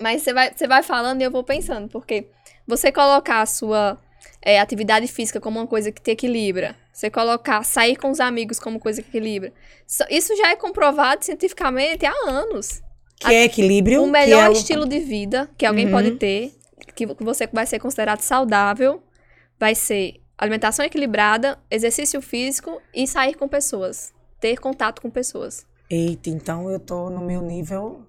Mas 0.00 0.22
você 0.22 0.32
vai, 0.34 0.52
você 0.52 0.66
vai 0.66 0.82
falando 0.82 1.20
e 1.20 1.24
eu 1.24 1.30
vou 1.30 1.44
pensando, 1.44 1.88
porque 1.88 2.26
você 2.66 2.90
colocar 2.90 3.40
a 3.40 3.46
sua 3.46 3.98
é, 4.44 4.60
atividade 4.60 5.06
física 5.08 5.40
como 5.40 5.58
uma 5.58 5.66
coisa 5.66 5.90
que 5.90 6.02
te 6.02 6.10
equilibra, 6.10 6.76
você 6.92 7.08
colocar 7.10 7.64
sair 7.64 7.96
com 7.96 8.10
os 8.10 8.20
amigos 8.20 8.60
como 8.60 8.78
coisa 8.78 9.00
que 9.02 9.08
equilibra, 9.08 9.52
isso- 10.10 10.36
já 10.36 10.50
é 10.50 10.56
comprovado 10.56 11.24
cientificamente 11.24 12.04
há 12.04 12.12
anos. 12.28 12.82
Que 13.18 13.32
é 13.32 13.44
equilíbrio. 13.44 14.02
O 14.02 14.06
melhor 14.10 14.44
é 14.44 14.48
o- 14.50 14.52
estilo 14.52 14.86
de 14.86 14.98
vida 14.98 15.48
que 15.56 15.64
alguém 15.64 15.86
Uhum. 15.86 15.92
pode 15.92 16.10
ter, 16.12 16.52
que 16.94 17.06
você 17.06 17.46
vai 17.52 17.64
ser 17.66 17.78
considerado 17.78 18.20
saudável, 18.20 19.02
vai 19.58 19.74
ser 19.74 20.20
alimentação 20.36 20.84
equilibrada, 20.84 21.58
exercício 21.70 22.20
físico 22.20 22.82
e 22.92 23.06
sair 23.06 23.34
com 23.34 23.48
pessoas. 23.48 24.12
Ter 24.40 24.58
contato 24.58 25.00
com 25.00 25.08
pessoas. 25.08 25.64
Eita, 25.88 26.28
então 26.28 26.68
eu 26.68 26.78
tô 26.80 27.08
no 27.08 27.20
meu 27.24 27.40
nível. 27.40 28.04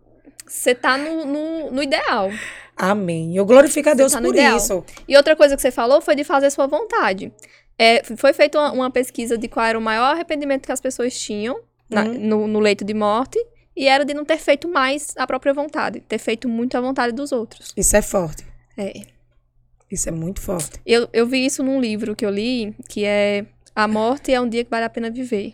Você 0.47 0.75
tá 0.75 0.97
no, 0.97 1.25
no, 1.25 1.71
no 1.71 1.83
ideal. 1.83 2.29
Amém. 2.77 3.35
Eu 3.35 3.45
glorifico 3.45 3.89
a 3.89 3.93
Deus 3.93 4.11
tá 4.13 4.21
por 4.21 4.33
ideal. 4.33 4.57
isso. 4.57 4.83
E 5.07 5.15
outra 5.15 5.35
coisa 5.35 5.55
que 5.55 5.61
você 5.61 5.71
falou 5.71 6.01
foi 6.01 6.15
de 6.15 6.23
fazer 6.23 6.49
sua 6.51 6.67
vontade. 6.67 7.31
É, 7.77 8.03
foi 8.03 8.31
feita 8.33 8.57
uma, 8.59 8.71
uma 8.71 8.91
pesquisa 8.91 9.37
de 9.37 9.47
qual 9.47 9.65
era 9.65 9.77
o 9.77 9.81
maior 9.81 10.13
arrependimento 10.13 10.65
que 10.65 10.71
as 10.71 10.79
pessoas 10.81 11.17
tinham 11.19 11.59
na- 11.89 12.03
Uhum. 12.03 12.13
no, 12.19 12.47
no 12.47 12.59
leito 12.59 12.83
de 12.85 12.93
morte. 12.93 13.39
E 13.75 13.87
era 13.87 14.05
de 14.05 14.13
não 14.13 14.23
ter 14.23 14.37
feito 14.37 14.67
mais 14.69 15.13
a 15.17 15.27
própria 15.27 15.53
vontade. 15.53 15.99
Ter 16.01 16.17
feito 16.17 16.47
muito 16.47 16.77
a 16.77 16.81
vontade 16.81 17.13
dos 17.13 17.31
outros. 17.33 17.73
Isso 17.75 17.95
é 17.97 18.01
forte. 18.01 18.45
É. 18.77 19.01
Isso 19.91 20.07
é 20.07 20.11
muito 20.11 20.41
forte. 20.41 20.79
Eu, 20.85 21.09
eu 21.11 21.27
vi 21.27 21.45
isso 21.45 21.61
num 21.61 21.79
livro 21.81 22.15
que 22.15 22.25
eu 22.25 22.29
li, 22.29 22.73
que 22.89 23.03
é 23.05 23.45
A 23.75 23.87
Morte 23.87 24.33
é 24.33 24.39
um 24.39 24.47
Dia 24.47 24.63
que 24.63 24.69
Vale 24.69 24.85
a 24.85 24.89
Pena 24.89 25.09
Viver. 25.11 25.53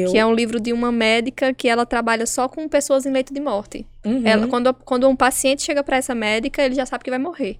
Eu, 0.00 0.12
Que 0.12 0.18
é 0.18 0.26
um 0.26 0.34
livro 0.34 0.60
de 0.60 0.72
uma 0.72 0.90
médica 0.90 1.52
que 1.52 1.68
ela 1.68 1.86
trabalha 1.86 2.26
só 2.26 2.48
com 2.48 2.68
pessoas 2.68 3.06
em 3.06 3.10
leito 3.10 3.32
de 3.32 3.40
morte. 3.40 3.86
Uhum. 4.04 4.26
Ela, 4.26 4.48
quando, 4.48 4.74
quando 4.74 5.08
um 5.08 5.16
paciente 5.16 5.62
chega 5.62 5.82
pra 5.82 5.96
essa 5.96 6.14
médica, 6.14 6.62
ele 6.62 6.74
já 6.74 6.86
sabe 6.86 7.04
que 7.04 7.10
vai 7.10 7.18
morrer. 7.18 7.58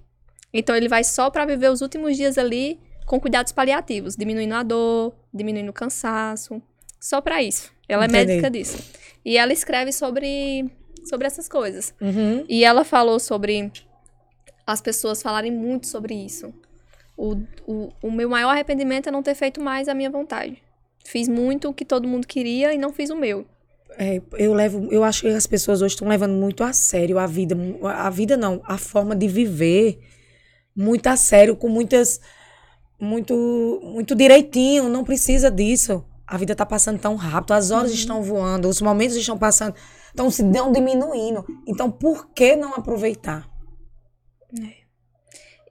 Então 0.53 0.75
ele 0.75 0.87
vai 0.87 1.03
só 1.03 1.29
pra 1.29 1.45
viver 1.45 1.69
os 1.69 1.81
últimos 1.81 2.17
dias 2.17 2.37
ali 2.37 2.79
com 3.05 3.19
cuidados 3.19 3.51
paliativos, 3.51 4.15
diminuindo 4.15 4.53
a 4.53 4.63
dor, 4.63 5.13
diminuindo 5.33 5.69
o 5.69 5.73
cansaço. 5.73 6.61
Só 6.99 7.19
pra 7.19 7.41
isso. 7.41 7.71
Ela 7.87 8.05
Entendi. 8.05 8.23
é 8.23 8.25
médica 8.25 8.49
disso. 8.49 8.77
E 9.25 9.37
ela 9.37 9.51
escreve 9.51 9.91
sobre, 9.91 10.69
sobre 11.05 11.27
essas 11.27 11.47
coisas. 11.49 11.93
Uhum. 11.99 12.45
E 12.47 12.63
ela 12.63 12.83
falou 12.83 13.19
sobre 13.19 13.71
as 14.65 14.81
pessoas 14.81 15.21
falarem 15.21 15.51
muito 15.51 15.87
sobre 15.87 16.13
isso. 16.13 16.53
O, 17.17 17.35
o, 17.67 17.91
o 18.01 18.11
meu 18.11 18.29
maior 18.29 18.51
arrependimento 18.51 19.09
é 19.09 19.11
não 19.11 19.21
ter 19.21 19.35
feito 19.35 19.61
mais 19.61 19.87
a 19.87 19.93
minha 19.93 20.09
vontade. 20.09 20.61
Fiz 21.05 21.27
muito 21.27 21.69
o 21.69 21.73
que 21.73 21.85
todo 21.85 22.07
mundo 22.07 22.27
queria 22.27 22.73
e 22.73 22.77
não 22.77 22.91
fiz 22.91 23.09
o 23.09 23.15
meu. 23.15 23.45
É, 23.97 24.21
eu 24.37 24.53
levo, 24.53 24.87
eu 24.91 25.03
acho 25.03 25.23
que 25.23 25.27
as 25.27 25.45
pessoas 25.45 25.81
hoje 25.81 25.95
estão 25.95 26.07
levando 26.07 26.33
muito 26.33 26.63
a 26.63 26.71
sério 26.71 27.19
a 27.19 27.27
vida, 27.27 27.55
a 27.83 28.09
vida 28.09 28.37
não, 28.37 28.61
a 28.65 28.77
forma 28.77 29.15
de 29.15 29.27
viver 29.27 29.99
muito 30.75 31.07
a 31.07 31.17
sério, 31.17 31.55
com 31.55 31.67
muitas, 31.67 32.21
muito, 32.99 33.81
muito 33.83 34.15
direitinho, 34.15 34.87
não 34.89 35.03
precisa 35.03 35.51
disso. 35.51 36.05
A 36.25 36.37
vida 36.37 36.55
tá 36.55 36.65
passando 36.65 36.99
tão 36.99 37.15
rápido, 37.15 37.51
as 37.51 37.71
horas 37.71 37.91
estão 37.91 38.23
voando, 38.23 38.69
os 38.69 38.81
momentos 38.81 39.17
estão 39.17 39.37
passando, 39.37 39.75
estão 40.07 40.31
se 40.31 40.43
dão 40.43 40.71
diminuindo. 40.71 41.45
Então, 41.67 41.91
por 41.91 42.29
que 42.29 42.55
não 42.55 42.73
aproveitar? 42.73 43.49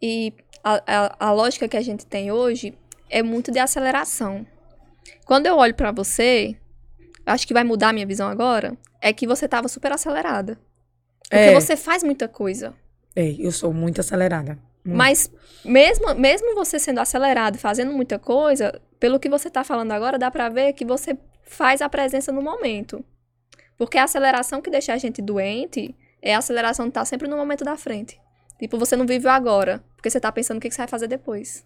E 0.02 0.34
a, 0.62 0.82
a, 0.86 1.28
a 1.28 1.32
lógica 1.32 1.66
que 1.66 1.76
a 1.76 1.82
gente 1.82 2.04
tem 2.04 2.30
hoje 2.30 2.74
é 3.08 3.22
muito 3.22 3.50
de 3.50 3.58
aceleração. 3.58 4.46
Quando 5.24 5.46
eu 5.46 5.56
olho 5.56 5.74
pra 5.74 5.92
você, 5.92 6.56
acho 7.26 7.46
que 7.46 7.54
vai 7.54 7.64
mudar 7.64 7.88
a 7.90 7.92
minha 7.92 8.06
visão 8.06 8.28
agora, 8.28 8.76
é 9.00 9.12
que 9.12 9.26
você 9.26 9.48
tava 9.48 9.68
super 9.68 9.92
acelerada. 9.92 10.58
Porque 11.22 11.36
É. 11.36 11.54
você 11.54 11.76
faz 11.76 12.02
muita 12.02 12.26
coisa. 12.28 12.74
É, 13.14 13.34
eu 13.38 13.52
sou 13.52 13.72
muito 13.72 14.00
acelerada. 14.00 14.58
Muito. 14.84 14.96
Mas 14.96 15.30
mesmo, 15.64 16.14
mesmo 16.14 16.54
você 16.54 16.78
sendo 16.78 16.98
acelerado 17.00 17.56
e 17.56 17.58
fazendo 17.58 17.92
muita 17.92 18.18
coisa, 18.18 18.80
pelo 18.98 19.20
que 19.20 19.28
você 19.28 19.50
tá 19.50 19.62
falando 19.62 19.92
agora, 19.92 20.18
dá 20.18 20.30
pra 20.30 20.48
ver 20.48 20.72
que 20.72 20.84
você 20.84 21.16
faz 21.44 21.80
a 21.82 21.88
presença 21.88 22.32
no 22.32 22.42
momento. 22.42 23.04
Porque 23.76 23.98
a 23.98 24.04
aceleração 24.04 24.60
que 24.60 24.70
deixa 24.70 24.92
a 24.92 24.98
gente 24.98 25.22
doente 25.22 25.94
é 26.22 26.34
a 26.34 26.38
aceleração 26.38 26.86
de 26.86 26.90
estar 26.90 27.04
sempre 27.04 27.28
no 27.28 27.36
momento 27.36 27.64
da 27.64 27.76
frente. 27.76 28.20
Tipo, 28.58 28.78
você 28.78 28.94
não 28.96 29.06
vive 29.06 29.26
agora, 29.28 29.82
porque 29.96 30.10
você 30.10 30.20
tá 30.20 30.30
pensando 30.30 30.58
o 30.58 30.60
que 30.60 30.68
que 30.68 30.74
você 30.74 30.82
vai 30.82 30.88
fazer 30.88 31.06
depois. 31.06 31.64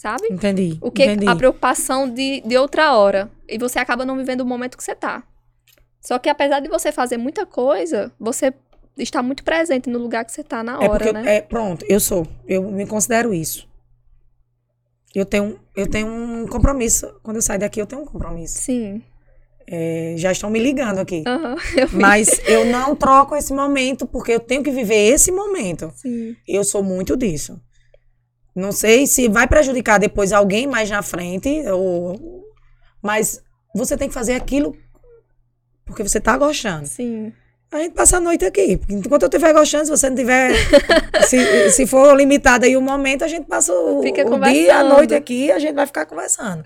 Sabe? 0.00 0.28
Entendi. 0.30 0.78
O 0.80 0.90
que 0.90 1.04
entendi. 1.04 1.28
a 1.28 1.36
preocupação 1.36 2.08
de, 2.08 2.40
de 2.40 2.56
outra 2.56 2.96
hora. 2.96 3.30
E 3.46 3.58
você 3.58 3.78
acaba 3.78 4.02
não 4.02 4.16
vivendo 4.16 4.40
o 4.40 4.46
momento 4.46 4.74
que 4.74 4.82
você 4.82 4.94
tá. 4.94 5.22
Só 6.00 6.18
que 6.18 6.30
apesar 6.30 6.60
de 6.60 6.70
você 6.70 6.90
fazer 6.90 7.18
muita 7.18 7.44
coisa, 7.44 8.10
você 8.18 8.50
está 8.96 9.22
muito 9.22 9.44
presente 9.44 9.90
no 9.90 9.98
lugar 9.98 10.24
que 10.24 10.32
você 10.32 10.42
tá 10.42 10.62
na 10.64 10.82
É 10.82 10.88
hora, 10.88 11.04
porque, 11.04 11.12
né? 11.12 11.36
é, 11.36 11.42
pronto, 11.42 11.84
eu 11.86 12.00
sou. 12.00 12.26
Eu 12.48 12.62
me 12.70 12.86
considero 12.86 13.34
isso. 13.34 13.68
Eu 15.14 15.26
tenho, 15.26 15.60
eu 15.76 15.86
tenho 15.86 16.06
um 16.06 16.46
compromisso. 16.46 17.06
Quando 17.22 17.36
eu 17.36 17.42
sair 17.42 17.58
daqui, 17.58 17.78
eu 17.78 17.86
tenho 17.86 18.00
um 18.00 18.06
compromisso. 18.06 18.58
Sim. 18.58 19.02
É, 19.66 20.14
já 20.16 20.32
estão 20.32 20.48
me 20.48 20.58
ligando 20.60 20.98
aqui. 20.98 21.22
Aham, 21.26 21.56
eu. 21.76 21.88
Mas 21.92 22.40
eu 22.48 22.64
não 22.64 22.96
troco 22.96 23.36
esse 23.36 23.52
momento, 23.52 24.06
porque 24.06 24.32
eu 24.32 24.40
tenho 24.40 24.62
que 24.62 24.70
viver 24.70 25.12
esse 25.12 25.30
momento. 25.30 25.92
Sim. 25.94 26.34
Eu 26.48 26.64
sou 26.64 26.82
muito 26.82 27.18
disso. 27.18 27.60
Não 28.54 28.72
sei 28.72 29.06
se 29.06 29.28
vai 29.28 29.46
prejudicar 29.46 29.98
depois 29.98 30.32
alguém 30.32 30.66
mais 30.66 30.90
na 30.90 31.02
frente, 31.02 31.62
ou... 31.70 32.44
mas 33.02 33.40
você 33.74 33.96
tem 33.96 34.08
que 34.08 34.14
fazer 34.14 34.34
aquilo 34.34 34.76
porque 35.84 36.02
você 36.02 36.20
tá 36.20 36.36
gostando. 36.36 36.86
Sim. 36.86 37.32
A 37.72 37.78
gente 37.78 37.92
passa 37.94 38.16
a 38.16 38.20
noite 38.20 38.44
aqui. 38.44 38.80
Enquanto 38.88 39.22
eu 39.22 39.28
estiver 39.28 39.52
gostando, 39.52 39.84
se 39.84 39.90
você 39.90 40.08
não 40.08 40.16
tiver. 40.16 40.52
se, 41.26 41.70
se 41.70 41.86
for 41.86 42.16
limitado 42.16 42.64
aí 42.64 42.76
o 42.76 42.80
momento, 42.80 43.22
a 43.22 43.28
gente 43.28 43.46
passa 43.46 43.72
o, 43.72 44.00
o 44.00 44.02
dia, 44.02 44.78
a 44.78 44.84
noite 44.84 45.14
aqui, 45.14 45.52
a 45.52 45.58
gente 45.58 45.74
vai 45.74 45.86
ficar 45.86 46.06
conversando. 46.06 46.64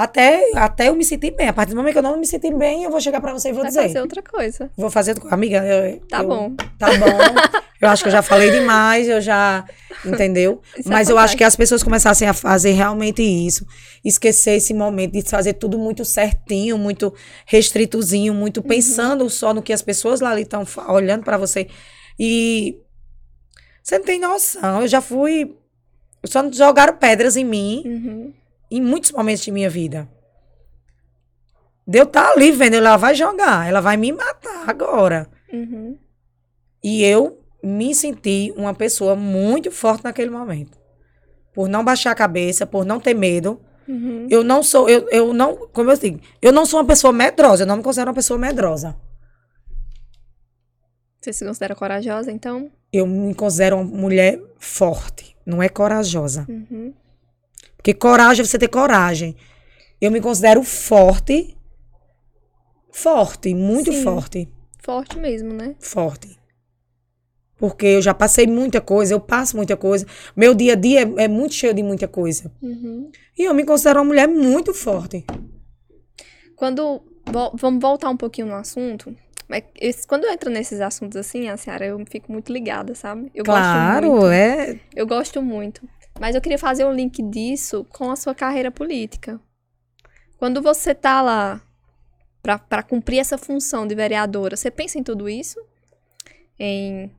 Até, 0.00 0.52
até 0.54 0.88
eu 0.90 0.94
me 0.94 1.04
sentir 1.04 1.32
bem. 1.32 1.48
A 1.48 1.52
partir 1.52 1.70
do 1.72 1.76
momento 1.76 1.94
que 1.94 1.98
eu 1.98 2.02
não 2.04 2.16
me 2.16 2.24
sentir 2.24 2.54
bem, 2.54 2.84
eu 2.84 2.90
vou 2.90 3.00
chegar 3.00 3.20
pra 3.20 3.32
você 3.32 3.48
e 3.48 3.52
vou 3.52 3.62
Vai 3.62 3.70
dizer. 3.70 3.82
fazer 3.82 4.00
outra 4.00 4.22
coisa. 4.22 4.70
Vou 4.76 4.88
fazer. 4.90 5.16
Amiga, 5.28 5.58
eu, 5.64 5.98
Tá 6.06 6.22
eu- 6.22 6.28
bom. 6.28 6.54
Tá 6.78 6.86
bom. 6.96 7.58
Eu 7.80 7.88
acho 7.88 8.04
que 8.04 8.08
eu 8.08 8.12
já 8.12 8.22
falei 8.22 8.48
demais, 8.52 9.08
eu 9.08 9.20
já. 9.20 9.64
Entendeu? 10.04 10.62
Isso 10.78 10.88
Mas 10.88 11.08
eu 11.08 11.16
acontece. 11.16 11.32
acho 11.32 11.36
que 11.38 11.42
as 11.44 11.56
pessoas 11.56 11.82
começassem 11.82 12.28
a 12.28 12.32
fazer 12.32 12.70
realmente 12.70 13.22
isso. 13.22 13.66
Esquecer 14.04 14.52
esse 14.52 14.72
momento 14.72 15.14
de 15.14 15.22
fazer 15.22 15.54
tudo 15.54 15.76
muito 15.76 16.04
certinho, 16.04 16.78
muito 16.78 17.12
restritozinho, 17.44 18.32
muito 18.32 18.58
Uhum. 18.58 18.68
pensando 18.68 19.28
só 19.28 19.52
no 19.52 19.62
que 19.62 19.72
as 19.72 19.82
pessoas 19.82 20.20
lá 20.20 20.30
ali 20.30 20.42
estão 20.42 20.64
olhando 20.88 21.24
pra 21.24 21.36
você. 21.36 21.66
E. 22.18 22.76
Você 23.82 23.98
não 23.98 24.04
tem 24.04 24.20
noção. 24.20 24.82
Eu 24.82 24.86
já 24.86 25.00
fui. 25.00 25.56
Só 26.24 26.48
jogaram 26.52 26.96
pedras 26.96 27.36
em 27.36 27.44
mim 27.44 27.82
Uhum. 27.84 28.32
Em 28.70 28.80
muitos 28.80 29.12
momentos 29.12 29.42
de 29.42 29.50
minha 29.50 29.70
vida. 29.70 30.08
De 31.86 31.98
eu 31.98 32.04
estar 32.04 32.32
ali 32.32 32.52
vendo, 32.52 32.74
ela 32.74 32.96
vai 32.96 33.14
jogar, 33.14 33.66
ela 33.66 33.80
vai 33.80 33.96
me 33.96 34.12
matar 34.12 34.68
agora. 34.68 35.26
Uhum. 35.52 35.98
E 36.84 37.02
eu 37.02 37.42
me 37.62 37.94
senti 37.94 38.52
uma 38.56 38.74
pessoa 38.74 39.16
muito 39.16 39.70
forte 39.70 40.04
naquele 40.04 40.30
momento. 40.30 40.78
Por 41.54 41.68
não 41.68 41.84
baixar 41.84 42.10
a 42.10 42.14
cabeça, 42.14 42.66
por 42.66 42.84
não 42.84 43.00
ter 43.00 43.14
medo. 43.14 43.60
Uhum. 43.88 44.26
Eu 44.30 44.44
não 44.44 44.62
sou, 44.62 44.88
eu, 44.88 45.08
eu 45.10 45.32
não, 45.32 45.56
como 45.72 45.90
eu 45.90 45.96
digo, 45.96 46.20
eu 46.42 46.52
não 46.52 46.66
sou 46.66 46.78
uma 46.78 46.86
pessoa 46.86 47.12
medrosa, 47.12 47.62
eu 47.62 47.66
não 47.66 47.78
me 47.78 47.82
considero 47.82 48.10
uma 48.10 48.14
pessoa 48.14 48.38
medrosa. 48.38 48.94
Você 51.20 51.32
se 51.32 51.44
considera 51.44 51.74
corajosa, 51.74 52.30
então? 52.30 52.70
Eu 52.92 53.06
me 53.06 53.34
considero 53.34 53.76
uma 53.76 53.84
mulher 53.84 54.40
forte, 54.58 55.36
não 55.44 55.62
é 55.62 55.68
corajosa. 55.68 56.46
Uhum. 56.48 56.92
Porque 57.78 57.94
coragem 57.94 58.42
é 58.42 58.46
você 58.46 58.58
ter 58.58 58.68
coragem. 58.68 59.34
Eu 60.00 60.10
me 60.10 60.20
considero 60.20 60.62
forte, 60.62 61.56
forte, 62.92 63.54
muito 63.54 63.92
Sim. 63.92 64.02
forte, 64.02 64.48
Forte 64.82 65.18
mesmo, 65.18 65.52
né? 65.52 65.74
forte. 65.80 66.38
Porque 67.56 67.86
eu 67.86 68.02
já 68.02 68.14
passei 68.14 68.46
muita 68.46 68.80
coisa, 68.80 69.12
eu 69.14 69.20
passo 69.20 69.56
muita 69.56 69.76
coisa. 69.76 70.06
Meu 70.36 70.54
dia 70.54 70.74
a 70.74 70.76
dia 70.76 71.00
é, 71.02 71.24
é 71.24 71.28
muito 71.28 71.54
cheio 71.54 71.74
de 71.74 71.82
muita 71.82 72.06
coisa. 72.06 72.52
Uhum. 72.62 73.10
E 73.36 73.42
eu 73.44 73.52
me 73.54 73.64
considero 73.64 73.98
uma 74.00 74.04
mulher 74.06 74.28
muito 74.28 74.72
forte. 74.72 75.24
Quando. 76.56 77.02
vo- 77.26 77.52
vamos 77.54 77.80
voltar 77.80 78.08
um 78.10 78.16
pouquinho 78.16 78.46
no 78.46 78.54
assunto. 78.54 79.14
Mas 79.48 79.64
esse- 79.80 80.06
quando 80.06 80.24
eu 80.24 80.30
entro 80.32 80.50
nesses 80.50 80.80
assuntos 80.80 81.16
assim, 81.16 81.48
a 81.48 81.56
Ciara, 81.56 81.84
eu 81.86 82.02
fico 82.08 82.30
muito 82.30 82.52
ligada, 82.52 82.94
sabe? 82.94 83.30
Eu 83.34 83.44
gosto 83.44 83.60
claro, 83.60 84.10
muito. 84.12 84.26
é. 84.28 84.78
Eu 84.94 85.06
gosto 85.06 85.42
muito. 85.42 85.82
Mas 86.20 86.34
eu 86.34 86.40
queria 86.40 86.58
fazer 86.58 86.84
um 86.84 86.92
link 86.92 87.22
disso 87.22 87.86
com 87.90 88.10
a 88.10 88.16
sua 88.16 88.34
carreira 88.34 88.70
política. 88.70 89.40
Quando 90.38 90.60
você 90.62 90.94
tá 90.94 91.20
lá 91.22 91.60
pra 92.42 92.82
cumprir 92.82 93.18
essa 93.18 93.36
função 93.36 93.86
de 93.86 93.94
vereadora, 93.94 94.56
você 94.56 94.70
pensa 94.70 94.98
em 94.98 95.02
tudo 95.02 95.28
isso? 95.28 95.58
Em 96.58 97.10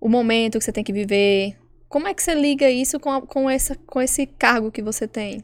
o 0.00 0.08
momento 0.08 0.58
que 0.58 0.64
você 0.64 0.72
tem 0.72 0.84
que 0.84 0.92
viver? 0.92 1.56
Como 1.88 2.06
é 2.08 2.12
que 2.14 2.22
você 2.22 2.34
liga 2.34 2.68
isso 2.70 2.98
com, 3.00 3.10
a- 3.10 3.22
com, 3.22 3.48
essa, 3.48 3.74
com 3.86 4.00
esse 4.02 4.26
cargo 4.26 4.70
que 4.70 4.82
você 4.82 5.06
tem? 5.08 5.42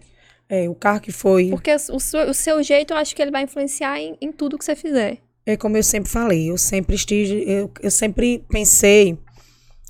É, 0.49 0.69
o 0.69 0.75
carro 0.75 1.01
que 1.01 1.13
foi. 1.13 1.49
Porque 1.49 1.73
o 1.75 2.01
seu, 2.01 2.29
o 2.29 2.35
seu 2.35 2.63
jeito, 2.63 2.93
eu 2.93 2.97
acho 2.97 3.15
que 3.15 3.23
ele 3.23 3.31
vai 3.31 3.45
influenciar 3.45 3.99
em, 4.01 4.17
em 4.21 4.33
tudo 4.33 4.59
que 4.59 4.65
você 4.65 4.75
fizer. 4.75 5.19
É 5.47 5.57
como 5.57 5.77
eu 5.77 5.83
sempre 5.83 6.11
falei, 6.11 6.51
eu 6.51 6.59
sempre 6.59 6.95
estive, 6.97 7.45
eu, 7.49 7.71
eu 7.81 7.91
sempre 7.91 8.45
pensei 8.51 9.17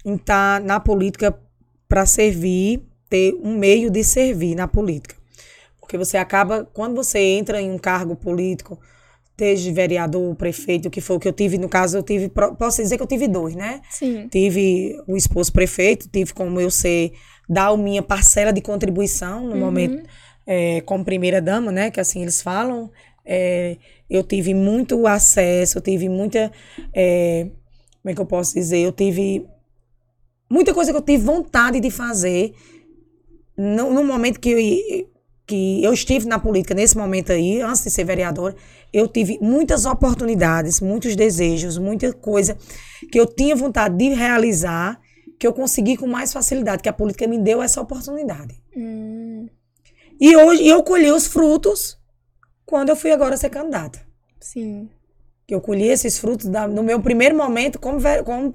em 0.05 0.15
estar 0.15 0.61
na 0.61 0.79
política 0.79 1.37
para 1.91 2.07
servir, 2.07 2.85
ter 3.09 3.35
um 3.43 3.59
meio 3.59 3.91
de 3.91 4.05
servir 4.05 4.55
na 4.55 4.69
política. 4.69 5.17
Porque 5.81 5.99
você 5.99 6.17
acaba, 6.17 6.65
quando 6.73 6.95
você 6.95 7.19
entra 7.19 7.61
em 7.61 7.69
um 7.69 7.79
cargo 7.79 8.15
político, 8.15 8.79
desde 9.37 9.73
vereador, 9.73 10.37
prefeito, 10.37 10.89
que 10.89 11.01
foi 11.01 11.17
o 11.17 11.19
que 11.19 11.27
eu 11.27 11.33
tive, 11.33 11.59
no 11.59 11.69
caso, 11.69 11.99
eu 11.99 12.03
tive, 12.05 12.29
posso 12.29 12.81
dizer 12.81 12.97
que 12.97 13.03
eu 13.03 13.09
tive 13.09 13.27
dois, 13.27 13.57
né? 13.57 13.81
Sim. 13.91 14.29
Tive 14.29 15.03
o 15.09 15.17
esposo 15.17 15.53
prefeito, 15.53 16.09
tive 16.09 16.33
como 16.33 16.61
eu 16.61 16.71
ser, 16.71 17.13
dar 17.49 17.73
a 17.73 17.77
minha 17.77 18.03
parcela 18.03 18.53
de 18.53 18.61
contribuição 18.61 19.45
no 19.45 19.57
momento 19.57 20.07
é, 20.47 20.81
como 20.83 21.05
primeira 21.05 21.43
dama, 21.43 21.73
né? 21.73 21.91
Que 21.91 21.99
assim 21.99 22.23
eles 22.23 22.41
falam. 22.41 22.89
É, 23.27 23.77
eu 24.09 24.23
tive 24.23 24.55
muito 24.55 25.09
acesso, 25.09 25.79
eu 25.79 25.83
tive 25.83 26.09
muita. 26.09 26.53
é, 26.95 27.49
como 28.01 28.13
é 28.13 28.15
que 28.15 28.21
eu 28.21 28.27
posso 28.27 28.55
dizer? 28.55 28.79
Eu 28.79 28.93
tive 28.93 29.45
muita 30.51 30.75
coisa 30.75 30.91
que 30.91 30.97
eu 30.99 31.03
tive 31.03 31.23
vontade 31.25 31.81
de 31.81 31.91
fazer 31.91 32.53
no, 33.57 33.93
no 33.93 34.05
momento 34.05 34.41
que 34.41 34.51
eu, 34.51 35.09
que 35.47 35.83
eu 35.85 35.93
estive 35.93 36.27
na 36.27 36.39
política, 36.39 36.75
nesse 36.75 36.97
momento 36.97 37.33
aí, 37.33 37.61
antes 37.61 37.83
de 37.85 37.91
ser 37.91 38.05
vereadora, 38.05 38.55
eu 38.93 39.07
tive 39.09 39.39
muitas 39.41 39.85
oportunidades, 39.85 40.81
muitos 40.81 41.15
desejos, 41.17 41.79
muita 41.79 42.13
coisa 42.13 42.57
que 43.11 43.19
eu 43.19 43.27
tinha 43.27 43.55
vontade 43.55 43.97
de 43.97 44.09
realizar, 44.15 45.01
que 45.39 45.47
eu 45.47 45.53
consegui 45.53 45.97
com 45.97 46.07
mais 46.07 46.33
facilidade, 46.33 46.83
que 46.83 46.89
a 46.89 46.93
política 46.93 47.27
me 47.27 47.39
deu 47.39 47.63
essa 47.63 47.81
oportunidade. 47.81 48.55
Hum, 48.77 49.49
E 50.21 50.37
hoje 50.37 50.67
eu 50.67 50.83
colhi 50.83 51.11
os 51.11 51.27
frutos 51.27 51.99
quando 52.67 52.91
eu 52.91 52.97
fui 52.97 53.11
agora 53.11 53.37
ser 53.37 53.51
candidata. 53.51 54.01
sim. 54.41 54.89
Eu 55.49 55.61
colhi 55.61 55.89
esses 55.89 56.17
frutos 56.17 56.47
da- 56.47 56.69
no 56.69 56.81
meu 56.81 57.01
primeiro 57.01 57.37
momento 57.37 57.77
como, 57.81 57.99
como 58.25 58.55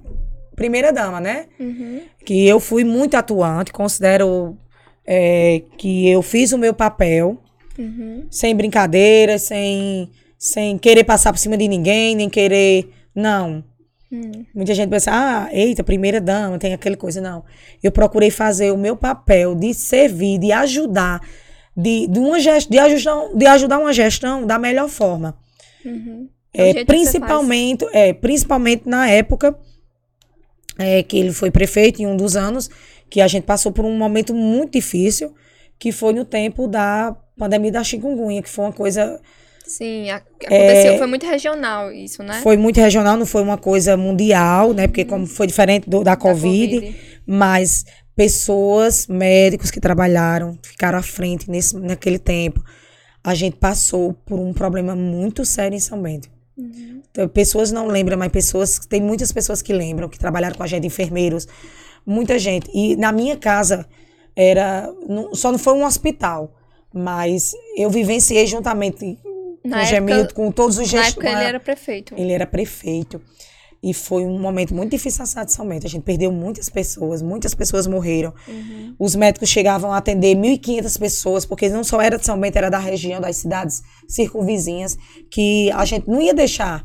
primeira 0.55 0.91
dama, 0.91 1.19
né? 1.19 1.45
Uhum. 1.59 2.01
Que 2.25 2.47
eu 2.47 2.59
fui 2.59 2.83
muito 2.83 3.15
atuante, 3.15 3.71
considero 3.73 4.57
é, 5.05 5.61
que 5.77 6.09
eu 6.09 6.21
fiz 6.21 6.51
o 6.51 6.57
meu 6.57 6.73
papel, 6.73 7.39
Uhum. 7.77 8.25
sem 8.31 8.55
brincadeiras, 8.55 9.41
sem, 9.43 10.09
sem 10.37 10.77
querer 10.77 11.03
passar 11.03 11.33
por 11.33 11.39
cima 11.39 11.57
de 11.57 11.67
ninguém, 11.67 12.15
nem 12.15 12.29
querer. 12.29 12.89
Não. 13.13 13.63
Hum. 14.11 14.45
Muita 14.53 14.73
gente 14.73 14.89
pensa, 14.89 15.11
ah, 15.13 15.49
eita, 15.51 15.83
primeira 15.83 16.21
dama, 16.21 16.57
tem 16.57 16.73
aquela 16.73 16.95
coisa. 16.95 17.19
Não. 17.19 17.43
Eu 17.83 17.91
procurei 17.91 18.29
fazer 18.31 18.71
o 18.71 18.77
meu 18.77 18.95
papel 18.95 19.55
de 19.55 19.73
servir, 19.73 20.37
de 20.37 20.51
ajudar, 20.51 21.19
de, 21.75 22.07
de, 22.07 22.19
uma 22.19 22.39
gest, 22.39 22.69
de, 22.69 22.79
ajudar, 22.79 23.29
de 23.35 23.45
ajudar 23.45 23.79
uma 23.79 23.91
gestão 23.91 24.45
da 24.45 24.57
melhor 24.57 24.87
forma. 24.87 25.37
Uhum. 25.83 26.29
É 26.53 26.69
É, 26.69 26.85
principalmente, 26.85 27.85
é, 27.91 28.13
principalmente 28.13 28.83
na 28.87 29.09
época 29.09 29.57
é, 30.77 31.01
que 31.03 31.17
ele 31.17 31.31
foi 31.31 31.49
prefeito, 31.51 32.01
em 32.01 32.07
um 32.07 32.15
dos 32.17 32.35
anos, 32.35 32.69
que 33.09 33.21
a 33.21 33.27
gente 33.27 33.43
passou 33.43 33.71
por 33.71 33.85
um 33.85 33.97
momento 33.97 34.33
muito 34.33 34.73
difícil, 34.73 35.33
que 35.79 35.91
foi 35.91 36.13
no 36.13 36.25
tempo 36.25 36.67
da 36.67 37.15
pandemia 37.37 37.71
da 37.71 37.83
chikungunya, 37.83 38.41
que 38.41 38.49
foi 38.49 38.65
uma 38.65 38.73
coisa 38.73 39.19
Sim, 39.67 40.09
a- 40.11 40.17
aconteceu. 40.17 40.97
Foi 40.97 41.07
muito 41.07 41.25
regional 41.25 41.91
isso, 41.91 42.21
né? 42.23 42.37
É. 42.37 42.41
foi 42.41 42.55
muito 42.55 42.79
regional, 42.79 43.17
não 43.17 43.25
foi 43.25 43.41
uma 43.41 43.57
coisa 43.57 43.97
mundial, 43.97 44.73
né? 44.73 44.87
Porque 44.87 45.03
como 45.05 45.25
foi 45.25 45.47
diferente 45.47 45.89
do- 45.89 46.03
da, 46.03 46.11
Da 46.11 46.15
COVID, 46.17 46.95
mas 47.25 47.83
pessoas, 48.15 49.07
médicos 49.07 49.69
que 49.71 49.79
trabalharam, 49.79 50.57
ficaram 50.63 50.97
à 50.99 51.01
frente 51.03 51.49
nesse, 51.49 51.75
naquele 51.77 52.17
tempo. 52.19 52.63
A 53.23 53.33
gente 53.33 53.57
passou 53.57 54.13
por 54.13 54.39
um 54.39 54.53
problema 54.53 54.95
muito 54.95 55.43
sério 55.43 55.75
em 55.75 55.79
São 55.79 56.01
Bento. 56.01 56.29
Uhum. 56.57 57.01
Então, 57.11 57.27
pessoas 57.27 57.71
não 57.71 57.87
lembram, 57.87 58.17
mas 58.17 58.31
pessoas, 58.31 58.79
tem 58.79 59.01
muitas 59.01 59.31
pessoas 59.31 59.61
que 59.61 59.73
lembram, 59.73 60.07
que 60.09 60.17
trabalharam 60.17 60.55
com 60.55 60.63
a 60.63 60.67
gente, 60.67 60.87
enfermeiros, 60.87 61.47
muita 62.05 62.39
gente. 62.39 62.69
E 62.73 62.95
na 62.95 63.11
minha 63.11 63.35
casa 63.35 63.85
era, 64.35 64.89
não- 65.07 65.33
só 65.35 65.51
não 65.51 65.59
foi 65.59 65.73
um 65.73 65.85
hospital, 65.85 66.53
mas 66.93 67.53
eu 67.77 67.89
vivenciei 67.89 68.45
juntamente 68.47 69.05
Na 69.05 69.15
com 69.15 69.67
o 69.67 69.79
época- 69.79 69.85
Gemildo, 69.85 70.33
com 70.33 70.51
todos 70.51 70.77
os 70.77 70.91
Na 70.91 71.01
gestos. 71.01 71.23
época 71.23 71.29
ele 71.39 71.43
era 71.49 71.59
prefeito. 71.59 72.13
Ele 72.17 72.31
era 72.31 72.45
prefeito. 72.47 73.21
E 73.85 73.93
foi 73.93 74.25
um 74.25 74.39
momento 74.39 74.73
muito 74.73 74.89
difícil 74.89 75.19
na 75.19 75.27
cidade 75.27 75.49
de 75.49 75.53
São 75.53 75.67
Bento. 75.67 75.85
A 75.85 75.89
gente 75.89 76.01
perdeu 76.01 76.31
muitas 76.31 76.69
pessoas, 76.69 77.21
muitas 77.21 77.53
pessoas 77.53 77.85
morreram. 77.85 78.33
Uhum. 78.47 78.95
Os 78.97 79.15
médicos 79.15 79.47
chegavam 79.47 79.93
a 79.93 79.97
atender 79.97 80.35
1.500 80.35 80.99
pessoas, 80.99 81.45
porque 81.45 81.69
não 81.69 81.83
só 81.83 82.01
era 82.01 82.17
de 82.17 82.25
São 82.25 82.39
Bento, 82.39 82.57
era 82.57 82.71
da 82.71 82.79
região, 82.79 83.21
das 83.21 83.37
cidades 83.37 83.83
circunvizinhas, 84.07 84.97
que 85.29 85.69
a 85.69 85.85
gente 85.85 86.09
não 86.09 86.19
ia 86.19 86.33
deixar 86.33 86.83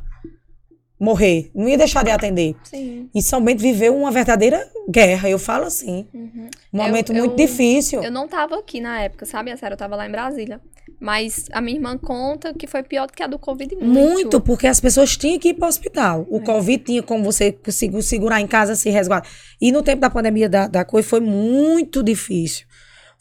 morrer, 1.01 1.51
não 1.55 1.67
ia 1.69 1.79
deixar 1.79 2.05
de 2.05 2.11
atender. 2.11 2.55
Sim. 2.63 3.09
E 3.15 3.23
São 3.23 3.43
Bento 3.43 3.63
viveu 3.63 3.97
uma 3.97 4.11
verdadeira 4.11 4.63
guerra, 4.89 5.31
eu 5.31 5.39
falo 5.39 5.65
assim. 5.65 6.07
Uhum. 6.13 6.51
Um 6.73 6.77
momento 6.77 7.13
Eu- 7.13 7.19
muito 7.25 7.33
eu- 7.33 7.37
difícil. 7.47 8.03
Eu 8.03 8.11
não 8.13 8.29
tava 8.29 8.59
aqui 8.59 8.81
na 8.81 9.01
época, 9.03 9.25
sabe? 9.25 9.51
A 9.51 9.57
sério, 9.57 9.75
eu 9.75 9.79
tava 9.79 9.97
lá 9.97 10.07
em 10.07 10.11
Brasília. 10.13 10.61
Mas 11.01 11.47
a 11.53 11.63
minha 11.63 11.77
irmã 11.79 11.97
conta 11.97 12.53
que 12.53 12.67
foi 12.67 12.83
pior 12.83 13.07
do 13.07 13.13
que 13.15 13.23
a 13.23 13.27
do 13.27 13.39
Covid 13.39 13.75
muito. 13.77 13.87
Muito, 13.89 14.41
porque 14.41 14.67
as 14.67 14.79
pessoas 14.81 15.17
tinham 15.17 15.39
que 15.39 15.49
ir 15.49 15.55
para 15.55 15.65
o 15.65 15.69
hospital. 15.69 16.27
O 16.29 16.41
Covid 16.43 16.85
tinha 16.85 17.03
como 17.03 17.25
você 17.25 17.53
conseguir 17.53 18.03
segurar 18.03 18.39
em 18.41 18.47
casa, 18.47 18.75
se 18.77 18.91
resguardar. 18.91 19.31
E 19.59 19.73
no 19.73 19.83
tempo 19.83 20.01
da 20.03 20.11
pandemia 20.11 20.47
da, 20.49 20.67
da 20.67 20.85
coisa 20.85 21.09
foi 21.09 21.21
muito 21.21 22.03
difícil. 22.03 22.67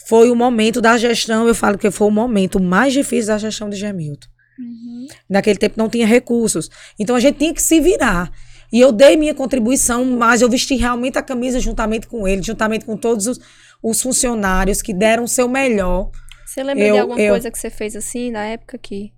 Foi 0.05 0.29
o 0.29 0.35
momento 0.35 0.81
da 0.81 0.97
gestão, 0.97 1.47
eu 1.47 1.55
falo 1.55 1.77
que 1.77 1.89
foi 1.89 2.07
o 2.07 2.11
momento 2.11 2.61
mais 2.61 2.91
difícil 2.91 3.27
da 3.27 3.37
gestão 3.37 3.69
de 3.69 3.77
Gemilton. 3.77 4.27
Uhum. 4.59 5.07
Naquele 5.29 5.57
tempo 5.57 5.75
não 5.77 5.89
tinha 5.89 6.05
recursos. 6.05 6.69
Então 6.99 7.15
a 7.15 7.19
gente 7.19 7.37
tinha 7.37 7.53
que 7.53 7.61
se 7.61 7.79
virar. 7.79 8.31
E 8.71 8.79
eu 8.79 8.91
dei 8.91 9.15
minha 9.17 9.33
contribuição, 9.33 10.03
mas 10.05 10.41
eu 10.41 10.49
vesti 10.49 10.75
realmente 10.75 11.17
a 11.17 11.23
camisa 11.23 11.59
juntamente 11.59 12.07
com 12.07 12.27
ele, 12.27 12.43
juntamente 12.43 12.85
com 12.85 12.95
todos 12.97 13.25
os, 13.25 13.39
os 13.81 14.01
funcionários 14.01 14.81
que 14.81 14.93
deram 14.93 15.23
o 15.23 15.27
seu 15.27 15.47
melhor. 15.47 16.11
Você 16.45 16.61
lembra 16.61 16.83
de 16.83 16.89
Eu- 16.89 17.01
alguma 17.01 17.19
eu- 17.19 17.33
coisa 17.33 17.49
que 17.49 17.57
você 17.57 17.69
fez 17.69 17.95
assim, 17.95 18.29
na 18.31 18.45
época 18.45 18.77
que 18.77 19.11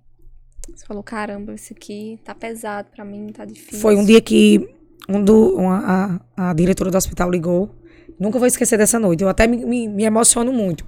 você 0.74 0.86
falou, 0.86 1.02
caramba, 1.02 1.54
isso 1.54 1.72
aqui 1.74 2.18
tá 2.24 2.34
pesado 2.34 2.88
pra 2.94 3.04
mim, 3.04 3.26
tá 3.32 3.44
difícil. 3.44 3.78
Foi 3.80 3.96
um 3.96 4.04
dia 4.04 4.20
que 4.20 4.66
um 5.08 5.22
do, 5.22 5.56
uma- 5.56 6.20
a, 6.36 6.50
a 6.50 6.54
diretora 6.54 6.90
do 6.90 6.96
hospital 6.96 7.30
ligou. 7.30 7.74
Nunca 8.18 8.38
vou 8.38 8.46
esquecer 8.46 8.78
dessa 8.78 8.98
noite. 8.98 9.22
Eu 9.22 9.28
até 9.28 9.46
me, 9.46 9.56
me, 9.66 9.88
me 9.88 10.04
emociono 10.04 10.52
muito. 10.52 10.86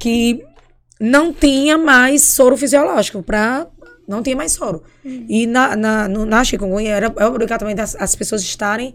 Que 0.00 0.42
não 1.00 1.32
tinha 1.32 1.76
mais 1.76 2.22
soro 2.22 2.56
fisiológico 2.56 3.22
para 3.22 3.66
não 4.06 4.22
tinha 4.22 4.36
mais 4.36 4.52
soro. 4.52 4.82
E 5.04 5.46
na, 5.46 5.76
na, 5.76 6.08
no, 6.08 6.24
na 6.24 6.44
chikungunya 6.44 6.90
era, 6.90 7.06
era 7.06 7.28
obrigatoriamente 7.28 7.80
as, 7.80 7.96
as 7.96 8.14
pessoas 8.14 8.42
estarem 8.42 8.94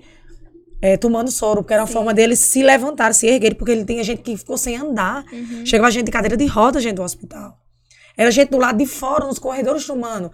é, 0.82 0.98
tomando 0.98 1.32
soro, 1.32 1.62
porque 1.62 1.74
era 1.74 1.84
uma 1.84 1.88
Sim. 1.88 1.94
forma 1.94 2.14
deles 2.14 2.40
se 2.40 2.64
levantar, 2.64 3.14
se 3.14 3.28
erguer, 3.28 3.56
porque 3.56 3.72
ele 3.72 3.86
tinha 3.86 4.04
gente 4.04 4.22
que 4.22 4.38
ficou 4.38 4.58
sem 4.58 4.78
andar. 4.78 5.26
Uhum. 5.32 5.66
Chegava 5.66 5.92
gente 5.92 6.06
de 6.06 6.12
cadeira 6.12 6.38
de 6.38 6.46
roda, 6.46 6.80
gente 6.80 6.96
do 6.96 7.04
hospital. 7.04 7.58
Era 8.16 8.32
gente 8.32 8.50
do 8.50 8.58
lado 8.58 8.78
de 8.78 8.86
fora, 8.86 9.26
nos 9.26 9.40
corredores 9.40 9.86
tomando. 9.86 10.32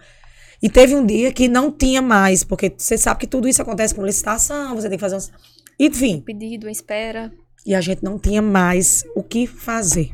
E 0.62 0.68
teve 0.68 0.94
um 0.94 1.04
dia 1.04 1.32
que 1.32 1.48
não 1.48 1.70
tinha 1.70 2.00
mais, 2.00 2.42
porque 2.42 2.72
você 2.76 2.96
sabe 2.96 3.20
que 3.20 3.26
tudo 3.26 3.48
isso 3.48 3.60
acontece 3.60 3.94
com 3.94 4.04
licitação, 4.04 4.74
você 4.74 4.88
tem 4.88 4.96
que 4.98 5.02
fazer 5.02 5.16
um... 5.16 5.36
Enfim, 5.78 6.20
Pedido, 6.20 6.68
espera. 6.68 7.30
e 7.66 7.74
a 7.74 7.80
gente 7.80 8.02
não 8.02 8.18
tinha 8.18 8.40
mais 8.40 9.04
o 9.14 9.22
que 9.22 9.46
fazer. 9.46 10.12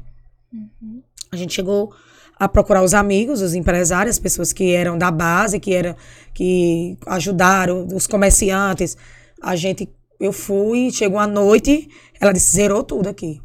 Uhum. 0.53 1.03
A 1.31 1.37
gente 1.37 1.55
chegou 1.55 1.95
a 2.43 2.49
procurar 2.49 2.83
os 2.83 2.93
amigos, 2.93 3.41
os 3.41 3.55
empresários, 3.55 4.17
as 4.17 4.19
pessoas 4.19 4.53
que 4.53 4.75
eram 4.75 4.99
da 4.99 5.13
base, 5.13 5.61
que 5.61 5.73
eram 5.73 5.95
que 6.35 6.99
ajudaram, 7.07 7.87
os 7.95 8.09
comerciantes. 8.09 8.97
A 9.41 9.55
gente, 9.55 9.89
eu 10.19 10.33
fui, 10.33 10.91
chegou 10.91 11.21
à 11.21 11.27
noite, 11.29 11.89
ela 12.21 12.33
disse 12.33 12.57
zerou 12.57 12.83
tudo 12.83 13.09
aqui. 13.09 13.41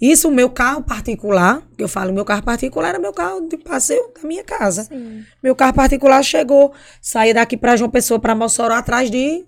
Isso, 0.00 0.28
o 0.28 0.30
meu 0.30 0.50
carro 0.50 0.84
particular, 0.84 1.66
que 1.76 1.82
eu 1.82 1.88
falo, 1.88 2.12
meu 2.12 2.24
carro 2.24 2.44
particular 2.44 2.90
era 2.90 3.00
meu 3.00 3.12
carro 3.12 3.40
de 3.40 3.56
passeio 3.56 4.08
da 4.14 4.28
minha 4.28 4.44
casa. 4.44 4.84
Sim. 4.84 5.24
Meu 5.42 5.56
carro 5.56 5.74
particular 5.74 6.22
chegou, 6.22 6.72
saía 7.02 7.34
daqui 7.34 7.56
para 7.56 7.74
João 7.74 7.90
Pessoa, 7.90 8.20
para 8.20 8.36
Mossoró, 8.36 8.74
atrás 8.74 9.10
de, 9.10 9.44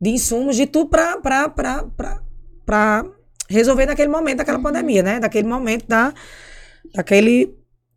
de 0.00 0.08
insumos, 0.08 0.56
de 0.56 0.64
tudo 0.64 0.88
para 0.88 1.44
resolver 3.50 3.84
naquele 3.84 4.08
momento 4.08 4.38
daquela 4.38 4.60
pandemia, 4.60 5.02
né? 5.02 5.20
Daquele 5.20 5.46
momento 5.46 5.86
da, 5.86 6.14
daquele, 6.94 7.54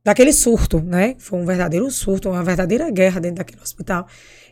daquele 0.07 0.31
surto, 0.31 0.79
né? 0.79 1.15
Foi 1.19 1.37
um 1.37 1.45
verdadeiro 1.45 1.91
surto, 1.91 2.29
uma 2.29 2.41
verdadeira 2.41 2.89
guerra 2.89 3.19
dentro 3.19 3.37
daquele 3.39 3.61
hospital. 3.61 4.07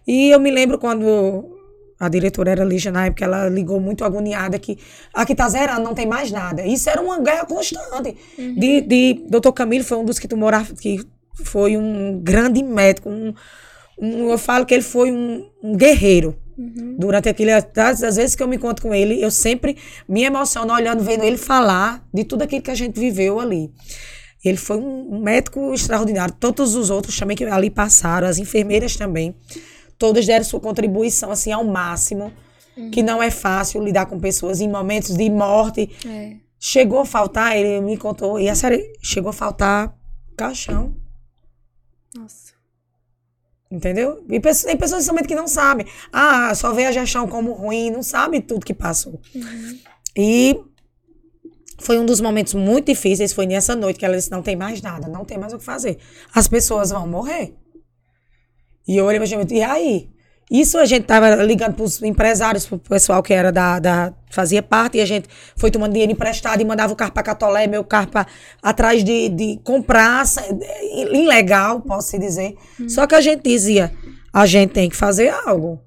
E 0.06 0.30
eu 0.30 0.40
me 0.40 0.52
lembro 0.52 0.77
quando 0.77 1.57
a 1.98 2.10
diretora 2.10 2.52
era 2.52 2.65
Lígia, 2.65 2.91
na 2.91 3.06
época, 3.06 3.23
ela 3.23 3.48
ligou 3.48 3.80
muito 3.80 4.03
agoniada 4.03 4.60
que 4.60 4.77
aqui 5.14 5.34
tá 5.34 5.48
zerando, 5.48 5.82
não 5.82 5.94
tem 5.94 6.06
mais 6.06 6.30
nada. 6.30 6.65
Isso 6.68 6.90
era 6.90 7.02
uma 7.02 7.19
guerra 7.22 7.45
constante. 7.45 8.18
De, 8.38 8.82
de 8.82 9.23
Dr. 9.30 9.52
Camilo 9.53 9.86
foi 9.86 9.98
um 9.98 10.03
dos 10.03 10.19
que 10.19 10.27
tu 10.27 10.36
morava, 10.36 10.73
que 10.76 10.99
foi 11.45 11.77
um 11.77 12.19
grande 12.22 12.61
médico, 12.61 13.10
um, 13.10 13.34
um- 13.98 14.30
eu 14.30 14.38
falo 14.38 14.65
que 14.65 14.73
ele 14.73 14.84
foi 14.84 15.10
um, 15.10 15.49
um 15.64 15.73
guerreiro. 15.77 16.36
Uhum. 16.57 16.95
Durante 16.99 17.30
aquele. 17.30 17.52
Das, 17.73 17.99
das 18.02 18.15
vezes 18.18 18.36
que 18.36 18.44
eu 18.44 18.48
me 18.48 18.57
encontro 18.57 18.84
com 18.88 18.94
ele, 18.94 19.22
eu 19.22 19.32
sempre 19.32 19.77
me 20.07 20.23
emociono 20.23 20.73
olhando, 20.73 21.02
vendo 21.02 21.23
ele 21.23 21.38
falar 21.38 22.06
de 22.14 22.23
tudo 22.26 22.41
aquilo 22.44 22.61
que 22.61 22.72
a 22.72 22.76
gente 22.76 22.99
viveu 22.99 23.40
ali. 23.40 23.72
Ele 24.45 24.57
foi 24.57 24.77
um, 24.77 25.19
médico 25.19 25.73
extraordinário. 25.73 26.35
Todos 26.39 26.76
os 26.76 26.91
outros 26.91 27.17
também 27.17 27.35
que 27.35 27.43
ali 27.43 27.72
passaram, 27.72 28.27
as 28.27 28.38
enfermeiras 28.38 28.95
também, 28.95 29.35
todas 29.97 30.26
deram 30.26 30.45
sua 30.45 30.59
contribuição 30.59 31.31
assim 31.31 31.51
ao 31.51 31.63
máximo. 31.63 32.31
Que 32.91 33.01
não 33.01 33.23
é 33.23 33.31
fácil 33.31 33.81
lidar 33.81 34.05
com 34.05 34.19
pessoas 34.19 34.59
em 34.59 34.69
momentos 34.69 35.15
de 35.15 35.30
morte. 35.30 35.89
É. 36.05 36.35
Chegou 36.59 36.99
a 36.99 37.05
faltar, 37.05 37.57
ele 37.57 37.80
me 37.80 37.95
contou, 37.95 38.38
e 38.38 38.49
a 38.49 38.55
sério, 38.55 38.84
chegou 39.01 39.30
a 39.30 39.34
faltar 39.34 39.95
caixão. 40.35 40.93
Nossa. 42.13 42.53
Entendeu? 43.72 44.26
E 44.30 44.39
pessoas, 44.41 44.65
tem 44.65 44.77
pessoas 44.77 45.05
somente 45.05 45.27
que 45.27 45.35
não 45.35 45.47
sabem. 45.47 45.85
Ah, 46.11 46.53
só 46.53 46.73
vê 46.73 46.85
a 46.85 46.91
gestão 46.91 47.27
como 47.27 47.53
ruim, 47.53 47.89
não 47.91 48.03
sabe 48.03 48.41
tudo 48.41 48.65
que 48.65 48.73
passou. 48.73 49.22
E 50.15 50.59
foi 51.77 51.99
um 51.99 52.06
dos 52.06 52.22
momentos 52.22 52.53
muito 52.53 52.88
difíceis. 52.88 53.34
Foi 53.34 53.45
nessa 53.45 53.76
noite 53.76 53.99
que 53.99 54.06
ela 54.06 54.15
disse: 54.15 54.31
não 54.31 54.41
tem 54.41 54.56
mais 54.56 54.81
nada, 54.81 55.07
não 55.07 55.26
tem 55.26 55.38
mais 55.38 55.53
o 55.53 55.57
que 55.57 55.64
fazer. 55.64 55.97
As 56.34 56.47
pessoas 56.47 56.89
vão 56.89 57.07
morrer. 57.07 57.56
E 58.88 58.97
eu 58.97 59.06
olhei 59.06 59.26
gente, 59.26 59.53
e 59.53 59.64
aí? 59.64 60.10
Isso 60.49 60.77
a 60.77 60.85
gente 60.85 61.06
tava 61.06 61.34
ligando 61.43 61.73
pros 61.73 62.03
empresários, 62.03 62.68
pro 62.68 62.77
pessoal 62.77 63.23
que 63.23 63.34
era 63.34 63.52
da, 63.52 63.80
da 63.80 64.14
fazia 64.30 64.61
parte, 64.61 64.99
e 64.99 65.02
a 65.02 65.06
gente 65.06 65.27
foi 65.56 65.72
tomando 65.72 65.91
dinheiro 65.93 66.11
emprestado 66.11 66.61
e 66.61 66.65
mandava 66.65 66.93
o 66.93 66.95
carro 66.95 67.11
pra 67.11 67.23
Catolé, 67.23 67.65
meu 67.65 67.84
carro 67.84 68.10
pra, 68.10 68.27
atrás 68.61 69.03
de, 69.03 69.30
de 69.30 69.60
comprar, 69.64 70.23
ilegal, 71.11 71.81
posso 71.81 72.19
dizer. 72.19 72.56
Só 72.88 73.07
que 73.07 73.15
a 73.15 73.22
gente 73.22 73.41
dizia, 73.41 73.91
a 74.31 74.45
gente 74.45 74.72
tem 74.72 74.88
que 74.88 74.95
fazer 74.95 75.30
algo. 75.30 75.80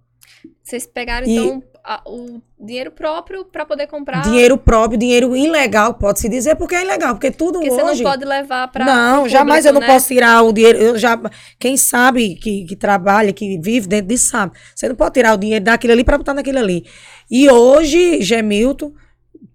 Vocês 0.63 0.87
pegaram, 0.87 1.27
E- 1.27 1.35
então, 1.37 1.63
a- 1.83 2.03
o 2.07 2.41
dinheiro 2.61 2.91
próprio 2.91 3.45
pra 3.45 3.65
poder 3.65 3.87
comprar. 3.87 4.21
Dinheiro 4.23 4.59
próprio, 4.59 4.99
dinheiro 4.99 5.35
ilegal, 5.35 5.95
pode-se 5.95 6.29
dizer, 6.29 6.55
porque 6.57 6.75
é 6.75 6.83
ilegal, 6.83 7.15
porque 7.15 7.31
tudo 7.31 7.61
Porque 7.61 7.71
hoje... 7.71 7.97
você 7.97 8.03
não 8.05 8.11
pode 8.11 8.25
levar 8.25 8.69
pra. 8.71 8.85
Não, 8.85 9.21
pro 9.23 9.29
jamais 9.31 9.65
eu 9.65 9.73
não 9.73 9.81
público, 9.81 9.93
né? 9.93 9.99
posso 9.99 10.09
tirar 10.09 10.43
o 10.43 10.53
dinheiro. 10.53 10.79
Eu 10.79 10.99
já, 10.99 11.19
quem 11.59 11.77
sabe 11.77 12.35
que, 12.35 12.65
que 12.67 12.77
trabalha, 12.77 13.33
que 13.33 13.59
vive 13.59 13.87
dentro 13.87 14.09
disso, 14.09 14.29
sabe. 14.31 14.53
Você 14.75 14.89
não 14.89 14.95
pode 14.97 15.15
tirar 15.15 15.35
o 15.35 15.39
dinheiro 15.39 15.65
daquilo 15.65 15.93
ali 15.95 16.05
para 16.05 16.19
botar 16.19 16.35
naquilo 16.35 16.59
ali. 16.59 16.85
E 17.31 17.49
hoje, 17.51 18.21
Gemilton 18.21 18.93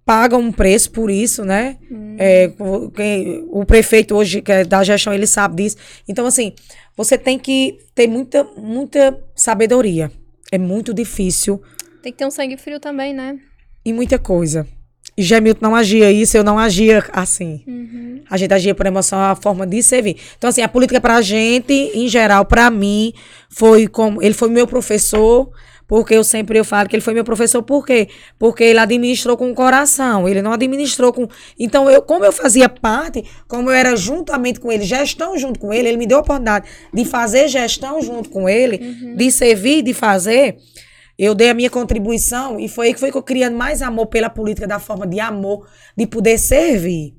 paga 0.05 0.35
um 0.35 0.51
preço 0.51 0.91
por 0.91 1.09
isso, 1.09 1.45
né? 1.45 1.77
Hum. 1.89 2.15
É, 2.19 2.51
o- 2.59 2.89
quem- 2.91 3.45
o 3.49 3.63
prefeito 3.65 4.15
hoje, 4.15 4.41
que 4.41 4.51
é 4.51 4.65
da 4.65 4.83
gestão, 4.83 5.13
ele 5.13 5.25
sabe 5.27 5.63
disso. 5.63 5.77
Então, 6.09 6.25
assim, 6.25 6.53
você 6.97 7.17
tem 7.17 7.37
que 7.39 7.77
ter 7.95 8.07
muita, 8.07 8.43
muita 8.57 9.17
sabedoria. 9.33 10.11
É 10.53 10.57
muito 10.59 10.93
difícil 10.93 11.59
Tem 12.03 12.11
que 12.11 12.19
ter 12.19 12.25
um 12.27 12.31
sangue 12.31 12.57
frio 12.57 12.79
também, 12.79 13.11
né? 13.11 13.39
e 13.85 13.91
muita 13.91 14.17
coisa. 14.19 14.67
E 15.17 15.21
Gemilton 15.21 15.59
não 15.61 15.75
agia 15.75 16.11
isso, 16.11 16.37
eu 16.37 16.43
não 16.43 16.57
agia 16.57 17.03
assim. 17.11 17.63
Uhum. 17.67 18.23
A 18.29 18.37
gente 18.37 18.53
agia 18.53 18.73
por 18.73 18.85
emoção, 18.85 19.19
a 19.19 19.35
forma 19.35 19.65
de 19.67 19.83
servir. 19.83 20.17
Então, 20.37 20.49
assim, 20.49 20.61
a 20.61 20.67
política 20.67 21.01
pra 21.01 21.21
gente, 21.21 21.73
em 21.73 22.07
geral, 22.07 22.45
pra 22.45 22.69
mim, 22.71 23.13
foi 23.49 23.87
como. 23.87 24.21
Ele 24.23 24.33
foi 24.33 24.49
meu 24.49 24.65
professor, 24.65 25.51
porque 25.93 26.15
eu 26.15 26.23
sempre 26.23 26.57
eu 26.57 26.65
falo 26.65 26.89
que 26.89 26.95
ele 26.95 27.03
foi 27.03 27.13
meu 27.13 27.23
professor, 27.23 27.61
por 27.61 27.85
quê? 27.85 28.09
Porque 28.39 28.63
ele 28.63 28.79
administrou 28.79 29.37
com 29.37 29.51
o 29.51 29.53
coração, 29.53 30.27
ele 30.27 30.41
não 30.41 30.51
administrou 30.51 31.13
com. 31.13 31.27
Então, 31.59 31.87
eu, 31.87 32.01
como 32.01 32.25
eu 32.25 32.31
fazia 32.31 32.67
parte, 32.67 33.23
como 33.47 33.69
eu 33.69 33.75
era 33.75 33.95
juntamente 33.95 34.59
com 34.59 34.71
ele, 34.71 34.85
gestão 34.85 35.37
junto 35.37 35.59
com 35.59 35.71
ele, 35.71 35.89
ele 35.89 35.97
me 35.97 36.07
deu 36.07 36.17
a 36.17 36.21
oportunidade 36.21 36.67
de 36.91 37.05
fazer 37.05 37.47
gestão 37.47 38.01
junto 38.01 38.27
com 38.31 38.49
ele, 38.49 38.79
de 39.15 39.31
servir, 39.31 39.83
de 39.83 39.93
fazer. 39.93 40.57
Eu 41.15 41.35
dei 41.35 41.51
a 41.51 41.53
minha 41.53 41.69
contribuição 41.69 42.59
e 42.59 42.67
foi 42.67 42.87
aí 42.87 42.93
que 42.95 42.99
foi 42.99 43.11
que 43.11 43.17
eu 43.19 43.21
criando 43.21 43.55
mais 43.55 43.83
amor 43.83 44.07
pela 44.07 44.31
política, 44.31 44.65
da 44.65 44.79
forma 44.79 45.05
de 45.05 45.19
amor, 45.19 45.67
de 45.95 46.07
poder 46.07 46.39
servir. 46.39 47.13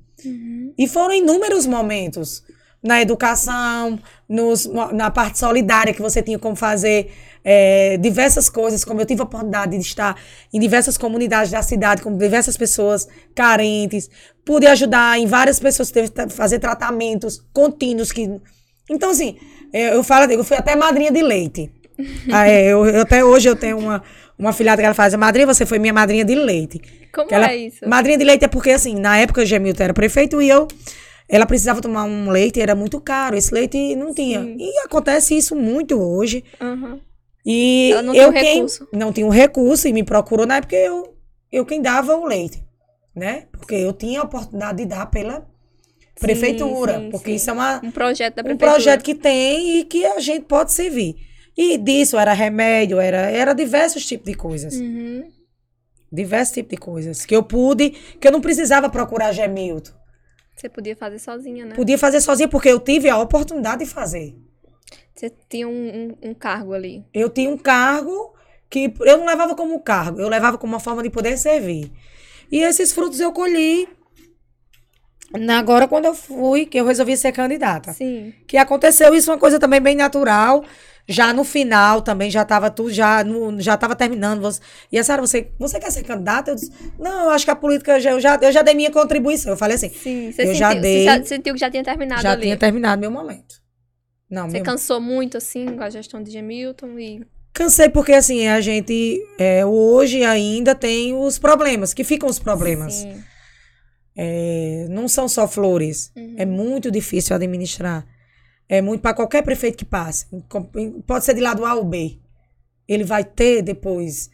E 0.76 0.88
foram 0.88 1.14
inúmeros 1.14 1.64
momentos. 1.64 2.42
Na 2.82 3.00
educação, 3.00 3.98
nos, 4.28 4.66
na 4.92 5.10
parte 5.10 5.38
solidária 5.38 5.94
que 5.94 6.02
você 6.02 6.22
tinha 6.22 6.38
como 6.38 6.54
fazer 6.54 7.10
é, 7.44 7.96
diversas 7.98 8.48
coisas, 8.48 8.84
como 8.84 9.00
eu 9.00 9.06
tive 9.06 9.20
a 9.20 9.24
oportunidade 9.24 9.72
de 9.76 9.82
estar 9.84 10.16
em 10.52 10.58
diversas 10.58 10.96
comunidades 10.96 11.50
da 11.52 11.60
cidade, 11.62 12.00
com 12.02 12.16
diversas 12.16 12.56
pessoas 12.56 13.06
carentes, 13.34 14.08
pude 14.44 14.66
ajudar 14.66 15.18
em 15.18 15.26
várias 15.26 15.60
pessoas 15.60 15.88
que 15.90 15.94
teve 15.94 16.10
que 16.10 16.28
fazer 16.34 16.58
tratamentos 16.58 17.42
contínuos. 17.52 18.10
Que... 18.10 18.30
Então, 18.90 19.10
assim, 19.10 19.36
eu, 19.72 19.94
eu 19.94 20.02
falo, 20.04 20.30
eu 20.32 20.42
fui 20.44 20.56
até 20.56 20.74
madrinha 20.74 21.10
de 21.12 21.22
leite. 21.22 21.70
Ah, 22.32 22.48
é, 22.48 22.66
eu, 22.72 22.84
eu 22.86 23.02
até 23.02 23.24
hoje 23.24 23.48
eu 23.48 23.54
tenho 23.54 23.78
uma, 23.78 24.02
uma 24.36 24.52
filhada 24.52 24.82
que 24.82 24.86
ela 24.86 24.94
faz, 24.94 25.14
madrinha, 25.14 25.46
você 25.46 25.64
foi 25.64 25.78
minha 25.78 25.92
madrinha 25.92 26.24
de 26.24 26.34
leite. 26.34 26.80
Como 27.14 27.28
Que 27.28 27.34
ela- 27.36 27.48
é 27.52 27.56
isso? 27.56 27.88
Madrinha 27.88 28.18
de 28.18 28.24
leite 28.24 28.44
é 28.44 28.48
porque, 28.48 28.70
assim, 28.70 28.96
na 28.96 29.16
época 29.18 29.42
o 29.42 29.44
Gemilton 29.46 29.84
era 29.84 29.94
prefeito 29.94 30.42
e 30.42 30.48
eu. 30.48 30.66
Ela 31.28 31.46
precisava 31.46 31.80
tomar 31.80 32.02
um 32.04 32.28
leite, 32.30 32.60
era 32.60 32.74
muito 32.74 33.00
caro. 33.00 33.36
Esse 33.36 33.54
leite 33.54 33.94
não 33.94 34.12
tinha. 34.12 34.42
Sim. 34.42 34.56
E 34.58 34.78
acontece 34.84 35.36
isso 35.36 35.54
muito 35.54 35.96
hoje. 36.00 36.42
Aham. 36.60 36.98
E 37.44 37.90
Ela 37.92 38.02
não 38.02 38.12
tinha 38.12 38.24
eu 38.24 38.28
um 38.30 38.32
quem 38.32 38.54
recurso. 38.54 38.88
não 38.92 39.12
tinha 39.12 39.26
um 39.26 39.30
recurso 39.30 39.88
e 39.88 39.92
me 39.92 40.02
procurou 40.02 40.46
na 40.46 40.56
época 40.56 40.74
eu, 40.76 41.14
eu 41.52 41.66
quem 41.66 41.82
dava 41.82 42.16
o 42.16 42.26
leite, 42.26 42.64
né? 43.14 43.46
Porque 43.52 43.74
eu 43.74 43.92
tinha 43.92 44.20
a 44.20 44.24
oportunidade 44.24 44.78
de 44.78 44.86
dar 44.86 45.06
pela 45.06 45.46
prefeitura. 46.18 47.00
sim, 47.00 47.10
porque 47.10 47.30
sim. 47.30 47.36
isso 47.36 47.50
é 47.50 47.52
uma, 47.52 47.80
Um 47.84 47.90
projeto 47.90 48.34
da 48.36 48.40
um 48.42 48.44
prefeitura. 48.44 48.70
projeto 48.72 49.02
que 49.02 49.14
tem 49.14 49.78
e 49.80 49.84
que 49.84 50.04
a 50.06 50.20
gente 50.20 50.44
pode 50.46 50.72
servir. 50.72 51.16
E 51.56 51.78
disso 51.78 52.18
era 52.18 52.32
remédio, 52.32 52.98
era, 52.98 53.30
era 53.30 53.52
diversos 53.52 54.04
tipos 54.06 54.26
de 54.26 54.34
coisas. 54.34 54.74
Uhum. 54.74 55.24
Diversos 56.12 56.54
tipos 56.54 56.70
de 56.70 56.76
coisas. 56.76 57.24
Que 57.26 57.34
eu 57.36 57.42
pude, 57.42 57.90
que 57.90 58.26
eu 58.26 58.32
não 58.32 58.40
precisava 58.40 58.88
procurar 58.88 59.32
Gemilton. 59.32 59.92
Você 60.56 60.68
podia 60.68 60.96
fazer 60.96 61.18
sozinha, 61.18 61.64
né? 61.66 61.74
Podia 61.74 61.98
fazer 61.98 62.20
sozinha, 62.20 62.48
porque 62.48 62.68
eu 62.68 62.78
tive 62.80 63.08
a 63.08 63.18
oportunidade 63.18 63.84
de 63.84 63.90
fazer. 63.90 64.34
Você 65.14 65.30
tinha 65.48 65.68
um, 65.68 65.72
um, 66.22 66.30
um 66.30 66.34
cargo 66.34 66.72
ali. 66.72 67.04
Eu 67.14 67.28
tinha 67.30 67.48
um 67.48 67.56
cargo 67.56 68.34
que 68.68 68.92
eu 69.00 69.18
não 69.18 69.26
levava 69.26 69.54
como 69.54 69.78
cargo, 69.80 70.20
eu 70.20 70.28
levava 70.28 70.58
como 70.58 70.72
uma 70.72 70.80
forma 70.80 71.02
de 71.02 71.10
poder 71.10 71.36
servir. 71.38 71.92
E 72.50 72.58
esses 72.60 72.92
frutos 72.92 73.20
eu 73.20 73.32
colhi 73.32 73.88
agora 75.50 75.88
quando 75.88 76.04
eu 76.06 76.14
fui, 76.14 76.66
que 76.66 76.78
eu 76.78 76.84
resolvi 76.84 77.16
ser 77.16 77.32
candidata. 77.32 77.92
Sim. 77.92 78.32
Que 78.46 78.56
aconteceu 78.56 79.14
isso, 79.14 79.30
uma 79.30 79.38
coisa 79.38 79.58
também 79.58 79.80
bem 79.80 79.96
natural. 79.96 80.64
Já 81.06 81.34
no 81.34 81.44
final 81.44 82.00
também 82.00 82.30
já 82.30 82.42
estava 82.42 82.70
tudo, 82.70 82.90
já, 82.90 83.22
no, 83.22 83.60
já 83.60 83.74
estava 83.74 83.94
terminando. 83.94 84.40
Você, 84.40 84.60
e 84.90 84.98
a 84.98 85.04
Sara, 85.04 85.20
você, 85.20 85.50
você 85.58 85.78
quer 85.78 85.90
ser 85.90 86.02
candidata? 86.02 86.50
Eu 86.50 86.54
disse, 86.54 86.72
não, 86.98 87.24
eu 87.24 87.30
acho 87.30 87.44
que 87.44 87.50
a 87.50 87.56
política, 87.56 88.00
já, 88.00 88.12
eu, 88.12 88.20
já, 88.20 88.38
eu 88.40 88.50
já 88.50 88.62
dei 88.62 88.74
minha 88.74 88.90
contribuição. 88.90 89.52
Eu 89.52 89.56
falei 89.56 89.74
assim, 89.76 89.90
Sim. 89.90 90.32
Você 90.32 90.42
Eu 90.42 90.46
sentiu, 90.46 90.54
já 90.54 90.72
você 90.72 90.80
dei- 90.80 91.04
já 91.04 91.22
sentiu 91.24 91.54
que 91.54 91.60
já 91.60 91.70
tinha 91.70 91.84
terminado 91.84 92.22
já 92.22 92.32
ali. 92.32 92.42
tinha 92.42 92.56
terminado 92.56 93.00
meu 93.00 93.10
momento. 93.10 93.63
Não, 94.30 94.48
Você 94.48 94.56
meu, 94.56 94.64
cansou 94.64 95.00
muito, 95.00 95.36
assim, 95.36 95.76
com 95.76 95.82
a 95.82 95.90
gestão 95.90 96.22
de 96.22 96.30
Gemilton 96.30 96.98
e... 96.98 97.24
Cansei 97.52 97.88
porque, 97.88 98.12
assim, 98.12 98.48
a 98.48 98.60
gente 98.60 99.24
é, 99.38 99.64
hoje 99.64 100.24
ainda 100.24 100.74
tem 100.74 101.14
os 101.14 101.38
problemas, 101.38 101.94
que 101.94 102.02
ficam 102.02 102.28
os 102.28 102.38
problemas. 102.38 102.94
Sim. 102.94 103.22
É, 104.16 104.86
não 104.90 105.06
são 105.08 105.28
só 105.28 105.46
flores. 105.46 106.12
Uhum. 106.16 106.34
É 106.36 106.44
muito 106.44 106.90
difícil 106.90 107.34
administrar. 107.34 108.06
É 108.68 108.80
muito 108.80 109.00
para 109.00 109.14
qualquer 109.14 109.42
prefeito 109.42 109.78
que 109.78 109.84
passe. 109.84 110.26
Pode 111.06 111.24
ser 111.24 111.34
de 111.34 111.40
lado 111.40 111.64
A 111.64 111.74
ou 111.74 111.84
B. 111.84 112.18
Ele 112.88 113.04
vai 113.04 113.24
ter 113.24 113.62
depois. 113.62 114.30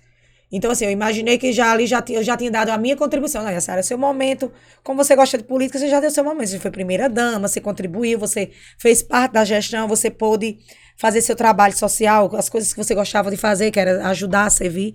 Então, 0.52 0.70
assim, 0.70 0.84
eu 0.84 0.90
imaginei 0.90 1.38
que 1.38 1.52
já 1.52 1.70
ali 1.70 1.86
já, 1.86 2.02
eu 2.08 2.22
já 2.22 2.36
tinha 2.36 2.50
dado 2.50 2.70
a 2.70 2.78
minha 2.78 2.96
contribuição. 2.96 3.42
Não, 3.44 3.50
esse 3.50 3.70
era 3.70 3.80
o 3.80 3.84
seu 3.84 3.96
momento. 3.96 4.52
Como 4.82 5.02
você 5.02 5.14
gosta 5.14 5.38
de 5.38 5.44
política, 5.44 5.78
você 5.78 5.88
já 5.88 6.00
deu 6.00 6.10
seu 6.10 6.24
momento. 6.24 6.48
Você 6.48 6.58
foi 6.58 6.70
primeira-dama, 6.70 7.46
você 7.46 7.60
contribuiu, 7.60 8.18
você 8.18 8.50
fez 8.78 9.02
parte 9.02 9.32
da 9.32 9.44
gestão, 9.44 9.86
você 9.86 10.10
pôde 10.10 10.58
fazer 10.96 11.22
seu 11.22 11.36
trabalho 11.36 11.76
social, 11.76 12.28
as 12.34 12.48
coisas 12.48 12.72
que 12.72 12.82
você 12.82 12.94
gostava 12.94 13.30
de 13.30 13.36
fazer, 13.36 13.70
que 13.70 13.78
era 13.78 14.06
ajudar, 14.08 14.50
servir. 14.50 14.94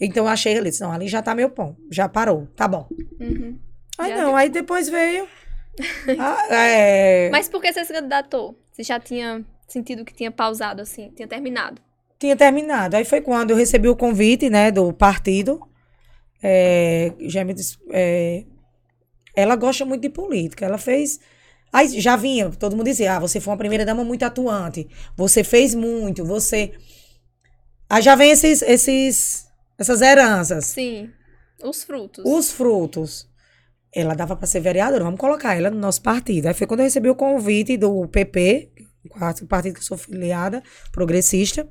Então, 0.00 0.24
eu 0.24 0.28
achei 0.28 0.56
ali, 0.56 0.70
não, 0.80 0.90
ali 0.92 1.06
já 1.06 1.20
tá 1.20 1.34
meu 1.34 1.50
pão. 1.50 1.76
Já 1.90 2.08
parou. 2.08 2.46
Tá 2.56 2.66
bom. 2.66 2.88
Uhum. 3.20 3.58
Aí 3.98 4.10
Já 4.10 4.16
não, 4.16 4.26
deu. 4.28 4.36
aí 4.36 4.48
depois 4.48 4.88
veio. 4.88 5.28
É, 6.50 7.30
Mas 7.30 7.48
por 7.48 7.60
que 7.62 7.72
você 7.72 7.84
se 7.84 7.92
candidatou? 7.92 8.58
Você 8.72 8.82
já 8.82 8.98
tinha 8.98 9.44
sentido 9.68 10.04
que 10.04 10.12
tinha 10.12 10.30
pausado, 10.30 10.82
assim, 10.82 11.12
tinha 11.14 11.28
terminado? 11.28 11.80
Tinha 12.18 12.36
terminado. 12.36 12.96
Aí 12.96 13.04
foi 13.04 13.20
quando 13.20 13.50
eu 13.50 13.56
recebi 13.56 13.88
o 13.88 13.96
convite, 13.96 14.50
né, 14.50 14.70
do 14.70 14.92
partido. 14.92 15.60
É, 16.42 17.12
já 17.20 17.44
me 17.44 17.54
disse, 17.54 17.76
é, 17.90 18.44
ela 19.34 19.56
gosta 19.56 19.84
muito 19.84 20.02
de 20.02 20.10
política. 20.10 20.64
Ela 20.64 20.78
fez. 20.78 21.20
Aí 21.72 22.00
já 22.00 22.16
vinha, 22.16 22.50
todo 22.50 22.76
mundo 22.76 22.86
dizia: 22.86 23.16
ah, 23.16 23.20
você 23.20 23.40
foi 23.40 23.52
uma 23.52 23.58
primeira 23.58 23.84
dama 23.84 24.02
muito 24.04 24.24
atuante. 24.24 24.88
Você 25.16 25.44
fez 25.44 25.74
muito, 25.74 26.24
você. 26.24 26.72
Aí 27.88 28.02
já 28.02 28.14
vem 28.14 28.30
esses, 28.30 28.62
esses, 28.62 29.46
essas 29.78 30.00
heranças. 30.02 30.66
Sim. 30.66 31.10
Os 31.62 31.82
frutos. 31.82 32.24
Os 32.26 32.52
frutos. 32.52 33.28
Ela 33.94 34.14
dava 34.14 34.36
para 34.36 34.46
ser 34.46 34.60
vereadora, 34.60 35.02
vamos 35.02 35.18
colocar 35.18 35.56
ela 35.56 35.70
no 35.70 35.78
nosso 35.78 36.02
partido. 36.02 36.46
Aí 36.46 36.54
foi 36.54 36.66
quando 36.66 36.80
eu 36.80 36.84
recebi 36.84 37.08
o 37.08 37.14
convite 37.14 37.76
do 37.76 38.06
PP, 38.06 38.70
o 39.42 39.46
partido 39.46 39.72
que 39.72 39.80
eu 39.80 39.84
sou 39.84 39.96
filiada, 39.96 40.62
progressista, 40.92 41.66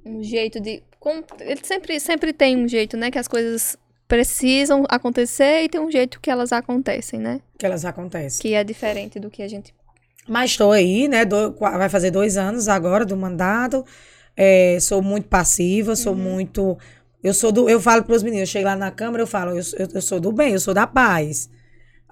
um 0.05 0.21
jeito 0.25 0.59
de. 0.59 0.83
com- 0.99 1.23
ele 1.39 1.61
sempre, 1.63 2.01
sempre 2.01 2.33
tem 2.33 2.57
um 2.57 2.67
jeito, 2.67 2.97
né? 2.97 3.13
Que 3.13 3.19
as 3.21 3.29
coisas 3.29 3.77
precisam 4.09 4.85
acontecer 4.89 5.63
e 5.63 5.69
tem 5.69 5.81
um 5.81 5.89
jeito 5.89 6.21
que 6.21 6.29
elas 6.29 6.51
acontecem, 6.53 7.21
né? 7.21 7.41
Que 7.57 7.65
elas 7.65 7.85
acontecem. 7.85 8.43
Que 8.43 8.55
é 8.55 8.65
diferente 8.65 9.21
do 9.21 9.31
que 9.31 9.41
a 9.41 9.47
gente. 9.47 9.73
Mas 10.29 10.51
estou 10.51 10.73
aí, 10.73 11.07
né? 11.07 11.25
do- 11.25 11.53
vai 11.53 11.89
fazer 11.89 12.11
dois 12.11 12.37
anos 12.37 12.67
agora 12.67 13.07
do 13.07 13.17
mandato. 13.17 13.87
É, 14.37 14.79
sou 14.81 15.01
muito 15.01 15.29
passiva, 15.29 15.95
sou 15.95 16.17
muito. 16.17 16.77
Eu 17.23 17.33
sou 17.33 17.53
do. 17.53 17.69
Eu 17.69 17.81
falo 17.81 18.03
para 18.03 18.17
os 18.17 18.23
meninos, 18.25 18.49
eu 18.49 18.53
chego 18.53 18.67
lá 18.67 18.75
na 18.75 18.91
Câmara, 18.91 19.23
eu 19.23 19.29
falo, 19.29 19.53
eu, 19.53 19.63
eu, 19.79 19.89
eu 19.95 20.03
sou 20.03 20.19
do 20.19 20.33
bem, 20.33 20.55
eu 20.55 20.61
sou 20.61 20.75
da 20.75 20.89
paz. 20.89 21.49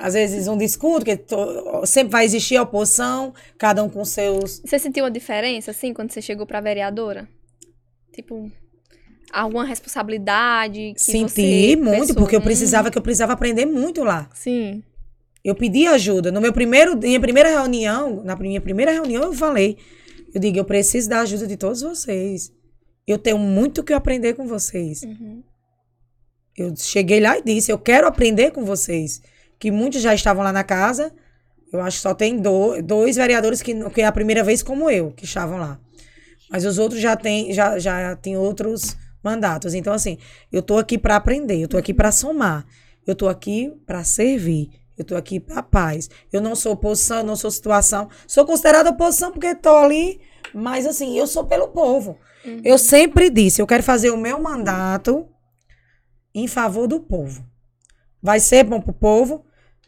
Às 0.02 0.14
vezes 0.14 0.48
um 0.48 0.56
discuto, 0.56 1.04
que 1.04 1.16
to- 1.16 1.84
sempre 1.84 2.10
vai 2.12 2.24
existir 2.24 2.58
oposição, 2.58 3.34
cada 3.58 3.82
um 3.84 3.88
com 3.88 4.04
seus. 4.04 4.60
Você 4.64 4.78
sentiu 4.78 5.04
uma 5.04 5.10
diferença, 5.10 5.70
assim, 5.72 5.92
quando 5.92 6.10
você 6.10 6.22
chegou 6.22 6.46
pra 6.46 6.60
vereadora? 6.60 7.28
Tipo, 8.14 8.50
alguma 9.30 9.64
responsabilidade? 9.64 10.94
Que 10.94 11.02
Senti 11.02 11.76
muito, 11.76 11.98
pensou, 11.98 12.14
porque 12.16 12.34
eu 12.34 12.40
"Hum, 12.40 12.44
precisava 12.44 12.90
que 12.90 12.96
eu 12.96 13.02
precisava 13.02 13.34
aprender 13.34 13.66
muito 13.66 14.02
lá. 14.02 14.28
Sim. 14.34 14.82
Eu 15.44 15.54
pedi 15.54 15.86
ajuda. 15.86 16.32
No 16.32 16.40
meu 16.40 16.52
primeiro, 16.52 16.96
minha 16.96 17.20
primeira 17.20 17.48
reunião, 17.50 18.22
na 18.24 18.34
minha 18.36 18.60
primeira 18.60 18.92
reunião, 18.92 19.22
eu 19.24 19.32
falei. 19.34 19.76
Eu 20.34 20.40
digo, 20.40 20.58
eu 20.58 20.64
preciso 20.64 21.08
da 21.08 21.20
ajuda 21.20 21.46
de 21.46 21.56
todos 21.56 21.82
vocês. 21.82 22.52
Eu 23.06 23.18
tenho 23.18 23.38
muito 23.38 23.82
que 23.82 23.92
aprender 23.92 24.34
com 24.34 24.46
vocês. 24.46 25.02
Uhum. 25.02 25.42
Eu 26.56 26.74
cheguei 26.76 27.20
lá 27.20 27.38
e 27.38 27.42
disse, 27.42 27.70
eu 27.72 27.78
quero 27.78 28.06
aprender 28.06 28.50
com 28.50 28.64
vocês. 28.64 29.20
Que 29.60 29.70
muitos 29.70 30.02
já 30.02 30.12
estavam 30.12 30.42
lá 30.42 30.52
na 30.52 30.64
casa. 30.64 31.12
Eu 31.72 31.80
acho 31.80 31.98
que 31.98 32.02
só 32.02 32.14
tem 32.14 32.36
do- 32.36 32.82
dois 32.82 33.14
vereadores 33.14 33.62
que, 33.62 33.72
que 33.90 34.00
é 34.00 34.06
a 34.06 34.10
primeira 34.10 34.42
vez 34.42 34.60
como 34.62 34.90
eu, 34.90 35.12
que 35.12 35.24
estavam 35.24 35.58
lá. 35.58 35.78
Mas 36.50 36.64
os 36.64 36.78
outros 36.78 37.00
já 37.00 37.14
têm 37.14 37.52
já, 37.52 37.78
já 37.78 38.16
têm 38.16 38.36
outros 38.36 38.96
mandatos. 39.22 39.72
Então, 39.74 39.92
assim, 39.92 40.18
eu 40.50 40.62
tô 40.62 40.78
aqui 40.78 40.98
para 40.98 41.14
aprender, 41.14 41.62
eu 41.62 41.68
tô 41.68 41.76
aqui 41.76 41.94
para 41.94 42.10
somar. 42.10 42.66
Eu 43.06 43.14
tô 43.14 43.28
aqui 43.28 43.72
para 43.86 44.02
servir. 44.02 44.70
Eu 44.98 45.04
tô 45.04 45.14
aqui 45.16 45.38
para 45.38 45.62
paz. 45.62 46.10
Eu 46.32 46.40
não 46.40 46.56
sou 46.56 46.72
oposição, 46.72 47.22
não 47.22 47.36
sou 47.36 47.50
situação. 47.50 48.08
Sou 48.26 48.44
considerada 48.44 48.90
oposição 48.90 49.30
porque 49.30 49.54
tô 49.54 49.76
ali, 49.76 50.20
mas 50.52 50.86
assim, 50.86 51.16
eu 51.16 51.26
sou 51.26 51.44
pelo 51.44 51.68
povo. 51.68 52.18
Eu 52.64 52.76
sempre 52.78 53.30
disse, 53.30 53.62
eu 53.62 53.66
quero 53.66 53.82
fazer 53.82 54.10
o 54.10 54.16
meu 54.16 54.40
mandato 54.40 55.28
em 56.34 56.46
favor 56.48 56.86
do 56.86 56.98
povo. 57.00 57.44
Vai 58.22 58.40
ser 58.40 58.64
bom 58.64 58.80
pro 58.80 58.92
povo. 58.92 59.44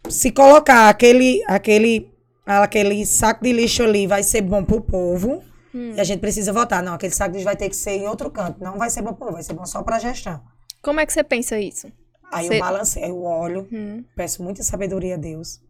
Se 0.09 0.31
colocar 0.33 0.89
aquele, 0.89 1.43
aquele, 1.47 2.11
aquele 2.45 3.07
saco 3.07 3.43
de 3.43 3.53
lixo 3.53 3.83
ali, 3.83 4.07
vai 4.07 4.23
ser 4.23 4.43
bom 4.43 4.65
pro 4.65 4.81
povo. 4.81 5.43
Hum. 5.75 5.95
E 5.97 6.01
a 6.01 6.05
gente 6.05 6.21
precisa 6.21 6.53
votar. 6.53 6.83
Não, 6.83 6.95
aquele 6.95 7.15
saco 7.15 7.31
de 7.33 7.39
lixo 7.39 7.45
vai 7.47 7.57
ter 7.57 7.69
que 7.69 7.77
ser 7.77 7.93
em 7.93 8.07
outro 8.09 8.31
canto. 8.31 8.63
Não 8.63 8.77
vai 8.79 8.91
ser 8.91 9.01
bom 9.03 9.11
pro 9.15 9.19
povo, 9.27 9.33
vai 9.33 9.43
ser 9.43 9.55
bom 9.55 9.65
só 9.65 9.83
pra 9.83 9.99
gestão. 9.99 10.41
Como 10.83 11.01
é 11.01 11.07
que 11.07 11.13
você 11.13 11.23
pensa 11.23 11.59
isso? 11.59 11.91
Aí 12.33 12.49
Cê- 12.49 12.57
eu 12.57 12.61
balancei, 12.61 13.05
eu 13.05 13.23
olho, 13.23 13.69
Hum. 13.73 14.05
peço 14.17 14.43
muita 14.43 14.63
sabedoria 14.63 15.15
a 15.15 15.19
Deus. 15.19 15.61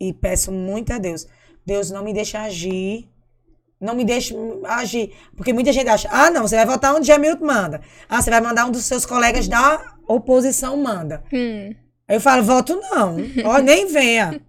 E 0.00 0.12
peço 0.12 0.50
muito 0.52 0.92
a 0.92 0.98
Deus. 0.98 1.26
Deus 1.66 1.90
não 1.90 2.02
me 2.04 2.12
deixa 2.14 2.40
agir 2.42 3.08
Não 3.80 3.94
me 3.94 4.04
deixe 4.04 4.34
agir. 4.64 5.12
Porque 5.36 5.52
muita 5.52 5.72
gente 5.72 5.88
acha, 5.88 6.08
ah, 6.10 6.30
não, 6.30 6.42
você 6.48 6.56
vai 6.56 6.66
votar 6.66 6.92
onde 6.96 7.06
Jamilton 7.06 7.44
manda. 7.46 7.80
Ah, 8.08 8.20
você 8.20 8.28
vai 8.28 8.40
mandar 8.40 8.66
um 8.66 8.72
dos 8.72 8.84
seus 8.84 9.06
colegas 9.06 9.46
da 9.46 9.94
oposição 10.08 10.76
manda. 10.76 11.22
Hum. 11.32 11.72
Aí 12.08 12.16
eu 12.16 12.20
falo, 12.20 12.42
voto 12.42 12.74
não. 12.90 13.16
Ó, 13.44 13.58
nem 13.62 13.86
venha. 13.86 14.40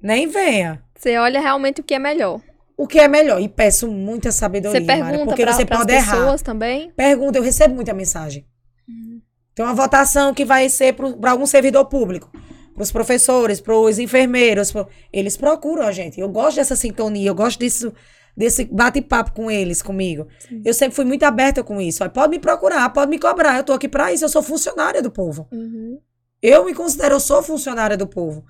nem 0.00 0.26
venha. 0.26 0.82
Você 0.96 1.16
olha 1.18 1.40
realmente 1.40 1.80
o 1.80 1.84
que 1.84 1.94
é 1.94 1.98
melhor. 1.98 2.40
O 2.76 2.86
que 2.86 2.98
é 2.98 3.06
melhor? 3.06 3.40
E 3.40 3.48
peço 3.48 3.86
muita 3.88 4.32
sabedoria, 4.32 4.80
Você 4.80 4.86
Mara, 4.86 5.04
pergunta 5.10 5.24
porque 5.26 5.42
pra, 5.44 5.52
você 5.52 5.64
pode 5.64 5.92
errar. 5.92 6.16
pessoas 6.16 6.42
também? 6.42 6.90
Pergunta, 6.96 7.38
eu 7.38 7.42
recebo 7.42 7.74
muita 7.74 7.92
mensagem. 7.94 8.44
Uhum. 8.88 9.20
Tem 9.54 9.64
uma 9.64 9.74
votação 9.74 10.34
que 10.34 10.44
vai 10.44 10.68
ser 10.68 10.94
para 10.94 11.30
algum 11.30 11.46
servidor 11.46 11.84
público, 11.84 12.30
para 12.74 12.82
os 12.82 12.90
professores, 12.90 13.60
para 13.60 13.76
os 13.76 13.98
enfermeiros. 14.00 14.72
pro- 14.72 14.88
Eles 15.12 15.36
procuram 15.36 15.86
a 15.86 15.92
gente. 15.92 16.18
Eu 16.20 16.28
gosto 16.28 16.56
dessa 16.56 16.74
sintonia, 16.74 17.28
eu 17.30 17.34
gosto 17.34 17.60
disso, 17.60 17.92
desse 18.36 18.64
bate-papo 18.64 19.32
com 19.32 19.48
eles, 19.48 19.80
comigo. 19.80 20.26
Eu 20.64 20.74
sempre 20.74 20.96
fui 20.96 21.04
muito 21.04 21.22
aberta 21.22 21.62
com 21.62 21.80
isso. 21.80 22.08
Pode 22.10 22.30
me 22.30 22.40
procurar, 22.40 22.88
pode 22.92 23.08
me 23.10 23.18
cobrar. 23.20 23.58
Eu 23.58 23.62
tô 23.64 23.72
aqui 23.72 23.88
para 23.88 24.12
isso, 24.12 24.24
eu 24.24 24.28
sou 24.28 24.42
funcionária 24.42 25.00
do 25.00 25.10
povo. 25.12 25.46
Uhum. 25.52 26.00
Eu 26.46 26.66
me 26.66 26.74
considero, 26.74 27.14
eu 27.14 27.20
sou 27.20 27.42
funcionária 27.42 27.96
do 27.96 28.06
povo. 28.06 28.44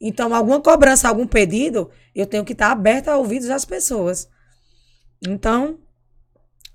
Então, 0.00 0.32
alguma 0.32 0.60
cobrança, 0.60 1.08
algum 1.08 1.26
pedido, 1.26 1.90
eu 2.14 2.24
tenho 2.24 2.44
que 2.44 2.52
estar 2.52 2.70
aberta 2.70 3.10
a 3.10 3.16
ouvidos 3.16 3.48
das 3.48 3.64
pessoas. 3.64 4.28
Então, 5.26 5.80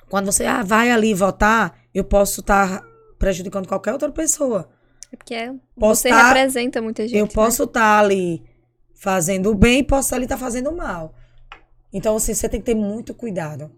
quando 0.09 0.25
você 0.25 0.45
ah, 0.45 0.63
vai 0.63 0.91
ali 0.91 1.13
votar, 1.13 1.79
eu 1.93 2.03
posso 2.03 2.41
estar 2.41 2.83
prejudicando 3.17 3.65
qualquer 3.65 3.93
outra 3.93 4.11
pessoa. 4.11 4.69
É 5.09 5.15
porque 5.15 5.33
é- 5.33 5.53
Posso 5.79 6.01
você 6.01 6.09
tá- 6.09 6.27
representa 6.27 6.81
muita 6.81 7.07
gente. 7.07 7.17
eu 7.17 7.25
né? 7.25 7.31
posso 7.33 7.63
estar 7.63 7.99
ali 7.99 8.43
fazendo 8.93 9.51
o 9.51 9.55
bem 9.55 9.79
e 9.79 9.83
posso 9.83 10.13
ali 10.13 10.25
estar 10.25 10.37
fazendo 10.37 10.69
o 10.69 10.75
mal. 10.75 11.15
Então, 11.93 12.17
assim, 12.17 12.33
você 12.33 12.49
tem 12.49 12.59
que 12.59 12.65
ter 12.65 12.75
muito 12.75 13.13
cuidado. 13.13 13.71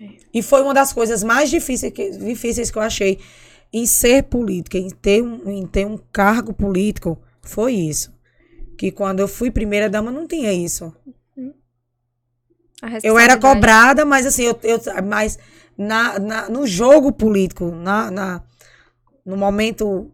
É. 0.00 0.10
E 0.32 0.42
foi 0.42 0.62
uma 0.62 0.72
das 0.72 0.92
coisas 0.92 1.24
mais 1.24 1.50
difíceis 1.50 1.92
que, 1.92 2.10
difíceis 2.10 2.70
que 2.70 2.78
eu 2.78 2.82
achei 2.82 3.18
em 3.72 3.86
ser 3.86 4.24
política, 4.24 4.78
em 4.78 4.88
ter, 4.90 5.22
um, 5.22 5.48
em 5.50 5.66
ter 5.66 5.86
um 5.86 5.96
cargo 6.12 6.52
político, 6.52 7.18
foi 7.42 7.74
isso. 7.74 8.14
Que 8.78 8.90
quando 8.90 9.20
eu 9.20 9.28
fui 9.28 9.50
primeira 9.50 9.88
dama 9.88 10.10
não 10.10 10.26
tinha 10.26 10.52
isso. 10.52 10.92
A 12.82 12.88
Eu 13.02 13.18
era 13.18 13.38
cobrada, 13.38 14.04
mas 14.04 14.26
assim, 14.26 14.44
eu, 14.44 14.58
eu 14.62 14.78
mas 15.04 15.38
na, 15.76 16.18
na- 16.18 16.48
no 16.48 16.66
jogo 16.66 17.10
político, 17.12 17.70
na, 17.70 18.10
na- 18.10 18.42
no 19.24 19.36
momento 19.36 20.10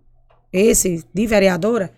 esse 0.53 1.05
de 1.13 1.27
vereadora, 1.27 1.93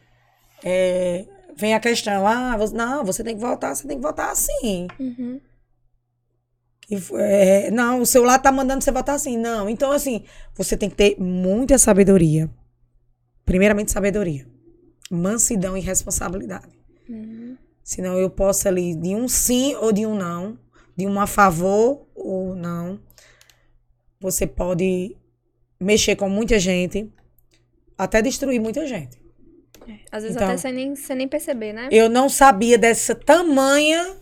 é, 0.65 1.27
vem 1.57 1.75
a 1.75 1.81
questão, 1.81 2.27
ah, 2.27 2.57
você- 2.57 2.75
não, 2.75 3.05
você 3.05 3.23
tem 3.23 3.35
que 3.37 3.41
votar, 3.43 3.77
você 3.77 3.87
tem 3.87 3.99
que 3.99 4.03
votar 4.03 4.31
assim. 4.31 4.89
Uhum. 4.99 5.41
E, 6.91 6.99
é, 7.19 7.71
não, 7.71 8.03
o 8.03 8.07
celular 8.07 8.39
tá 8.39 8.53
mandando 8.53 8.85
você 8.85 8.93
votar 8.93 9.15
assim. 9.15 9.37
Não, 9.39 9.69
então 9.69 9.91
assim, 9.91 10.25
você 10.55 10.77
tem 10.77 10.91
que 10.91 10.97
ter 10.97 11.17
muita 11.19 11.79
sabedoria. 11.79 12.51
Primeiramente, 13.45 13.93
sabedoria. 13.93 14.47
Mansidão 15.11 15.77
e 15.77 15.81
responsabilidade. 15.81 16.69
Uhum. 17.09 17.57
Senão 17.83 18.19
eu 18.19 18.31
posso 18.31 18.67
ali 18.67 18.95
de 18.95 19.15
um 19.15 19.29
sim 19.29 19.75
ou 19.77 19.93
de 19.93 20.07
um 20.07 20.15
não, 20.15 20.59
de 20.97 21.07
um 21.07 21.21
a 21.21 21.27
favor 21.27 22.07
ou 22.15 22.55
não. 22.55 22.99
Você 24.21 24.47
pode 24.47 25.17
mexer 25.79 26.17
com 26.17 26.29
muita 26.29 26.59
gente, 26.59 27.13
até 27.99 28.23
destruir 28.23 28.61
muita 28.61 28.87
gente. 28.87 29.19
Às 30.11 30.23
vezes 30.23 30.37
Então- 30.37 30.49
até 30.49 30.57
sem 30.57 30.73
nem, 30.73 30.97
sem 30.97 31.17
nem 31.17 31.29
perceber, 31.29 31.75
né? 31.75 31.89
Eu 31.93 32.09
não 32.09 32.29
sabia 32.31 32.79
dessa 32.79 33.15
tamanha 33.15 34.17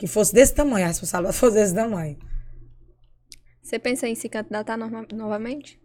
que 0.00 0.06
fosse 0.06 0.32
desse 0.32 0.54
tamanho, 0.54 0.86
a 0.86 0.88
responsabilidade 0.88 1.36
fosse 1.36 1.54
desse 1.54 1.74
tamanho. 1.74 2.16
Você 3.62 3.78
pensa 3.78 4.08
em 4.08 4.14
se 4.14 4.28
candidatar 4.30 4.76
norma- 4.76 5.06
novamente? 5.12 5.78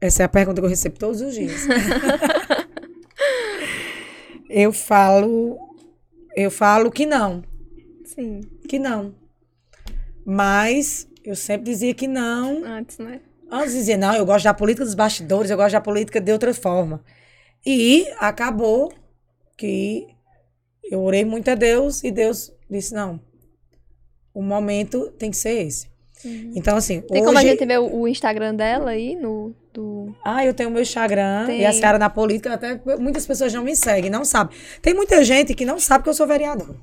Essa 0.00 0.24
é 0.24 0.26
a 0.26 0.28
pergunta 0.28 0.60
que 0.60 0.64
eu 0.64 0.68
recebo 0.68 0.98
todos 0.98 1.20
os 1.20 1.32
dias. 1.32 1.66
eu 4.50 4.72
falo, 4.72 5.56
eu 6.34 6.50
falo 6.50 6.90
que 6.90 7.06
não. 7.06 7.44
Sim. 8.04 8.40
que 8.68 8.76
não. 8.78 9.14
Mas 10.26 11.06
eu 11.24 11.36
sempre 11.36 11.70
dizia 11.70 11.94
que 11.94 12.08
não. 12.08 12.64
Antes, 12.64 12.98
né? 12.98 13.20
Antes 13.48 13.74
dizia, 13.74 13.96
não, 13.96 14.14
eu 14.14 14.26
gosto 14.26 14.44
da 14.44 14.54
política 14.54 14.84
dos 14.84 14.94
bastidores, 14.96 15.48
eu 15.48 15.56
gosto 15.56 15.72
da 15.72 15.80
política 15.80 16.20
de 16.20 16.32
outra 16.32 16.52
forma. 16.52 17.04
E 17.64 18.06
acabou 18.18 18.92
que 19.56 20.08
eu 20.90 21.00
orei 21.02 21.24
muito 21.24 21.48
a 21.50 21.54
Deus 21.54 22.02
e 22.02 22.10
Deus 22.10 22.52
disse, 22.68 22.92
não, 22.92 23.20
o 24.34 24.42
momento 24.42 25.10
tem 25.18 25.30
que 25.30 25.36
ser 25.36 25.66
esse. 25.66 25.88
Então, 26.54 26.76
assim, 26.76 26.96
Uhum. 26.98 27.02
Tem 27.06 27.16
hoje... 27.22 27.26
como 27.26 27.38
a 27.38 27.42
gente 27.42 27.64
ver 27.64 27.80
o, 27.80 28.00
o 28.00 28.08
Instagram 28.08 28.54
dela 28.54 28.90
aí 28.90 29.16
no. 29.16 29.54
Do... 29.72 30.14
Ah, 30.24 30.44
eu 30.44 30.52
tenho 30.52 30.68
meu 30.70 30.82
Instagram 30.82 31.46
Tem. 31.46 31.60
e 31.60 31.64
a 31.64 31.72
Seara 31.72 31.96
na 31.98 32.10
Política, 32.10 32.52
até 32.54 32.78
muitas 32.98 33.24
pessoas 33.24 33.54
não 33.54 33.62
me 33.62 33.74
seguem, 33.76 34.10
não 34.10 34.24
sabem. 34.24 34.54
Tem 34.82 34.92
muita 34.92 35.22
gente 35.24 35.54
que 35.54 35.64
não 35.64 35.78
sabe 35.78 36.02
que 36.04 36.10
eu 36.10 36.14
sou 36.14 36.26
vereadora. 36.26 36.74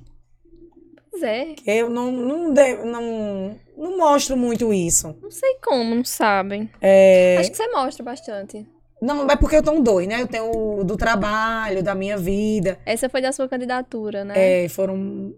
Pois 1.11 1.21
é. 1.23 1.53
Eu 1.65 1.89
não, 1.89 2.11
não, 2.11 2.53
de- 2.53 2.77
não, 2.85 3.55
não 3.77 3.97
mostro 3.97 4.37
muito 4.37 4.73
isso. 4.73 5.15
Não 5.21 5.29
sei 5.31 5.55
como, 5.63 5.95
não 5.95 6.05
sabem. 6.05 6.69
É, 6.81 7.37
Acho 7.39 7.51
que 7.51 7.57
você 7.57 7.67
mostra 7.71 8.03
bastante. 8.03 8.65
Não, 9.01 9.27
é 9.29 9.35
porque 9.35 9.57
eu 9.57 9.63
tenho 9.63 9.81
dois, 9.83 10.07
né? 10.07 10.21
Eu 10.21 10.27
tenho 10.27 10.49
o 10.49 10.83
do 10.83 10.95
trabalho, 10.97 11.83
da 11.83 11.93
minha 11.93 12.17
vida. 12.17 12.79
Essa 12.85 13.09
foi 13.09 13.21
da 13.21 13.31
sua 13.31 13.47
candidatura, 13.47 14.23
né? 14.23 14.63
É, 14.63 14.69
foram 14.69 15.35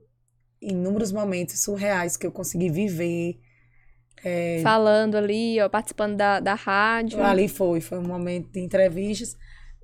inúmeros 0.62 1.12
momentos 1.12 1.62
surreais 1.64 2.18
que 2.18 2.26
eu 2.26 2.32
consegui 2.32 2.70
viver. 2.70 3.40
Falando 4.62 5.16
ali, 5.16 5.60
ó, 5.62 5.70
participando 5.70 6.18
da, 6.18 6.40
da 6.40 6.54
rádio. 6.54 7.22
Ali 7.24 7.48
foi, 7.48 7.80
foi 7.80 7.98
um 7.98 8.08
momento 8.08 8.52
de 8.52 8.60
entrevistas. 8.60 9.38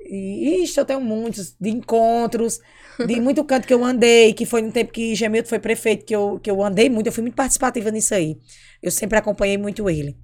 E 0.08 0.64
isso 0.64 0.80
eu 0.80 0.86
tenho 0.86 1.02
muitos, 1.02 1.56
de 1.60 1.70
encontros, 1.70 2.60
de 3.08 3.20
muito 3.22 3.44
canto 3.44 3.68
que 3.68 3.74
eu 3.74 3.84
andei, 3.84 4.34
que 4.34 4.46
foi 4.46 4.62
no 4.62 4.72
tempo 4.72 4.92
que 4.92 5.16
Gemilton 5.16 5.50
foi 5.50 5.60
prefeito, 5.60 6.06
que 6.06 6.16
eu, 6.16 6.40
que 6.40 6.52
eu 6.52 6.62
andei 6.64 6.90
muito, 6.90 7.08
eu 7.08 7.14
fui 7.14 7.24
muito 7.24 7.36
participativa 7.36 7.90
nisso 7.90 8.14
aí. 8.14 8.38
Eu 8.84 8.92
sempre 8.92 9.18
acompanhei 9.18 9.58
muito 9.58 9.90
ele. 9.90 10.18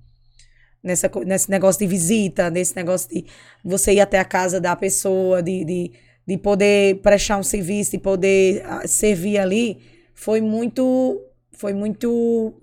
Nessa, 0.83 1.09
nesse 1.25 1.49
negócio 1.49 1.79
de 1.79 1.87
visita, 1.87 2.49
nesse 2.49 2.75
negócio 2.75 3.09
de 3.09 3.25
você 3.63 3.93
ir 3.93 4.01
até 4.01 4.19
a 4.19 4.25
casa 4.25 4.59
da 4.59 4.75
pessoa, 4.75 5.41
de, 5.41 5.63
de, 5.63 5.91
de 6.27 6.37
poder 6.37 7.01
prestar 7.01 7.37
um 7.37 7.43
serviço, 7.43 7.91
de 7.91 7.99
poder 7.99 8.63
ah, 8.65 8.87
servir 8.87 9.37
ali, 9.37 9.79
foi 10.21 10.39
muito, 10.39 11.19
foi 11.51 11.73
muito, 11.73 12.53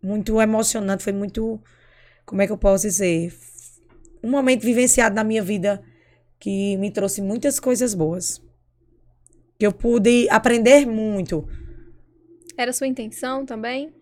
muito 0.00 0.40
emocionante, 0.40 1.02
foi 1.02 1.12
muito, 1.12 1.60
como 2.24 2.40
é 2.40 2.46
que 2.46 2.52
eu 2.52 2.58
posso 2.58 2.86
dizer? 2.86 3.34
um 4.22 4.30
momento 4.30 4.62
vivenciado 4.62 5.14
na 5.14 5.24
minha 5.24 5.42
vida 5.42 5.82
que 6.38 6.76
me 6.76 6.90
trouxe 6.92 7.20
muitas 7.20 7.58
coisas 7.58 7.94
boas. 7.94 8.40
Que 9.58 9.66
eu 9.66 9.72
pude 9.72 10.28
aprender 10.30 10.86
muito. 10.86 11.48
Era 12.56 12.72
sua 12.72 12.86
intenção 12.86 13.44
também? 13.44 13.92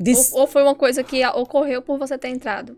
De- 0.00 0.14
Ou, 0.14 0.40
ou 0.40 0.46
foi 0.46 0.62
uma 0.62 0.74
coisa 0.74 1.02
que 1.04 1.26
ocorreu 1.26 1.82
por 1.82 1.98
você 1.98 2.16
ter 2.16 2.28
entrado? 2.28 2.74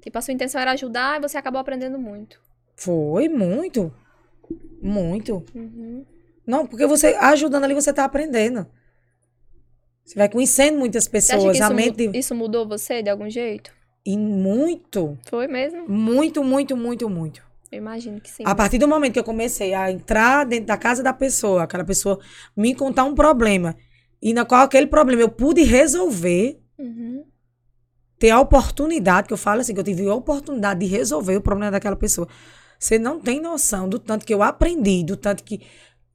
Tipo, 0.00 0.18
a 0.18 0.20
sua 0.20 0.34
intenção 0.34 0.60
era 0.60 0.72
ajudar 0.72 1.18
e 1.18 1.22
você 1.22 1.36
acabou 1.36 1.60
aprendendo 1.60 1.98
muito. 1.98 2.40
Foi 2.76 3.28
muito. 3.28 3.92
Muito. 4.80 5.44
Uhum. 5.52 6.04
Não, 6.46 6.66
porque 6.66 6.86
você 6.86 7.08
ajudando 7.18 7.64
ali, 7.64 7.74
você 7.74 7.92
tá 7.92 8.04
aprendendo. 8.04 8.66
Você 10.04 10.14
vai 10.16 10.28
conhecendo 10.28 10.78
muitas 10.78 11.08
pessoas. 11.08 11.56
isso, 11.56 11.68
mu- 11.70 11.74
mente. 11.74 12.10
isso 12.14 12.34
mudou 12.34 12.68
você 12.68 13.02
de 13.02 13.08
algum 13.10 13.28
jeito? 13.30 13.72
E 14.04 14.18
muito, 14.18 15.16
Foi 15.30 15.46
mesmo? 15.46 15.88
muito, 15.88 16.44
muito, 16.44 16.76
muito, 16.76 17.08
muito. 17.08 17.42
Eu 17.72 17.78
imagino 17.78 18.20
que 18.20 18.30
sim. 18.30 18.42
A 18.46 18.54
partir 18.54 18.76
do 18.78 18.86
momento 18.86 19.14
que 19.14 19.18
eu 19.18 19.24
comecei 19.24 19.72
a 19.72 19.90
entrar 19.90 20.44
dentro 20.44 20.66
da 20.66 20.76
casa 20.76 21.02
da 21.02 21.12
pessoa, 21.12 21.62
aquela 21.62 21.84
pessoa 21.84 22.20
me 22.54 22.74
contar 22.74 23.04
um 23.04 23.14
problema, 23.14 23.74
e 24.20 24.34
na 24.34 24.44
qual 24.44 24.62
aquele 24.62 24.86
problema 24.86 25.22
eu 25.22 25.28
pude 25.30 25.62
resolver, 25.62 26.60
Uhum. 26.78 27.24
ter 28.18 28.30
a 28.30 28.40
oportunidade, 28.40 29.26
que 29.28 29.32
eu 29.32 29.38
falo 29.38 29.60
assim, 29.62 29.72
que 29.72 29.80
eu 29.80 29.84
tive 29.84 30.06
a 30.08 30.14
oportunidade 30.14 30.80
de 30.80 30.86
resolver 30.86 31.36
o 31.36 31.40
problema 31.40 31.70
daquela 31.70 31.96
pessoa. 31.96 32.28
Você 32.78 32.98
não 32.98 33.18
tem 33.18 33.40
noção 33.40 33.88
do 33.88 33.98
tanto 33.98 34.26
que 34.26 34.34
eu 34.34 34.42
aprendi, 34.42 35.02
do 35.02 35.16
tanto 35.16 35.42
que 35.42 35.62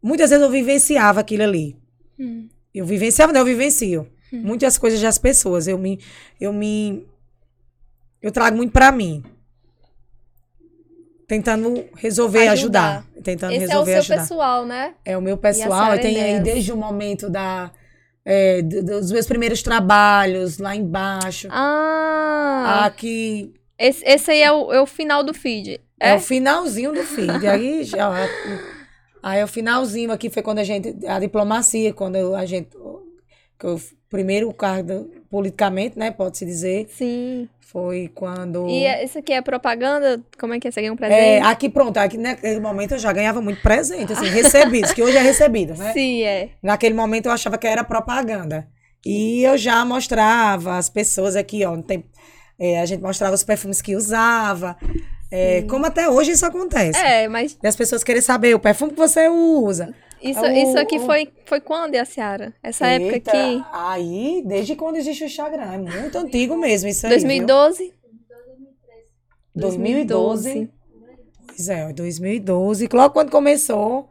muitas 0.01 0.29
vezes 0.29 0.43
eu 0.43 0.51
vivenciava 0.51 1.19
aquilo 1.19 1.43
ali. 1.43 1.75
Hum. 2.19 2.47
Eu 2.73 2.85
vivenciava, 2.85 3.31
não, 3.33 3.41
eu 3.41 3.45
vivencio. 3.45 4.07
Muitas 4.31 4.77
coisas 4.77 5.01
das 5.01 5.17
pessoas, 5.17 5.67
eu 5.67 5.77
me 5.77 5.99
eu 6.39 6.53
me 6.53 7.05
eu 8.21 8.31
trago 8.31 8.55
muito 8.57 8.71
pra 8.71 8.91
mim. 8.91 9.23
Tentando 11.27 11.85
resolver, 11.95 12.47
Ajudar. 12.47 12.97
ajudar, 13.05 13.23
tentando 13.23 13.53
Esse 13.53 13.63
é 13.63 13.67
o 13.67 13.69
resolver, 13.69 13.91
seu 13.91 13.99
ajudar. 13.99 14.17
pessoal, 14.21 14.65
né? 14.65 14.93
É 15.05 15.15
o 15.15 15.21
meu 15.21 15.37
pessoal, 15.37 15.93
eu 15.93 16.01
tenho 16.01 16.23
aí 16.23 16.39
desde 16.39 16.71
o 16.73 16.77
momento 16.77 17.29
da 17.29 17.71
é, 18.25 18.61
do- 18.63 18.83
dos 18.83 19.11
meus 19.11 19.27
primeiros 19.27 19.61
trabalhos 19.63 20.57
lá 20.57 20.75
embaixo. 20.75 21.47
Ah! 21.51 22.83
Aqui 22.85 23.53
Esse, 23.77 24.03
esse 24.05 24.31
aí 24.31 24.41
é 24.41 24.51
o, 24.51 24.73
é 24.73 24.81
o 24.81 24.85
final 24.87 25.23
do 25.23 25.33
feed. 25.33 25.79
É, 25.99 26.11
É? 26.11 26.15
o 26.15 26.19
finalzinho 26.19 26.91
do 26.93 27.03
feed. 27.03 27.47
Aí 27.47 27.83
já. 27.83 28.11
Aí 29.21 29.43
o 29.43 29.47
finalzinho 29.47 30.11
aqui 30.11 30.29
foi 30.29 30.41
quando 30.41 30.59
a 30.59 30.63
gente. 30.63 30.95
A 31.07 31.19
diplomacia, 31.19 31.93
quando 31.93 32.35
a 32.35 32.45
gente. 32.45 32.69
Que 33.57 33.65
eu, 33.65 33.79
primeiro 34.09 34.51
cargo 34.53 35.09
politicamente, 35.29 35.97
né? 35.99 36.11
Pode-se 36.11 36.45
dizer. 36.45 36.87
Sim. 36.89 37.47
Foi 37.59 38.09
quando. 38.15 38.67
E 38.67 38.83
isso 39.03 39.19
aqui 39.19 39.31
é 39.31 39.41
propaganda? 39.43 40.19
Como 40.39 40.53
é 40.53 40.59
que 40.59 40.67
é? 40.67 40.71
Você 40.71 40.81
ganha 40.81 40.91
um 40.91 40.95
É, 40.95 40.97
presente? 40.97 41.45
aqui 41.45 41.69
pronto, 41.69 41.97
aqui 41.97 42.17
naquele 42.17 42.59
momento 42.59 42.93
eu 42.93 42.97
já 42.97 43.13
ganhava 43.13 43.41
muito 43.41 43.61
presente, 43.61 44.11
assim, 44.11 44.25
recebidos, 44.25 44.91
que 44.91 45.03
hoje 45.03 45.15
é 45.17 45.21
recebido, 45.21 45.75
né? 45.75 45.93
Sim, 45.93 46.23
é. 46.23 46.49
Naquele 46.63 46.95
momento 46.95 47.27
eu 47.27 47.31
achava 47.31 47.59
que 47.59 47.67
era 47.67 47.83
propaganda. 47.83 48.67
E 49.05 49.43
eu 49.43 49.55
já 49.55 49.85
mostrava 49.85 50.77
as 50.77 50.89
pessoas 50.89 51.35
aqui, 51.35 51.63
ó. 51.63 51.77
Tem, 51.79 52.03
é, 52.57 52.81
a 52.81 52.85
gente 52.87 53.03
mostrava 53.03 53.35
os 53.35 53.43
perfumes 53.43 53.83
que 53.83 53.95
usava. 53.95 54.75
É, 55.31 55.61
como 55.63 55.85
até 55.85 56.09
hoje 56.09 56.31
isso 56.31 56.45
acontece. 56.45 56.99
É, 56.99 57.27
mas 57.27 57.57
E 57.61 57.67
as 57.67 57.75
pessoas 57.75 58.03
querem 58.03 58.21
saber 58.21 58.55
o 58.55 58.59
perfume 58.59 58.91
que 58.91 58.97
você 58.97 59.27
usa. 59.29 59.93
isso, 60.21 60.41
O- 60.41 60.47
isso 60.51 60.77
aqui 60.79 60.99
foi, 60.99 61.31
foi 61.45 61.59
quando, 61.61 61.95
Yaciara? 61.95 62.53
Essa 62.63 62.87
época 62.87 63.13
Eita, 63.13 63.31
aqui? 63.31 63.63
Aí, 63.71 64.43
desde 64.45 64.75
quando 64.75 64.95
existe 64.97 65.23
o 65.23 65.27
Instagram. 65.27 65.73
É 65.73 65.77
muito 65.77 66.17
antigo 66.17 66.57
mesmo 66.57 66.89
isso 66.89 67.05
aí. 67.05 67.11
2012? 67.13 67.83
viu? 67.83 67.93
2012. 69.55 70.69
Pois 71.47 71.69
é, 71.69 71.87
ó, 71.87 71.91
2012. 71.91 72.87
Logo 72.93 73.13
quando 73.13 73.29
começou. 73.31 74.07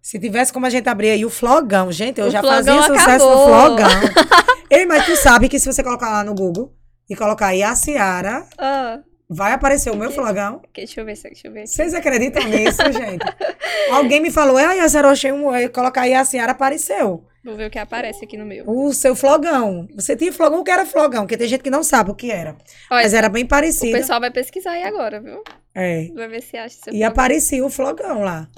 Se 0.00 0.18
tivesse 0.18 0.52
como 0.52 0.64
a 0.64 0.70
gente 0.70 0.88
abrir 0.88 1.10
aí 1.10 1.24
o 1.24 1.30
flogão, 1.30 1.90
gente, 1.90 2.20
eu 2.20 2.26
O 2.26 2.30
já 2.30 2.42
fazia 2.42 2.82
sucesso 2.82 3.28
acabou. 3.28 3.36
no 3.36 3.44
flogão. 3.44 3.88
Ei, 4.70 4.86
mas 4.86 5.04
tu 5.06 5.16
sabe 5.16 5.48
que 5.48 5.58
se 5.58 5.66
você 5.70 5.82
colocar 5.82 6.10
lá 6.10 6.24
no 6.24 6.34
Google 6.34 6.72
e 7.10 7.16
colocar 7.16 7.48
aí 7.48 7.62
a 7.62 7.74
Ciara, 7.74 8.46
Ah, 8.56 9.00
vai 9.28 9.52
aparecer 9.52 9.90
o 9.90 9.96
meu 9.96 10.10
flogão. 10.10 10.56
ok, 10.56 10.84
deixa 10.84 11.00
eu 11.00 11.04
ver, 11.04 11.16
deixa 11.22 11.48
eu 11.48 11.52
ver. 11.52 11.66
Vocês 11.66 11.92
acreditam 11.94 12.42
nisso, 12.44 12.82
gente? 12.92 13.24
Alguém 13.92 14.20
me 14.20 14.30
falou, 14.30 14.56
ai, 14.56 14.80
a 14.80 14.88
Ciara, 14.88 15.08
eu 15.08 15.12
achei 15.12 15.32
um. 15.32 15.50
aí 15.50 15.68
Colocar 15.68 16.02
aí 16.02 16.14
a 16.14 16.24
Ciara, 16.24 16.52
apareceu. 16.52 17.24
Vou 17.44 17.56
ver 17.56 17.66
o 17.68 17.70
que 17.70 17.78
aparece 17.78 18.24
aqui 18.24 18.36
no 18.36 18.44
meu. 18.44 18.68
O 18.68 18.92
seu 18.92 19.14
flogão. 19.14 19.88
Você 19.94 20.14
tinha 20.16 20.32
flogão, 20.32 20.60
o 20.60 20.64
que 20.64 20.70
era 20.70 20.84
flogão? 20.84 21.22
Porque 21.22 21.36
tem 21.36 21.48
gente 21.48 21.62
que 21.62 21.70
não 21.70 21.82
sabe 21.82 22.10
o 22.10 22.14
que 22.14 22.30
era. 22.30 22.56
Olha, 22.90 23.02
Mas 23.02 23.14
era 23.14 23.28
bem 23.28 23.44
o 23.44 23.48
parecido. 23.48 23.96
pessoal 23.96 24.20
vai 24.20 24.30
pesquisar 24.30 24.72
aí 24.72 24.82
agora, 24.82 25.20
viu? 25.20 25.42
É. 25.74 26.08
Vai 26.14 26.28
ver 26.28 26.42
se 26.42 26.56
acha. 26.56 26.76
seu 26.84 26.92
E 26.92 27.02
aparecia 27.04 27.64
o 27.64 27.70
flogão 27.70 28.22
lá. 28.22 28.48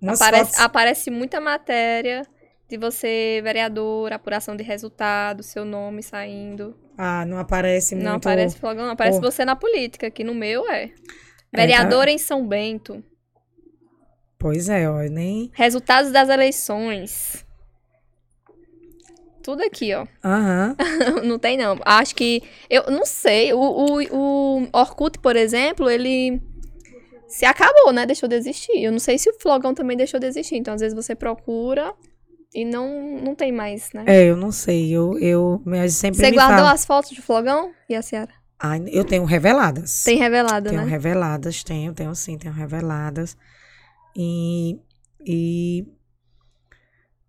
Umas 0.00 0.20
Aparece, 0.20 0.50
fotos- 0.50 0.60
aparece 0.64 1.10
muita 1.10 1.40
matéria 1.40 2.22
de 2.68 2.76
você, 2.76 3.40
vereador, 3.42 4.12
apuração 4.12 4.56
de 4.56 4.62
resultado, 4.64 5.42
seu 5.42 5.64
nome 5.64 6.02
saindo. 6.02 6.76
Ah, 6.96 7.24
não 7.26 7.38
aparece 7.38 7.94
muito. 7.94 8.06
Não 8.06 8.14
aparece 8.16 8.56
flogão, 8.58 8.84
não. 8.84 8.92
Aparece 8.92 9.18
Oh. 9.18 9.20
você 9.20 9.44
na 9.44 9.56
política, 9.56 10.10
que 10.10 10.22
no 10.24 10.34
meu 10.34 10.68
é. 10.70 10.88
tá. 10.88 10.94
Vereador 11.52 12.08
em 12.08 12.18
São 12.18 12.46
Bento. 12.46 13.02
Pois 14.38 14.68
é, 14.68 14.88
ó, 14.88 14.98
nem. 15.02 15.50
Resultados 15.54 16.12
das 16.12 16.28
eleições. 16.28 17.44
Tudo 19.42 19.62
aqui, 19.62 19.92
ó. 19.94 20.06
Aham. 20.24 20.76
não 21.24 21.38
tem, 21.38 21.56
não. 21.56 21.78
Acho 21.84 22.14
que. 22.14 22.42
Eu 22.70 22.90
não 22.90 23.04
sei. 23.04 23.52
O, 23.52 23.58
o, 23.58 24.02
o 24.62 24.68
Orkut, 24.72 25.18
por 25.18 25.36
exemplo, 25.36 25.90
ele. 25.90 26.40
Se 27.28 27.44
acabou, 27.44 27.92
né? 27.92 28.06
Deixou 28.06 28.28
de 28.28 28.36
existir. 28.36 28.82
Eu 28.82 28.92
não 28.92 28.98
sei 28.98 29.18
se 29.18 29.28
o 29.28 29.38
Flogão 29.40 29.74
também 29.74 29.96
deixou 29.96 30.20
de 30.20 30.26
existir. 30.26 30.56
Então, 30.56 30.74
às 30.74 30.80
vezes, 30.80 30.94
você 30.94 31.14
procura 31.14 31.92
e 32.54 32.64
não, 32.64 33.18
não 33.20 33.34
tem 33.34 33.50
mais, 33.50 33.90
né? 33.92 34.04
É, 34.06 34.24
eu 34.24 34.36
não 34.36 34.52
sei. 34.52 34.90
Eu, 34.90 35.18
eu 35.18 35.60
mas 35.64 35.94
sempre 35.94 36.20
Você 36.20 36.30
guardou 36.30 36.58
fala. 36.58 36.72
as 36.72 36.84
fotos 36.84 37.10
de 37.10 37.20
Flogão 37.20 37.72
e 37.88 37.96
a 37.96 38.02
Ciara? 38.02 38.30
Ai, 38.58 38.82
eu 38.86 39.04
tenho 39.04 39.24
reveladas. 39.24 40.04
Tem 40.04 40.16
revelado, 40.16 40.70
Tenho 40.70 40.82
né? 40.82 40.88
reveladas, 40.88 41.64
tenho, 41.64 41.92
tenho 41.92 42.14
sim, 42.14 42.38
tenho 42.38 42.54
reveladas. 42.54 43.36
E. 44.16 44.78
E. 45.26 45.84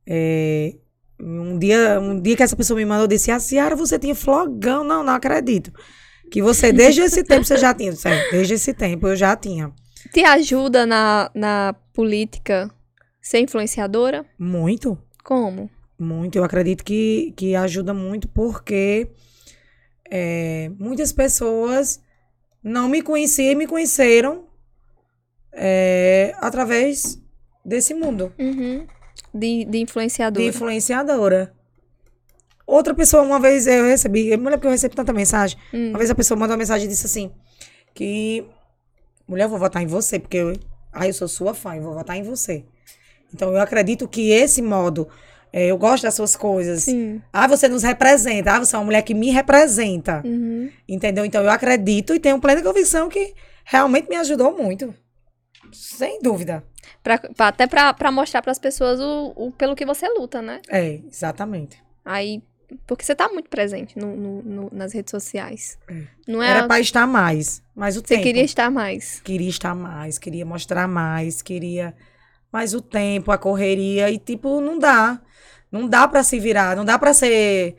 é, 0.08 0.76
um 1.20 1.58
dia, 1.58 2.00
um 2.00 2.22
dia 2.22 2.36
que 2.36 2.44
essa 2.44 2.56
pessoa 2.56 2.78
me 2.78 2.86
mandou, 2.86 3.06
eu 3.06 3.08
disse, 3.08 3.32
a 3.32 3.40
Ciara, 3.40 3.76
você 3.76 3.98
tinha 3.98 4.14
flogão. 4.14 4.84
Não, 4.84 5.04
não 5.04 5.14
acredito. 5.14 5.74
Que 6.32 6.42
você, 6.42 6.72
desde 6.72 7.02
esse 7.02 7.24
tempo, 7.26 7.44
você 7.46 7.58
já 7.58 7.74
tinha. 7.74 7.94
Desde 8.32 8.54
esse 8.54 8.74
tempo 8.74 9.08
eu 9.08 9.16
já 9.16 9.36
tinha. 9.36 9.74
Te 10.14 10.24
ajuda 10.24 10.86
na, 10.86 11.32
na 11.34 11.76
política 11.94 12.70
ser 13.22 13.40
influenciadora? 13.40 14.24
Muito. 14.38 14.96
Como? 15.26 15.70
Muito, 15.98 16.38
eu 16.38 16.44
acredito 16.44 16.84
que, 16.86 17.34
que 17.36 17.56
ajuda 17.56 17.94
muito 17.96 18.28
porque 18.28 19.08
é, 20.10 20.70
muitas 20.78 21.12
pessoas 21.12 22.00
não 22.64 22.88
me 22.88 23.02
conheciam 23.02 23.52
e 23.54 23.56
me 23.56 23.66
conheceram 23.66 24.46
é, 25.52 26.36
através 26.40 27.20
desse 27.66 27.94
mundo 27.96 28.32
Uhum. 28.38 28.86
De, 29.34 29.66
de 29.66 29.72
de 29.72 29.78
influenciadora. 29.80 30.46
influenciadora. 30.46 31.54
Outra 32.68 32.94
pessoa, 32.94 33.24
uma 33.24 33.40
vez 33.40 33.66
eu 33.66 33.84
recebi, 33.86 34.28
eu 34.30 34.38
me 34.38 34.46
lembro 34.46 34.60
que 34.60 34.68
eu 34.68 34.72
recebi 34.72 34.96
tanta 34.96 35.12
mensagem. 35.12 35.58
Hum. 35.74 35.90
Uma 35.90 35.98
vez 36.00 36.10
a 36.12 36.16
pessoa 36.16 36.38
mandou 36.40 36.54
uma 36.54 36.60
mensagem 36.60 36.86
e 36.86 36.90
disse 36.90 37.06
assim: 37.06 37.32
que 37.94 38.46
mulher, 39.28 39.46
eu 39.46 39.50
vou 39.50 39.60
votar 39.60 39.82
em 39.82 39.88
você, 39.88 40.20
porque 40.20 40.38
eu, 40.38 40.54
ah, 40.92 41.08
eu 41.08 41.14
sou 41.14 41.28
sua 41.28 41.54
fã, 41.54 41.76
eu 41.76 41.82
vou 41.84 41.94
votar 41.94 42.16
em 42.16 42.24
você. 42.24 42.66
Então 43.34 43.52
eu 43.52 43.60
acredito 43.62 44.08
que 44.08 44.30
esse 44.32 44.62
modo, 44.62 45.08
é, 45.52 45.68
eu 45.68 45.78
gosto 45.78 46.04
das 46.04 46.14
suas 46.16 46.36
coisas. 46.36 46.84
Sim. 46.84 47.22
Ah, 47.32 47.48
você 47.48 47.68
nos 47.68 47.84
representa. 47.84 48.54
Ah, 48.54 48.60
você 48.60 48.76
é 48.76 48.80
uma 48.80 48.86
mulher 48.86 49.02
que 49.02 49.14
me 49.14 49.30
representa. 49.30 50.22
Uhum. 50.26 50.70
Entendeu? 50.88 51.26
Então 51.26 51.44
eu 51.44 51.50
acredito 51.50 52.14
e 52.14 52.20
tenho 52.20 52.40
plena 52.40 52.62
convicção 52.62 53.10
que 53.10 53.34
realmente 53.66 54.08
me 54.10 54.16
ajudou 54.16 54.56
muito. 54.58 54.94
Sem 55.72 56.20
dúvida. 56.22 56.64
Pra, 57.04 57.20
até 57.40 57.68
pra 57.68 58.12
mostrar 58.12 58.42
pras 58.42 58.58
pessoas 58.60 59.00
o, 59.00 59.34
o, 59.36 59.52
pelo 59.52 59.76
que 59.76 59.86
você 59.86 60.08
luta, 60.08 60.42
né? 60.42 60.62
É, 60.70 61.00
exatamente. 61.10 61.78
Aí. 62.04 62.42
Porque 62.88 63.06
você 63.06 63.14
tá 63.14 63.30
muito 63.30 63.48
presente 63.48 63.98
no, 63.98 64.16
no- 64.16 64.42
no- 64.42 64.70
nas 64.74 64.92
redes 64.92 65.12
sociais. 65.12 65.78
É. 65.88 66.02
Não 66.28 66.42
é? 66.42 66.50
Era 66.50 66.68
pra 66.68 66.80
estar 66.80 67.06
mais, 67.06 67.62
mas 67.76 67.96
o 67.96 68.00
você 68.00 68.08
tempo. 68.16 68.24
queria 68.24 68.44
estar 68.44 68.72
mais. 68.72 69.22
queria 69.24 69.50
estar 69.50 69.76
mais, 69.76 70.18
queria 70.18 70.44
mostrar 70.44 70.88
mais, 70.88 71.44
queria 71.44 71.94
mais 72.56 72.74
o 72.74 72.82
tempo, 72.82 73.32
a 73.32 73.38
correria 73.38 74.10
e 74.10 74.18
tipo, 74.18 74.62
não 74.62 74.80
dá. 74.80 75.22
Não 75.72 75.88
dá 75.90 76.08
pra 76.08 76.24
se 76.24 76.40
virar, 76.40 76.74
não 76.76 76.86
dá 76.86 76.98
pra 76.98 77.14
ser 77.14 77.76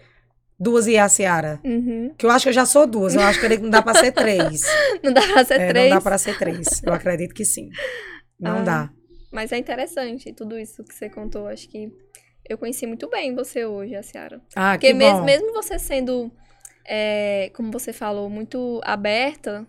duas 0.58 0.86
e 0.86 0.98
a 0.98 1.08
Ciara. 1.08 1.58
Uhum. 1.64 2.12
Que 2.16 2.26
eu 2.26 2.30
acho 2.30 2.42
que 2.44 2.48
eu 2.50 2.52
já 2.52 2.66
sou 2.66 2.86
duas, 2.86 3.14
eu 3.14 3.22
acho 3.22 3.40
que 3.40 3.56
não 3.58 3.70
dá 3.70 3.80
pra 3.80 3.94
ser 3.94 4.12
três. 4.12 4.62
Não 5.02 5.12
dá 5.14 5.22
pra 5.22 5.44
ser 5.44 5.60
É, 5.60 5.68
três. 5.68 5.88
não 5.90 5.96
dá 5.96 6.02
pra 6.02 6.18
ser 6.18 6.38
três. 6.38 6.82
Eu 6.82 6.92
acredito 6.92 7.34
que 7.34 7.44
sim. 7.44 7.70
Não 8.38 8.58
Ah. 8.58 8.62
dá. 8.62 8.90
Mas 9.32 9.50
é 9.52 9.56
interessante 9.58 10.32
tudo 10.34 10.58
isso 10.58 10.82
que 10.84 10.94
você 10.94 11.08
contou. 11.08 11.46
Acho 11.48 11.68
que 11.68 11.90
eu 12.48 12.58
conheci 12.58 12.86
muito 12.86 13.08
bem 13.08 13.34
você 13.34 13.64
hoje, 13.64 13.94
a 13.94 14.02
Ciara. 14.02 14.40
Ah, 14.54 14.72
Porque 14.72 14.88
que 14.88 14.94
mes- 14.94 15.12
bom. 15.12 15.24
mesmo 15.24 15.52
você 15.54 15.78
sendo, 15.78 16.30
é, 16.86 17.50
como 17.54 17.70
você 17.70 17.92
falou, 17.92 18.28
muito 18.28 18.80
aberta, 18.84 19.66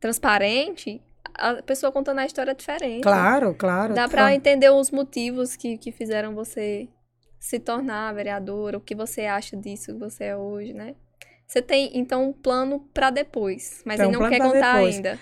transparente, 0.00 1.00
a 1.34 1.62
pessoa 1.62 1.90
contando 1.92 2.18
a 2.18 2.26
história 2.26 2.50
é 2.50 2.54
diferente. 2.54 3.02
Claro, 3.02 3.54
claro. 3.54 3.94
Dá 3.94 4.08
pra 4.08 4.34
entender 4.34 4.70
os 4.70 4.90
motivos 4.90 5.56
que, 5.56 5.78
que 5.78 5.92
fizeram 5.92 6.34
você 6.34 6.88
se 7.38 7.58
tornar 7.58 8.14
vereadora, 8.14 8.78
o 8.78 8.80
que 8.80 8.94
você 8.94 9.22
acha 9.22 9.56
disso 9.56 9.92
que 9.92 9.98
você 9.98 10.24
é 10.24 10.36
hoje, 10.36 10.72
né? 10.72 10.94
Você 11.46 11.60
tem, 11.60 11.90
então, 11.94 12.30
um 12.30 12.32
plano 12.32 12.80
pra 12.94 13.10
depois, 13.10 13.82
mas 13.84 14.00
ele 14.00 14.12
não 14.12 14.28
quer 14.28 14.38
contar 14.38 14.74
depois. 14.74 14.94
ainda. 14.96 15.18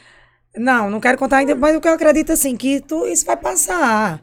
Não, 0.56 0.90
não 0.90 1.00
quero 1.00 1.18
contar 1.18 1.38
ainda, 1.38 1.54
mas 1.54 1.76
o 1.76 1.80
que 1.80 1.88
eu 1.88 1.92
acredito 1.92 2.32
assim, 2.32 2.56
que 2.56 2.80
tu, 2.80 3.06
isso 3.06 3.24
vai 3.24 3.36
passar. 3.36 4.22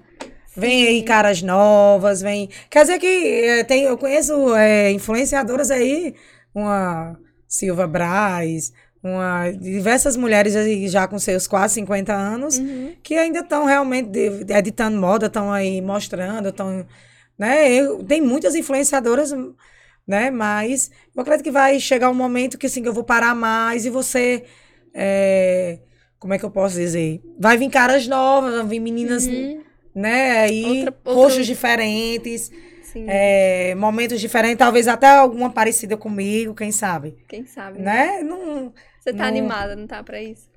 Vem 0.55 0.87
aí 0.87 1.03
caras 1.03 1.41
novas, 1.41 2.21
vem. 2.21 2.49
Quer 2.69 2.81
dizer 2.81 2.99
que 2.99 3.07
eh, 3.07 3.63
tem, 3.63 3.83
eu 3.83 3.97
conheço 3.97 4.55
eh, 4.55 4.91
influenciadoras 4.91 5.69
aí, 5.69 6.15
uma 6.53 7.17
Silva 7.47 7.85
Braz, 7.87 8.73
uma, 9.03 9.51
diversas 9.51 10.17
mulheres 10.17 10.53
já 10.91 11.07
com 11.07 11.17
seus 11.19 11.47
quase 11.47 11.75
50 11.75 12.13
anos, 12.13 12.57
Uhum. 12.57 12.93
que 13.03 13.15
ainda 13.15 13.39
estão 13.39 13.65
realmente 13.65 14.09
editando 14.49 14.97
moda, 14.99 15.27
estão 15.27 15.51
aí 15.51 15.81
mostrando, 15.81 16.49
estão. 16.49 16.85
Né? 17.37 17.71
Eu, 17.71 18.03
tem 18.03 18.19
muitas 18.21 18.55
influenciadoras, 18.55 19.31
né? 20.07 20.31
Mas 20.31 20.89
eu 21.15 21.21
acredito 21.21 21.43
que 21.43 21.51
vai 21.51 21.79
chegar 21.79 22.09
um 22.09 22.13
momento 22.15 22.57
que 22.57 22.65
assim, 22.65 22.83
eu 22.85 22.93
vou 22.93 23.03
parar 23.03 23.35
mais 23.35 23.85
e 23.85 23.89
você. 23.89 24.43
eh, 24.93 25.79
como 26.19 26.33
é 26.33 26.39
que 26.39 26.45
eu 26.45 26.49
posso 26.49 26.75
dizer? 26.75 27.21
Vai 27.39 27.57
vir 27.57 27.69
caras 27.69 28.07
novas, 28.07 28.55
vão 28.55 28.67
vir 28.67 28.79
meninas, 28.79 29.27
Uhum. 29.27 29.61
né? 29.93 30.39
Aí, 30.39 30.65
outro- 30.87 30.95
rostos 31.13 31.45
diferentes, 31.45 32.51
Sim, 32.91 33.05
eh, 33.09 33.75
momentos 33.75 34.19
diferentes, 34.21 34.57
talvez 34.57 34.87
até 34.87 35.07
alguma 35.09 35.49
parecida 35.51 35.97
comigo, 35.97 36.53
quem 36.55 36.71
sabe? 36.71 37.17
quem 37.27 37.45
sabe. 37.45 37.79
Né? 37.79 38.21
Não, 38.23 38.71
Você 38.99 39.11
tá 39.11 39.17
não- 39.19 39.25
animada, 39.25 39.75
não 39.75 39.85
tá 39.87 40.03
pra 40.03 40.21
isso? 40.21 40.49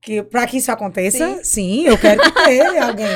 que, 0.00 0.22
pra 0.22 0.46
que 0.46 0.56
isso 0.56 0.72
aconteça, 0.72 1.44
sim, 1.44 1.84
eu 1.86 1.96
quero 1.96 2.20
que 2.22 2.32
tenha 2.44 2.86
alguém 2.86 3.06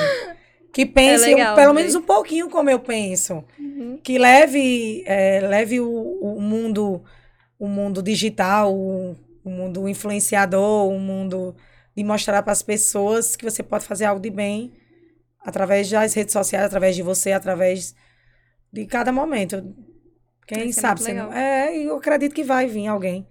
que 0.72 0.86
pense 0.86 1.24
É 1.24 1.34
legal 1.34 1.56
pelo 1.56 1.72
ver. 1.74 1.80
menos 1.80 1.94
um 1.96 2.02
pouquinho 2.02 2.48
como 2.48 2.70
eu 2.70 2.78
penso. 2.78 3.42
Uhum. 3.58 3.98
que 4.02 4.16
leve 4.18 5.02
eh, 5.06 5.40
leve 5.42 5.80
o, 5.80 5.90
o 5.90 6.40
mundo 6.40 7.02
o 7.58 7.66
mundo 7.66 8.02
digital 8.02 8.72
o, 8.72 9.16
o 9.44 9.50
mundo 9.50 9.88
influenciador 9.88 10.88
o 10.88 10.98
mundo 10.98 11.54
de 11.96 12.04
mostrar 12.04 12.42
para 12.42 12.52
as 12.52 12.62
pessoas 12.62 13.34
que 13.36 13.44
você 13.44 13.62
pode 13.62 13.84
fazer 13.84 14.04
algo 14.04 14.20
de 14.20 14.30
bem 14.30 14.72
através 15.44 15.90
das 15.90 16.14
redes 16.14 16.32
sociais, 16.32 16.64
através 16.66 16.94
de 16.96 17.02
você, 17.02 17.32
através 17.32 17.94
de 18.76 18.86
cada 18.86 19.10
momento. 19.12 19.74
Quem 20.46 20.70
ser 20.70 20.80
sabe? 20.80 21.00
Você 21.02 21.12
não... 21.14 21.32
É, 21.32 21.76
eu 21.76 21.96
acredito 21.96 22.34
que 22.34 22.44
vai 22.44 22.66
vir 22.66 22.86
alguém. 22.86 23.26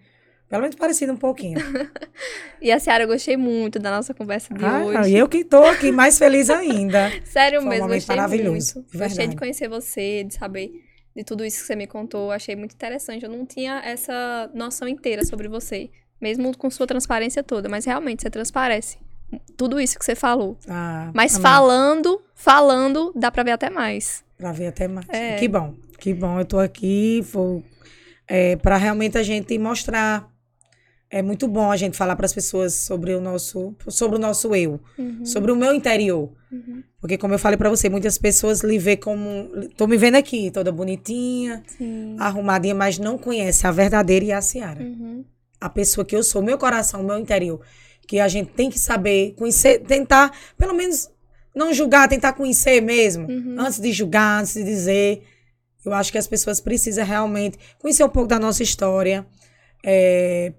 Pelo 0.50 0.62
menos 0.62 0.76
parecido 0.76 1.14
um 1.14 1.18
pouquinho. 1.18 1.58
E 2.62 2.72
a 2.72 2.80
Ciara, 2.80 3.04
eu 3.04 3.08
gostei 3.08 3.38
muito 3.38 3.78
da 3.78 3.92
nossa 3.92 4.12
conversa 4.14 4.52
de 4.54 4.66
Ah, 4.66 4.84
hoje. 4.84 5.12
e 5.12 5.18
eu 5.18 5.28
que 5.30 5.44
tô 5.44 5.64
aqui 5.66 5.92
mais 5.92 6.18
feliz 6.18 6.50
ainda. 6.50 7.12
Sério 7.26 7.60
Foi 7.60 7.68
um 7.68 7.70
mesmo, 7.70 7.84
momento 7.84 8.00
gostei 8.00 8.16
maravilhoso, 8.16 8.76
muito. 8.76 8.92
de 8.92 8.98
Gostei 8.98 9.08
verdade. 9.10 9.30
de 9.30 9.36
conhecer 9.36 9.68
você, 9.70 10.24
de 10.24 10.34
saber 10.34 10.72
de 11.16 11.24
tudo 11.24 11.46
isso 11.46 11.60
que 11.60 11.66
você 11.68 11.76
me 11.76 11.86
contou. 11.86 12.32
Achei 12.32 12.56
muito 12.56 12.74
interessante. 12.74 13.24
Eu 13.24 13.30
não 13.30 13.46
tinha 13.46 13.82
essa 13.86 14.50
noção 14.54 14.88
inteira 14.88 15.24
sobre 15.26 15.48
você, 15.48 15.92
mesmo 16.20 16.58
com 16.58 16.70
sua 16.72 16.88
transparência 16.88 17.44
toda. 17.44 17.70
Mas 17.70 17.86
realmente, 17.86 18.24
você 18.24 18.30
transparece 18.32 18.98
tudo 19.56 19.80
isso 19.80 20.00
que 20.00 20.06
você 20.06 20.16
falou. 20.16 20.58
Ah, 20.68 21.12
Mas 21.14 21.36
amém. 21.36 21.44
falando, 21.44 22.22
falando, 22.34 23.12
dá 23.16 23.30
pra 23.30 23.44
ver 23.44 23.52
até 23.52 23.70
mais. 23.70 24.24
Pra 24.38 24.52
ver 24.52 24.68
até 24.68 24.88
mais. 24.88 25.08
É. 25.10 25.36
Que 25.38 25.48
bom, 25.48 25.76
que 26.00 26.14
bom. 26.14 26.40
Eu 26.40 26.46
tô 26.46 26.60
aqui 26.60 27.22
vou, 27.22 27.64
é, 28.28 28.56
para 28.56 28.78
realmente 28.78 29.18
a 29.18 29.24
gente 29.24 29.58
mostrar. 29.58 30.30
É 31.10 31.22
muito 31.22 31.48
bom 31.48 31.72
a 31.72 31.78
gente 31.78 31.96
falar 31.96 32.16
para 32.16 32.26
as 32.26 32.34
pessoas 32.34 32.74
sobre 32.74 33.14
o 33.14 33.22
nosso, 33.22 33.76
sobre 33.88 34.18
o 34.18 34.20
nosso 34.20 34.54
eu, 34.56 34.82
sobre 35.24 35.52
o 35.52 35.56
meu 35.56 35.74
interior. 35.74 36.34
Uhum. 36.52 36.84
Porque 37.00 37.18
como 37.18 37.36
eu 37.36 37.40
falei 37.40 37.58
para 37.58 37.70
você, 37.70 37.88
muitas 37.88 38.18
pessoas 38.18 38.62
lhe 38.62 38.80
vê 38.80 38.98
como, 38.98 39.50
tô 39.78 39.86
me 39.86 39.96
vendo 39.96 40.16
aqui, 40.16 40.50
toda 40.50 40.72
bonitinha, 40.72 41.64
Sim. 41.68 42.16
arrumadinha, 42.20 42.74
mas 42.74 42.98
não 42.98 43.16
conhece 43.18 43.68
a 43.68 43.72
verdadeira 43.72 44.26
e 44.26 44.32
a 44.32 44.42
Ciara. 44.42 44.82
Uhum. 44.82 45.24
A 45.62 45.70
pessoa 45.70 46.04
que 46.04 46.16
eu 46.16 46.24
sou, 46.24 46.42
meu 46.42 46.58
coração, 46.58 47.04
meu 47.04 47.20
interior, 47.20 47.62
que 48.08 48.20
a 48.20 48.28
gente 48.28 48.52
tem 48.54 48.72
que 48.72 48.80
saber 48.80 49.36
conhecer, 49.38 49.84
tentar, 49.84 50.36
pelo 50.58 50.74
menos 50.74 51.10
não 51.56 51.74
julgar, 51.74 52.08
tentar 52.10 52.34
conhecer 52.34 52.82
mesmo, 52.82 53.28
Uhum. 53.28 53.56
antes 53.60 53.80
de 53.80 53.92
julgar, 53.94 54.42
antes 54.42 54.54
de 54.56 54.64
dizer. 54.64 55.24
Eu 55.86 55.94
acho 55.94 56.12
que 56.12 56.18
as 56.18 56.28
pessoas 56.28 56.60
precisam 56.60 57.06
realmente 57.06 57.58
conhecer 57.80 58.04
um 58.04 58.10
pouco 58.10 58.28
da 58.28 58.40
nossa 58.40 58.62
história 58.64 59.26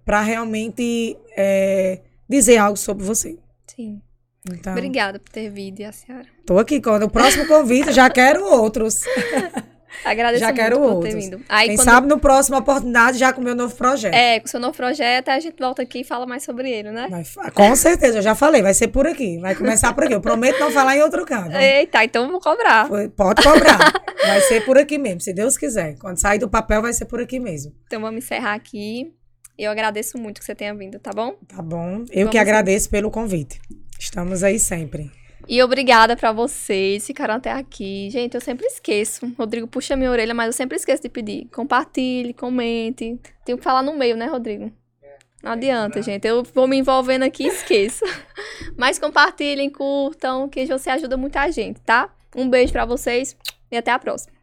para 0.04 0.20
realmente 0.22 1.16
é, 1.36 2.00
dizer 2.28 2.58
algo 2.58 2.76
sobre 2.76 3.04
você. 3.04 3.36
Sim. 3.66 4.00
Então, 4.48 4.72
Obrigada 4.72 5.18
por 5.18 5.28
ter 5.32 5.50
vindo, 5.50 5.80
e 5.80 5.84
a 5.84 5.90
Ciara. 5.90 6.26
tô 6.46 6.56
aqui. 6.58 6.80
Quando 6.80 7.02
o 7.02 7.10
próximo 7.10 7.46
convite, 7.48 7.90
já 7.92 8.08
quero 8.08 8.44
outros. 8.44 9.02
Agradeço 10.04 10.40
Já 10.40 10.46
muito 10.46 10.56
quero 10.60 10.76
por 10.78 10.84
outros. 10.92 11.14
ter 11.14 11.20
vindo. 11.20 11.40
Aí, 11.48 11.68
Quem 11.68 11.76
quando- 11.76 11.84
sabe 11.84 12.06
no 12.08 12.18
próximo 12.18 12.56
oportunidade, 12.58 13.18
já 13.18 13.32
com 13.32 13.40
o 13.40 13.44
meu 13.44 13.54
novo 13.54 13.74
projeto. 13.74 14.14
É, 14.14 14.38
com 14.40 14.46
o 14.46 14.48
seu 14.48 14.60
novo 14.60 14.76
projeto, 14.76 15.28
a 15.28 15.38
gente 15.40 15.56
volta 15.58 15.82
aqui 15.82 16.00
e 16.00 16.04
fala 16.04 16.26
mais 16.26 16.42
sobre 16.44 16.70
ele, 16.70 16.90
né? 16.90 17.08
Vai 17.10 17.50
com 17.50 17.74
certeza, 17.76 18.18
eu 18.18 18.22
já 18.22 18.34
falei, 18.34 18.62
vai 18.62 18.74
ser 18.74 18.88
por 18.88 19.06
aqui. 19.06 19.38
Vai 19.38 19.54
começar 19.54 19.92
por 19.92 20.04
aqui. 20.04 20.14
Eu 20.14 20.20
prometo 20.20 20.58
não 20.60 20.70
falar 20.70 20.96
em 20.96 21.02
outro 21.02 21.24
canto. 21.24 21.56
Eita, 21.56 22.04
então 22.04 22.30
vou 22.30 22.40
cobrar. 22.40 22.88
Pode 23.16 23.42
cobrar. 23.42 23.92
Vai 24.26 24.40
ser 24.42 24.64
por 24.64 24.78
aqui 24.78 24.98
mesmo, 24.98 25.20
se 25.20 25.32
Deus 25.32 25.56
quiser. 25.56 25.96
Quando 25.98 26.18
sair 26.20 26.38
do 26.38 26.48
papel, 26.48 26.82
vai 26.82 26.92
ser 26.92 27.04
por 27.04 27.20
aqui 27.20 27.38
mesmo. 27.38 27.72
Então 27.86 28.00
vamos 28.00 28.24
encerrar 28.24 28.54
aqui. 28.54 29.12
Eu 29.58 29.70
agradeço 29.70 30.18
muito 30.18 30.38
que 30.38 30.44
você 30.44 30.54
tenha 30.54 30.74
vindo, 30.74 30.98
tá 30.98 31.10
bom? 31.14 31.34
Tá 31.48 31.62
bom? 31.62 32.04
Eu 32.10 32.20
Vamos 32.26 32.30
que 32.30 32.38
agradeço 32.38 32.90
pelo 32.90 33.10
convite. 33.10 33.58
Estamos 33.98 34.42
aí 34.42 34.58
sempre. 34.58 35.10
E 35.48 35.62
obrigada 35.62 36.16
pra 36.16 36.32
vocês 36.32 37.06
ficaram 37.06 37.34
até 37.34 37.52
aqui. 37.52 38.10
Gente, 38.10 38.34
eu 38.34 38.40
sempre 38.40 38.66
esqueço. 38.66 39.32
Rodrigo 39.38 39.68
puxa 39.68 39.94
minha 39.94 40.10
orelha, 40.10 40.34
mas 40.34 40.48
eu 40.48 40.52
sempre 40.52 40.76
esqueço 40.76 41.02
de 41.02 41.08
pedir. 41.08 41.48
Compartilhe, 41.54 42.34
comente. 42.34 43.18
Tenho 43.44 43.56
que 43.56 43.62
falar 43.62 43.82
no 43.82 43.94
meio, 43.94 44.16
né, 44.16 44.26
Rodrigo? 44.26 44.72
Não 45.42 45.52
adianta, 45.52 46.02
gente. 46.02 46.26
Eu 46.26 46.42
vou 46.42 46.66
me 46.66 46.76
envolvendo 46.76 47.22
aqui 47.22 47.44
e 47.44 47.48
esqueço. 47.48 48.04
Mas 48.76 48.98
compartilhem, 48.98 49.70
curtam, 49.70 50.48
que 50.48 50.66
você 50.66 50.90
ajuda 50.90 51.16
muita 51.16 51.48
gente, 51.52 51.80
tá? 51.82 52.12
Um 52.34 52.50
beijo 52.50 52.72
pra 52.72 52.84
vocês 52.84 53.36
e 53.70 53.76
até 53.76 53.92
a 53.92 53.98
próxima. 53.98 54.35